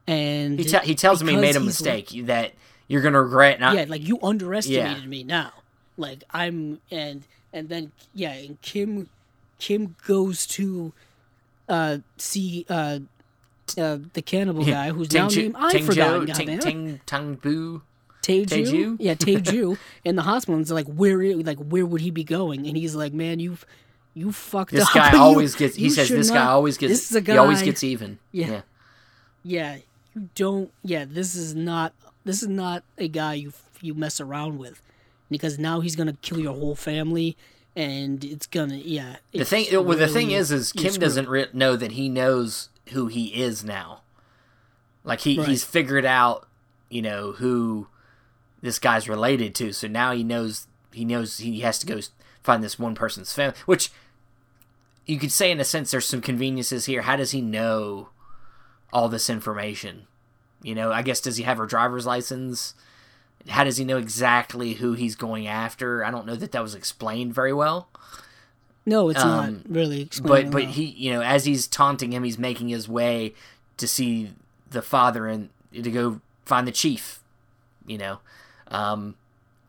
And 0.06 0.58
He, 0.60 0.64
te- 0.66 0.78
he 0.86 0.94
tells 0.94 1.20
him 1.20 1.28
he 1.28 1.36
made 1.36 1.56
a 1.56 1.60
he's 1.60 1.80
like- 1.80 1.96
mistake 2.12 2.26
that 2.26 2.52
you're 2.86 3.02
going 3.02 3.14
to 3.14 3.20
regret. 3.22 3.58
Not, 3.58 3.74
yeah, 3.76 3.86
like 3.88 4.06
you 4.06 4.18
underestimated 4.22 5.02
Yeah. 5.02 5.08
me 5.08 5.24
now. 5.24 5.52
Like 5.96 6.22
I'm 6.30 6.80
and 6.90 7.24
and 7.52 7.68
then 7.68 7.90
yeah, 8.14 8.32
and 8.34 8.60
Kim 8.62 9.08
Kim 9.58 9.96
goes 10.06 10.46
to 10.48 10.92
uh 11.68 11.98
see 12.18 12.64
uh, 12.68 13.00
uh 13.78 13.98
the 14.12 14.22
cannibal 14.22 14.64
guy 14.64 14.90
who's 14.90 15.12
now 15.12 15.28
named 15.28 15.54
I've 15.58 15.72
Ting 15.72 15.84
forgotten 15.86 16.26
Jo- 16.26 16.32
goddamn 16.34 16.58
Ting 16.58 16.60
Ting 16.60 17.00
Tung 17.06 17.34
Bu. 17.36 17.82
Taeju, 18.22 18.46
Taeju? 18.46 18.96
yeah, 18.98 19.14
Taeju 19.14 19.78
in 20.04 20.16
the 20.16 20.22
hospital. 20.22 20.54
And 20.56 20.62
it's 20.62 20.70
like 20.72 20.86
where, 20.88 21.36
like 21.36 21.58
where 21.58 21.86
would 21.86 22.00
he 22.00 22.10
be 22.10 22.24
going? 22.24 22.66
And 22.66 22.76
he's 22.76 22.96
like, 22.96 23.12
man, 23.12 23.38
you, 23.38 23.56
you 24.14 24.32
fucked 24.32 24.72
This 24.72 24.82
up. 24.82 24.92
This 24.92 25.02
guy 25.02 25.12
You- 25.12 25.18
always 25.20 25.54
gets. 25.54 25.76
He 25.76 25.90
says 25.90 26.08
this 26.08 26.30
guy 26.30 26.44
always 26.46 26.76
gets. 26.76 26.92
This 26.92 27.10
is 27.10 27.16
a 27.16 27.20
guy. 27.20 27.34
He 27.34 27.38
always 27.38 27.62
gets 27.62 27.84
even. 27.84 28.18
Yeah. 28.32 28.46
yeah. 28.48 28.60
Yeah, 29.44 29.76
you 30.14 30.28
don't. 30.34 30.72
Yeah, 30.82 31.04
this 31.08 31.36
is 31.36 31.54
not. 31.54 31.92
This 32.24 32.42
is 32.42 32.48
not 32.48 32.82
a 32.98 33.06
guy 33.06 33.34
you 33.34 33.52
you 33.80 33.94
mess 33.94 34.20
around 34.20 34.58
with, 34.58 34.82
because 35.30 35.56
now 35.56 35.78
he's 35.78 35.94
gonna 35.94 36.14
kill 36.20 36.40
your 36.40 36.54
whole 36.54 36.74
family, 36.74 37.36
and 37.76 38.24
it's 38.24 38.46
gonna. 38.46 38.76
Yeah. 38.76 39.16
The 39.32 39.40
it's 39.40 39.50
thing, 39.50 39.66
well, 39.72 39.96
the 39.96 40.08
thing 40.08 40.30
is, 40.32 40.50
is 40.50 40.72
Kim 40.72 40.94
doesn't 40.94 41.28
re- 41.28 41.46
know 41.52 41.76
that 41.76 41.92
he 41.92 42.08
knows 42.08 42.70
who 42.88 43.06
he 43.06 43.26
is 43.40 43.62
now. 43.62 44.00
Like 45.04 45.20
he, 45.20 45.38
Right. 45.38 45.46
he's 45.48 45.62
figured 45.62 46.04
out, 46.04 46.48
you 46.88 47.02
know, 47.02 47.32
who 47.32 47.86
this 48.62 48.78
guy's 48.80 49.08
related 49.08 49.54
to. 49.56 49.72
So 49.72 49.86
now 49.86 50.12
he 50.12 50.24
knows 50.24 50.66
he 50.92 51.04
knows 51.04 51.38
he 51.38 51.60
has 51.60 51.78
to 51.80 51.86
go 51.86 52.00
find 52.42 52.64
this 52.64 52.78
one 52.78 52.94
person's 52.94 53.32
family. 53.32 53.56
Which 53.66 53.92
you 55.04 55.18
could 55.18 55.30
say, 55.30 55.50
in 55.52 55.60
a 55.60 55.64
sense, 55.64 55.90
there's 55.92 56.06
some 56.06 56.20
conveniences 56.22 56.86
here. 56.86 57.02
How 57.02 57.14
does 57.16 57.30
he 57.30 57.40
know 57.40 58.08
all 58.92 59.08
this 59.08 59.30
information? 59.30 60.06
You 60.62 60.74
know, 60.74 60.90
I 60.90 61.02
guess 61.02 61.20
does 61.20 61.36
he 61.36 61.44
have 61.44 61.58
her 61.58 61.66
driver's 61.66 62.06
license? 62.06 62.74
How 63.48 63.64
does 63.64 63.76
he 63.76 63.84
know 63.84 63.98
exactly 63.98 64.74
who 64.74 64.94
he's 64.94 65.14
going 65.14 65.46
after? 65.46 66.04
I 66.04 66.10
don't 66.10 66.26
know 66.26 66.36
that 66.36 66.52
that 66.52 66.62
was 66.62 66.74
explained 66.74 67.34
very 67.34 67.52
well. 67.52 67.88
No, 68.84 69.08
it's 69.08 69.20
um, 69.20 69.62
not 69.64 69.76
really. 69.76 69.98
but 69.98 70.06
explained 70.06 70.52
but 70.52 70.62
well. 70.62 70.72
he 70.72 70.84
you 70.84 71.12
know 71.12 71.20
as 71.22 71.44
he's 71.44 71.66
taunting 71.66 72.12
him 72.12 72.22
he's 72.22 72.38
making 72.38 72.68
his 72.68 72.88
way 72.88 73.34
to 73.78 73.88
see 73.88 74.32
the 74.70 74.80
father 74.80 75.26
and 75.26 75.48
to 75.72 75.90
go 75.90 76.20
find 76.44 76.66
the 76.68 76.72
chief 76.72 77.20
you 77.86 77.98
know 77.98 78.20
um 78.68 79.16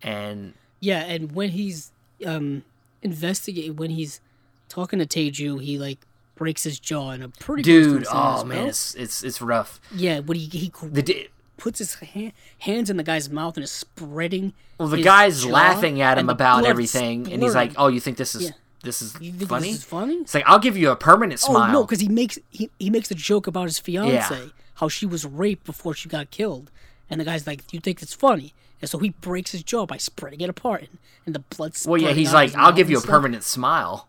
and 0.03 0.53
Yeah, 0.79 0.99
and 0.99 1.31
when 1.31 1.49
he's 1.49 1.91
um 2.25 2.63
investigating, 3.01 3.75
when 3.75 3.89
he's 3.89 4.21
talking 4.69 4.99
to 4.99 5.05
Taeju, 5.05 5.61
he 5.63 5.79
like 5.79 5.99
breaks 6.35 6.63
his 6.63 6.79
jaw 6.79 7.11
in 7.11 7.23
a 7.23 7.29
pretty 7.29 7.63
dude 7.63 8.05
oh 8.11 8.43
man 8.43 8.67
it's 8.67 8.93
it's 8.93 9.23
it's 9.23 9.41
rough 9.41 9.81
Yeah, 9.91 10.19
when 10.19 10.37
he 10.37 10.45
he 10.45 10.71
the 10.83 11.27
puts 11.57 11.79
his 11.79 11.95
ha- 11.95 12.31
hands 12.59 12.89
in 12.89 12.97
the 12.97 13.03
guy's 13.03 13.29
mouth 13.29 13.57
and 13.57 13.63
is 13.63 13.71
spreading. 13.71 14.53
well 14.79 14.87
the 14.87 15.01
guy's 15.01 15.45
laughing 15.45 16.01
at 16.01 16.17
him 16.17 16.29
about 16.29 16.65
everything 16.65 17.31
and 17.31 17.41
he's 17.43 17.55
like 17.55 17.73
oh 17.77 17.87
you 17.87 17.99
think 17.99 18.17
this 18.17 18.35
is 18.35 18.43
Yeah. 18.43 18.49
this 18.83 19.01
is 19.01 19.11
funny 19.13 19.31
This 19.71 19.77
is 19.79 19.83
funny? 19.83 20.15
it's 20.17 20.33
like 20.33 20.43
i'll 20.45 20.59
give 20.59 20.77
you 20.77 20.91
a 20.91 20.95
permanent 20.95 21.39
smile 21.39 21.69
Oh 21.69 21.73
no, 21.73 21.83
because 21.83 21.99
he 21.99 22.07
makes 22.09 22.37
he, 22.49 22.69
he 22.79 22.89
makes 22.89 23.09
a 23.11 23.15
joke 23.15 23.47
about 23.47 23.65
his 23.65 23.79
fiance, 23.79 24.51
how 24.75 24.87
she 24.87 25.05
was 25.05 25.25
raped 25.25 25.65
before 25.65 25.93
she 25.95 26.07
got 26.09 26.29
killed, 26.31 26.69
and 27.09 27.19
the 27.19 27.25
guy's 27.25 27.47
like, 27.47 27.73
you 27.73 27.79
think 27.79 28.01
it's 28.03 28.13
funny?" 28.13 28.53
And 28.79 28.87
so 28.89 28.99
he 28.99 29.09
breaks 29.09 29.51
his 29.51 29.63
jaw 29.63 29.87
by 29.87 29.97
spreading 29.97 30.39
it 30.41 30.49
apart, 30.51 30.81
and, 30.81 30.97
and 31.25 31.33
the 31.33 31.39
blood's. 31.39 31.87
well 31.87 31.99
yeah 31.99 32.11
he's 32.11 32.31
like 32.33 32.53
i'll 32.55 32.71
give 32.71 32.89
you 32.91 32.97
a 32.97 32.99
stuff. 32.99 33.09
permanent 33.11 33.43
smile 33.43 34.07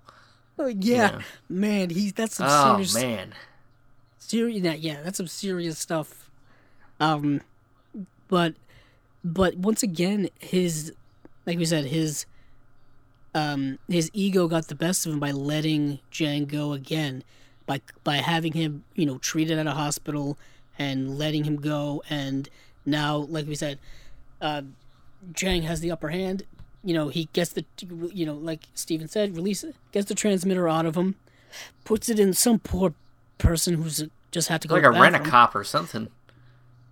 Oh, 0.60 0.66
yeah, 0.66 1.10
know. 1.10 1.18
man, 1.48 1.90
he's 1.90 2.12
that's 2.12 2.34
some 2.34 2.48
oh 2.50 2.72
serious, 2.82 2.94
man 2.94 3.32
serious. 4.18 4.60
Yeah, 4.62 4.74
yeah, 4.74 5.02
that's 5.02 5.16
some 5.16 5.28
serious 5.28 5.78
stuff. 5.78 6.27
Um, 7.00 7.40
but 8.28 8.54
but 9.24 9.56
once 9.56 9.82
again, 9.82 10.28
his 10.38 10.92
like 11.46 11.58
we 11.58 11.64
said, 11.64 11.86
his 11.86 12.26
um 13.34 13.78
his 13.88 14.10
ego 14.12 14.48
got 14.48 14.68
the 14.68 14.74
best 14.74 15.06
of 15.06 15.12
him 15.12 15.20
by 15.20 15.30
letting 15.30 16.00
Jang 16.10 16.46
go 16.46 16.72
again, 16.72 17.24
by 17.66 17.80
by 18.04 18.16
having 18.16 18.52
him 18.52 18.84
you 18.94 19.06
know 19.06 19.18
treated 19.18 19.58
at 19.58 19.66
a 19.66 19.72
hospital 19.72 20.38
and 20.78 21.18
letting 21.18 21.44
him 21.44 21.56
go, 21.56 22.02
and 22.08 22.48
now 22.86 23.16
like 23.16 23.46
we 23.46 23.54
said, 23.54 23.78
uh, 24.40 24.62
Jang 25.32 25.62
has 25.62 25.80
the 25.80 25.90
upper 25.90 26.08
hand. 26.08 26.44
You 26.84 26.94
know 26.94 27.08
he 27.08 27.28
gets 27.32 27.50
the 27.50 27.64
you 28.12 28.24
know 28.24 28.34
like 28.34 28.64
Steven 28.74 29.08
said, 29.08 29.36
release 29.36 29.64
it, 29.64 29.74
gets 29.92 30.06
the 30.08 30.14
transmitter 30.14 30.68
out 30.68 30.86
of 30.86 30.96
him, 30.96 31.16
puts 31.84 32.08
it 32.08 32.18
in 32.18 32.32
some 32.32 32.58
poor 32.58 32.94
person 33.38 33.74
who's 33.74 34.04
just 34.30 34.48
had 34.48 34.60
to 34.60 34.68
go 34.68 34.74
like 34.74 34.84
to 34.84 34.90
a 34.90 35.00
rent 35.00 35.16
a 35.16 35.20
cop 35.20 35.54
or 35.54 35.64
something 35.64 36.08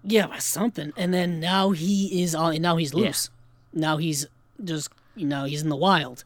Yeah, 0.07 0.39
something. 0.39 0.93
And 0.97 1.13
then 1.13 1.41
now 1.41 1.71
he 1.71 2.23
is 2.23 2.35
on. 2.35 2.61
Now 2.63 2.77
he's 2.77 2.95
loose. 2.95 3.29
Now 3.73 3.97
he's 3.97 4.27
just 4.63 4.91
you 5.17 5.27
know 5.27 5.45
he's 5.45 5.63
in 5.63 5.69
the 5.69 5.77
wild. 5.77 6.25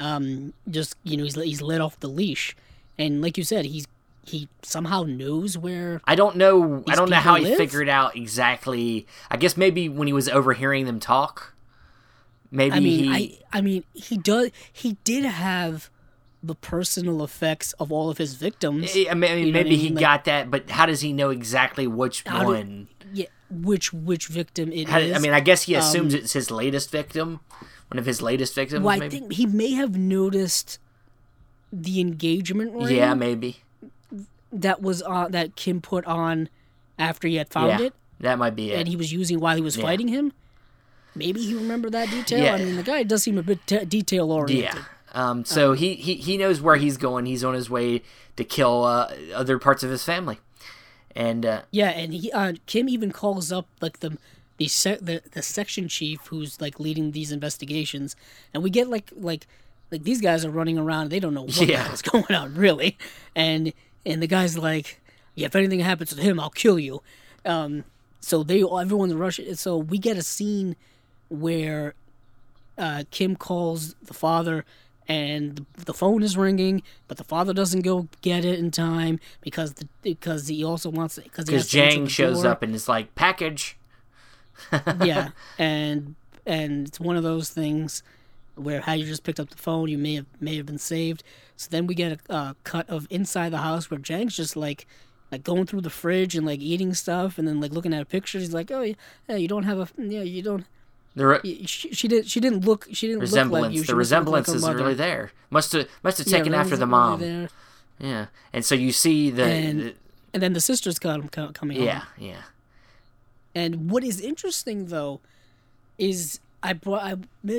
Um, 0.00 0.52
just 0.68 0.96
you 1.04 1.16
know 1.16 1.24
he's 1.24 1.36
he's 1.36 1.62
let 1.62 1.80
off 1.80 1.98
the 2.00 2.08
leash, 2.08 2.56
and 2.98 3.22
like 3.22 3.38
you 3.38 3.44
said, 3.44 3.66
he's 3.66 3.86
he 4.24 4.48
somehow 4.62 5.04
knows 5.04 5.56
where. 5.56 6.00
I 6.04 6.16
don't 6.16 6.36
know. 6.36 6.82
I 6.88 6.94
don't 6.96 7.08
know 7.08 7.16
how 7.16 7.36
he 7.36 7.54
figured 7.54 7.88
out 7.88 8.16
exactly. 8.16 9.06
I 9.30 9.36
guess 9.36 9.56
maybe 9.56 9.88
when 9.88 10.08
he 10.08 10.12
was 10.12 10.28
overhearing 10.28 10.86
them 10.86 10.98
talk, 10.98 11.54
maybe 12.50 12.74
I 12.74 12.80
mean, 12.80 13.04
he. 13.04 13.40
I 13.52 13.58
I 13.58 13.60
mean 13.60 13.84
he 13.94 14.16
does 14.16 14.50
he 14.72 14.96
did 15.04 15.24
have 15.24 15.88
the 16.42 16.54
personal 16.54 17.22
effects 17.22 17.72
of 17.74 17.92
all 17.92 18.08
of 18.10 18.18
his 18.18 18.34
victims. 18.34 18.96
I 19.08 19.14
mean, 19.14 19.38
you 19.38 19.46
know 19.46 19.52
maybe 19.52 19.72
I 19.74 19.78
he? 19.78 19.88
Like- 19.90 20.00
got 20.00 20.24
that, 20.24 20.50
but 20.50 20.70
how 20.70 20.86
does 20.86 21.00
he 21.02 21.12
know 21.12 21.30
exactly 21.30 21.86
which 21.86 22.22
How 22.26 22.40
do- 22.40 22.46
one? 22.54 22.88
yeah, 23.12 23.26
which 23.50 23.92
which 23.92 24.28
victim 24.28 24.72
it 24.72 24.84
is? 24.84 24.88
How, 24.88 24.98
I 24.98 25.18
mean, 25.18 25.32
I 25.32 25.40
guess 25.40 25.62
he 25.64 25.74
assumes 25.74 26.14
it's 26.14 26.32
his 26.32 26.50
latest 26.50 26.90
victim, 26.90 27.40
one 27.88 27.98
of 27.98 28.06
his 28.06 28.22
latest 28.22 28.54
victims. 28.54 28.82
well, 28.84 28.94
I 28.96 28.98
maybe. 29.00 29.18
think 29.18 29.32
he 29.34 29.44
may 29.46 29.72
have 29.72 29.96
noticed 29.96 30.78
the 31.72 32.00
engagement 32.00 32.72
ring. 32.74 32.96
yeah, 32.96 33.14
maybe. 33.14 33.58
that 34.52 34.80
was 34.82 35.02
uh, 35.06 35.28
that 35.28 35.56
Kim 35.56 35.80
put 35.80 36.04
on 36.06 36.48
after 36.98 37.28
he 37.28 37.36
had 37.36 37.48
found 37.50 37.78
Yeah, 37.80 37.86
it, 37.86 37.94
that 38.20 38.38
might 38.38 38.56
be 38.56 38.72
it. 38.72 38.78
and 38.78 38.88
he 38.88 38.96
was 38.96 39.12
using 39.12 39.40
while 39.40 39.56
he 39.56 39.62
was 39.62 39.76
fighting 39.76 40.08
him. 40.08 40.32
Maybe 41.14 41.40
he 41.42 41.54
remembered 41.54 41.92
that 41.92 42.08
detail. 42.10 42.42
Yeah. 42.42 42.54
I 42.54 42.58
mean, 42.58 42.76
the 42.76 42.82
guy 42.84 43.02
does 43.02 43.24
seem 43.24 43.36
a 43.36 43.42
bit 43.42 43.66
t- 43.66 43.84
detail 43.84 44.30
oriented. 44.30 44.74
Yeah. 44.76 44.84
Um. 45.12 45.44
So 45.44 45.72
he, 45.72 45.94
he 45.94 46.14
he 46.14 46.36
knows 46.36 46.60
where 46.60 46.76
he's 46.76 46.96
going. 46.96 47.26
He's 47.26 47.42
on 47.44 47.54
his 47.54 47.68
way 47.68 48.02
to 48.36 48.44
kill 48.44 48.84
uh, 48.84 49.12
other 49.34 49.58
parts 49.58 49.82
of 49.82 49.90
his 49.90 50.04
family, 50.04 50.38
and 51.16 51.44
uh, 51.44 51.62
Yeah, 51.70 51.90
and 51.90 52.14
he 52.14 52.30
uh, 52.32 52.54
Kim 52.66 52.88
even 52.88 53.10
calls 53.12 53.50
up 53.52 53.66
like 53.80 54.00
the 54.00 54.18
the, 54.58 54.68
se- 54.68 54.98
the 55.00 55.22
the 55.32 55.42
section 55.42 55.88
chief 55.88 56.20
who's 56.26 56.60
like 56.60 56.78
leading 56.78 57.12
these 57.12 57.32
investigations, 57.32 58.14
and 58.54 58.62
we 58.62 58.70
get 58.70 58.88
like 58.88 59.10
like 59.16 59.46
like 59.90 60.04
these 60.04 60.20
guys 60.20 60.44
are 60.44 60.50
running 60.50 60.78
around. 60.78 61.10
They 61.10 61.18
don't 61.20 61.34
know 61.34 61.42
what 61.42 61.56
Yeah. 61.60 61.82
hell's 61.84 62.02
going 62.02 62.32
on 62.34 62.54
really, 62.54 62.96
and 63.34 63.72
and 64.06 64.22
the 64.22 64.26
guy's 64.28 64.56
like, 64.56 65.00
yeah, 65.34 65.46
if 65.46 65.56
anything 65.56 65.80
happens 65.80 66.14
to 66.14 66.20
him, 66.22 66.38
I'll 66.38 66.50
kill 66.50 66.78
you. 66.78 67.02
Um, 67.44 67.84
so 68.20 68.42
they 68.42 68.62
everyone's 68.62 69.14
rushing. 69.14 69.54
So 69.56 69.76
we 69.76 69.98
get 69.98 70.16
a 70.16 70.22
scene 70.22 70.76
where 71.28 71.94
uh, 72.78 73.04
Kim 73.10 73.34
calls 73.36 73.94
the 74.02 74.14
father. 74.14 74.64
And 75.10 75.66
the 75.74 75.92
phone 75.92 76.22
is 76.22 76.36
ringing, 76.36 76.84
but 77.08 77.16
the 77.16 77.24
father 77.24 77.52
doesn't 77.52 77.80
go 77.80 78.06
get 78.22 78.44
it 78.44 78.60
in 78.60 78.70
time 78.70 79.18
because 79.40 79.72
the 79.72 79.88
because 80.02 80.46
he 80.46 80.62
also 80.62 80.88
wants 80.88 81.18
because 81.18 81.46
because 81.46 81.66
Jang 81.66 82.06
shows 82.06 82.44
up 82.44 82.62
and 82.62 82.72
is 82.76 82.88
like 82.88 83.16
package. 83.16 83.76
yeah, 85.02 85.30
and 85.58 86.14
and 86.46 86.86
it's 86.86 87.00
one 87.00 87.16
of 87.16 87.24
those 87.24 87.50
things 87.50 88.04
where 88.54 88.82
how 88.82 88.92
you 88.92 89.04
just 89.04 89.24
picked 89.24 89.40
up 89.40 89.50
the 89.50 89.56
phone, 89.56 89.88
you 89.88 89.98
may 89.98 90.14
have 90.14 90.26
may 90.38 90.56
have 90.56 90.66
been 90.66 90.78
saved. 90.78 91.24
So 91.56 91.66
then 91.68 91.88
we 91.88 91.96
get 91.96 92.20
a 92.28 92.32
uh, 92.32 92.54
cut 92.62 92.88
of 92.88 93.08
inside 93.10 93.50
the 93.50 93.58
house 93.58 93.90
where 93.90 93.98
Jang's 93.98 94.36
just 94.36 94.54
like 94.54 94.86
like 95.32 95.42
going 95.42 95.66
through 95.66 95.80
the 95.80 95.90
fridge 95.90 96.36
and 96.36 96.46
like 96.46 96.60
eating 96.60 96.94
stuff, 96.94 97.36
and 97.36 97.48
then 97.48 97.60
like 97.60 97.72
looking 97.72 97.92
at 97.92 98.08
pictures. 98.08 98.42
He's 98.42 98.54
like, 98.54 98.70
"Oh, 98.70 98.94
yeah, 99.28 99.34
you 99.34 99.48
don't 99.48 99.64
have 99.64 99.80
a 99.80 99.88
yeah, 100.00 100.22
you 100.22 100.40
don't." 100.40 100.66
The 101.16 101.26
re- 101.26 101.66
She, 101.66 101.92
she 101.92 102.06
did. 102.08 102.28
She 102.28 102.38
didn't 102.40 102.64
look. 102.64 102.86
She 102.92 103.08
didn't 103.08 103.20
look 103.22 103.30
like 103.32 103.36
resemblance, 103.36 103.74
you. 103.74 103.82
The 103.84 103.92
like 103.92 103.98
resemblance 103.98 104.48
is 104.48 104.62
mother. 104.62 104.76
really 104.76 104.94
there. 104.94 105.32
Must 105.50 105.72
have 105.72 105.88
must 106.04 106.18
have 106.18 106.26
Yeah, 106.28 106.38
taken 106.38 106.54
after 106.54 106.76
the 106.76 106.86
mom. 106.86 107.20
really. 107.20 107.48
Yeah, 107.98 108.26
and 108.52 108.64
so 108.64 108.74
you 108.74 108.92
see 108.92 109.30
the, 109.30 109.44
And- 109.44 109.80
the- 109.80 109.94
And 110.32 110.42
then 110.42 110.52
the 110.52 110.60
sisters 110.60 110.98
come 110.98 111.28
co- 111.28 111.50
coming 111.52 111.76
home. 111.78 111.86
yeah 111.86 112.04
yeah 112.16 112.42
And 113.54 113.90
what 113.90 114.04
is 114.04 114.20
interesting 114.20 114.86
though 114.86 115.20
is 115.98 116.40
I 116.62 116.72
brought 116.72 117.02
I 117.02 117.16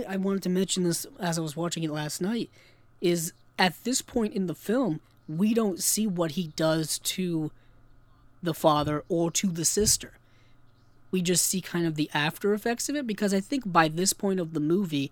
I 0.07 0.17
wanted 0.17 0.41
to 0.43 0.49
mention 0.49 0.83
this 0.83 1.05
as 1.19 1.37
I 1.37 1.41
was 1.41 1.55
watching 1.55 1.83
it 1.83 1.91
last 1.91 2.21
night 2.21 2.49
is 3.01 3.33
at 3.59 3.73
this 3.83 4.01
point 4.01 4.33
in 4.33 4.47
the 4.47 4.55
film 4.55 5.01
we 5.27 5.53
don't 5.53 5.81
see 5.83 6.07
what 6.07 6.31
he 6.31 6.47
does 6.55 6.97
to 6.99 7.51
the 8.41 8.53
father 8.53 9.03
or 9.09 9.29
to 9.31 9.47
the 9.51 9.65
sister. 9.65 10.13
We 11.11 11.21
just 11.21 11.45
see 11.45 11.61
kind 11.61 11.85
of 11.85 11.95
the 11.95 12.09
after 12.13 12.53
effects 12.53 12.87
of 12.89 12.95
it 12.95 13.05
because 13.05 13.33
I 13.33 13.39
think 13.41 13.63
by 13.71 13.87
this 13.89 14.13
point 14.13 14.39
of 14.39 14.53
the 14.53 14.59
movie 14.61 15.11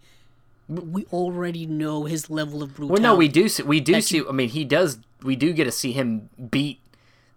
we 0.67 1.05
already 1.05 1.65
know 1.65 2.05
his 2.05 2.29
level 2.29 2.61
of 2.61 2.75
brutality. 2.75 3.01
Well, 3.03 3.13
no, 3.13 3.17
we 3.17 3.27
do 3.27 3.49
see, 3.49 3.63
we 3.63 3.79
do 3.79 3.93
That 3.93 4.03
see. 4.03 4.17
you- 4.17 4.29
I 4.29 4.31
mean, 4.31 4.49
he 4.49 4.63
does. 4.63 4.99
We 5.23 5.35
do 5.35 5.51
get 5.51 5.65
to 5.65 5.71
see 5.71 5.91
him 5.93 6.29
beat 6.51 6.79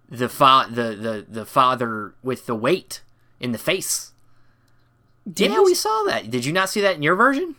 the 0.09 0.29
fa- 0.29 0.69
the, 0.71 0.95
the 0.95 1.27
the 1.29 1.47
father 1.47 2.13
with 2.23 2.45
the 2.47 2.55
weight 2.55 3.01
in 3.41 3.53
the 3.53 3.59
face. 3.59 4.13
Did 5.31 5.51
yeah, 5.53 5.59
we- 5.61 5.67
we 5.67 5.75
saw 5.75 6.03
that. 6.09 6.31
Did 6.31 6.45
you 6.45 6.53
not 6.53 6.69
see 6.69 6.81
that 6.83 6.97
in 6.97 7.03
your 7.03 7.15
version? 7.17 7.57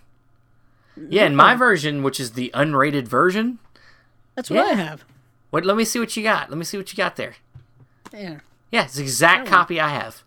Yeah, 1.10 1.26
in 1.26 1.36
my 1.36 1.56
version, 1.56 2.04
which 2.04 2.20
is 2.20 2.34
the 2.34 2.52
unrated 2.54 3.08
version. 3.08 3.58
That's 4.36 4.52
what 4.52 4.60
I 4.60 4.74
have. 4.76 5.04
What? 5.50 5.66
Let 5.66 5.76
me 5.76 5.86
see 5.86 5.98
what 6.00 6.16
you 6.16 6.22
got. 6.22 6.50
Let 6.52 6.58
me 6.60 6.66
see 6.66 6.78
what 6.78 6.92
you 6.92 6.96
got 6.98 7.16
there. 7.16 7.36
Yeah. 8.14 8.42
Yeah, 8.72 8.84
it's 8.86 8.94
the 8.96 9.02
exact 9.02 9.48
copy 9.48 9.80
I 9.80 9.90
have. 9.90 10.24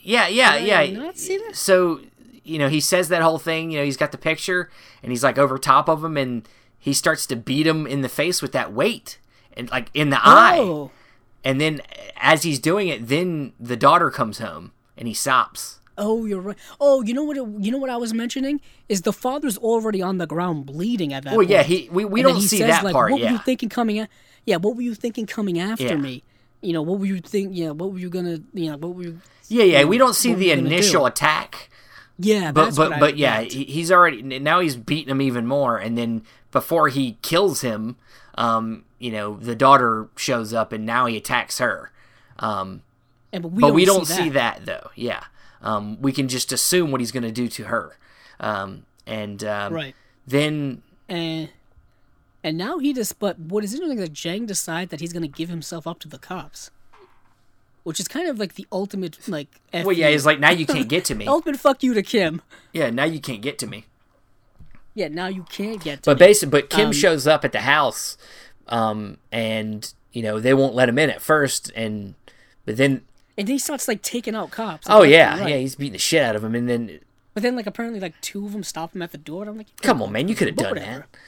Yeah, 0.00 0.28
yeah, 0.28 0.58
Did 0.58 0.72
I 0.72 0.82
yeah. 0.84 0.98
not 0.98 1.18
see 1.18 1.38
that? 1.38 1.56
So, 1.56 2.00
you 2.44 2.58
know, 2.58 2.68
he 2.68 2.80
says 2.80 3.08
that 3.08 3.22
whole 3.22 3.38
thing. 3.38 3.70
You 3.70 3.78
know, 3.80 3.84
he's 3.84 3.96
got 3.96 4.12
the 4.12 4.18
picture, 4.18 4.70
and 5.02 5.12
he's 5.12 5.24
like 5.24 5.38
over 5.38 5.58
top 5.58 5.88
of 5.88 6.02
him, 6.04 6.16
and 6.16 6.48
he 6.78 6.92
starts 6.92 7.26
to 7.26 7.36
beat 7.36 7.66
him 7.66 7.86
in 7.86 8.00
the 8.02 8.08
face 8.08 8.40
with 8.40 8.52
that 8.52 8.72
weight, 8.72 9.18
and 9.56 9.70
like 9.70 9.90
in 9.94 10.10
the 10.10 10.20
eye. 10.22 10.58
Oh, 10.60 10.90
And 11.44 11.60
then, 11.60 11.80
as 12.16 12.42
he's 12.44 12.58
doing 12.58 12.88
it, 12.88 13.08
then 13.08 13.52
the 13.60 13.76
daughter 13.76 14.10
comes 14.10 14.38
home, 14.38 14.72
and 14.96 15.08
he 15.08 15.14
stops. 15.14 15.80
oh, 16.00 16.24
you're 16.26 16.40
right. 16.40 16.56
Oh, 16.80 17.02
you 17.02 17.12
know 17.12 17.24
what? 17.24 17.36
It, 17.36 17.44
you 17.58 17.72
know 17.72 17.78
what 17.78 17.90
I 17.90 17.96
was 17.96 18.14
mentioning 18.14 18.60
is 18.88 19.02
the 19.02 19.12
father's 19.12 19.58
already 19.58 20.00
on 20.00 20.18
the 20.18 20.26
ground 20.28 20.64
bleeding 20.66 21.12
at 21.12 21.24
that. 21.24 21.36
Well, 21.36 21.42
yeah, 21.46 21.64
he 21.64 21.88
we, 21.90 22.04
we 22.04 22.20
And 22.20 22.28
don't 22.30 22.40
see 22.40 22.58
says, 22.58 22.68
that 22.68 22.84
like, 22.84 22.92
part. 22.92 23.10
What 23.10 23.20
were 23.20 23.28
you 23.28 23.38
thinking 23.38 23.68
coming? 23.68 23.98
A- 24.00 24.08
yeah, 24.46 24.56
what 24.56 24.76
were 24.76 24.82
you 24.82 24.94
thinking 24.94 25.26
coming 25.26 25.58
after 25.58 25.84
Yeah. 25.84 25.96
me? 25.96 26.22
You 26.60 26.72
know, 26.72 26.82
what 26.82 26.98
were 26.98 27.06
you 27.06 27.20
think? 27.20 27.50
Yeah, 27.54 27.70
what 27.70 27.92
were 27.92 27.98
you 27.98 28.10
gonna? 28.10 28.38
You 28.52 28.70
know, 28.72 28.76
what 28.78 28.94
were 28.94 29.02
you? 29.02 29.20
yeah, 29.48 29.64
yeah. 29.64 29.78
you 29.78 29.84
know, 29.84 29.88
We 29.90 29.98
don't 29.98 30.14
see 30.14 30.34
the 30.34 30.50
initial 30.50 31.02
do? 31.02 31.06
attack. 31.06 31.70
Yeah, 32.18 32.50
but 32.50 32.64
that's 32.64 32.76
but 32.76 32.98
but 32.98 33.16
yeah, 33.16 33.40
meant. 33.40 33.52
he's 33.52 33.92
already 33.92 34.22
now 34.22 34.58
he's 34.60 34.76
beating 34.76 35.10
him 35.10 35.22
even 35.22 35.46
more, 35.46 35.78
and 35.78 35.96
then 35.96 36.22
before 36.50 36.88
he 36.88 37.16
kills 37.22 37.60
him, 37.60 37.96
um, 38.34 38.84
you 38.98 39.12
know, 39.12 39.36
the 39.36 39.54
daughter 39.54 40.08
shows 40.16 40.52
up, 40.52 40.72
and 40.72 40.84
now 40.84 41.06
he 41.06 41.16
attacks 41.16 41.58
her. 41.58 41.92
Um, 42.40 42.82
And, 43.32 43.42
but 43.42 43.52
we 43.52 43.60
but 43.60 43.66
don't, 43.68 43.76
we 43.76 43.84
don't 43.84 44.04
see, 44.06 44.14
see 44.14 44.28
that. 44.30 44.64
that 44.64 44.66
though. 44.66 44.90
Yeah, 44.96 45.22
um, 45.62 46.00
we 46.02 46.10
can 46.12 46.26
just 46.26 46.50
assume 46.50 46.90
what 46.90 47.00
he's 47.00 47.12
going 47.12 47.22
to 47.22 47.30
do 47.30 47.46
to 47.46 47.64
her, 47.66 47.96
um, 48.40 48.84
and 49.06 49.44
um, 49.44 49.72
right. 49.72 49.94
then 50.26 50.82
And 51.08 51.50
and 52.48 52.58
now 52.58 52.78
he 52.78 52.92
just. 52.92 53.18
But 53.18 53.38
what 53.38 53.62
is 53.64 53.72
interesting 53.74 53.98
is 53.98 54.04
that 54.04 54.12
Jang 54.12 54.46
decides 54.46 54.90
that 54.90 55.00
he's 55.00 55.12
gonna 55.12 55.28
give 55.28 55.48
himself 55.48 55.86
up 55.86 55.98
to 56.00 56.08
the 56.08 56.18
cops, 56.18 56.70
which 57.84 58.00
is 58.00 58.08
kind 58.08 58.28
of 58.28 58.38
like 58.38 58.54
the 58.54 58.66
ultimate 58.72 59.28
like. 59.28 59.48
F 59.72 59.84
well, 59.86 59.96
yeah, 59.96 60.10
he's 60.10 60.26
like, 60.26 60.40
now 60.40 60.50
you 60.50 60.66
can't 60.66 60.88
get 60.88 61.04
to 61.06 61.14
me. 61.20 61.26
ultimate 61.26 61.60
fuck 61.60 61.82
you 61.82 61.94
to 61.94 62.02
Kim. 62.02 62.42
Yeah, 62.72 62.90
now 62.90 63.04
you 63.04 63.20
can't 63.20 63.42
get 63.42 63.58
to 63.60 63.66
me. 63.66 63.84
Yeah, 64.94 65.08
now 65.08 65.28
you 65.28 65.44
can't 65.44 65.80
get 65.82 66.02
to 66.02 66.10
But 66.10 66.18
me. 66.20 66.26
basically, 66.26 66.60
but 66.60 66.70
Kim 66.70 66.86
Um, 66.86 66.92
shows 66.92 67.26
up 67.26 67.44
at 67.44 67.52
the 67.52 67.60
house, 67.60 68.16
um, 68.66 69.18
and 69.30 69.92
you 70.12 70.22
know 70.22 70.40
they 70.40 70.54
won't 70.54 70.74
let 70.74 70.88
him 70.88 70.98
in 70.98 71.10
at 71.10 71.22
first, 71.22 71.70
and 71.76 72.14
but 72.64 72.76
then 72.76 73.02
and 73.36 73.46
then 73.46 73.54
he 73.54 73.58
starts 73.58 73.86
like 73.86 74.02
taking 74.02 74.34
out 74.34 74.50
cops. 74.50 74.86
oh 74.90 75.00
like, 75.00 75.10
yeah, 75.10 75.38
right. 75.38 75.50
yeah, 75.50 75.56
he's 75.58 75.76
beating 75.76 75.92
the 75.92 75.98
shit 75.98 76.22
out 76.24 76.34
of 76.34 76.42
him, 76.42 76.54
and 76.56 76.68
then 76.68 76.98
But 77.34 77.44
then 77.44 77.54
like 77.54 77.66
apparently 77.68 78.00
like 78.00 78.20
two 78.20 78.44
of 78.46 78.52
them 78.52 78.64
stop 78.64 78.94
him 78.96 79.02
at 79.02 79.12
the 79.12 79.18
door. 79.18 79.42
And 79.42 79.50
I'm 79.50 79.56
like, 79.58 79.68
come 79.82 80.02
on, 80.02 80.10
man, 80.10 80.26
you 80.26 80.34
could 80.34 80.48
have 80.48 80.56
done 80.56 80.70
whatever. 80.70 81.06
that. 81.12 81.18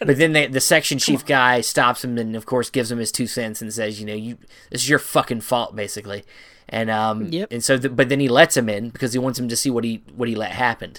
But 0.00 0.16
then 0.18 0.32
the, 0.32 0.46
the 0.46 0.60
section 0.60 0.98
chief 0.98 1.24
guy 1.24 1.60
stops 1.60 2.02
him 2.04 2.16
and 2.18 2.34
of 2.34 2.46
course 2.46 2.70
gives 2.70 2.90
him 2.90 2.98
his 2.98 3.12
two 3.12 3.26
cents 3.26 3.60
and 3.62 3.72
says, 3.72 4.00
you 4.00 4.06
know, 4.06 4.14
you 4.14 4.38
this 4.70 4.82
is 4.82 4.88
your 4.88 4.98
fucking 4.98 5.42
fault 5.42 5.76
basically. 5.76 6.24
And 6.68 6.90
um 6.90 7.28
Yep. 7.30 7.48
and 7.52 7.62
so 7.62 7.76
the, 7.76 7.88
but 7.90 8.08
then 8.08 8.18
he 8.18 8.28
lets 8.28 8.56
him 8.56 8.68
in 8.68 8.88
because 8.90 9.12
he 9.12 9.18
wants 9.18 9.38
him 9.38 9.48
to 9.48 9.56
see 9.56 9.70
what 9.70 9.84
he 9.84 10.02
what 10.14 10.28
he 10.28 10.34
let 10.34 10.52
happen. 10.52 10.94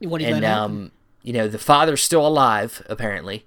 what 0.00 0.20
he 0.20 0.26
And 0.26 0.40
let 0.40 0.42
happen. 0.44 0.62
um 0.64 0.92
you 1.22 1.32
know, 1.32 1.48
the 1.48 1.58
father's 1.58 2.02
still 2.02 2.26
alive 2.26 2.82
apparently. 2.88 3.46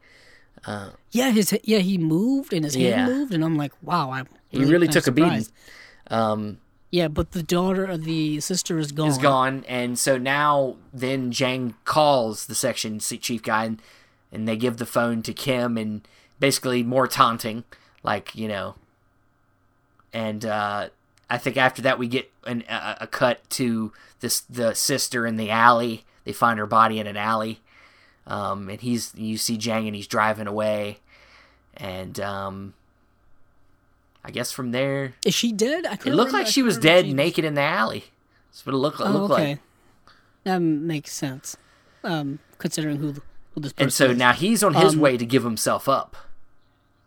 Yeah, 1.12 1.32
his 1.32 1.58
yeah 1.64 1.80
he 1.80 1.98
moved 1.98 2.54
and 2.54 2.64
his 2.64 2.76
Yeah. 2.76 2.96
hand 2.96 3.14
moved, 3.14 3.34
and 3.34 3.44
I'm 3.44 3.58
like, 3.58 3.74
wow, 3.82 4.12
I'm 4.12 4.28
He 4.50 4.64
really 4.64 4.88
took 4.88 5.08
a 5.08 5.12
beating. 5.12 5.48
Um 6.10 6.60
Yeah, 6.90 7.10
but 7.10 7.32
the 7.32 7.44
daughter 7.44 7.90
or 7.90 7.98
the 7.98 8.40
sister 8.40 8.78
is 8.80 8.92
gone. 8.92 9.10
is 9.10 9.18
gone 9.18 9.66
and 9.68 10.00
so 10.00 10.18
now 10.18 10.78
then 10.94 11.32
Jang 11.32 11.76
calls 11.84 12.46
the 12.46 12.56
section 12.56 13.00
chief 13.00 13.44
guy 13.44 13.66
and, 13.66 13.82
and 14.34 14.48
they 14.48 14.58
give 14.58 14.78
the 14.78 14.86
phone 14.86 15.22
to 15.24 15.34
Kim 15.34 15.78
and 15.78 16.02
basically 16.40 16.84
more 16.84 17.08
taunting 17.08 17.64
like, 18.04 18.36
you 18.36 18.50
know, 18.50 18.76
and 20.12 20.44
uh, 20.46 20.90
I 21.30 21.38
think 21.38 21.56
after 21.58 21.82
that 21.84 21.98
we 21.98 22.08
get 22.08 22.30
an, 22.46 22.64
a, 22.70 22.98
a 23.02 23.08
cut 23.08 23.50
to 23.52 23.94
this 24.20 24.42
the 24.42 24.74
sister 24.74 25.26
in 25.26 25.38
the 25.38 25.50
alley. 25.50 26.04
They 26.26 26.34
find 26.34 26.58
her 26.60 26.66
body 26.66 27.00
in 27.00 27.08
an 27.08 27.18
alley, 27.18 27.60
um, 28.28 28.70
and 28.70 28.80
he's 28.82 29.14
you 29.16 29.38
see 29.38 29.58
Jang 29.58 29.88
and 29.88 29.96
he's 29.96 30.08
driving 30.08 30.48
away, 30.48 31.00
and 31.76 32.20
um, 32.20 32.74
I 34.24 34.32
guess 34.32 34.52
from 34.52 34.72
there 34.72 35.14
Is 35.26 35.34
she 35.34 35.52
dead? 35.52 35.86
I 35.86 35.94
it 35.94 36.06
looked 36.08 36.32
like 36.34 36.48
she 36.48 36.62
was 36.64 36.78
dead, 36.78 37.06
she- 37.06 37.14
naked 37.14 37.44
in 37.46 37.56
the 37.56 37.62
alley. 37.62 38.06
That's 38.52 38.66
what 38.66 38.74
it 38.76 38.78
looked, 38.78 39.00
it 39.00 39.08
Oh, 39.08 39.12
looked 39.12 39.34
okay. 39.34 39.50
like. 39.50 39.60
That 40.44 40.60
makes 40.60 41.12
sense. 41.12 41.58
Um, 42.04 42.40
considering 42.58 42.98
who 42.98 43.08
who 43.12 43.14
this 43.14 43.22
person 43.22 43.33
And 43.78 43.94
so 43.94 44.06
is. 44.12 44.18
now 44.18 44.34
he's 44.34 44.64
on 44.64 44.74
his 44.74 44.94
Um, 44.96 45.00
way 45.00 45.18
to 45.18 45.26
give 45.26 45.44
himself 45.44 45.88
up. 45.88 46.16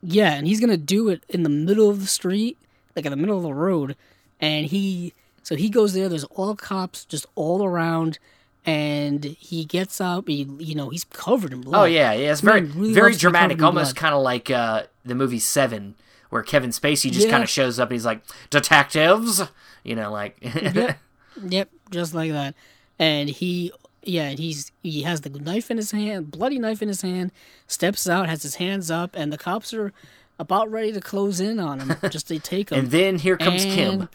Yeah, 0.02 0.34
and 0.34 0.46
he's 0.46 0.60
gonna 0.60 0.76
do 0.76 1.08
it 1.08 1.22
in 1.28 1.42
the 1.42 1.48
middle 1.48 1.90
of 1.90 2.00
the 2.00 2.06
street, 2.06 2.56
like 2.94 3.04
in 3.04 3.10
the 3.10 3.16
middle 3.16 3.36
of 3.36 3.42
the 3.42 3.54
road, 3.54 3.96
and 4.40 4.66
he 4.66 5.12
so 5.42 5.56
he 5.56 5.68
goes 5.68 5.92
there. 5.94 6.08
There's 6.08 6.24
all 6.24 6.54
cops 6.54 7.04
just 7.04 7.26
all 7.34 7.64
around, 7.64 8.18
and 8.64 9.24
he 9.24 9.64
gets 9.64 10.00
up. 10.00 10.28
He 10.28 10.46
you 10.58 10.74
know 10.74 10.90
he's 10.90 11.04
covered 11.04 11.52
in 11.52 11.62
blood. 11.62 11.80
Oh 11.80 11.84
yeah, 11.84 12.12
yeah, 12.12 12.30
it's 12.32 12.40
very 12.42 12.62
really 12.62 12.92
very 12.94 13.10
loves 13.12 13.16
to 13.16 13.18
be 13.18 13.30
dramatic, 13.32 13.62
almost 13.62 13.96
kind 13.96 14.14
of 14.14 14.22
like 14.22 14.50
uh, 14.50 14.84
the 15.04 15.14
movie 15.14 15.38
Seven, 15.40 15.94
where 16.30 16.42
Kevin 16.42 16.70
Spacey 16.70 17.10
just 17.10 17.26
Yeah. 17.26 17.32
kind 17.32 17.42
of 17.42 17.48
shows 17.48 17.80
up 17.80 17.88
and 17.88 17.94
he's 17.96 18.06
like, 18.06 18.22
"Detectives," 18.50 19.42
you 19.82 19.96
know, 19.96 20.12
like 20.12 20.36
yep, 20.42 20.98
yep, 21.48 21.70
just 21.90 22.14
like 22.14 22.30
that. 22.32 22.54
And 22.98 23.28
he, 23.28 23.72
yeah, 24.06 24.30
he's 24.30 24.72
he 24.82 25.02
has 25.02 25.20
the 25.22 25.30
knife 25.30 25.70
in 25.70 25.76
his 25.76 25.90
hand, 25.90 26.30
bloody 26.30 26.58
knife 26.58 26.80
in 26.82 26.88
his 26.88 27.02
hand. 27.02 27.32
Steps 27.66 28.08
out, 28.08 28.28
has 28.28 28.42
his 28.42 28.54
hands 28.56 28.90
up, 28.90 29.10
and 29.14 29.32
the 29.32 29.38
cops 29.38 29.74
are 29.74 29.92
about 30.38 30.70
ready 30.70 30.92
to 30.92 31.00
close 31.00 31.40
in 31.40 31.58
on 31.60 31.80
him, 31.80 31.96
just 32.10 32.28
to 32.28 32.38
take 32.38 32.70
him. 32.70 32.78
and 32.78 32.90
then 32.90 33.18
here 33.18 33.36
comes 33.36 33.64
Kim. 33.64 34.00
And 34.02 34.08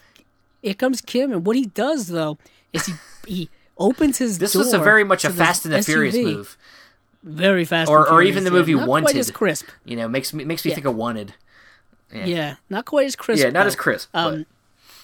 Here 0.62 0.74
comes 0.74 1.00
Kim, 1.00 1.32
and 1.32 1.46
what 1.46 1.56
he 1.56 1.66
does 1.66 2.08
though 2.08 2.38
is 2.72 2.86
he 2.86 2.92
he 3.26 3.50
opens 3.78 4.18
his. 4.18 4.38
This 4.38 4.54
was 4.54 4.72
a 4.72 4.78
very 4.78 5.04
much 5.04 5.24
a 5.24 5.30
Fast 5.30 5.64
and 5.64 5.74
the 5.74 5.82
Furious 5.82 6.14
move. 6.16 6.56
Very 7.24 7.64
fast, 7.64 7.88
Or- 7.90 8.06
and 8.06 8.14
or 8.16 8.22
even 8.22 8.42
the 8.44 8.50
yeah. 8.50 8.56
movie 8.58 8.74
not 8.74 8.86
quite 8.88 9.04
as 9.14 9.26
Wanted. 9.28 9.34
crisp. 9.34 9.66
You 9.84 9.94
know, 9.96 10.08
makes 10.08 10.32
me 10.32 10.44
makes 10.44 10.64
me 10.64 10.70
Yeah. 10.70 10.74
think 10.74 10.86
of 10.86 10.96
Wanted. 10.96 11.34
Yeah. 12.12 12.56
not 12.68 12.84
quite 12.84 13.06
as 13.06 13.16
crisp. 13.16 13.42
Yeah, 13.44 13.50
not 13.50 13.62
though. 13.62 13.66
as 13.68 13.76
crisp. 13.76 14.08
but- 14.12 14.34
Um, 14.34 14.46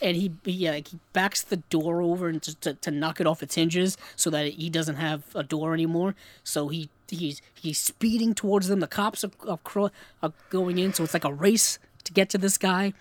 and 0.02 0.16
he, 0.16 0.32
he 0.44 0.70
like 0.70 0.88
he 0.88 0.98
backs 1.12 1.42
the 1.42 1.56
door 1.56 2.00
over 2.02 2.28
and 2.28 2.42
just 2.42 2.60
to, 2.62 2.74
to 2.74 2.90
knock 2.90 3.20
it 3.20 3.26
off 3.26 3.42
its 3.42 3.54
hinges 3.54 3.96
so 4.16 4.30
that 4.30 4.46
he 4.54 4.70
doesn't 4.70 4.96
have 4.96 5.24
a 5.34 5.42
door 5.42 5.74
anymore. 5.74 6.14
So 6.44 6.68
he 6.68 6.88
he's 7.08 7.40
he's 7.54 7.78
speeding 7.78 8.34
towards 8.34 8.68
them. 8.68 8.80
The 8.80 8.86
cops 8.86 9.24
are, 9.24 9.30
are, 9.48 9.58
cro- 9.58 9.90
are 10.22 10.32
going 10.50 10.78
in, 10.78 10.92
so 10.94 11.04
it's 11.04 11.14
like 11.14 11.24
a 11.24 11.32
race 11.32 11.78
to 12.04 12.12
get 12.12 12.28
to 12.30 12.38
this 12.38 12.58
guy, 12.58 12.92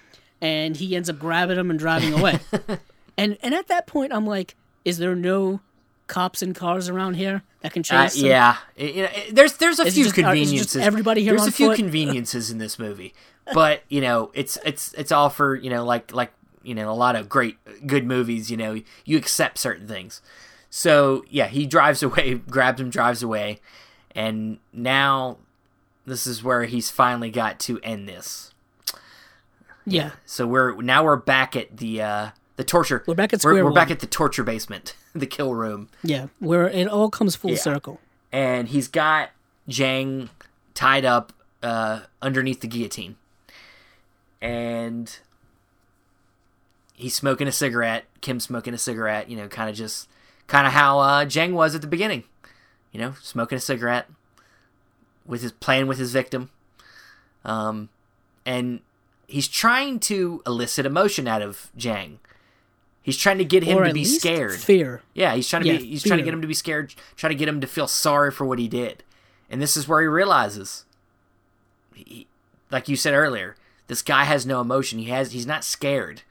and 0.42 0.76
he 0.78 0.96
ends 0.96 1.10
up 1.10 1.20
grabbing 1.20 1.58
him 1.58 1.70
and 1.70 1.80
driving 1.80 2.14
away. 2.14 2.40
and 3.18 3.38
and 3.44 3.54
at 3.54 3.68
that 3.68 3.88
point, 3.88 4.12
I'm 4.14 4.26
like, 4.26 4.56
is 4.86 4.98
there 4.98 5.16
no 5.16 5.62
cops 6.08 6.42
and 6.42 6.56
cars 6.56 6.88
around 6.88 7.16
here 7.16 7.44
that 7.62 7.74
can 7.74 7.82
Uh, 7.82 8.08
chase 8.08 8.16
him? 8.16 8.28
yeah, 8.28 8.58
It- 8.78 8.96
it- 8.96 9.36
there's 9.36 9.58
there's 9.58 9.80
a 9.80 9.86
Is 9.88 9.94
few 9.96 10.04
just- 10.06 10.16
conveniences. 10.16 10.78
everybody 10.78 11.22
here 11.24 11.34
there's 11.36 11.48
a 11.48 11.52
few 11.52 11.68
foot? 11.68 11.76
conveniences 11.78 12.50
in 12.50 12.58
this 12.60 12.80
movie, 12.80 13.14
but 13.54 13.84
you 13.90 14.00
know, 14.02 14.32
it's 14.34 14.58
it's 14.66 14.94
it's 14.94 15.12
all 15.12 15.30
for 15.30 15.56
you 15.56 15.70
know 15.70 15.84
like 15.86 16.14
like 16.14 16.32
you 16.64 16.76
know 16.76 16.90
a 16.90 16.94
lot 16.94 17.16
of 17.16 17.30
great 17.30 17.58
good 17.88 18.06
movies. 18.06 18.50
You 18.52 18.58
know, 18.58 18.82
you 19.06 19.18
accept 19.18 19.58
certain 19.58 19.88
things. 19.88 20.22
So 20.70 21.24
yeah, 21.30 21.48
he 21.48 21.66
drives 21.66 22.04
away, 22.08 22.36
grabs 22.36 22.80
him, 22.82 22.90
drives 22.90 23.24
away, 23.24 23.60
and 24.16 24.60
now 24.74 25.38
this 26.06 26.26
is 26.28 26.44
where 26.44 26.66
he's 26.66 26.90
finally 26.90 27.30
got 27.30 27.60
to 27.62 27.80
end 27.82 28.08
this. 28.08 28.54
yeah. 29.86 30.12
So 30.26 30.46
we're 30.48 30.80
now 30.82 31.04
we're 31.04 31.16
back 31.16 31.56
at 31.56 31.78
the 31.78 32.02
uh 32.02 32.30
the 32.58 32.64
torture. 32.64 33.04
We're 33.08 33.14
back 33.16 33.34
at 33.34 33.44
we're, 33.44 33.64
we're 33.64 33.72
back 33.72 33.92
at 33.92 34.00
the 34.00 34.08
torture 34.08 34.44
basement, 34.44 34.96
the 35.14 35.28
kill 35.28 35.54
room. 35.54 35.90
Yeah, 36.04 36.28
where 36.40 36.68
it 36.68 36.88
all 36.88 37.10
comes 37.10 37.36
full 37.36 37.52
Yeah. 37.52 37.58
circle. 37.58 38.00
and 38.32 38.68
he's 38.70 38.88
got 38.88 39.30
Jang 39.68 40.30
tied 40.74 41.06
up 41.06 41.34
uh, 41.64 42.02
underneath 42.22 42.62
the 42.62 42.68
guillotine, 42.68 43.16
and 44.42 45.20
he's 46.98 47.16
smoking 47.16 47.48
a 47.48 47.52
cigarette. 47.54 48.04
Kim's 48.20 48.44
smoking 48.44 48.74
a 48.74 48.78
cigarette. 48.78 49.30
You 49.30 49.38
know, 49.38 49.48
kind 49.48 49.70
of 49.70 49.76
just 49.78 50.10
kind 50.48 50.68
of 50.68 50.74
how 50.74 51.00
uh, 51.00 51.24
Jang 51.26 51.54
was 51.54 51.74
at 51.76 51.82
the 51.82 51.88
beginning. 51.88 52.24
You 52.92 53.00
know, 53.00 53.14
smoking 53.22 53.58
a 53.58 53.62
cigarette 53.62 54.10
with 55.26 55.42
his 55.42 55.54
playing 55.54 55.88
with 55.88 55.98
his 56.00 56.12
victim, 56.12 56.50
um, 57.46 57.88
and 58.46 58.82
he's 59.28 59.48
trying 59.48 60.00
to 60.02 60.42
elicit 60.46 60.86
emotion 60.86 61.28
out 61.28 61.42
of 61.42 61.70
Jang. 61.78 62.20
He's 63.02 63.18
trying 63.18 63.38
to 63.38 63.46
get 63.46 63.64
him 63.64 63.78
or 63.78 63.88
to 63.88 63.94
be 63.94 64.04
scared. 64.04 64.60
Fear. 64.60 65.02
Yeah, 65.14 65.34
he's 65.36 65.48
trying 65.48 65.64
to 65.64 65.70
Yeah, 65.70 65.78
be 65.78 65.86
he's 65.86 66.04
trying 66.04 66.18
to 66.18 66.24
get 66.26 66.34
him 66.34 66.42
to 66.42 66.48
be 66.48 66.54
scared, 66.54 66.94
trying 67.16 67.32
to 67.32 67.38
get 67.38 67.48
him 67.48 67.62
to 67.62 67.68
feel 67.68 67.88
sorry 67.88 68.32
for 68.32 68.46
what 68.46 68.60
he 68.60 68.68
did. 68.68 69.04
And 69.50 69.62
this 69.62 69.78
is 69.78 69.88
where 69.88 70.02
he 70.02 70.08
realizes 70.08 70.84
he, 71.94 72.28
like 72.70 72.90
you 72.90 72.98
said 72.98 73.14
earlier, 73.14 73.56
this 73.88 74.02
guy 74.02 74.26
has 74.26 74.46
no 74.46 74.60
emotion. 74.60 75.00
He 75.00 75.06
has 75.06 75.32
he's 75.32 75.48
not 75.48 75.64
scared. 75.64 76.24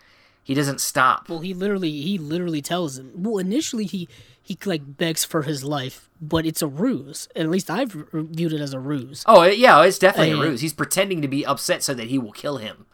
He 0.46 0.54
doesn't 0.54 0.80
stop. 0.80 1.28
Well, 1.28 1.40
he 1.40 1.52
literally 1.54 1.90
he 1.90 2.18
literally 2.18 2.62
tells 2.62 2.98
him. 2.98 3.10
Well, 3.16 3.38
initially 3.38 3.84
he 3.84 4.08
he 4.40 4.56
like 4.64 4.96
begs 4.96 5.24
for 5.24 5.42
his 5.42 5.64
life, 5.64 6.08
but 6.20 6.46
it's 6.46 6.62
a 6.62 6.68
ruse. 6.68 7.26
At 7.34 7.48
least 7.50 7.68
I've 7.68 7.90
viewed 8.12 8.52
it 8.52 8.60
as 8.60 8.72
a 8.72 8.78
ruse. 8.78 9.24
Oh, 9.26 9.42
yeah, 9.42 9.82
it's 9.82 9.98
definitely 9.98 10.34
a 10.34 10.38
Uh, 10.38 10.42
ruse. 10.44 10.60
He's 10.60 10.72
pretending 10.72 11.20
to 11.20 11.26
be 11.26 11.44
upset 11.44 11.82
so 11.82 11.94
that 11.94 12.06
he 12.06 12.16
will 12.20 12.30
kill 12.30 12.58
him. 12.58 12.86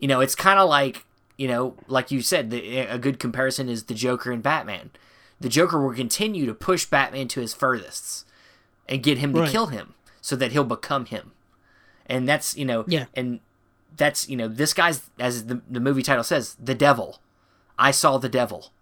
You 0.00 0.08
know, 0.08 0.20
it's 0.20 0.34
kind 0.34 0.58
of 0.58 0.68
like 0.68 1.04
you 1.36 1.46
know, 1.46 1.76
like 1.86 2.10
you 2.10 2.20
said, 2.22 2.50
the, 2.50 2.78
a 2.78 2.98
good 2.98 3.20
comparison 3.20 3.68
is 3.68 3.84
the 3.84 3.94
Joker 3.94 4.32
and 4.32 4.42
Batman. 4.42 4.90
The 5.40 5.48
Joker 5.48 5.80
will 5.80 5.94
continue 5.94 6.44
to 6.46 6.54
push 6.54 6.86
Batman 6.86 7.28
to 7.28 7.40
his 7.40 7.54
furthest 7.54 8.26
and 8.88 9.00
get 9.00 9.18
him 9.18 9.32
to 9.34 9.40
Right. 9.42 9.50
kill 9.50 9.66
him 9.66 9.94
so 10.20 10.34
that 10.36 10.50
he'll 10.52 10.64
become 10.64 11.06
him. 11.06 11.30
And 12.06 12.28
that's, 12.28 12.56
you 12.56 12.64
know, 12.64 12.84
Yeah. 12.88 13.06
and 13.14 13.38
that's, 13.96 14.28
you 14.28 14.36
know, 14.36 14.48
this 14.48 14.74
guy's, 14.74 15.08
as 15.18 15.46
the, 15.46 15.60
the 15.68 15.80
movie 15.80 16.02
title 16.02 16.24
says, 16.24 16.56
the 16.62 16.74
devil. 16.74 17.20
I 17.78 17.90
saw 17.90 18.18
the 18.18 18.28
devil. 18.28 18.72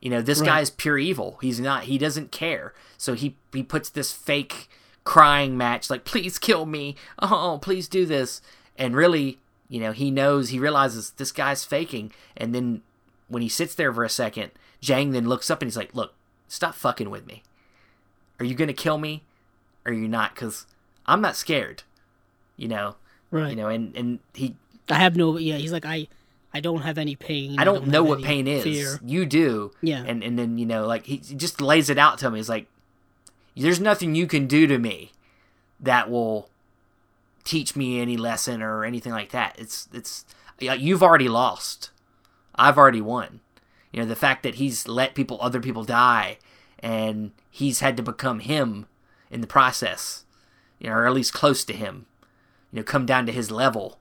You 0.00 0.10
know, 0.10 0.20
this 0.22 0.40
Right. 0.40 0.46
guy's 0.46 0.70
pure 0.70 0.98
evil. 0.98 1.38
He's 1.40 1.60
not, 1.60 1.84
he 1.84 1.96
doesn't 1.98 2.30
care. 2.30 2.74
So 2.98 3.14
he, 3.14 3.36
he 3.52 3.62
puts 3.62 3.88
this 3.88 4.12
fake 4.12 4.68
crying 5.04 5.56
match, 5.56 5.90
like, 5.90 6.04
please 6.04 6.38
kill 6.38 6.66
me. 6.66 6.96
Oh, 7.18 7.58
please 7.62 7.88
do 7.88 8.06
this. 8.06 8.40
And 8.76 8.96
really, 8.96 9.38
you 9.68 9.80
know, 9.80 9.92
he 9.92 10.10
knows, 10.10 10.48
he 10.50 10.58
realizes 10.58 11.10
this 11.10 11.32
guy's 11.32 11.64
faking. 11.64 12.12
And 12.36 12.54
then 12.54 12.82
when 13.28 13.42
he 13.42 13.48
sits 13.48 13.74
there 13.74 13.92
for 13.92 14.04
a 14.04 14.08
second, 14.10 14.50
Jang 14.80 15.12
then 15.12 15.28
looks 15.28 15.50
up 15.50 15.62
and 15.62 15.70
he's 15.70 15.76
like, 15.76 15.94
look, 15.94 16.14
stop 16.48 16.74
fucking 16.74 17.10
with 17.10 17.26
me. 17.26 17.42
Are 18.38 18.44
you 18.44 18.54
going 18.54 18.68
to 18.68 18.74
kill 18.74 18.98
me? 18.98 19.24
Or 19.86 19.92
are 19.92 19.94
you 19.94 20.08
not? 20.08 20.34
Because 20.34 20.66
I'm 21.06 21.20
not 21.20 21.36
scared. 21.36 21.82
You 22.56 22.68
know, 22.68 22.96
Right. 23.30 23.50
you 23.50 23.56
know, 23.56 23.68
and, 23.68 23.96
and 23.96 24.18
he, 24.32 24.54
I 24.88 24.94
have 24.94 25.16
no. 25.16 25.38
Yeah, 25.38 25.56
he's 25.56 25.72
like 25.72 25.86
I. 25.86 26.08
I 26.56 26.60
don't 26.60 26.82
have 26.82 26.98
any 26.98 27.16
pain. 27.16 27.58
I 27.58 27.64
don't 27.64 27.88
know 27.88 28.04
what 28.04 28.22
pain 28.22 28.46
is. 28.46 28.62
Fear. 28.62 29.00
You 29.04 29.26
do. 29.26 29.72
Yeah. 29.82 30.04
And 30.06 30.22
and 30.22 30.38
then 30.38 30.56
you 30.56 30.64
know, 30.64 30.86
like 30.86 31.04
he 31.04 31.18
just 31.18 31.60
lays 31.60 31.90
it 31.90 31.98
out 31.98 32.18
to 32.18 32.30
me. 32.30 32.38
He's 32.38 32.48
like, 32.48 32.66
"There's 33.56 33.80
nothing 33.80 34.14
you 34.14 34.28
can 34.28 34.46
do 34.46 34.68
to 34.68 34.78
me 34.78 35.10
that 35.80 36.08
will 36.08 36.48
teach 37.44 37.76
me 37.76 38.00
any 38.00 38.16
lesson 38.16 38.62
or 38.62 38.84
anything 38.84 39.12
like 39.12 39.30
that. 39.30 39.54
It's 39.58 39.88
it's 39.92 40.24
you've 40.60 41.02
already 41.02 41.28
lost. 41.28 41.90
I've 42.54 42.78
already 42.78 43.00
won. 43.00 43.40
You 43.92 44.00
know, 44.00 44.06
the 44.06 44.16
fact 44.16 44.42
that 44.42 44.56
he's 44.56 44.88
let 44.88 45.14
people, 45.14 45.38
other 45.40 45.60
people 45.60 45.84
die, 45.84 46.38
and 46.80 47.32
he's 47.50 47.80
had 47.80 47.96
to 47.96 48.02
become 48.02 48.40
him 48.40 48.86
in 49.30 49.40
the 49.40 49.46
process. 49.46 50.24
You 50.78 50.90
know, 50.90 50.96
or 50.96 51.06
at 51.06 51.14
least 51.14 51.32
close 51.32 51.64
to 51.64 51.72
him. 51.72 52.06
You 52.74 52.80
know, 52.80 52.84
come 52.84 53.06
down 53.06 53.24
to 53.26 53.32
his 53.32 53.52
level. 53.52 54.00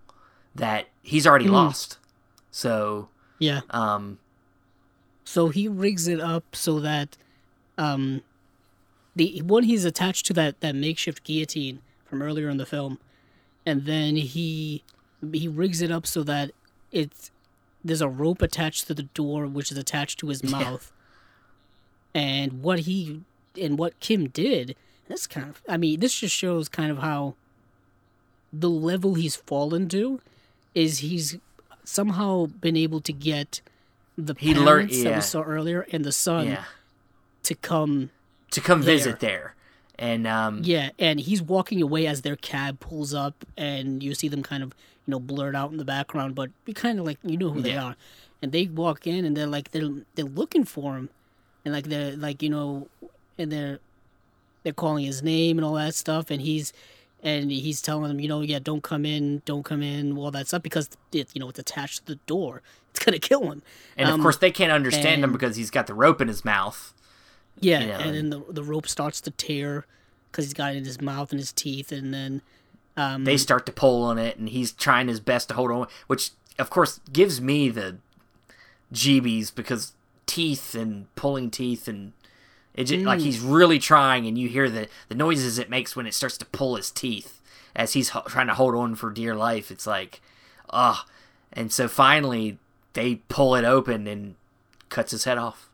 That 0.55 0.87
he's 1.03 1.27
already 1.27 1.47
lost. 1.47 1.99
So, 2.49 3.09
Yeah. 3.37 3.61
um, 3.69 4.17
So 5.23 5.49
he 5.49 5.67
rigs 5.67 6.07
it 6.07 6.19
up 6.19 6.55
so 6.55 6.79
that, 6.79 7.15
um, 7.77 8.21
the 9.15 9.41
one 9.43 9.63
he's 9.63 9.85
attached 9.85 10.25
to 10.27 10.33
that 10.33 10.59
that 10.61 10.73
makeshift 10.75 11.23
guillotine 11.23 11.81
from 12.03 12.21
earlier 12.23 12.49
in 12.49 12.57
the 12.57 12.65
film, 12.65 12.97
and 13.63 13.85
then 13.85 14.15
he 14.15 14.83
he 15.31 15.47
rigs 15.47 15.81
it 15.81 15.91
up 15.91 16.05
so 16.07 16.23
that 16.23 16.51
it's 16.91 17.29
there's 17.85 18.01
a 18.01 18.09
rope 18.09 18.41
attached 18.41 18.87
to 18.87 18.93
the 18.95 19.03
door 19.03 19.45
which 19.45 19.71
is 19.71 19.77
attached 19.77 20.17
to 20.19 20.27
his 20.29 20.43
mouth. 20.57 20.91
And 22.15 22.61
what 22.63 22.79
he 22.79 23.21
and 23.59 23.77
what 23.77 23.99
Kim 23.99 24.29
did, 24.29 24.75
that's 25.07 25.27
kind 25.27 25.49
of 25.49 25.61
I 25.69 25.77
mean, 25.77 25.99
this 25.99 26.19
just 26.19 26.35
shows 26.35 26.67
kind 26.69 26.91
of 26.91 26.97
how 26.99 27.35
the 28.53 28.69
level 28.69 29.15
he's 29.15 29.35
fallen 29.35 29.89
to 29.89 30.21
is 30.75 30.99
he's 30.99 31.37
somehow 31.83 32.45
been 32.45 32.77
able 32.77 33.01
to 33.01 33.11
get 33.11 33.61
the 34.17 34.35
He 34.37 34.53
parents 34.53 34.65
learned- 34.95 35.05
that 35.07 35.15
we 35.15 35.21
saw 35.21 35.41
earlier 35.41 35.87
and 35.91 36.05
the 36.05 36.11
son 36.11 36.47
yeah, 36.47 36.63
to 37.43 37.55
come 37.55 38.11
to 38.51 38.61
come 38.61 38.81
visit 38.83 39.19
there, 39.19 39.55
and 39.97 40.27
um, 40.27 40.61
yeah 40.63 40.91
and 40.99 41.19
he's 41.19 41.41
walking 41.41 41.81
away 41.81 42.05
as 42.05 42.21
their 42.21 42.35
cab 42.35 42.79
pulls 42.79 43.13
up 43.13 43.43
and 43.57 44.03
you 44.03 44.13
see 44.13 44.27
them 44.27 44.43
kind 44.43 44.61
of 44.61 44.69
you 45.07 45.11
know 45.11 45.19
blurred 45.19 45.55
out 45.55 45.71
in 45.71 45.77
the 45.77 45.83
background 45.85 46.35
but 46.35 46.51
you 46.67 46.73
kind 46.75 46.99
of 46.99 47.05
like 47.05 47.17
you 47.23 47.37
know 47.37 47.49
who 47.49 47.61
they 47.61 47.75
are. 47.75 47.95
And 48.43 48.51
they 48.51 48.67
walk 48.67 49.07
in 49.07 49.23
and 49.25 49.37
they're 49.37 49.47
like 49.47 49.71
they're 49.71 49.89
they're 50.15 50.25
looking 50.25 50.65
for 50.65 50.95
him. 50.97 51.09
And 51.63 51.73
like 51.73 51.85
they're 51.85 52.15
like 52.17 52.43
you 52.43 52.49
know 52.49 52.87
and 53.37 53.49
they're 53.51 53.79
they're 54.63 54.73
calling 54.73 55.05
his 55.05 55.23
name 55.23 55.57
and 55.57 55.63
all 55.65 55.75
that 55.75 55.95
stuff. 55.95 56.29
And 56.29 56.41
he's 56.41 56.73
and 57.23 57.49
he's 57.51 57.81
telling 57.81 58.07
them 58.09 58.19
you 58.19 58.27
know 58.27 58.41
yeah 58.41 58.59
don't 58.59 58.83
come 58.83 59.05
in 59.05 59.41
don't 59.45 59.63
come 59.63 59.81
in 59.81 60.15
all 60.17 60.29
that 60.29 60.47
stuff 60.47 60.61
because 60.61 60.89
it, 61.11 61.29
you 61.33 61.39
know 61.39 61.49
it's 61.49 61.57
attached 61.59 61.99
to 62.05 62.13
the 62.13 62.19
door 62.27 62.61
it's 62.91 62.99
gonna 63.03 63.17
kill 63.17 63.43
him 63.51 63.63
and 63.97 64.09
of 64.09 64.15
Um, 64.15 64.21
course 64.21 64.37
they 64.37 64.51
can't 64.51 64.71
understand 64.71 65.23
him 65.23 65.31
because 65.31 65.55
he's 65.55 65.71
got 65.71 65.87
the 65.87 65.93
rope 65.93 66.21
in 66.21 66.27
his 66.27 66.43
mouth. 66.45 66.93
Yeah, 67.59 67.79
you 67.81 67.87
know, 67.87 67.93
and 67.99 68.15
then 68.15 68.29
the 68.29 68.43
the 68.49 68.63
rope 68.63 68.87
starts 68.87 69.21
to 69.21 69.31
tear 69.31 69.85
because 70.31 70.45
he's 70.45 70.53
got 70.53 70.73
it 70.73 70.77
in 70.77 70.85
his 70.85 70.99
mouth 70.99 71.31
and 71.31 71.39
his 71.39 71.51
teeth, 71.53 71.91
and 71.91 72.13
then 72.13 72.41
um, 72.97 73.23
They 73.23 73.37
start 73.37 73.65
to 73.67 73.71
pull 73.71 74.03
on 74.03 74.17
it, 74.17 74.37
and 74.37 74.49
he's 74.49 74.71
trying 74.71 75.07
his 75.07 75.19
best 75.19 75.49
to 75.49 75.53
hold 75.55 75.71
on, 75.71 75.87
which 76.07 76.31
of 76.59 76.69
course 76.69 76.99
gives 77.11 77.39
me 77.39 77.69
the 77.69 77.97
jeebies 78.91 79.53
because 79.53 79.93
teeth 80.25 80.75
and 80.75 81.13
pulling 81.15 81.49
teeth 81.51 81.87
and 81.87 82.13
it 82.73 82.85
just, 82.85 83.05
like 83.05 83.19
he's 83.19 83.39
really 83.39 83.79
trying, 83.79 84.25
and 84.27 84.37
you 84.37 84.49
hear 84.49 84.69
the 84.69 84.87
the 85.09 85.15
noises 85.15 85.59
it 85.59 85.69
makes 85.69 85.95
when 85.95 86.05
it 86.07 86.13
starts 86.13 86.37
to 86.37 86.45
pull 86.45 86.75
his 86.75 86.89
teeth 86.91 87.39
as 87.75 87.93
he's 87.93 88.09
ho- 88.09 88.23
trying 88.27 88.47
to 88.47 88.53
hold 88.53 88.75
on 88.75 88.95
for 88.95 89.09
dear 89.11 89.35
life. 89.35 89.69
It's 89.71 89.85
like, 89.87 90.21
ah, 90.69 91.05
and 91.51 91.71
so 91.71 91.87
finally 91.87 92.57
they 92.93 93.15
pull 93.29 93.55
it 93.55 93.63
open 93.65 94.07
and 94.07 94.35
cuts 94.89 95.11
his 95.11 95.23
head 95.23 95.37
off. 95.37 95.69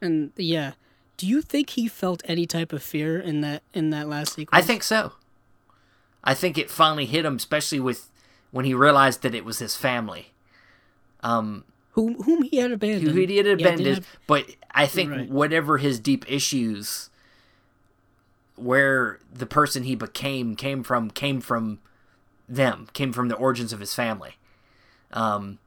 and 0.00 0.32
yeah. 0.36 0.72
Do 1.18 1.28
you 1.28 1.40
think 1.42 1.70
he 1.70 1.86
felt 1.86 2.20
any 2.24 2.46
type 2.46 2.72
of 2.72 2.82
fear 2.82 3.18
in 3.20 3.42
that 3.42 3.62
in 3.72 3.90
that 3.90 4.08
last 4.08 4.34
sequence? 4.34 4.60
I 4.60 4.66
think 4.66 4.82
so. 4.82 5.12
I 6.24 6.34
think 6.34 6.58
it 6.58 6.70
finally 6.70 7.06
hit 7.06 7.24
him, 7.24 7.36
especially 7.36 7.78
with 7.80 8.08
when 8.50 8.64
he 8.64 8.74
realized 8.74 9.22
that 9.22 9.34
it 9.34 9.44
was 9.44 9.58
his 9.60 9.76
family. 9.76 10.32
Um, 11.22 11.64
whom 11.92 12.22
whom 12.22 12.42
he 12.42 12.56
had 12.58 12.72
abandoned. 12.72 13.12
who 13.12 13.26
he 13.26 13.36
had 13.36 13.46
abandoned, 13.46 13.78
didn't 13.84 13.94
have- 13.94 14.16
but 14.26 14.46
I 14.70 14.86
think 14.86 15.10
Right. 15.10 15.28
whatever 15.30 15.78
his 15.78 15.98
deep 15.98 16.24
issues, 16.30 17.10
where 18.56 19.18
the 19.32 19.46
person 19.46 19.84
he 19.84 19.94
became 19.94 20.56
came 20.56 20.82
from, 20.82 21.10
came 21.10 21.40
from 21.40 21.78
them, 22.48 22.88
came 22.92 23.12
from 23.12 23.28
the 23.28 23.34
origins 23.36 23.72
of 23.72 23.80
his 23.80 23.94
family. 23.94 24.36
Um, 25.12 25.58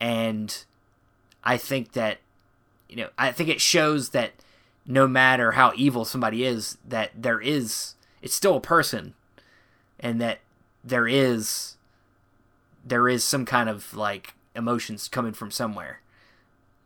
and 0.00 0.64
I 1.44 1.56
think 1.56 1.92
that, 1.92 2.18
you 2.88 2.96
know, 2.96 3.08
I 3.18 3.32
think 3.32 3.48
it 3.48 3.60
shows 3.60 4.10
that 4.10 4.32
no 4.86 5.06
matter 5.06 5.52
how 5.52 5.72
evil 5.76 6.04
somebody 6.04 6.44
is, 6.44 6.78
that 6.86 7.10
there 7.20 7.40
is, 7.40 7.94
it's 8.20 8.34
still 8.34 8.56
a 8.56 8.60
person, 8.60 9.14
and 10.00 10.20
that 10.20 10.40
there 10.82 11.06
is, 11.06 11.76
there 12.84 13.08
is 13.08 13.22
some 13.22 13.44
kind 13.44 13.68
of 13.68 13.94
like 13.94 14.34
emotions 14.54 15.08
coming 15.08 15.32
from 15.32 15.50
somewhere. 15.50 16.00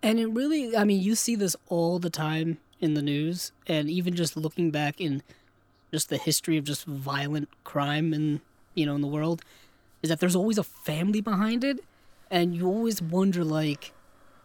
And 0.02 0.18
it 0.18 0.26
really, 0.26 0.76
I 0.76 0.84
mean, 0.84 1.00
you 1.02 1.14
see 1.14 1.34
this 1.34 1.56
all 1.68 1.98
the 1.98 2.10
time 2.10 2.58
in 2.80 2.94
the 2.94 3.02
news, 3.02 3.52
and 3.66 3.88
even 3.88 4.14
just 4.14 4.36
looking 4.36 4.70
back 4.70 5.00
in 5.00 5.22
just 5.92 6.08
the 6.08 6.18
history 6.18 6.56
of 6.56 6.64
just 6.64 6.84
violent 6.84 7.48
crime 7.64 8.12
in 8.12 8.40
you 8.74 8.84
know 8.86 8.94
in 8.94 9.00
the 9.00 9.08
world, 9.08 9.42
is 10.02 10.10
that 10.10 10.20
there's 10.20 10.36
always 10.36 10.58
a 10.58 10.64
family 10.64 11.20
behind 11.20 11.64
it, 11.64 11.82
and 12.30 12.54
you 12.54 12.66
always 12.66 13.00
wonder 13.00 13.42
like, 13.42 13.92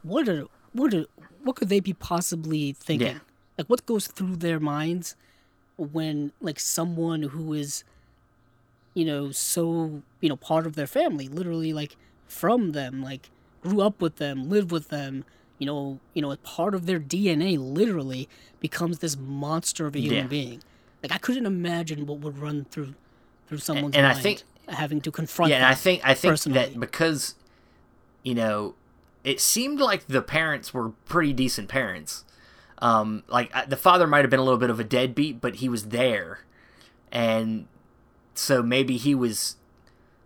what 0.03 0.27
are 0.29 0.45
what 0.73 0.93
are 0.93 1.05
what 1.43 1.55
could 1.55 1.69
they 1.69 1.79
be 1.79 1.93
possibly 1.93 2.73
thinking? 2.73 3.07
Yeah. 3.07 3.19
Like 3.57 3.67
what 3.67 3.85
goes 3.85 4.07
through 4.07 4.37
their 4.37 4.59
minds 4.59 5.15
when 5.77 6.31
like 6.41 6.59
someone 6.59 7.23
who 7.23 7.53
is, 7.53 7.83
you 8.93 9.05
know, 9.05 9.31
so 9.31 10.01
you 10.21 10.29
know 10.29 10.37
part 10.37 10.65
of 10.65 10.75
their 10.75 10.87
family, 10.87 11.27
literally 11.27 11.73
like 11.73 11.97
from 12.31 12.71
them, 12.71 13.01
like 13.03 13.29
grew 13.61 13.81
up 13.81 14.01
with 14.01 14.15
them, 14.15 14.49
lived 14.49 14.71
with 14.71 14.87
them, 14.89 15.23
you 15.59 15.65
know, 15.67 15.99
you 16.13 16.21
know, 16.21 16.31
a 16.31 16.37
part 16.37 16.73
of 16.73 16.85
their 16.85 16.99
DNA 16.99 17.57
literally 17.59 18.27
becomes 18.59 18.99
this 18.99 19.15
monster 19.17 19.85
of 19.85 19.95
a 19.95 19.99
human 19.99 20.17
Yeah. 20.23 20.27
being. 20.27 20.63
Like 21.03 21.11
I 21.11 21.17
couldn't 21.17 21.45
imagine 21.45 22.05
what 22.05 22.19
would 22.19 22.37
run 22.37 22.65
through 22.71 22.95
through 23.47 23.57
someone's 23.59 23.95
and 23.95 24.05
I 24.07 24.13
mind 24.13 24.23
think- 24.23 24.43
having 24.69 25.01
to 25.01 25.11
confront 25.11 25.49
yeah, 25.49 25.57
and 25.57 25.65
I 25.65 25.73
think 25.75 26.01
I 26.03 26.13
think 26.13 26.31
personally. 26.33 26.59
that 26.59 26.79
because 26.79 27.35
you 28.23 28.33
know 28.33 28.75
it 29.23 29.39
seemed 29.41 29.79
like 29.79 30.07
the 30.07 30.21
parents 30.21 30.73
were 30.73 30.89
pretty 31.05 31.33
decent 31.33 31.67
parents. 31.67 32.23
Um, 32.79 33.23
like 33.27 33.51
the 33.69 33.77
father 33.77 34.07
might 34.07 34.21
have 34.21 34.29
been 34.31 34.39
a 34.39 34.43
little 34.43 34.57
bit 34.57 34.69
of 34.71 34.79
a 34.79 34.83
deadbeat, 34.83 35.39
but 35.41 35.55
he 35.57 35.69
was 35.69 35.89
there, 35.89 36.39
and 37.11 37.67
so 38.33 38.63
maybe 38.63 38.97
he 38.97 39.13
was 39.13 39.57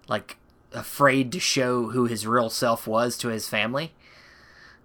like 0.07 0.38
afraid 0.76 1.31
to 1.31 1.39
show 1.39 1.89
who 1.89 2.06
his 2.06 2.27
real 2.27 2.49
self 2.49 2.85
was 2.88 3.18
to 3.19 3.30
his 3.30 3.47
family. 3.47 3.93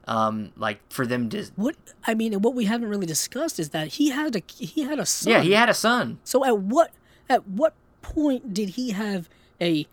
Um, 0.06 0.52
like 0.56 0.80
for 0.90 1.06
them 1.06 1.28
to 1.30 1.44
what 1.56 1.76
I 2.06 2.14
mean, 2.14 2.32
and 2.32 2.42
what 2.42 2.54
we 2.54 2.64
haven't 2.64 2.88
really 2.88 3.06
discussed 3.06 3.60
is 3.60 3.68
that 3.70 3.88
he 3.88 4.10
had 4.10 4.34
a 4.34 4.42
he 4.48 4.82
had 4.82 4.98
a 4.98 5.06
son. 5.06 5.32
yeah, 5.32 5.40
he 5.42 5.52
had 5.52 5.68
a 5.68 5.74
son. 5.74 6.18
So 6.24 6.44
at 6.44 6.58
what 6.58 6.90
at 7.28 7.46
what 7.46 7.74
point 8.02 8.52
did 8.54 8.70
he 8.70 8.90
have 8.90 9.28
a 9.60 9.86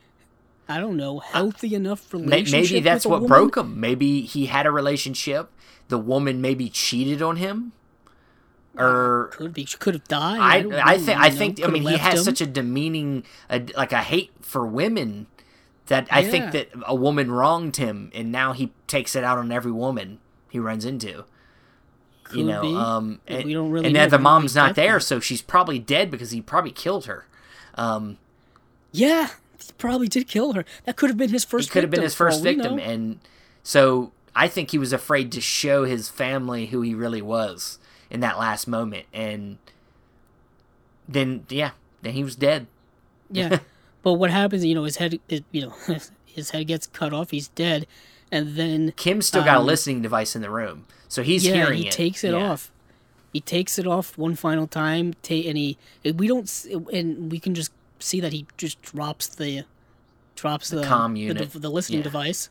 I 0.70 0.80
don't 0.80 0.98
know 0.98 1.20
healthy 1.20 1.76
enough 1.76 2.12
relationship? 2.14 2.72
Maybe 2.72 2.80
that's 2.84 3.06
what 3.06 3.22
woman? 3.22 3.28
broke 3.28 3.58
him. 3.58 3.80
Maybe 3.80 4.22
he 4.22 4.48
had 4.48 4.66
a 4.66 4.72
relationship. 4.72 5.52
The 5.90 5.98
woman 6.00 6.42
maybe 6.42 6.70
cheated 6.70 7.22
on 7.22 7.36
him, 7.36 7.74
or 8.78 9.30
Could 9.34 9.54
be. 9.54 9.66
Could 9.66 9.94
have 9.94 10.08
died. 10.08 10.40
I 10.40 10.58
I 10.58 10.98
know, 10.98 11.04
think 11.04 11.08
you 11.08 11.24
I 11.24 11.30
think 11.30 11.64
I 11.64 11.68
mean 11.68 11.84
he 11.84 11.98
has 11.98 12.20
him. 12.20 12.24
such 12.24 12.42
a 12.42 12.46
demeaning, 12.46 13.24
a, 13.50 13.62
like 13.76 13.92
a 13.92 14.02
hate 14.02 14.32
for 14.42 14.66
women 14.66 15.28
that 15.88 16.08
I 16.12 16.20
Yeah. 16.22 16.32
think 16.32 16.52
that 16.52 16.70
a 16.86 16.96
woman 16.96 17.32
wronged 17.32 17.78
him, 17.78 18.12
and 18.14 18.32
now 18.32 18.54
he 18.54 18.72
takes 18.88 19.16
it 19.16 19.24
out 19.24 19.38
on 19.38 19.52
every 19.52 19.72
woman 19.72 20.20
he 20.50 20.60
runs 20.60 20.86
into. 20.86 21.26
Could 22.24 22.40
you 22.40 22.44
know, 22.46 22.62
be. 22.62 22.76
um, 22.76 23.22
We 23.28 23.54
don't 23.54 23.72
really 23.72 23.86
and 23.86 23.94
know. 23.94 24.02
then 24.02 24.10
the 24.10 24.20
mom's 24.20 24.54
not 24.56 24.76
there, 24.76 24.96
that. 24.96 25.02
so 25.02 25.20
she's 25.20 25.42
probably 25.42 25.80
dead 25.80 26.12
because 26.12 26.32
he 26.32 26.42
probably 26.42 26.72
killed 26.72 27.06
her. 27.06 27.26
Um, 27.76 28.18
Yeah, 28.92 29.28
he 29.60 29.72
probably 29.78 30.08
did 30.08 30.28
kill 30.28 30.54
her. 30.54 30.66
That 30.86 30.96
could 30.98 31.10
have 31.10 31.18
been 31.18 31.30
his 31.30 31.46
first. 31.46 31.72
could 31.72 31.84
have 31.84 31.92
been 31.92 32.02
his 32.02 32.16
first 32.16 32.44
victim, 32.44 32.80
and 32.80 33.20
so 33.64 34.12
I 34.36 34.48
think 34.48 34.72
he 34.72 34.78
was 34.78 34.92
afraid 34.94 35.32
to 35.34 35.42
show 35.42 35.84
his 35.86 36.10
family 36.10 36.68
who 36.68 36.82
he 36.82 36.94
really 36.94 37.22
was 37.22 37.80
in 38.10 38.20
that 38.22 38.38
last 38.38 38.68
moment, 38.68 39.06
and 39.14 39.58
then 41.08 41.46
yeah, 41.50 41.72
then 42.02 42.14
he 42.14 42.24
was 42.24 42.36
dead. 42.36 42.68
Yeah, 43.32 43.60
but 44.08 44.14
what 44.14 44.32
happens? 44.32 44.64
You 44.64 44.74
know, 44.74 44.86
his 44.86 44.96
head. 44.96 45.20
Is, 45.28 45.42
you 45.52 45.64
know, 45.64 45.74
his 46.26 46.52
head 46.52 46.66
gets 46.68 46.88
cut 46.88 47.12
off. 47.12 47.32
He's 47.32 47.50
dead, 47.50 47.86
and 48.32 48.56
then 48.56 48.94
Kim's 48.96 49.26
still 49.28 49.44
got 49.44 49.58
a 49.58 49.60
Um, 49.60 49.66
listening 49.66 50.02
device 50.02 50.34
in 50.34 50.42
the 50.42 50.50
room, 50.50 50.86
so 51.10 51.24
he's 51.24 51.46
yeah, 51.46 51.56
hearing 51.56 51.80
he 51.80 51.88
it. 51.88 51.92
takes 51.92 52.24
it 52.24 52.32
Yeah. 52.32 52.52
off. 52.52 52.72
He 53.34 53.42
takes 53.42 53.78
it 53.78 53.86
off 53.86 54.18
one 54.18 54.36
final 54.36 54.66
time. 54.66 55.14
Ta- 55.24 55.34
and 55.34 55.58
he 55.58 55.78
we 56.16 56.30
don't 56.30 56.50
and 56.94 57.30
we 57.30 57.38
can 57.38 57.54
just 57.54 57.72
see 58.00 58.22
that 58.22 58.32
he 58.32 58.46
just 58.56 58.82
drops 58.82 59.28
the 59.28 59.66
drops 60.36 60.70
the 60.70 60.78
the, 60.78 61.14
unit. 61.20 61.52
the, 61.52 61.60
the 61.60 61.70
listening 61.70 62.00
Yeah. 62.00 62.04
device, 62.04 62.50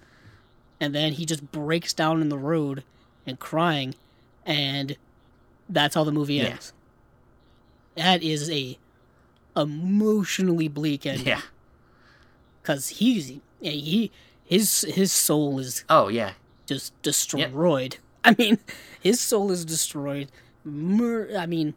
and 0.78 0.94
then 0.94 1.12
he 1.14 1.24
just 1.24 1.50
breaks 1.52 1.94
down 1.94 2.20
in 2.20 2.28
the 2.28 2.36
road 2.38 2.84
and 3.26 3.38
crying, 3.40 3.94
and 4.44 4.98
that's 5.70 5.94
how 5.94 6.04
the 6.04 6.12
movie 6.12 6.38
ends. 6.40 6.74
That 7.96 8.22
is 8.22 8.50
a 8.50 8.76
emotionally 9.56 10.68
bleak 10.68 11.06
ending. 11.06 11.26
Yeah. 11.26 11.40
because 12.62 12.88
he's 12.88 13.32
he 13.60 14.10
his 14.44 14.82
his 14.82 15.12
soul 15.12 15.58
is 15.58 15.84
Oh 15.88 16.08
yeah. 16.08 16.32
just 16.66 17.00
destroyed. 17.02 17.98
I 18.24 18.34
mean, 18.38 18.58
his 19.00 19.20
soul 19.20 19.50
is 19.50 19.64
destroyed. 19.64 20.30
Mur- 20.64 21.30
I 21.38 21.46
mean, 21.46 21.74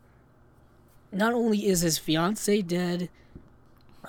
not 1.12 1.34
only 1.34 1.68
is 1.68 1.82
his 1.82 1.98
fiance 2.00 2.62
dead, 2.64 3.10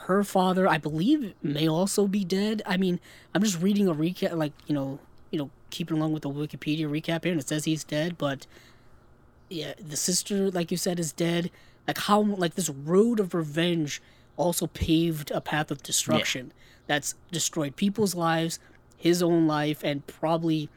her 0.06 0.24
father, 0.24 0.66
I 0.66 0.78
believe, 0.78 1.34
may 1.42 1.68
also 1.68 2.06
be 2.06 2.24
dead. 2.24 2.62
I 2.64 2.76
mean, 2.78 2.98
I'm 3.34 3.42
just 3.42 3.60
reading 3.60 3.88
a 3.88 3.94
recap, 3.94 4.32
like 4.34 4.52
you 4.66 4.74
know, 4.74 4.98
you 5.30 5.38
know, 5.38 5.50
keeping 5.68 5.98
along 5.98 6.12
with 6.14 6.22
the 6.22 6.30
Wikipedia 6.30 6.86
recap 6.88 7.24
here, 7.24 7.32
and 7.32 7.40
it 7.40 7.46
says 7.48 7.64
he's 7.66 7.84
dead, 7.84 8.16
but 8.16 8.46
yeah, 9.50 9.74
the 9.78 9.96
sister, 9.96 10.50
like 10.50 10.70
you 10.70 10.76
said, 10.76 10.98
is 10.98 11.12
dead. 11.12 11.50
Like 11.90 11.98
how, 11.98 12.20
like 12.20 12.54
this 12.54 12.68
road 12.70 13.18
of 13.18 13.34
revenge 13.34 14.00
also 14.36 14.68
paved 14.68 15.32
a 15.32 15.40
path 15.40 15.72
of 15.72 15.82
destruction 15.82 16.52
that's 16.86 17.14
destroyed 17.32 17.74
people's 17.74 18.14
lives, 18.14 18.60
his 18.96 19.24
own 19.24 19.48
life, 19.48 19.82
and 19.82 20.06
probably 20.06 20.68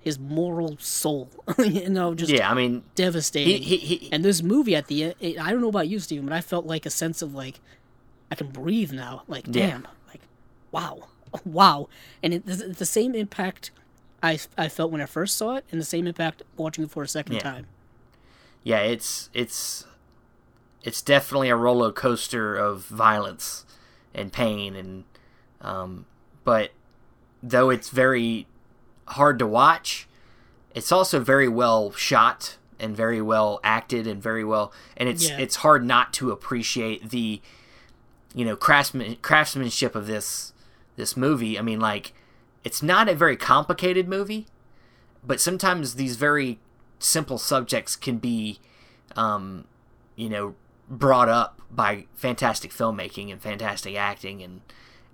his 0.00 0.18
moral 0.18 0.78
soul. 0.78 1.30
you 1.58 1.90
know, 1.90 2.14
just 2.14 2.32
Yeah, 2.32 2.50
I 2.50 2.54
mean, 2.54 2.84
devastating. 2.94 3.62
he, 3.62 3.76
he, 3.76 3.96
he 3.96 4.12
and 4.12 4.24
this 4.24 4.42
movie 4.42 4.74
at 4.74 4.86
the 4.86 5.04
end, 5.04 5.14
it, 5.20 5.38
I 5.38 5.50
don't 5.50 5.60
know 5.60 5.68
about 5.68 5.88
you, 5.88 5.98
Steven, 6.00 6.24
but 6.24 6.34
I 6.34 6.40
felt 6.40 6.64
like 6.64 6.86
a 6.86 6.90
sense 6.90 7.20
of 7.20 7.34
like, 7.34 7.60
I 8.30 8.34
can 8.34 8.48
breathe 8.48 8.92
now. 8.92 9.24
Like, 9.28 9.46
Yeah. 9.46 9.52
damn, 9.68 9.88
like, 10.08 10.22
wow, 10.70 11.08
wow. 11.44 11.88
And 12.22 12.32
it, 12.32 12.44
it's 12.46 12.78
the 12.78 12.86
same 12.86 13.14
impact 13.14 13.72
I, 14.22 14.38
I 14.56 14.68
felt 14.70 14.90
when 14.90 15.02
I 15.02 15.06
first 15.06 15.36
saw 15.36 15.56
it, 15.56 15.66
and 15.70 15.78
the 15.78 15.84
same 15.84 16.06
impact 16.06 16.42
watching 16.56 16.84
it 16.84 16.90
for 16.90 17.02
a 17.02 17.08
second 17.08 17.34
Yeah. 17.34 17.42
time. 17.42 17.66
yeah, 18.64 18.78
it's 18.78 19.28
it's 19.34 19.84
it's 20.84 21.02
definitely 21.02 21.48
a 21.48 21.56
roller 21.56 21.92
coaster 21.92 22.56
of 22.56 22.84
violence 22.86 23.64
and 24.14 24.32
pain 24.32 24.74
and 24.76 25.04
um 25.60 26.06
but 26.44 26.70
though 27.42 27.70
it's 27.70 27.88
very 27.88 28.46
hard 29.08 29.38
to 29.38 29.46
watch, 29.46 30.08
it's 30.74 30.90
also 30.92 31.18
very 31.20 31.48
well 31.48 31.92
shot 31.92 32.56
and 32.78 32.96
very 32.96 33.20
well 33.20 33.60
acted 33.62 34.06
and 34.06 34.22
very 34.22 34.44
well 34.44 34.72
and 34.96 35.08
it's 35.08 35.28
Yeah. 35.28 35.38
it's 35.38 35.56
hard 35.56 35.84
not 35.84 36.12
to 36.14 36.30
appreciate 36.30 37.10
the 37.10 37.40
you 38.34 38.44
know 38.44 38.56
craftsman 38.56 39.16
craftsmanship 39.22 39.94
of 39.94 40.06
this 40.06 40.52
this 40.96 41.16
movie. 41.16 41.58
I 41.58 41.62
mean 41.62 41.80
like 41.80 42.12
it's 42.64 42.82
not 42.82 43.08
a 43.08 43.14
very 43.14 43.36
complicated 43.36 44.08
movie, 44.08 44.46
but 45.24 45.40
sometimes 45.40 45.94
these 45.94 46.16
very 46.16 46.58
simple 46.98 47.38
subjects 47.38 47.96
can 47.96 48.18
be 48.18 48.60
um, 49.16 49.64
you 50.16 50.28
know 50.28 50.54
brought 50.98 51.28
up 51.28 51.60
by 51.70 52.04
fantastic 52.14 52.70
filmmaking 52.70 53.32
and 53.32 53.40
fantastic 53.40 53.96
acting 53.96 54.42
and 54.42 54.60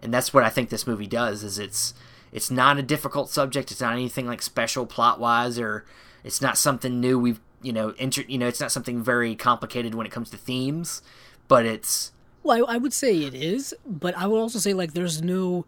and 0.03 0.13
that's 0.13 0.35
what 0.35 0.43
I 0.43 0.49
think 0.51 0.71
this 0.71 0.87
movie 0.87 1.07
does 1.07 1.45
is 1.45 1.59
it's 1.59 1.95
it's 2.33 2.51
not 2.51 2.79
a 2.79 2.83
difficult 2.83 3.31
subject 3.31 3.71
it's 3.71 3.81
not 3.81 3.93
anything 3.93 4.27
like 4.27 4.43
special 4.43 4.85
plot 4.87 5.21
wise 5.21 5.57
or 5.59 5.85
it's 6.25 6.43
not 6.43 6.59
something 6.59 7.01
new 7.01 7.17
we've 7.19 7.41
you 7.63 7.73
know 7.73 7.91
inter- 7.99 8.25
you 8.27 8.39
know 8.39 8.49
it's 8.49 8.61
not 8.61 8.73
something 8.73 9.03
very 9.03 9.37
complicated 9.37 9.95
when 9.95 10.05
it 10.05 10.11
comes 10.11 10.31
to 10.31 10.37
themes 10.37 11.01
but 11.47 11.65
it's 11.65 12.11
Well, 12.43 12.67
I, 12.69 12.75
I 12.75 12.77
would 12.77 12.93
say 12.93 13.23
it 13.23 13.35
is, 13.35 13.73
but 13.87 14.17
I 14.17 14.27
would 14.27 14.39
also 14.39 14.59
say 14.59 14.75
like 14.75 14.93
there's 14.95 15.23
no, 15.23 15.65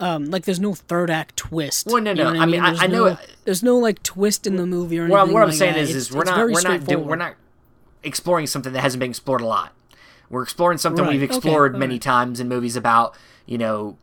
um, 0.00 0.26
like 0.26 0.44
there's 0.44 0.58
no 0.60 0.74
third 0.74 1.10
act 1.10 1.36
twist. 1.36 1.86
Well, 1.86 2.02
no, 2.02 2.10
You 2.10 2.16
know 2.16 2.32
no, 2.32 2.40
I 2.40 2.46
mean, 2.46 2.60
I- 2.60 2.70
There's 2.70 2.82
I 2.82 2.86
know 2.88 3.04
no, 3.04 3.06
it- 3.12 3.36
there's 3.44 3.62
no 3.62 3.78
like 3.78 4.02
twist 4.02 4.46
in 4.46 4.56
the 4.56 4.66
movie 4.66 4.98
or 4.98 5.02
anything. 5.04 5.14
Well, 5.14 5.32
what 5.32 5.42
I'm 5.44 5.48
like 5.50 5.58
saying 5.58 5.74
that. 5.74 5.80
is, 5.82 5.90
It's- 5.90 6.06
is 6.08 6.12
we're 6.12 6.22
it's 6.22 6.30
not 6.30 6.38
we're 6.88 6.96
not 6.96 7.06
we're 7.06 7.16
not 7.16 7.34
exploring 8.06 8.46
something 8.46 8.72
that 8.72 8.80
hasn't 8.80 9.00
been 9.00 9.10
explored 9.10 9.40
a 9.40 9.46
lot. 9.46 9.72
We're 10.30 10.42
exploring 10.42 10.78
something 10.78 11.04
Right, 11.04 11.12
we've 11.12 11.22
explored 11.22 11.74
all 11.74 11.78
many 11.80 11.94
right. 11.94 12.02
times 12.02 12.40
in 12.40 12.48
movies 12.48 12.76
about 12.76 13.16
you 13.46 13.58
know 13.58 13.98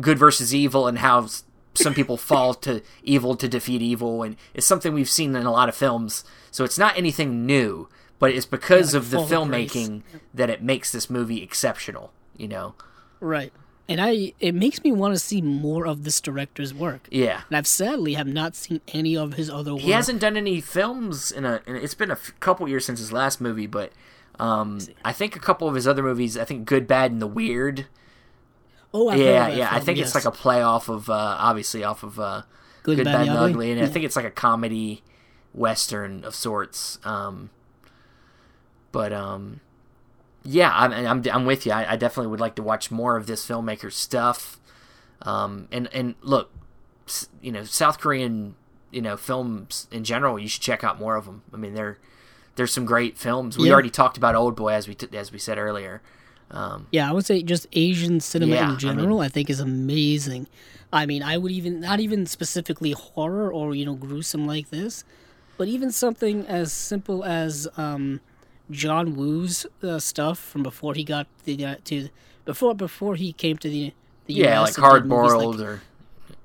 good 0.00 0.18
versus 0.18 0.54
evil 0.54 0.86
and 0.86 0.98
how 0.98 1.26
some 1.74 1.94
people 1.94 2.16
fall 2.30 2.54
to 2.54 2.82
evil 3.02 3.34
to 3.36 3.48
defeat 3.48 3.82
evil, 3.82 4.22
and 4.22 4.36
it's 4.54 4.66
something 4.66 4.92
we've 4.94 5.08
seen 5.10 5.34
in 5.34 5.46
a 5.46 5.50
lot 5.52 5.68
of 5.68 5.74
films. 5.74 6.24
So 6.50 6.64
it's 6.64 6.78
not 6.78 6.96
anything 6.96 7.44
new, 7.46 7.88
but 8.18 8.30
it's 8.32 8.46
because 8.46 8.94
like 8.94 9.02
of 9.02 9.10
the 9.10 9.18
filmmaking 9.18 10.02
that 10.34 10.50
it 10.50 10.62
makes 10.62 10.92
this 10.92 11.10
movie 11.10 11.42
exceptional. 11.42 12.12
You 12.36 12.48
know, 12.48 12.74
Right. 13.20 13.52
And 13.88 14.00
I 14.00 14.32
it 14.40 14.54
makes 14.54 14.82
me 14.82 14.90
want 14.90 15.14
to 15.14 15.18
see 15.18 15.40
more 15.40 15.86
of 15.86 16.02
this 16.02 16.20
director's 16.20 16.74
work. 16.74 17.06
yeah. 17.10 17.42
And 17.48 17.56
I've 17.56 17.68
sadly 17.68 18.14
have 18.14 18.26
not 18.26 18.56
seen 18.56 18.80
any 18.92 19.16
of 19.16 19.34
his 19.34 19.48
other 19.48 19.74
work. 19.74 19.82
He 19.82 19.92
hasn't 19.92 20.20
done 20.20 20.36
any 20.36 20.60
films 20.60 21.30
in 21.30 21.44
a. 21.44 21.62
In, 21.66 21.76
it's 21.76 21.94
been 21.94 22.10
a 22.10 22.14
f- 22.14 22.34
couple 22.40 22.68
years 22.68 22.84
since 22.84 22.98
his 22.98 23.12
last 23.12 23.40
movie, 23.40 23.68
but 23.68 23.92
um, 24.40 24.80
I 25.04 25.12
think 25.12 25.36
a 25.36 25.38
couple 25.38 25.68
of 25.68 25.74
his 25.76 25.86
other 25.86 26.02
movies. 26.02 26.36
I 26.36 26.44
think 26.44 26.64
Good, 26.66 26.88
Bad, 26.88 27.12
and 27.12 27.22
the 27.22 27.28
Weird. 27.28 27.86
Oh, 28.92 29.08
I've 29.08 29.18
heard 29.18 29.24
yeah, 29.24 29.48
yeah. 29.48 29.68
I 29.70 29.78
think 29.80 29.98
yes. 29.98 30.08
it's 30.08 30.14
like 30.14 30.24
a 30.24 30.36
play 30.36 30.62
off 30.62 30.88
of, 30.88 31.10
uh, 31.10 31.36
obviously 31.38 31.84
off 31.84 32.02
of 32.02 32.18
uh, 32.18 32.42
Good, 32.82 32.96
Good, 32.96 33.04
Bad, 33.04 33.12
Bad, 33.12 33.20
and 33.22 33.30
and 33.30 33.38
Ugly. 33.38 33.50
Ugly, 33.52 33.70
and 33.72 33.80
Yeah. 33.80 33.86
I 33.86 33.88
think 33.90 34.04
it's 34.04 34.16
like 34.16 34.24
a 34.24 34.30
comedy 34.30 35.02
western 35.52 36.24
of 36.24 36.34
sorts. 36.34 36.98
Um, 37.04 37.50
but 38.92 39.12
um, 39.12 39.60
yeah, 40.46 40.70
I'm, 40.74 40.92
I'm 40.92 41.22
I'm 41.32 41.44
with 41.46 41.66
you. 41.66 41.72
I, 41.72 41.92
I 41.92 41.96
definitely 41.96 42.30
would 42.30 42.40
like 42.40 42.54
to 42.56 42.62
watch 42.62 42.90
more 42.90 43.16
of 43.16 43.26
this 43.26 43.46
filmmaker's 43.46 43.96
stuff. 43.96 44.58
Um, 45.22 45.68
and 45.72 45.88
and 45.92 46.14
look, 46.22 46.50
you 47.40 47.52
know, 47.52 47.64
South 47.64 47.98
Korean, 47.98 48.54
you 48.90 49.02
know, 49.02 49.16
films 49.16 49.88
in 49.90 50.04
general, 50.04 50.38
you 50.38 50.48
should 50.48 50.62
check 50.62 50.84
out 50.84 50.98
more 50.98 51.16
of 51.16 51.24
them. 51.24 51.42
I 51.52 51.56
mean, 51.56 51.74
there 51.74 51.98
there's 52.56 52.72
some 52.72 52.84
great 52.84 53.18
films. 53.18 53.58
We 53.58 53.66
Yeah. 53.68 53.74
already 53.74 53.90
talked 53.90 54.16
about 54.16 54.34
Old 54.34 54.56
Boy 54.56 54.72
as 54.72 54.88
we 54.88 54.94
t- 54.94 55.16
as 55.16 55.32
we 55.32 55.38
said 55.38 55.58
earlier. 55.58 56.00
Um, 56.50 56.86
Yeah, 56.92 57.08
I 57.10 57.12
would 57.12 57.26
say 57.26 57.42
just 57.42 57.66
Asian 57.72 58.20
cinema 58.20 58.54
Yeah, 58.54 58.72
in 58.72 58.78
general. 58.78 59.20
I, 59.20 59.28
think 59.28 59.50
is 59.50 59.58
amazing. 59.58 60.46
I 60.92 61.04
mean, 61.04 61.22
I 61.22 61.36
would 61.38 61.50
even 61.50 61.80
not 61.80 61.98
even 61.98 62.24
specifically 62.26 62.92
horror 62.92 63.52
or 63.52 63.74
you 63.74 63.84
know 63.84 63.94
gruesome 63.94 64.46
like 64.46 64.70
this, 64.70 65.04
but 65.58 65.66
even 65.66 65.90
something 65.90 66.46
as 66.46 66.72
simple 66.72 67.24
as 67.24 67.66
um, 67.76 68.20
John 68.70 69.14
Woo's 69.16 69.66
uh, 69.82 69.98
stuff 69.98 70.38
from 70.38 70.62
before 70.62 70.94
he 70.94 71.04
got 71.04 71.26
the, 71.44 71.64
uh, 71.64 71.76
to 71.84 72.08
before 72.44 72.74
before 72.74 73.14
he 73.16 73.32
came 73.32 73.56
to 73.58 73.68
the 73.68 73.92
the 74.26 74.34
yeah, 74.34 74.60
US 74.62 74.76
like 74.78 74.84
Hard 74.84 75.06
movies 75.06 75.32
like- 75.32 75.42
Boiled 75.42 75.60
or 75.60 75.82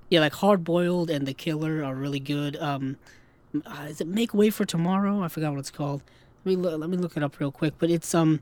yeah, 0.09 0.19
like 0.19 0.33
Hard 0.33 0.63
Boiled 0.63 1.09
and 1.09 1.25
The 1.25 1.33
Killer 1.33 1.83
are 1.85 1.95
really 1.95 2.19
good. 2.19 2.57
Um, 2.57 2.97
uh, 3.65 3.87
is 3.89 4.01
it 4.01 4.07
Make 4.07 4.33
Way 4.33 4.49
for 4.49 4.65
Tomorrow? 4.65 5.21
I 5.23 5.29
forgot 5.29 5.51
what 5.51 5.59
it's 5.59 5.71
called. 5.71 6.03
Let 6.43 6.49
me 6.51 6.55
look, 6.57 6.77
let 6.79 6.89
me 6.89 6.97
look 6.97 7.15
it 7.15 7.23
up 7.23 7.39
real 7.39 7.51
quick. 7.51 7.75
But 7.79 7.89
it's 7.89 8.13
um, 8.13 8.41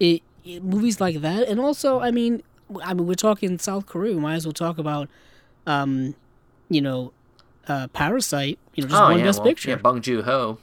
it, 0.00 0.22
it 0.44 0.62
movies 0.64 1.00
like 1.00 1.20
that, 1.20 1.46
and 1.48 1.60
also 1.60 2.00
I 2.00 2.10
mean, 2.10 2.42
I 2.82 2.94
mean 2.94 3.06
we're 3.06 3.14
talking 3.14 3.58
South 3.58 3.86
Korea. 3.86 4.14
We 4.14 4.20
might 4.20 4.34
as 4.34 4.44
well 4.44 4.52
talk 4.52 4.76
about, 4.78 5.08
um, 5.66 6.16
you 6.68 6.80
know, 6.80 7.12
uh, 7.68 7.86
Parasite. 7.88 8.58
You 8.74 8.82
know, 8.82 8.88
just 8.88 9.00
oh 9.00 9.08
one 9.10 9.18
yeah, 9.20 9.24
Best 9.24 9.38
well, 9.38 9.46
Picture. 9.46 9.70
yeah, 9.70 9.76
Bong 9.76 10.00
Joon 10.00 10.24
Ho. 10.24 10.58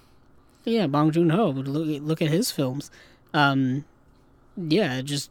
Yeah, 0.70 0.88
Bong 0.88 1.12
Joon 1.12 1.30
Ho. 1.32 1.50
Look, 1.50 2.02
look 2.02 2.22
at 2.22 2.30
his 2.30 2.52
films. 2.52 2.90
Um, 3.34 3.86
yeah, 4.58 5.02
just 5.02 5.30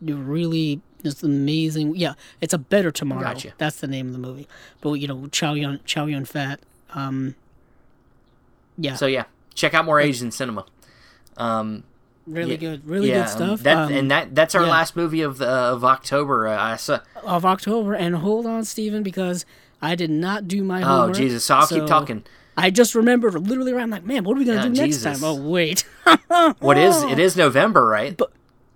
really 0.00 0.80
just 1.02 1.22
amazing. 1.22 1.96
Yeah, 1.96 2.14
it's 2.40 2.52
a 2.54 2.58
better 2.58 2.90
tomorrow. 2.90 3.22
Gotcha. 3.22 3.52
That's 3.58 3.80
the 3.80 3.86
name 3.86 4.06
of 4.08 4.12
the 4.12 4.18
movie. 4.18 4.48
But 4.80 4.94
you 4.94 5.08
know, 5.08 5.26
Chow 5.28 5.54
Yun 5.54 5.80
Chow 5.84 6.06
Yun 6.06 6.24
Fat. 6.24 6.60
Um, 6.94 7.34
yeah, 8.76 8.94
So 8.94 9.06
yeah, 9.06 9.24
check 9.54 9.74
out 9.74 9.84
more 9.84 10.00
Asian 10.00 10.30
cinema. 10.30 10.64
Um, 11.36 11.84
really 12.26 12.52
Yeah. 12.52 12.56
good, 12.56 12.86
really 12.86 13.08
yeah, 13.10 13.22
good 13.24 13.28
stuff. 13.30 13.60
That, 13.62 13.76
Um, 13.76 13.92
and 13.92 14.10
that 14.10 14.34
that's 14.34 14.54
our 14.54 14.64
yeah. 14.64 14.70
last 14.70 14.96
movie 14.96 15.22
of 15.22 15.38
the, 15.38 15.46
of 15.48 15.84
October. 15.84 16.48
Uh, 16.48 16.60
I 16.60 16.76
saw. 16.76 17.00
of 17.22 17.44
October. 17.44 17.94
And 17.94 18.16
hold 18.16 18.46
on, 18.46 18.64
Steven, 18.64 19.02
because 19.02 19.44
I 19.82 19.94
did 19.94 20.10
not 20.10 20.48
do 20.48 20.62
my 20.64 20.80
homework. 20.80 21.10
Oh. 21.10 21.12
Jesus! 21.14 21.44
So 21.44 21.56
I'll 21.56 21.66
keep 21.66 21.86
talking. 21.86 22.24
I 22.60 22.70
just 22.70 22.94
remember 22.94 23.30
literally 23.30 23.72
around 23.72 23.90
like, 23.90 24.04
man, 24.04 24.24
what 24.24 24.36
are 24.36 24.40
we 24.40 24.44
gonna 24.44 24.58
Yeah, 24.58 24.62
do 24.64 24.68
next 24.70 24.96
Jesus. 24.96 25.20
time? 25.20 25.24
Oh 25.24 25.34
wait, 25.34 25.84
What 26.60 26.76
is 26.78 27.02
it? 27.02 27.18
Is 27.18 27.36
November 27.36 27.86
right? 27.86 28.16
but 28.16 28.32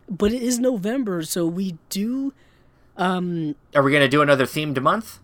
but 0.09 0.33
it 0.33 0.43
is 0.43 0.59
November, 0.59 1.23
so 1.23 1.47
we 1.47 1.77
do. 1.89 2.33
Um, 2.97 3.55
Are 3.75 3.83
we 3.83 3.93
gonna 3.93 4.09
do 4.09 4.23
another 4.23 4.45
themed 4.45 4.81
month? 4.81 5.19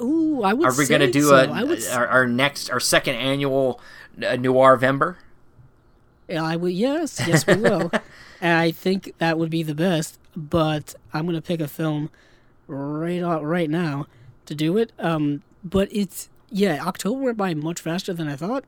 Ooh, 0.00 0.42
I 0.42 0.52
would. 0.52 0.66
Are 0.68 0.76
we 0.76 0.86
gonna 0.86 1.10
do 1.10 1.22
so. 1.22 1.36
a, 1.36 1.92
our, 1.96 2.06
our 2.06 2.26
next 2.26 2.70
our 2.70 2.80
second 2.80 3.16
annual 3.16 3.80
uh, 4.24 4.36
Noir 4.36 4.78
Vember? 4.78 5.16
I 6.30 6.56
would. 6.56 6.72
Yes, 6.72 7.20
yes, 7.26 7.46
we 7.46 7.56
will. 7.56 7.90
and 8.40 8.52
I 8.58 8.70
think 8.70 9.14
that 9.18 9.38
would 9.38 9.50
be 9.50 9.62
the 9.62 9.74
best. 9.74 10.18
But 10.36 10.94
I'm 11.12 11.26
gonna 11.26 11.42
pick 11.42 11.60
a 11.60 11.68
film 11.68 12.10
right 12.66 13.22
out 13.22 13.42
right 13.44 13.70
now 13.70 14.06
to 14.46 14.54
do 14.54 14.76
it. 14.76 14.92
Um, 14.98 15.42
but 15.64 15.88
it's 15.90 16.28
yeah, 16.50 16.84
October 16.84 17.20
went 17.20 17.36
by 17.36 17.54
much 17.54 17.80
faster 17.80 18.12
than 18.12 18.28
I 18.28 18.36
thought, 18.36 18.64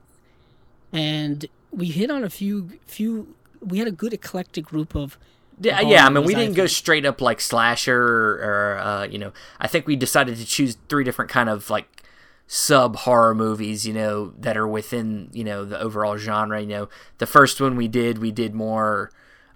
and 0.92 1.46
we 1.70 1.86
hit 1.86 2.10
on 2.10 2.24
a 2.24 2.30
few 2.30 2.78
few. 2.86 3.34
We 3.60 3.78
had 3.78 3.88
a 3.88 3.92
good 3.92 4.12
eclectic 4.12 4.64
group 4.64 4.94
of. 4.94 5.18
Yeah, 5.60 5.80
yeah. 5.80 6.06
I 6.06 6.08
mean, 6.08 6.24
we 6.24 6.34
didn't 6.34 6.54
go 6.54 6.66
straight 6.66 7.04
up 7.04 7.20
like 7.20 7.38
slasher 7.38 8.00
or, 8.42 8.78
uh, 8.78 9.04
you 9.04 9.18
know. 9.18 9.32
I 9.60 9.66
think 9.66 9.86
we 9.86 9.94
decided 9.94 10.38
to 10.38 10.46
choose 10.46 10.78
three 10.88 11.04
different 11.04 11.30
kind 11.30 11.50
of 11.50 11.68
like 11.68 12.02
sub 12.46 12.96
horror 12.96 13.34
movies, 13.34 13.86
you 13.86 13.92
know, 13.92 14.32
that 14.38 14.56
are 14.56 14.66
within 14.66 15.28
you 15.32 15.44
know 15.44 15.64
the 15.66 15.78
overall 15.78 16.16
genre. 16.16 16.60
You 16.60 16.66
know, 16.66 16.88
the 17.18 17.26
first 17.26 17.60
one 17.60 17.76
we 17.76 17.88
did, 17.88 18.18
we 18.18 18.30
did 18.30 18.54
more 18.54 19.10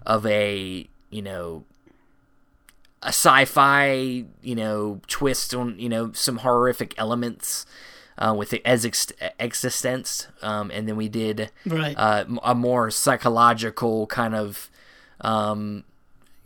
of 0.05 0.25
a 0.25 0.87
you 1.09 1.21
know 1.21 1.63
a 3.01 3.09
sci-fi 3.09 4.25
you 4.41 4.55
know 4.55 4.99
twist 5.07 5.53
on 5.53 5.77
you 5.79 5.89
know 5.89 6.11
some 6.13 6.37
horrific 6.37 6.93
elements 6.97 7.65
uh, 8.17 8.33
with 8.37 8.49
the 8.49 8.61
ex- 8.65 9.11
existence, 9.39 10.27
um, 10.41 10.71
and 10.71 10.87
then 10.87 10.95
we 10.95 11.09
did 11.09 11.51
Right. 11.65 11.95
uh, 11.97 12.25
a 12.43 12.55
more 12.55 12.89
psychological 12.91 14.07
kind 14.07 14.35
of 14.35 14.69
um, 15.21 15.83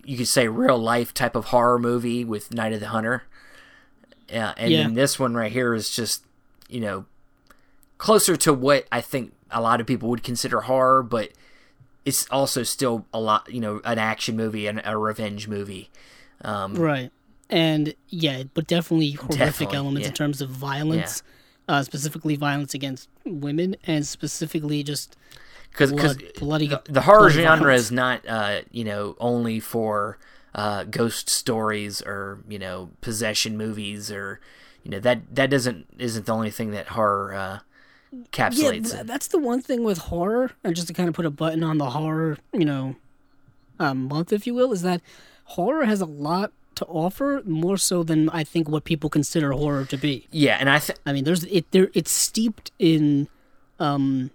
you 0.05 0.15
could 0.17 0.27
say 0.27 0.47
real 0.47 0.77
life 0.77 1.13
type 1.13 1.35
of 1.35 1.45
horror 1.45 1.77
movie 1.79 2.23
with 2.23 2.53
Night 2.53 2.71
of 2.73 2.79
the 2.79 2.87
Hunter. 2.89 3.23
Yeah, 4.29 4.53
and 4.57 4.71
Yeah. 4.71 4.83
then 4.83 4.93
this 4.93 5.17
one 5.19 5.33
right 5.35 5.51
here 5.51 5.73
is 5.73 5.89
just 5.89 6.23
you 6.67 6.79
know 6.79 7.05
closer 7.97 8.35
to 8.37 8.53
what 8.53 8.87
I 8.91 9.01
think 9.01 9.33
a 9.51 9.61
lot 9.61 9.81
of 9.81 9.87
people 9.87 10.09
would 10.09 10.23
consider 10.23 10.61
horror, 10.61 11.01
but 11.03 11.31
it's 12.05 12.27
also 12.31 12.63
still 12.63 13.05
a 13.13 13.19
lot 13.19 13.51
you 13.51 13.59
know 13.59 13.81
an 13.83 13.97
action 13.99 14.35
movie 14.37 14.67
and 14.67 14.81
a 14.85 14.97
revenge 14.97 15.47
movie. 15.47 15.89
Um, 16.43 16.73
Right. 16.75 17.11
And 17.49 17.95
yeah, 18.09 18.43
but 18.53 18.67
definitely 18.67 19.11
horrific 19.11 19.37
Definitely, 19.39 19.77
elements 19.77 20.07
in 20.07 20.13
terms 20.13 20.39
of 20.41 20.49
violence, 20.49 21.23
uh, 21.69 21.83
specifically 21.83 22.35
violence 22.35 22.73
against 22.73 23.07
women, 23.25 23.75
and 23.85 24.05
specifically 24.05 24.81
just 24.83 25.15
because 25.69 25.91
blood, 25.91 26.23
bloody. 26.39 26.67
the, 26.67 26.81
the 26.85 27.01
horror 27.01 27.29
bloody 27.29 27.43
genre 27.43 27.65
violence. 27.65 27.83
is 27.83 27.91
not 27.91 28.27
uh, 28.27 28.61
you 28.71 28.83
know 28.83 29.15
only 29.19 29.59
for 29.59 30.17
uh, 30.55 30.83
ghost 30.85 31.29
stories 31.29 32.01
or 32.01 32.39
you 32.49 32.57
know 32.57 32.89
possession 33.01 33.55
movies 33.55 34.11
or 34.11 34.41
you 34.83 34.89
know 34.89 34.99
that 34.99 35.33
that 35.35 35.51
doesn't 35.51 35.85
isn't 35.99 36.25
the 36.25 36.33
only 36.33 36.49
thing 36.49 36.71
that 36.71 36.87
horror 36.87 37.33
uh, 37.35 37.59
Yeah, 38.91 38.97
th- 38.97 39.05
that's 39.05 39.27
the 39.27 39.37
one 39.37 39.61
thing 39.61 39.83
with 39.83 39.99
horror, 39.99 40.51
and 40.63 40.75
just 40.75 40.87
to 40.87 40.93
kind 40.93 41.07
of 41.07 41.13
put 41.13 41.27
a 41.27 41.29
button 41.31 41.63
on 41.63 41.77
the 41.77 41.91
horror, 41.91 42.39
you 42.51 42.65
know, 42.65 42.95
um, 43.79 44.07
month, 44.07 44.33
if 44.33 44.47
you 44.47 44.55
will, 44.55 44.73
is 44.73 44.81
that 44.81 45.01
horror 45.43 45.85
has 45.85 46.01
a 46.01 46.07
lot 46.07 46.51
to 46.79 46.85
offer, 46.85 47.41
more 47.45 47.77
so 47.77 48.03
than 48.03 48.29
I 48.29 48.43
think 48.43 48.67
what 48.67 48.83
people 48.83 49.09
consider 49.09 49.51
horror 49.51 49.85
to 49.85 49.97
be. 49.97 50.27
yeah, 50.31 50.57
and 50.59 50.69
I 50.69 50.79
think 50.79 50.99
I 51.05 51.13
mean, 51.13 51.23
there's 51.23 51.43
it 51.45 51.69
there. 51.71 51.89
It's 51.93 52.11
steeped 52.11 52.71
in, 52.79 53.27
um, 53.79 54.31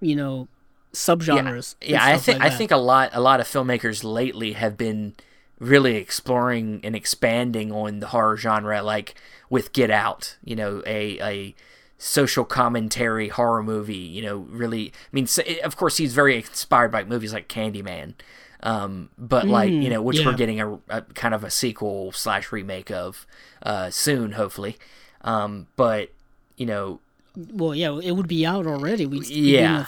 you 0.00 0.16
know, 0.16 0.48
subgenres. 0.92 1.76
and 1.80 1.90
yeah, 1.90 2.04
I 2.04 2.18
think 2.18 2.40
like 2.40 2.52
I 2.52 2.54
think 2.54 2.70
a 2.70 2.76
lot 2.76 3.10
a 3.12 3.20
lot 3.20 3.40
of 3.40 3.46
filmmakers 3.46 4.04
lately 4.04 4.52
have 4.52 4.76
been 4.76 5.14
really 5.58 5.96
exploring 5.96 6.80
and 6.82 6.96
expanding 6.96 7.70
on 7.72 8.00
the 8.00 8.08
horror 8.08 8.36
genre, 8.36 8.82
like 8.82 9.14
with 9.48 9.72
Get 9.72 9.90
Out. 9.90 10.36
You 10.44 10.56
know, 10.56 10.82
a 10.86 11.18
a 11.20 11.54
social 11.98 12.44
commentary 12.44 13.28
horror 13.28 13.62
movie. 13.62 13.94
You 13.96 14.22
know, 14.22 14.38
really. 14.50 14.92
I 14.94 15.12
mean, 15.12 15.28
of 15.62 15.76
course, 15.76 15.96
he's 15.98 16.14
very 16.14 16.36
inspired 16.36 16.90
by 16.90 17.04
movies 17.04 17.32
like 17.32 17.48
Candyman. 17.48 18.14
Um, 18.62 19.08
but 19.18 19.46
like 19.46 19.70
you 19.70 19.90
know, 19.90 20.00
which 20.00 20.24
we're 20.24 20.34
getting 20.36 20.60
a, 20.60 20.78
a 20.88 21.02
kind 21.14 21.34
of 21.34 21.42
a 21.42 21.50
sequel 21.50 22.12
slash 22.12 22.52
remake 22.52 22.90
of 22.90 23.26
uh, 23.62 23.90
soon, 23.90 24.32
hopefully. 24.32 24.76
Um, 25.22 25.66
but 25.76 26.10
you 26.56 26.66
know, 26.66 27.00
Well, 27.36 27.74
yeah, 27.74 27.98
it 27.98 28.12
would 28.12 28.28
be 28.28 28.46
out 28.46 28.66
already. 28.66 29.06
We 29.06 29.20
Yeah. 29.26 29.86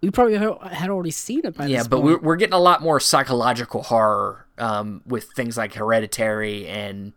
we 0.00 0.10
probably 0.10 0.36
had 0.36 0.90
already 0.90 1.10
seen 1.12 1.42
it 1.44 1.56
by 1.56 1.66
yeah 1.66 1.78
this 1.78 1.88
but 1.88 1.96
point. 2.00 2.04
we're, 2.06 2.18
we're 2.18 2.36
getting 2.36 2.54
a 2.54 2.58
lot 2.58 2.82
more 2.82 2.98
psychological 2.98 3.82
horror 3.84 4.46
um, 4.58 5.02
with 5.06 5.24
things 5.32 5.56
like 5.56 5.74
hereditary 5.74 6.66
and 6.66 7.12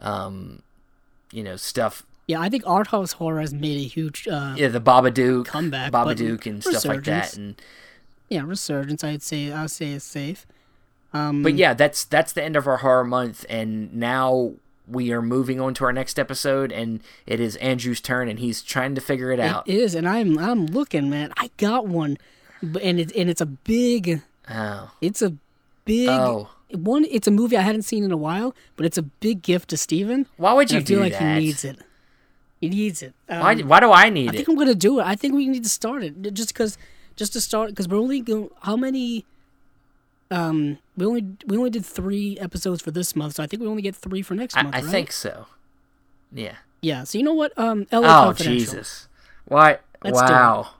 um, 0.00 0.62
you 1.32 1.42
know 1.42 1.56
stuff 1.56 2.04
yeah, 2.26 2.40
I 2.40 2.48
think 2.48 2.62
art 2.64 2.86
house 2.88 3.12
horror 3.12 3.40
has 3.40 3.52
made 3.52 3.78
a 3.78 3.88
huge 3.88 4.28
uh, 4.28 4.54
yeah 4.56 4.68
the 4.68 4.80
babadook 4.80 5.46
Comeback, 5.46 5.90
babadook 5.90 6.46
and 6.46 6.62
stuff 6.62 6.84
like 6.84 7.02
that 7.04 7.36
and 7.36 7.60
yeah 8.30 8.42
resurgence. 8.46 9.04
I'd 9.04 9.22
say 9.22 9.52
I'd 9.52 9.70
say 9.70 9.92
it's 9.92 10.04
safe. 10.06 10.46
Um, 11.12 11.42
but 11.42 11.54
yeah 11.56 11.74
that's 11.74 12.04
that's 12.04 12.32
the 12.32 12.42
end 12.42 12.54
of 12.56 12.66
our 12.68 12.78
horror 12.78 13.04
month 13.04 13.44
and 13.50 13.92
now 13.92 14.52
we 14.86 15.10
are 15.12 15.20
moving 15.20 15.60
on 15.60 15.74
to 15.74 15.84
our 15.84 15.92
next 15.92 16.18
episode 16.20 16.70
and 16.70 17.00
it 17.26 17.40
is 17.40 17.56
andrew's 17.56 18.00
turn 18.00 18.28
and 18.28 18.38
he's 18.38 18.62
trying 18.62 18.94
to 18.94 19.00
figure 19.00 19.32
it 19.32 19.40
out 19.40 19.68
It 19.68 19.74
is, 19.74 19.94
and 19.96 20.08
I'm 20.08 20.38
I'm 20.38 20.66
looking, 20.66 21.10
man. 21.10 21.32
I 21.36 21.50
got 21.56 21.88
one, 21.88 22.16
and 22.62 23.00
it's 23.00 23.12
and 23.14 23.28
it's 23.28 23.40
a 23.40 23.46
big, 23.46 24.22
oh 24.48 24.92
it's 25.00 25.20
a 25.20 25.34
big 25.84 26.08
Oh. 26.08 26.48
one. 26.72 27.04
It's 27.10 27.26
a 27.26 27.32
movie 27.32 27.56
I 27.56 27.62
hadn't 27.62 27.82
seen 27.82 28.04
in 28.04 28.12
a 28.12 28.16
while, 28.16 28.54
but 28.76 28.86
it's 28.86 28.98
a 28.98 29.02
big 29.02 29.42
gift 29.42 29.70
to 29.70 29.76
Steven. 29.76 30.26
why 30.36 30.52
would 30.52 30.70
you 30.70 30.78
I 30.78 30.84
feel 30.84 30.98
do 30.98 31.02
like 31.04 31.12
that 31.14 31.38
he 31.38 31.46
needs 31.46 31.64
it. 31.64 31.78
He 32.60 32.68
needs 32.68 33.02
it. 33.02 33.14
Um, 33.28 33.40
why, 33.40 33.54
why 33.62 33.80
do 33.80 33.90
i 33.90 34.10
need 34.10 34.28
I 34.28 34.30
it 34.30 34.34
I 34.34 34.36
think 34.36 34.48
I'm 34.48 34.56
gonna 34.56 34.74
do 34.76 35.00
it. 35.00 35.04
I 35.06 35.16
think 35.16 35.34
we 35.34 35.48
need 35.48 35.64
to 35.64 35.70
start 35.70 36.04
it 36.04 36.34
just 36.34 36.50
because, 36.54 36.78
just 37.20 37.32
to 37.34 37.40
start 37.40 37.68
because 37.70 37.86
we're 37.86 37.98
only 37.98 38.20
going. 38.20 38.48
How 38.62 38.76
many? 38.76 39.24
Um, 40.32 40.78
we 40.96 41.04
only 41.06 41.26
we 41.46 41.56
only 41.56 41.70
did 41.70 41.84
three 41.84 42.38
episodes 42.40 42.80
for 42.82 42.90
this 42.90 43.14
month, 43.14 43.34
so 43.34 43.42
I 43.42 43.46
think 43.46 43.60
we 43.62 43.68
only 43.68 43.82
get 43.82 43.94
three 43.94 44.22
for 44.22 44.34
next 44.34 44.56
I, 44.56 44.62
month. 44.62 44.74
I 44.74 44.80
right? 44.80 44.90
think 44.90 45.12
so 45.12 45.46
yeah 46.32 46.56
Yeah. 46.80 47.04
So 47.04 47.18
you 47.18 47.24
know 47.24 47.34
what? 47.34 47.52
Um, 47.58 47.86
LA 47.92 48.28
oh 48.30 48.32
jesus 48.32 49.08
why 49.46 49.78
Let's 50.04 50.20
wow 50.20 50.70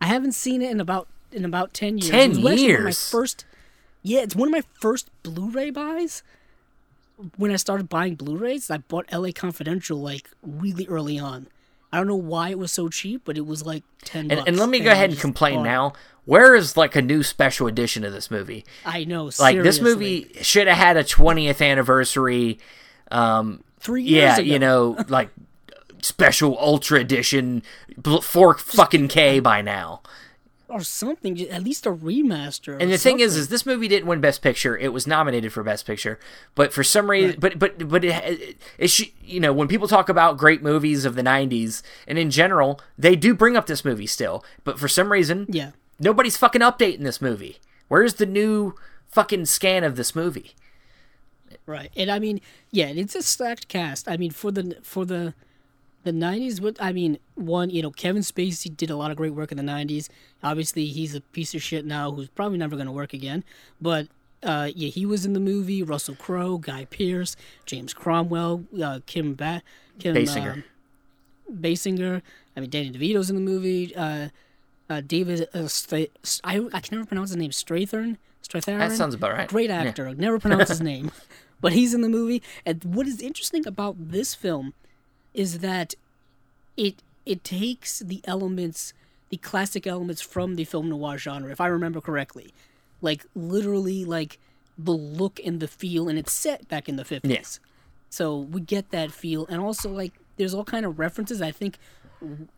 I 0.00 0.06
haven't 0.06 0.32
seen 0.32 0.60
it 0.62 0.70
in 0.70 0.80
about 0.80 1.08
in 1.32 1.44
about 1.44 1.72
ten 1.74 1.98
years. 1.98 2.10
10 2.10 2.20
It 2.20 2.28
was 2.28 2.38
actually 2.38 2.54
my 2.56 2.62
years? 2.68 3.10
first. 3.10 3.44
Yeah, 4.02 4.20
it's 4.20 4.36
one 4.36 4.48
of 4.48 4.52
my 4.52 4.62
first 4.80 5.10
Blu-ray 5.22 5.70
buys. 5.70 6.22
When 7.36 7.50
I 7.50 7.56
started 7.56 7.88
buying 7.88 8.14
Blu-rays, 8.14 8.70
I 8.70 8.78
bought 8.78 9.06
LA 9.12 9.30
Confidential 9.34 9.98
like 9.98 10.30
really 10.42 10.86
early 10.86 11.18
on. 11.18 11.48
I 11.92 11.98
don't 11.98 12.06
know 12.06 12.16
why 12.16 12.50
it 12.50 12.58
was 12.58 12.72
so 12.72 12.88
cheap, 12.88 13.22
but 13.24 13.38
it 13.38 13.46
was 13.46 13.64
like 13.64 13.82
ten. 14.04 14.22
And, 14.22 14.30
bucks, 14.30 14.48
and 14.48 14.58
let 14.58 14.68
me 14.68 14.80
go 14.80 14.90
ahead 14.90 15.10
and 15.10 15.18
complain 15.18 15.62
now. 15.62 15.94
Where 16.24 16.54
is 16.54 16.76
like 16.76 16.94
a 16.94 17.00
new 17.00 17.22
special 17.22 17.66
edition 17.66 18.04
of 18.04 18.12
this 18.12 18.30
movie? 18.30 18.66
I 18.84 19.04
know. 19.04 19.30
Like 19.38 19.62
this 19.62 19.80
movie 19.80 20.30
should 20.42 20.66
have 20.66 20.76
had 20.76 20.96
a 20.98 21.04
20th 21.04 21.66
anniversary. 21.66 22.58
Um, 23.10 23.64
three 23.80 24.02
years 24.02 24.22
yeah, 24.22 24.34
ago. 24.34 24.42
you 24.42 24.58
know, 24.58 25.02
like 25.08 25.30
special 26.02 26.58
ultra 26.58 27.00
edition, 27.00 27.62
four 28.22 28.58
fucking 28.58 29.08
K 29.08 29.40
by 29.40 29.62
now. 29.62 30.02
Or 30.68 30.80
something. 30.80 31.40
At 31.48 31.62
least 31.64 31.86
a 31.86 31.92
remaster. 31.92 32.76
And 32.80 32.92
the 32.92 32.98
thing 32.98 33.20
is, 33.20 33.36
is 33.36 33.48
this 33.48 33.64
movie 33.64 33.88
didn't 33.88 34.06
win 34.06 34.20
Best 34.20 34.42
Picture. 34.42 34.76
It 34.76 34.92
was 34.92 35.06
nominated 35.06 35.52
for 35.52 35.62
Best 35.62 35.86
Picture, 35.86 36.18
but 36.54 36.72
for 36.72 36.84
some 36.84 37.10
reason, 37.10 37.40
but 37.40 37.58
but 37.58 37.88
but 37.88 38.04
it, 38.04 38.40
it, 38.40 38.56
it 38.78 38.88
should, 38.88 39.08
you 39.22 39.40
know, 39.40 39.52
when 39.52 39.68
people 39.68 39.88
talk 39.88 40.08
about 40.08 40.38
great 40.38 40.62
movies 40.62 41.04
of 41.04 41.14
the 41.14 41.22
'90s 41.22 41.82
and 42.06 42.18
in 42.18 42.30
general, 42.30 42.80
they 42.96 43.16
do 43.16 43.34
bring 43.34 43.56
up 43.56 43.66
this 43.66 43.84
movie 43.84 44.06
still. 44.06 44.44
But 44.64 44.78
for 44.78 44.88
some 44.88 45.10
reason, 45.12 45.46
yeah, 45.48 45.72
Nobody's 45.98 46.36
fucking 46.36 46.60
updating 46.60 47.02
this 47.02 47.20
movie. 47.20 47.58
Where's 47.88 48.14
the 48.14 48.26
new 48.26 48.74
fucking 49.08 49.46
scan 49.46 49.84
of 49.84 49.96
this 49.96 50.14
movie? 50.14 50.54
right. 51.66 51.90
And 51.96 52.10
I 52.10 52.18
mean, 52.18 52.40
yeah, 52.70 52.86
it's 52.86 53.14
a 53.14 53.22
stacked 53.22 53.68
cast. 53.68 54.08
I 54.08 54.16
mean, 54.16 54.30
for 54.30 54.50
the 54.50 54.76
for 54.82 55.04
the 55.04 55.34
the 56.04 56.12
'90s, 56.12 56.60
what 56.60 56.76
I 56.80 56.92
mean, 56.92 57.18
one, 57.34 57.70
you 57.70 57.82
know, 57.82 57.90
Kevin 57.90 58.22
Spacey 58.22 58.74
did 58.74 58.88
a 58.90 58.96
lot 58.96 59.10
of 59.10 59.16
great 59.16 59.34
work 59.34 59.50
in 59.52 59.56
the 59.58 59.64
'90s. 59.64 60.08
Obviously, 60.42 60.86
he's 60.86 61.14
a 61.14 61.20
piece 61.20 61.54
of 61.54 61.62
shit 61.62 61.84
now, 61.84 62.10
who's 62.12 62.28
probably 62.28 62.58
never 62.58 62.76
going 62.76 62.86
to 62.86 62.92
work 62.92 63.12
again. 63.12 63.44
But 63.80 64.08
uh, 64.42 64.70
yeah, 64.74 64.88
he 64.88 65.04
was 65.04 65.26
in 65.26 65.32
the 65.32 65.40
movie. 65.40 65.82
Russell 65.82 66.14
Crowe, 66.14 66.58
Guy 66.58 66.84
Pearce, 66.86 67.34
James 67.66 67.92
Cromwell, 67.92 68.64
uh, 68.82 69.00
Kim 69.06 69.34
ba- 69.34 69.62
Kim 69.98 70.14
Basinger. 70.14 70.52
um, 70.52 70.64
Basinger. 71.52 72.22
I 72.56 72.60
mean, 72.60 72.70
Danny 72.70 72.90
DeVito's 72.90 73.30
in 73.30 73.36
the 73.36 73.42
movie. 73.42 73.94
Uh, 73.94 74.28
uh, 74.90 75.00
David. 75.06 75.48
Uh, 75.54 75.66
St- 75.68 76.10
I 76.44 76.56
I 76.72 76.80
can 76.80 76.96
never 76.98 77.06
pronounce 77.06 77.30
his 77.30 77.36
name. 77.36 77.50
Strathairn. 77.50 78.16
Strathairn. 78.42 78.78
That 78.78 78.92
sounds 78.92 79.14
about 79.14 79.32
right. 79.32 79.48
Great 79.48 79.70
Yeah. 79.70 79.82
actor. 79.82 80.14
Never 80.14 80.38
pronounce 80.38 80.68
his 80.68 80.80
name, 80.80 81.10
but 81.60 81.72
he's 81.72 81.92
in 81.94 82.00
the 82.00 82.08
movie. 82.08 82.42
And 82.64 82.82
what 82.84 83.06
is 83.06 83.20
interesting 83.20 83.66
about 83.66 83.96
this 84.10 84.34
film 84.34 84.74
is 85.34 85.58
that 85.60 85.94
it 86.76 86.96
it 87.26 87.44
takes 87.44 87.98
the 88.00 88.20
elements, 88.24 88.92
the 89.28 89.36
classic 89.36 89.86
elements 89.86 90.22
from 90.22 90.56
the 90.56 90.64
film 90.64 90.88
noir 90.88 91.18
genre, 91.18 91.50
if 91.50 91.60
I 91.60 91.66
remember 91.66 92.00
correctly, 92.00 92.52
like 93.02 93.26
literally 93.34 94.04
like 94.04 94.38
the 94.78 94.92
look 94.92 95.40
and 95.44 95.60
the 95.60 95.68
feel, 95.68 96.08
and 96.08 96.18
it's 96.18 96.32
set 96.32 96.68
back 96.68 96.88
in 96.88 96.96
the 96.96 97.04
fifties. 97.04 97.60
So 98.10 98.38
we 98.38 98.60
get 98.60 98.90
that 98.90 99.10
feel, 99.12 99.46
and 99.48 99.60
also 99.60 99.90
like 99.90 100.12
there's 100.36 100.54
all 100.54 100.64
kind 100.64 100.86
of 100.86 100.98
references. 100.98 101.42
I 101.42 101.50
think 101.50 101.76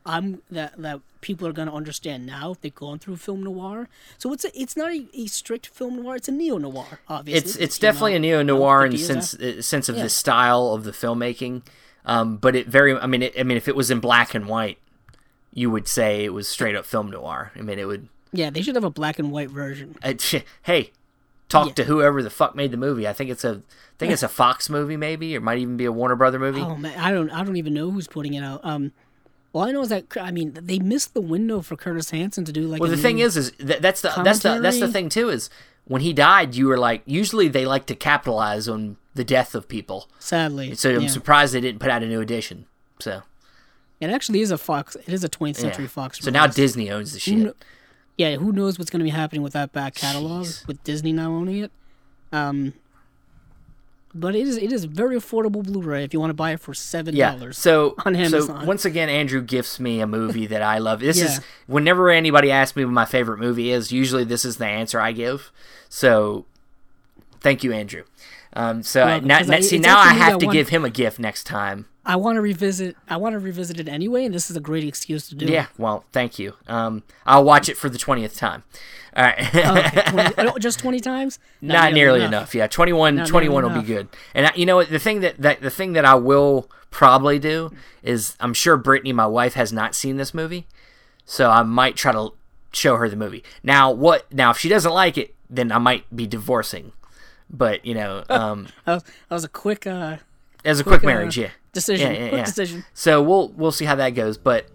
I'm 0.06 0.40
that 0.50 0.74
that 0.78 1.00
people 1.20 1.46
are 1.48 1.52
gonna 1.52 1.74
understand 1.74 2.24
now 2.24 2.52
if 2.52 2.60
they've 2.60 2.74
gone 2.74 2.98
through 2.98 3.16
film 3.16 3.42
noir. 3.42 3.88
So 4.18 4.32
it's 4.32 4.44
a, 4.44 4.58
it's 4.60 4.76
not 4.76 4.90
a, 4.92 5.06
a 5.14 5.26
strict 5.26 5.66
film 5.66 6.02
noir. 6.02 6.16
It's 6.16 6.28
a 6.28 6.32
neo 6.32 6.56
noir, 6.58 7.00
obviously. 7.08 7.38
It's 7.50 7.56
it's 7.56 7.78
definitely 7.78 8.14
a 8.14 8.18
neo 8.20 8.42
noir 8.42 8.84
in 8.86 8.92
the 8.92 8.98
sense 8.98 9.34
uh, 9.34 9.60
sense 9.60 9.88
of 9.88 9.96
Yeah. 9.96 10.04
the 10.04 10.08
style 10.10 10.68
of 10.68 10.84
the 10.84 10.92
filmmaking, 10.92 11.62
um, 12.04 12.36
but 12.36 12.56
it 12.56 12.66
very. 12.66 12.96
I 12.96 13.06
mean, 13.06 13.22
it, 13.22 13.34
I 13.38 13.42
mean, 13.42 13.56
if 13.56 13.68
it 13.68 13.76
was 13.76 13.90
in 13.90 14.00
black 14.00 14.34
and 14.34 14.46
white, 14.46 14.78
you 15.52 15.70
would 15.70 15.88
say 15.88 16.24
it 16.24 16.32
was 16.32 16.48
straight 16.48 16.74
up 16.74 16.84
film 16.84 17.10
noir. 17.10 17.52
I 17.56 17.60
mean, 17.62 17.78
it 17.78 17.86
would. 17.86 18.08
Yeah, 18.32 18.50
they 18.50 18.62
should 18.62 18.74
have 18.76 18.84
a 18.84 18.90
black 18.90 19.18
and 19.18 19.32
white 19.32 19.50
version. 19.50 19.96
Uh, 20.02 20.14
hey, 20.62 20.92
talk 21.48 21.68
Yeah. 21.68 21.74
to 21.74 21.84
whoever 21.84 22.22
the 22.22 22.30
fuck 22.30 22.54
made 22.54 22.70
the 22.70 22.76
movie. 22.76 23.06
I 23.06 23.12
think 23.12 23.30
it's 23.30 23.44
a 23.44 23.60
I 23.60 23.96
think 23.98 24.12
it's 24.12 24.22
a 24.22 24.28
Fox 24.28 24.70
movie, 24.70 24.96
maybe, 24.96 25.34
or 25.34 25.38
it 25.38 25.42
might 25.42 25.58
even 25.58 25.76
be 25.76 25.84
a 25.84 25.92
Warner 25.92 26.16
Brother 26.16 26.38
movie. 26.38 26.60
Oh 26.60 26.76
man, 26.76 26.98
I 26.98 27.12
don't 27.12 27.30
I 27.30 27.44
don't 27.44 27.56
even 27.56 27.74
know 27.74 27.90
who's 27.90 28.06
putting 28.06 28.34
it 28.34 28.42
out. 28.42 28.60
Um, 28.64 28.92
all 29.52 29.62
I 29.64 29.72
know 29.72 29.82
is 29.82 29.88
that 29.88 30.04
I 30.16 30.30
mean 30.30 30.52
they 30.54 30.78
missed 30.78 31.12
the 31.12 31.20
window 31.20 31.60
for 31.60 31.76
Curtis 31.76 32.10
Hanson 32.10 32.44
to 32.44 32.52
do 32.52 32.62
like. 32.62 32.80
Well, 32.80 32.90
the 32.90 32.96
thing 32.96 33.18
is, 33.18 33.36
is 33.36 33.50
that, 33.58 33.82
that's 33.82 34.00
the 34.00 34.12
that's 34.24 34.38
the 34.38 34.60
that's 34.60 34.80
the 34.80 34.88
thing 34.88 35.08
too. 35.08 35.28
Is 35.28 35.50
when 35.90 36.02
he 36.02 36.12
died, 36.12 36.54
you 36.54 36.68
were 36.68 36.78
like, 36.78 37.02
usually 37.04 37.48
they 37.48 37.66
like 37.66 37.84
to 37.86 37.96
capitalize 37.96 38.68
on 38.68 38.96
the 39.14 39.24
death 39.24 39.56
of 39.56 39.66
people. 39.66 40.08
sadly, 40.20 40.72
So 40.76 40.94
I'm 40.94 41.00
yeah. 41.02 41.08
surprised 41.08 41.52
they 41.52 41.60
didn't 41.60 41.80
put 41.80 41.90
out 41.90 42.04
a 42.04 42.06
new 42.06 42.20
edition. 42.20 42.66
So 43.00 43.22
it 44.00 44.08
actually 44.08 44.40
is 44.40 44.52
a 44.52 44.56
Fox. 44.56 44.94
It 44.94 45.08
is 45.08 45.24
a 45.24 45.28
20th 45.28 45.56
yeah. 45.56 45.62
Century 45.62 45.88
Fox. 45.88 46.20
So 46.20 46.30
now. 46.30 46.46
Disney 46.46 46.92
owns 46.92 47.12
the 47.12 47.18
shit. 47.18 47.34
kn- 47.38 47.54
yeah, 48.16 48.36
who 48.36 48.52
knows 48.52 48.78
what's 48.78 48.88
going 48.88 49.00
to 49.00 49.04
be 49.04 49.10
happening 49.10 49.42
with 49.42 49.52
that 49.54 49.72
back 49.72 49.96
catalog 49.96 50.46
Jeez. 50.46 50.64
with 50.68 50.80
Disney 50.84 51.12
now 51.12 51.32
owning 51.32 51.64
it. 51.64 51.72
Um, 52.30 52.74
but 54.14 54.34
it 54.34 54.46
is 54.46 54.56
it 54.56 54.72
is 54.72 54.84
very 54.84 55.16
affordable 55.16 55.62
Blu-ray 55.62 56.04
if 56.04 56.12
you 56.12 56.20
want 56.20 56.30
to 56.30 56.34
buy 56.34 56.52
it 56.52 56.60
for 56.60 56.74
seven 56.74 57.14
dollars. 57.16 57.56
Yeah. 57.58 57.62
So 57.62 57.94
on 58.04 58.16
Amazon. 58.16 58.60
so 58.60 58.66
once 58.66 58.84
again, 58.84 59.08
Andrew 59.08 59.40
gifts 59.40 59.78
me 59.78 60.00
a 60.00 60.06
movie 60.06 60.46
that 60.46 60.62
I 60.62 60.78
love. 60.78 61.00
This 61.00 61.18
Yeah. 61.18 61.26
is 61.26 61.40
whenever 61.66 62.10
anybody 62.10 62.50
asks 62.50 62.76
me 62.76 62.84
what 62.84 62.92
my 62.92 63.04
favorite 63.04 63.38
movie 63.38 63.70
is, 63.70 63.92
usually 63.92 64.24
this 64.24 64.44
is 64.44 64.56
the 64.56 64.66
answer 64.66 65.00
I 65.00 65.12
give. 65.12 65.52
So 65.88 66.44
thank 67.40 67.62
you, 67.64 67.72
Andrew. 67.72 68.02
Um, 68.52 68.82
so 68.82 69.04
Welcome, 69.06 69.28
now, 69.28 69.38
I- 69.38 69.60
see 69.60 69.78
now 69.78 69.98
I 69.98 70.12
have 70.14 70.38
to 70.38 70.46
give 70.46 70.70
him 70.70 70.84
a 70.84 70.90
gift 70.90 71.18
next 71.18 71.44
time. 71.44 71.86
I 72.04 72.16
want 72.16 72.36
to 72.36 72.40
revisit. 72.40 72.96
I 73.08 73.18
want 73.18 73.34
to 73.34 73.38
revisit 73.38 73.78
it 73.78 73.86
anyway, 73.86 74.24
and 74.24 74.34
this 74.34 74.50
is 74.50 74.56
a 74.56 74.60
great 74.60 74.84
excuse 74.84 75.28
to 75.28 75.34
do. 75.34 75.46
Yeah, 75.46 75.66
well, 75.76 76.04
thank 76.12 76.38
you. 76.38 76.54
Um, 76.66 77.02
I'll 77.26 77.44
watch 77.44 77.68
it 77.68 77.76
for 77.76 77.88
the 77.88 77.98
twentieth 77.98 78.36
time. 78.36 78.64
All 79.14 79.24
right. 79.24 79.54
Okay, 79.54 80.02
20, 80.34 80.34
oh, 80.38 80.58
just 80.58 80.78
twenty 80.78 81.00
times. 81.00 81.38
Not, 81.60 81.92
nearly 81.92 82.22
enough. 82.22 82.54
Yeah, 82.54 82.66
21, 82.68 83.16
Not 83.16 83.28
21 83.28 83.62
nearly 83.62 83.74
will 83.74 83.82
be 83.82 83.86
good. 83.86 84.08
And 84.34 84.46
I, 84.46 84.52
you 84.54 84.64
know? 84.66 84.82
The 84.82 84.98
thing 84.98 85.20
that, 85.20 85.36
that 85.38 85.60
the 85.60 85.70
thing 85.70 85.92
that 85.92 86.04
I 86.04 86.14
will 86.14 86.70
probably 86.90 87.38
do 87.38 87.70
is 88.02 88.36
I'm 88.40 88.54
sure 88.54 88.76
Brittany, 88.76 89.12
my 89.12 89.26
wife, 89.26 89.54
has 89.54 89.72
not 89.72 89.94
seen 89.94 90.16
this 90.16 90.32
movie, 90.32 90.66
so 91.24 91.50
I 91.50 91.62
might 91.64 91.96
try 91.96 92.12
to 92.12 92.30
show 92.72 92.96
her 92.96 93.08
the 93.08 93.16
movie. 93.16 93.44
Now, 93.62 93.90
what? 93.90 94.32
Now, 94.32 94.50
if 94.50 94.58
she 94.58 94.68
doesn't 94.68 94.92
like 94.92 95.18
it, 95.18 95.34
then 95.48 95.70
I 95.70 95.78
might 95.78 96.04
be 96.14 96.26
divorcing. 96.26 96.92
But 97.50 97.84
you 97.84 97.94
know, 97.94 98.24
um, 98.30 98.68
That 98.84 98.94
was, 98.94 99.02
that 99.02 99.34
was 99.34 99.44
a 99.44 99.48
quick 99.48 99.86
uh, 99.86 100.18
as 100.64 100.80
a 100.80 100.84
quick 100.84 101.02
uh, 101.02 101.06
marriage, 101.06 101.36
yeah. 101.38 101.50
decision. 101.72 102.12
Yeah, 102.12 102.18
yeah, 102.18 102.28
quick 102.28 102.38
yeah. 102.38 102.44
decision. 102.44 102.84
So 102.94 103.22
we'll 103.22 103.48
we'll 103.50 103.72
see 103.72 103.84
how 103.84 103.96
that 103.96 104.10
goes. 104.10 104.38
But 104.38 104.66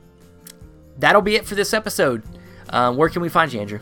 that'll 0.97 1.22
be 1.22 1.35
it 1.35 1.45
for 1.45 1.56
this 1.56 1.73
episode. 1.73 2.23
Um, 2.69 2.97
where 2.97 3.10
can 3.10 3.22
we 3.22 3.30
find 3.30 3.52
you, 3.53 3.61
Andrew? 3.61 3.80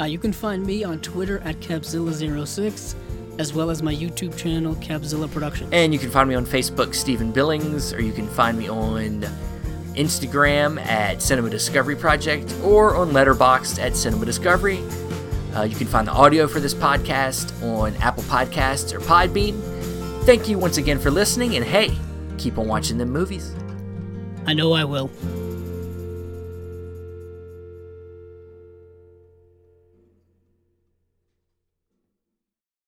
Uh, 0.00 0.04
you 0.04 0.18
can 0.18 0.32
find 0.32 0.64
me 0.64 0.84
on 0.84 1.00
Twitter 1.00 1.38
at 1.40 1.58
Capzilla06, 1.60 2.94
as 3.38 3.52
well 3.52 3.70
as 3.70 3.82
my 3.82 3.94
YouTube 3.94 4.36
channel, 4.36 4.74
Capzilla 4.76 5.30
Productions. 5.30 5.70
And 5.72 5.92
you 5.92 5.98
can 5.98 6.10
find 6.10 6.28
me 6.28 6.34
on 6.34 6.46
Facebook, 6.46 6.94
Steven 6.94 7.32
Billings, 7.32 7.92
or 7.92 8.00
you 8.00 8.12
can 8.12 8.28
find 8.28 8.56
me 8.56 8.68
on 8.68 9.22
Instagram 9.94 10.80
at 10.86 11.20
Cinema 11.20 11.50
Discovery 11.50 11.96
Project 11.96 12.54
or 12.62 12.94
on 12.94 13.10
Letterboxd 13.10 13.80
at 13.80 13.96
Cinema 13.96 14.24
Discovery. 14.24 14.78
Uh, 15.58 15.64
you 15.64 15.74
can 15.74 15.88
find 15.88 16.06
the 16.06 16.12
audio 16.12 16.46
for 16.46 16.60
this 16.60 16.72
podcast 16.72 17.50
on 17.64 17.96
Apple 17.96 18.22
Podcasts 18.24 18.92
or 18.92 19.00
Podbean. 19.00 19.60
Thank 20.24 20.48
you 20.48 20.56
once 20.56 20.76
again 20.76 21.00
for 21.00 21.10
listening, 21.10 21.56
and 21.56 21.64
hey, 21.64 21.98
keep 22.36 22.58
on 22.58 22.68
watching 22.68 22.96
the 22.96 23.06
movies. 23.06 23.56
I 24.46 24.54
know 24.54 24.72
I 24.72 24.84
will. 24.84 25.10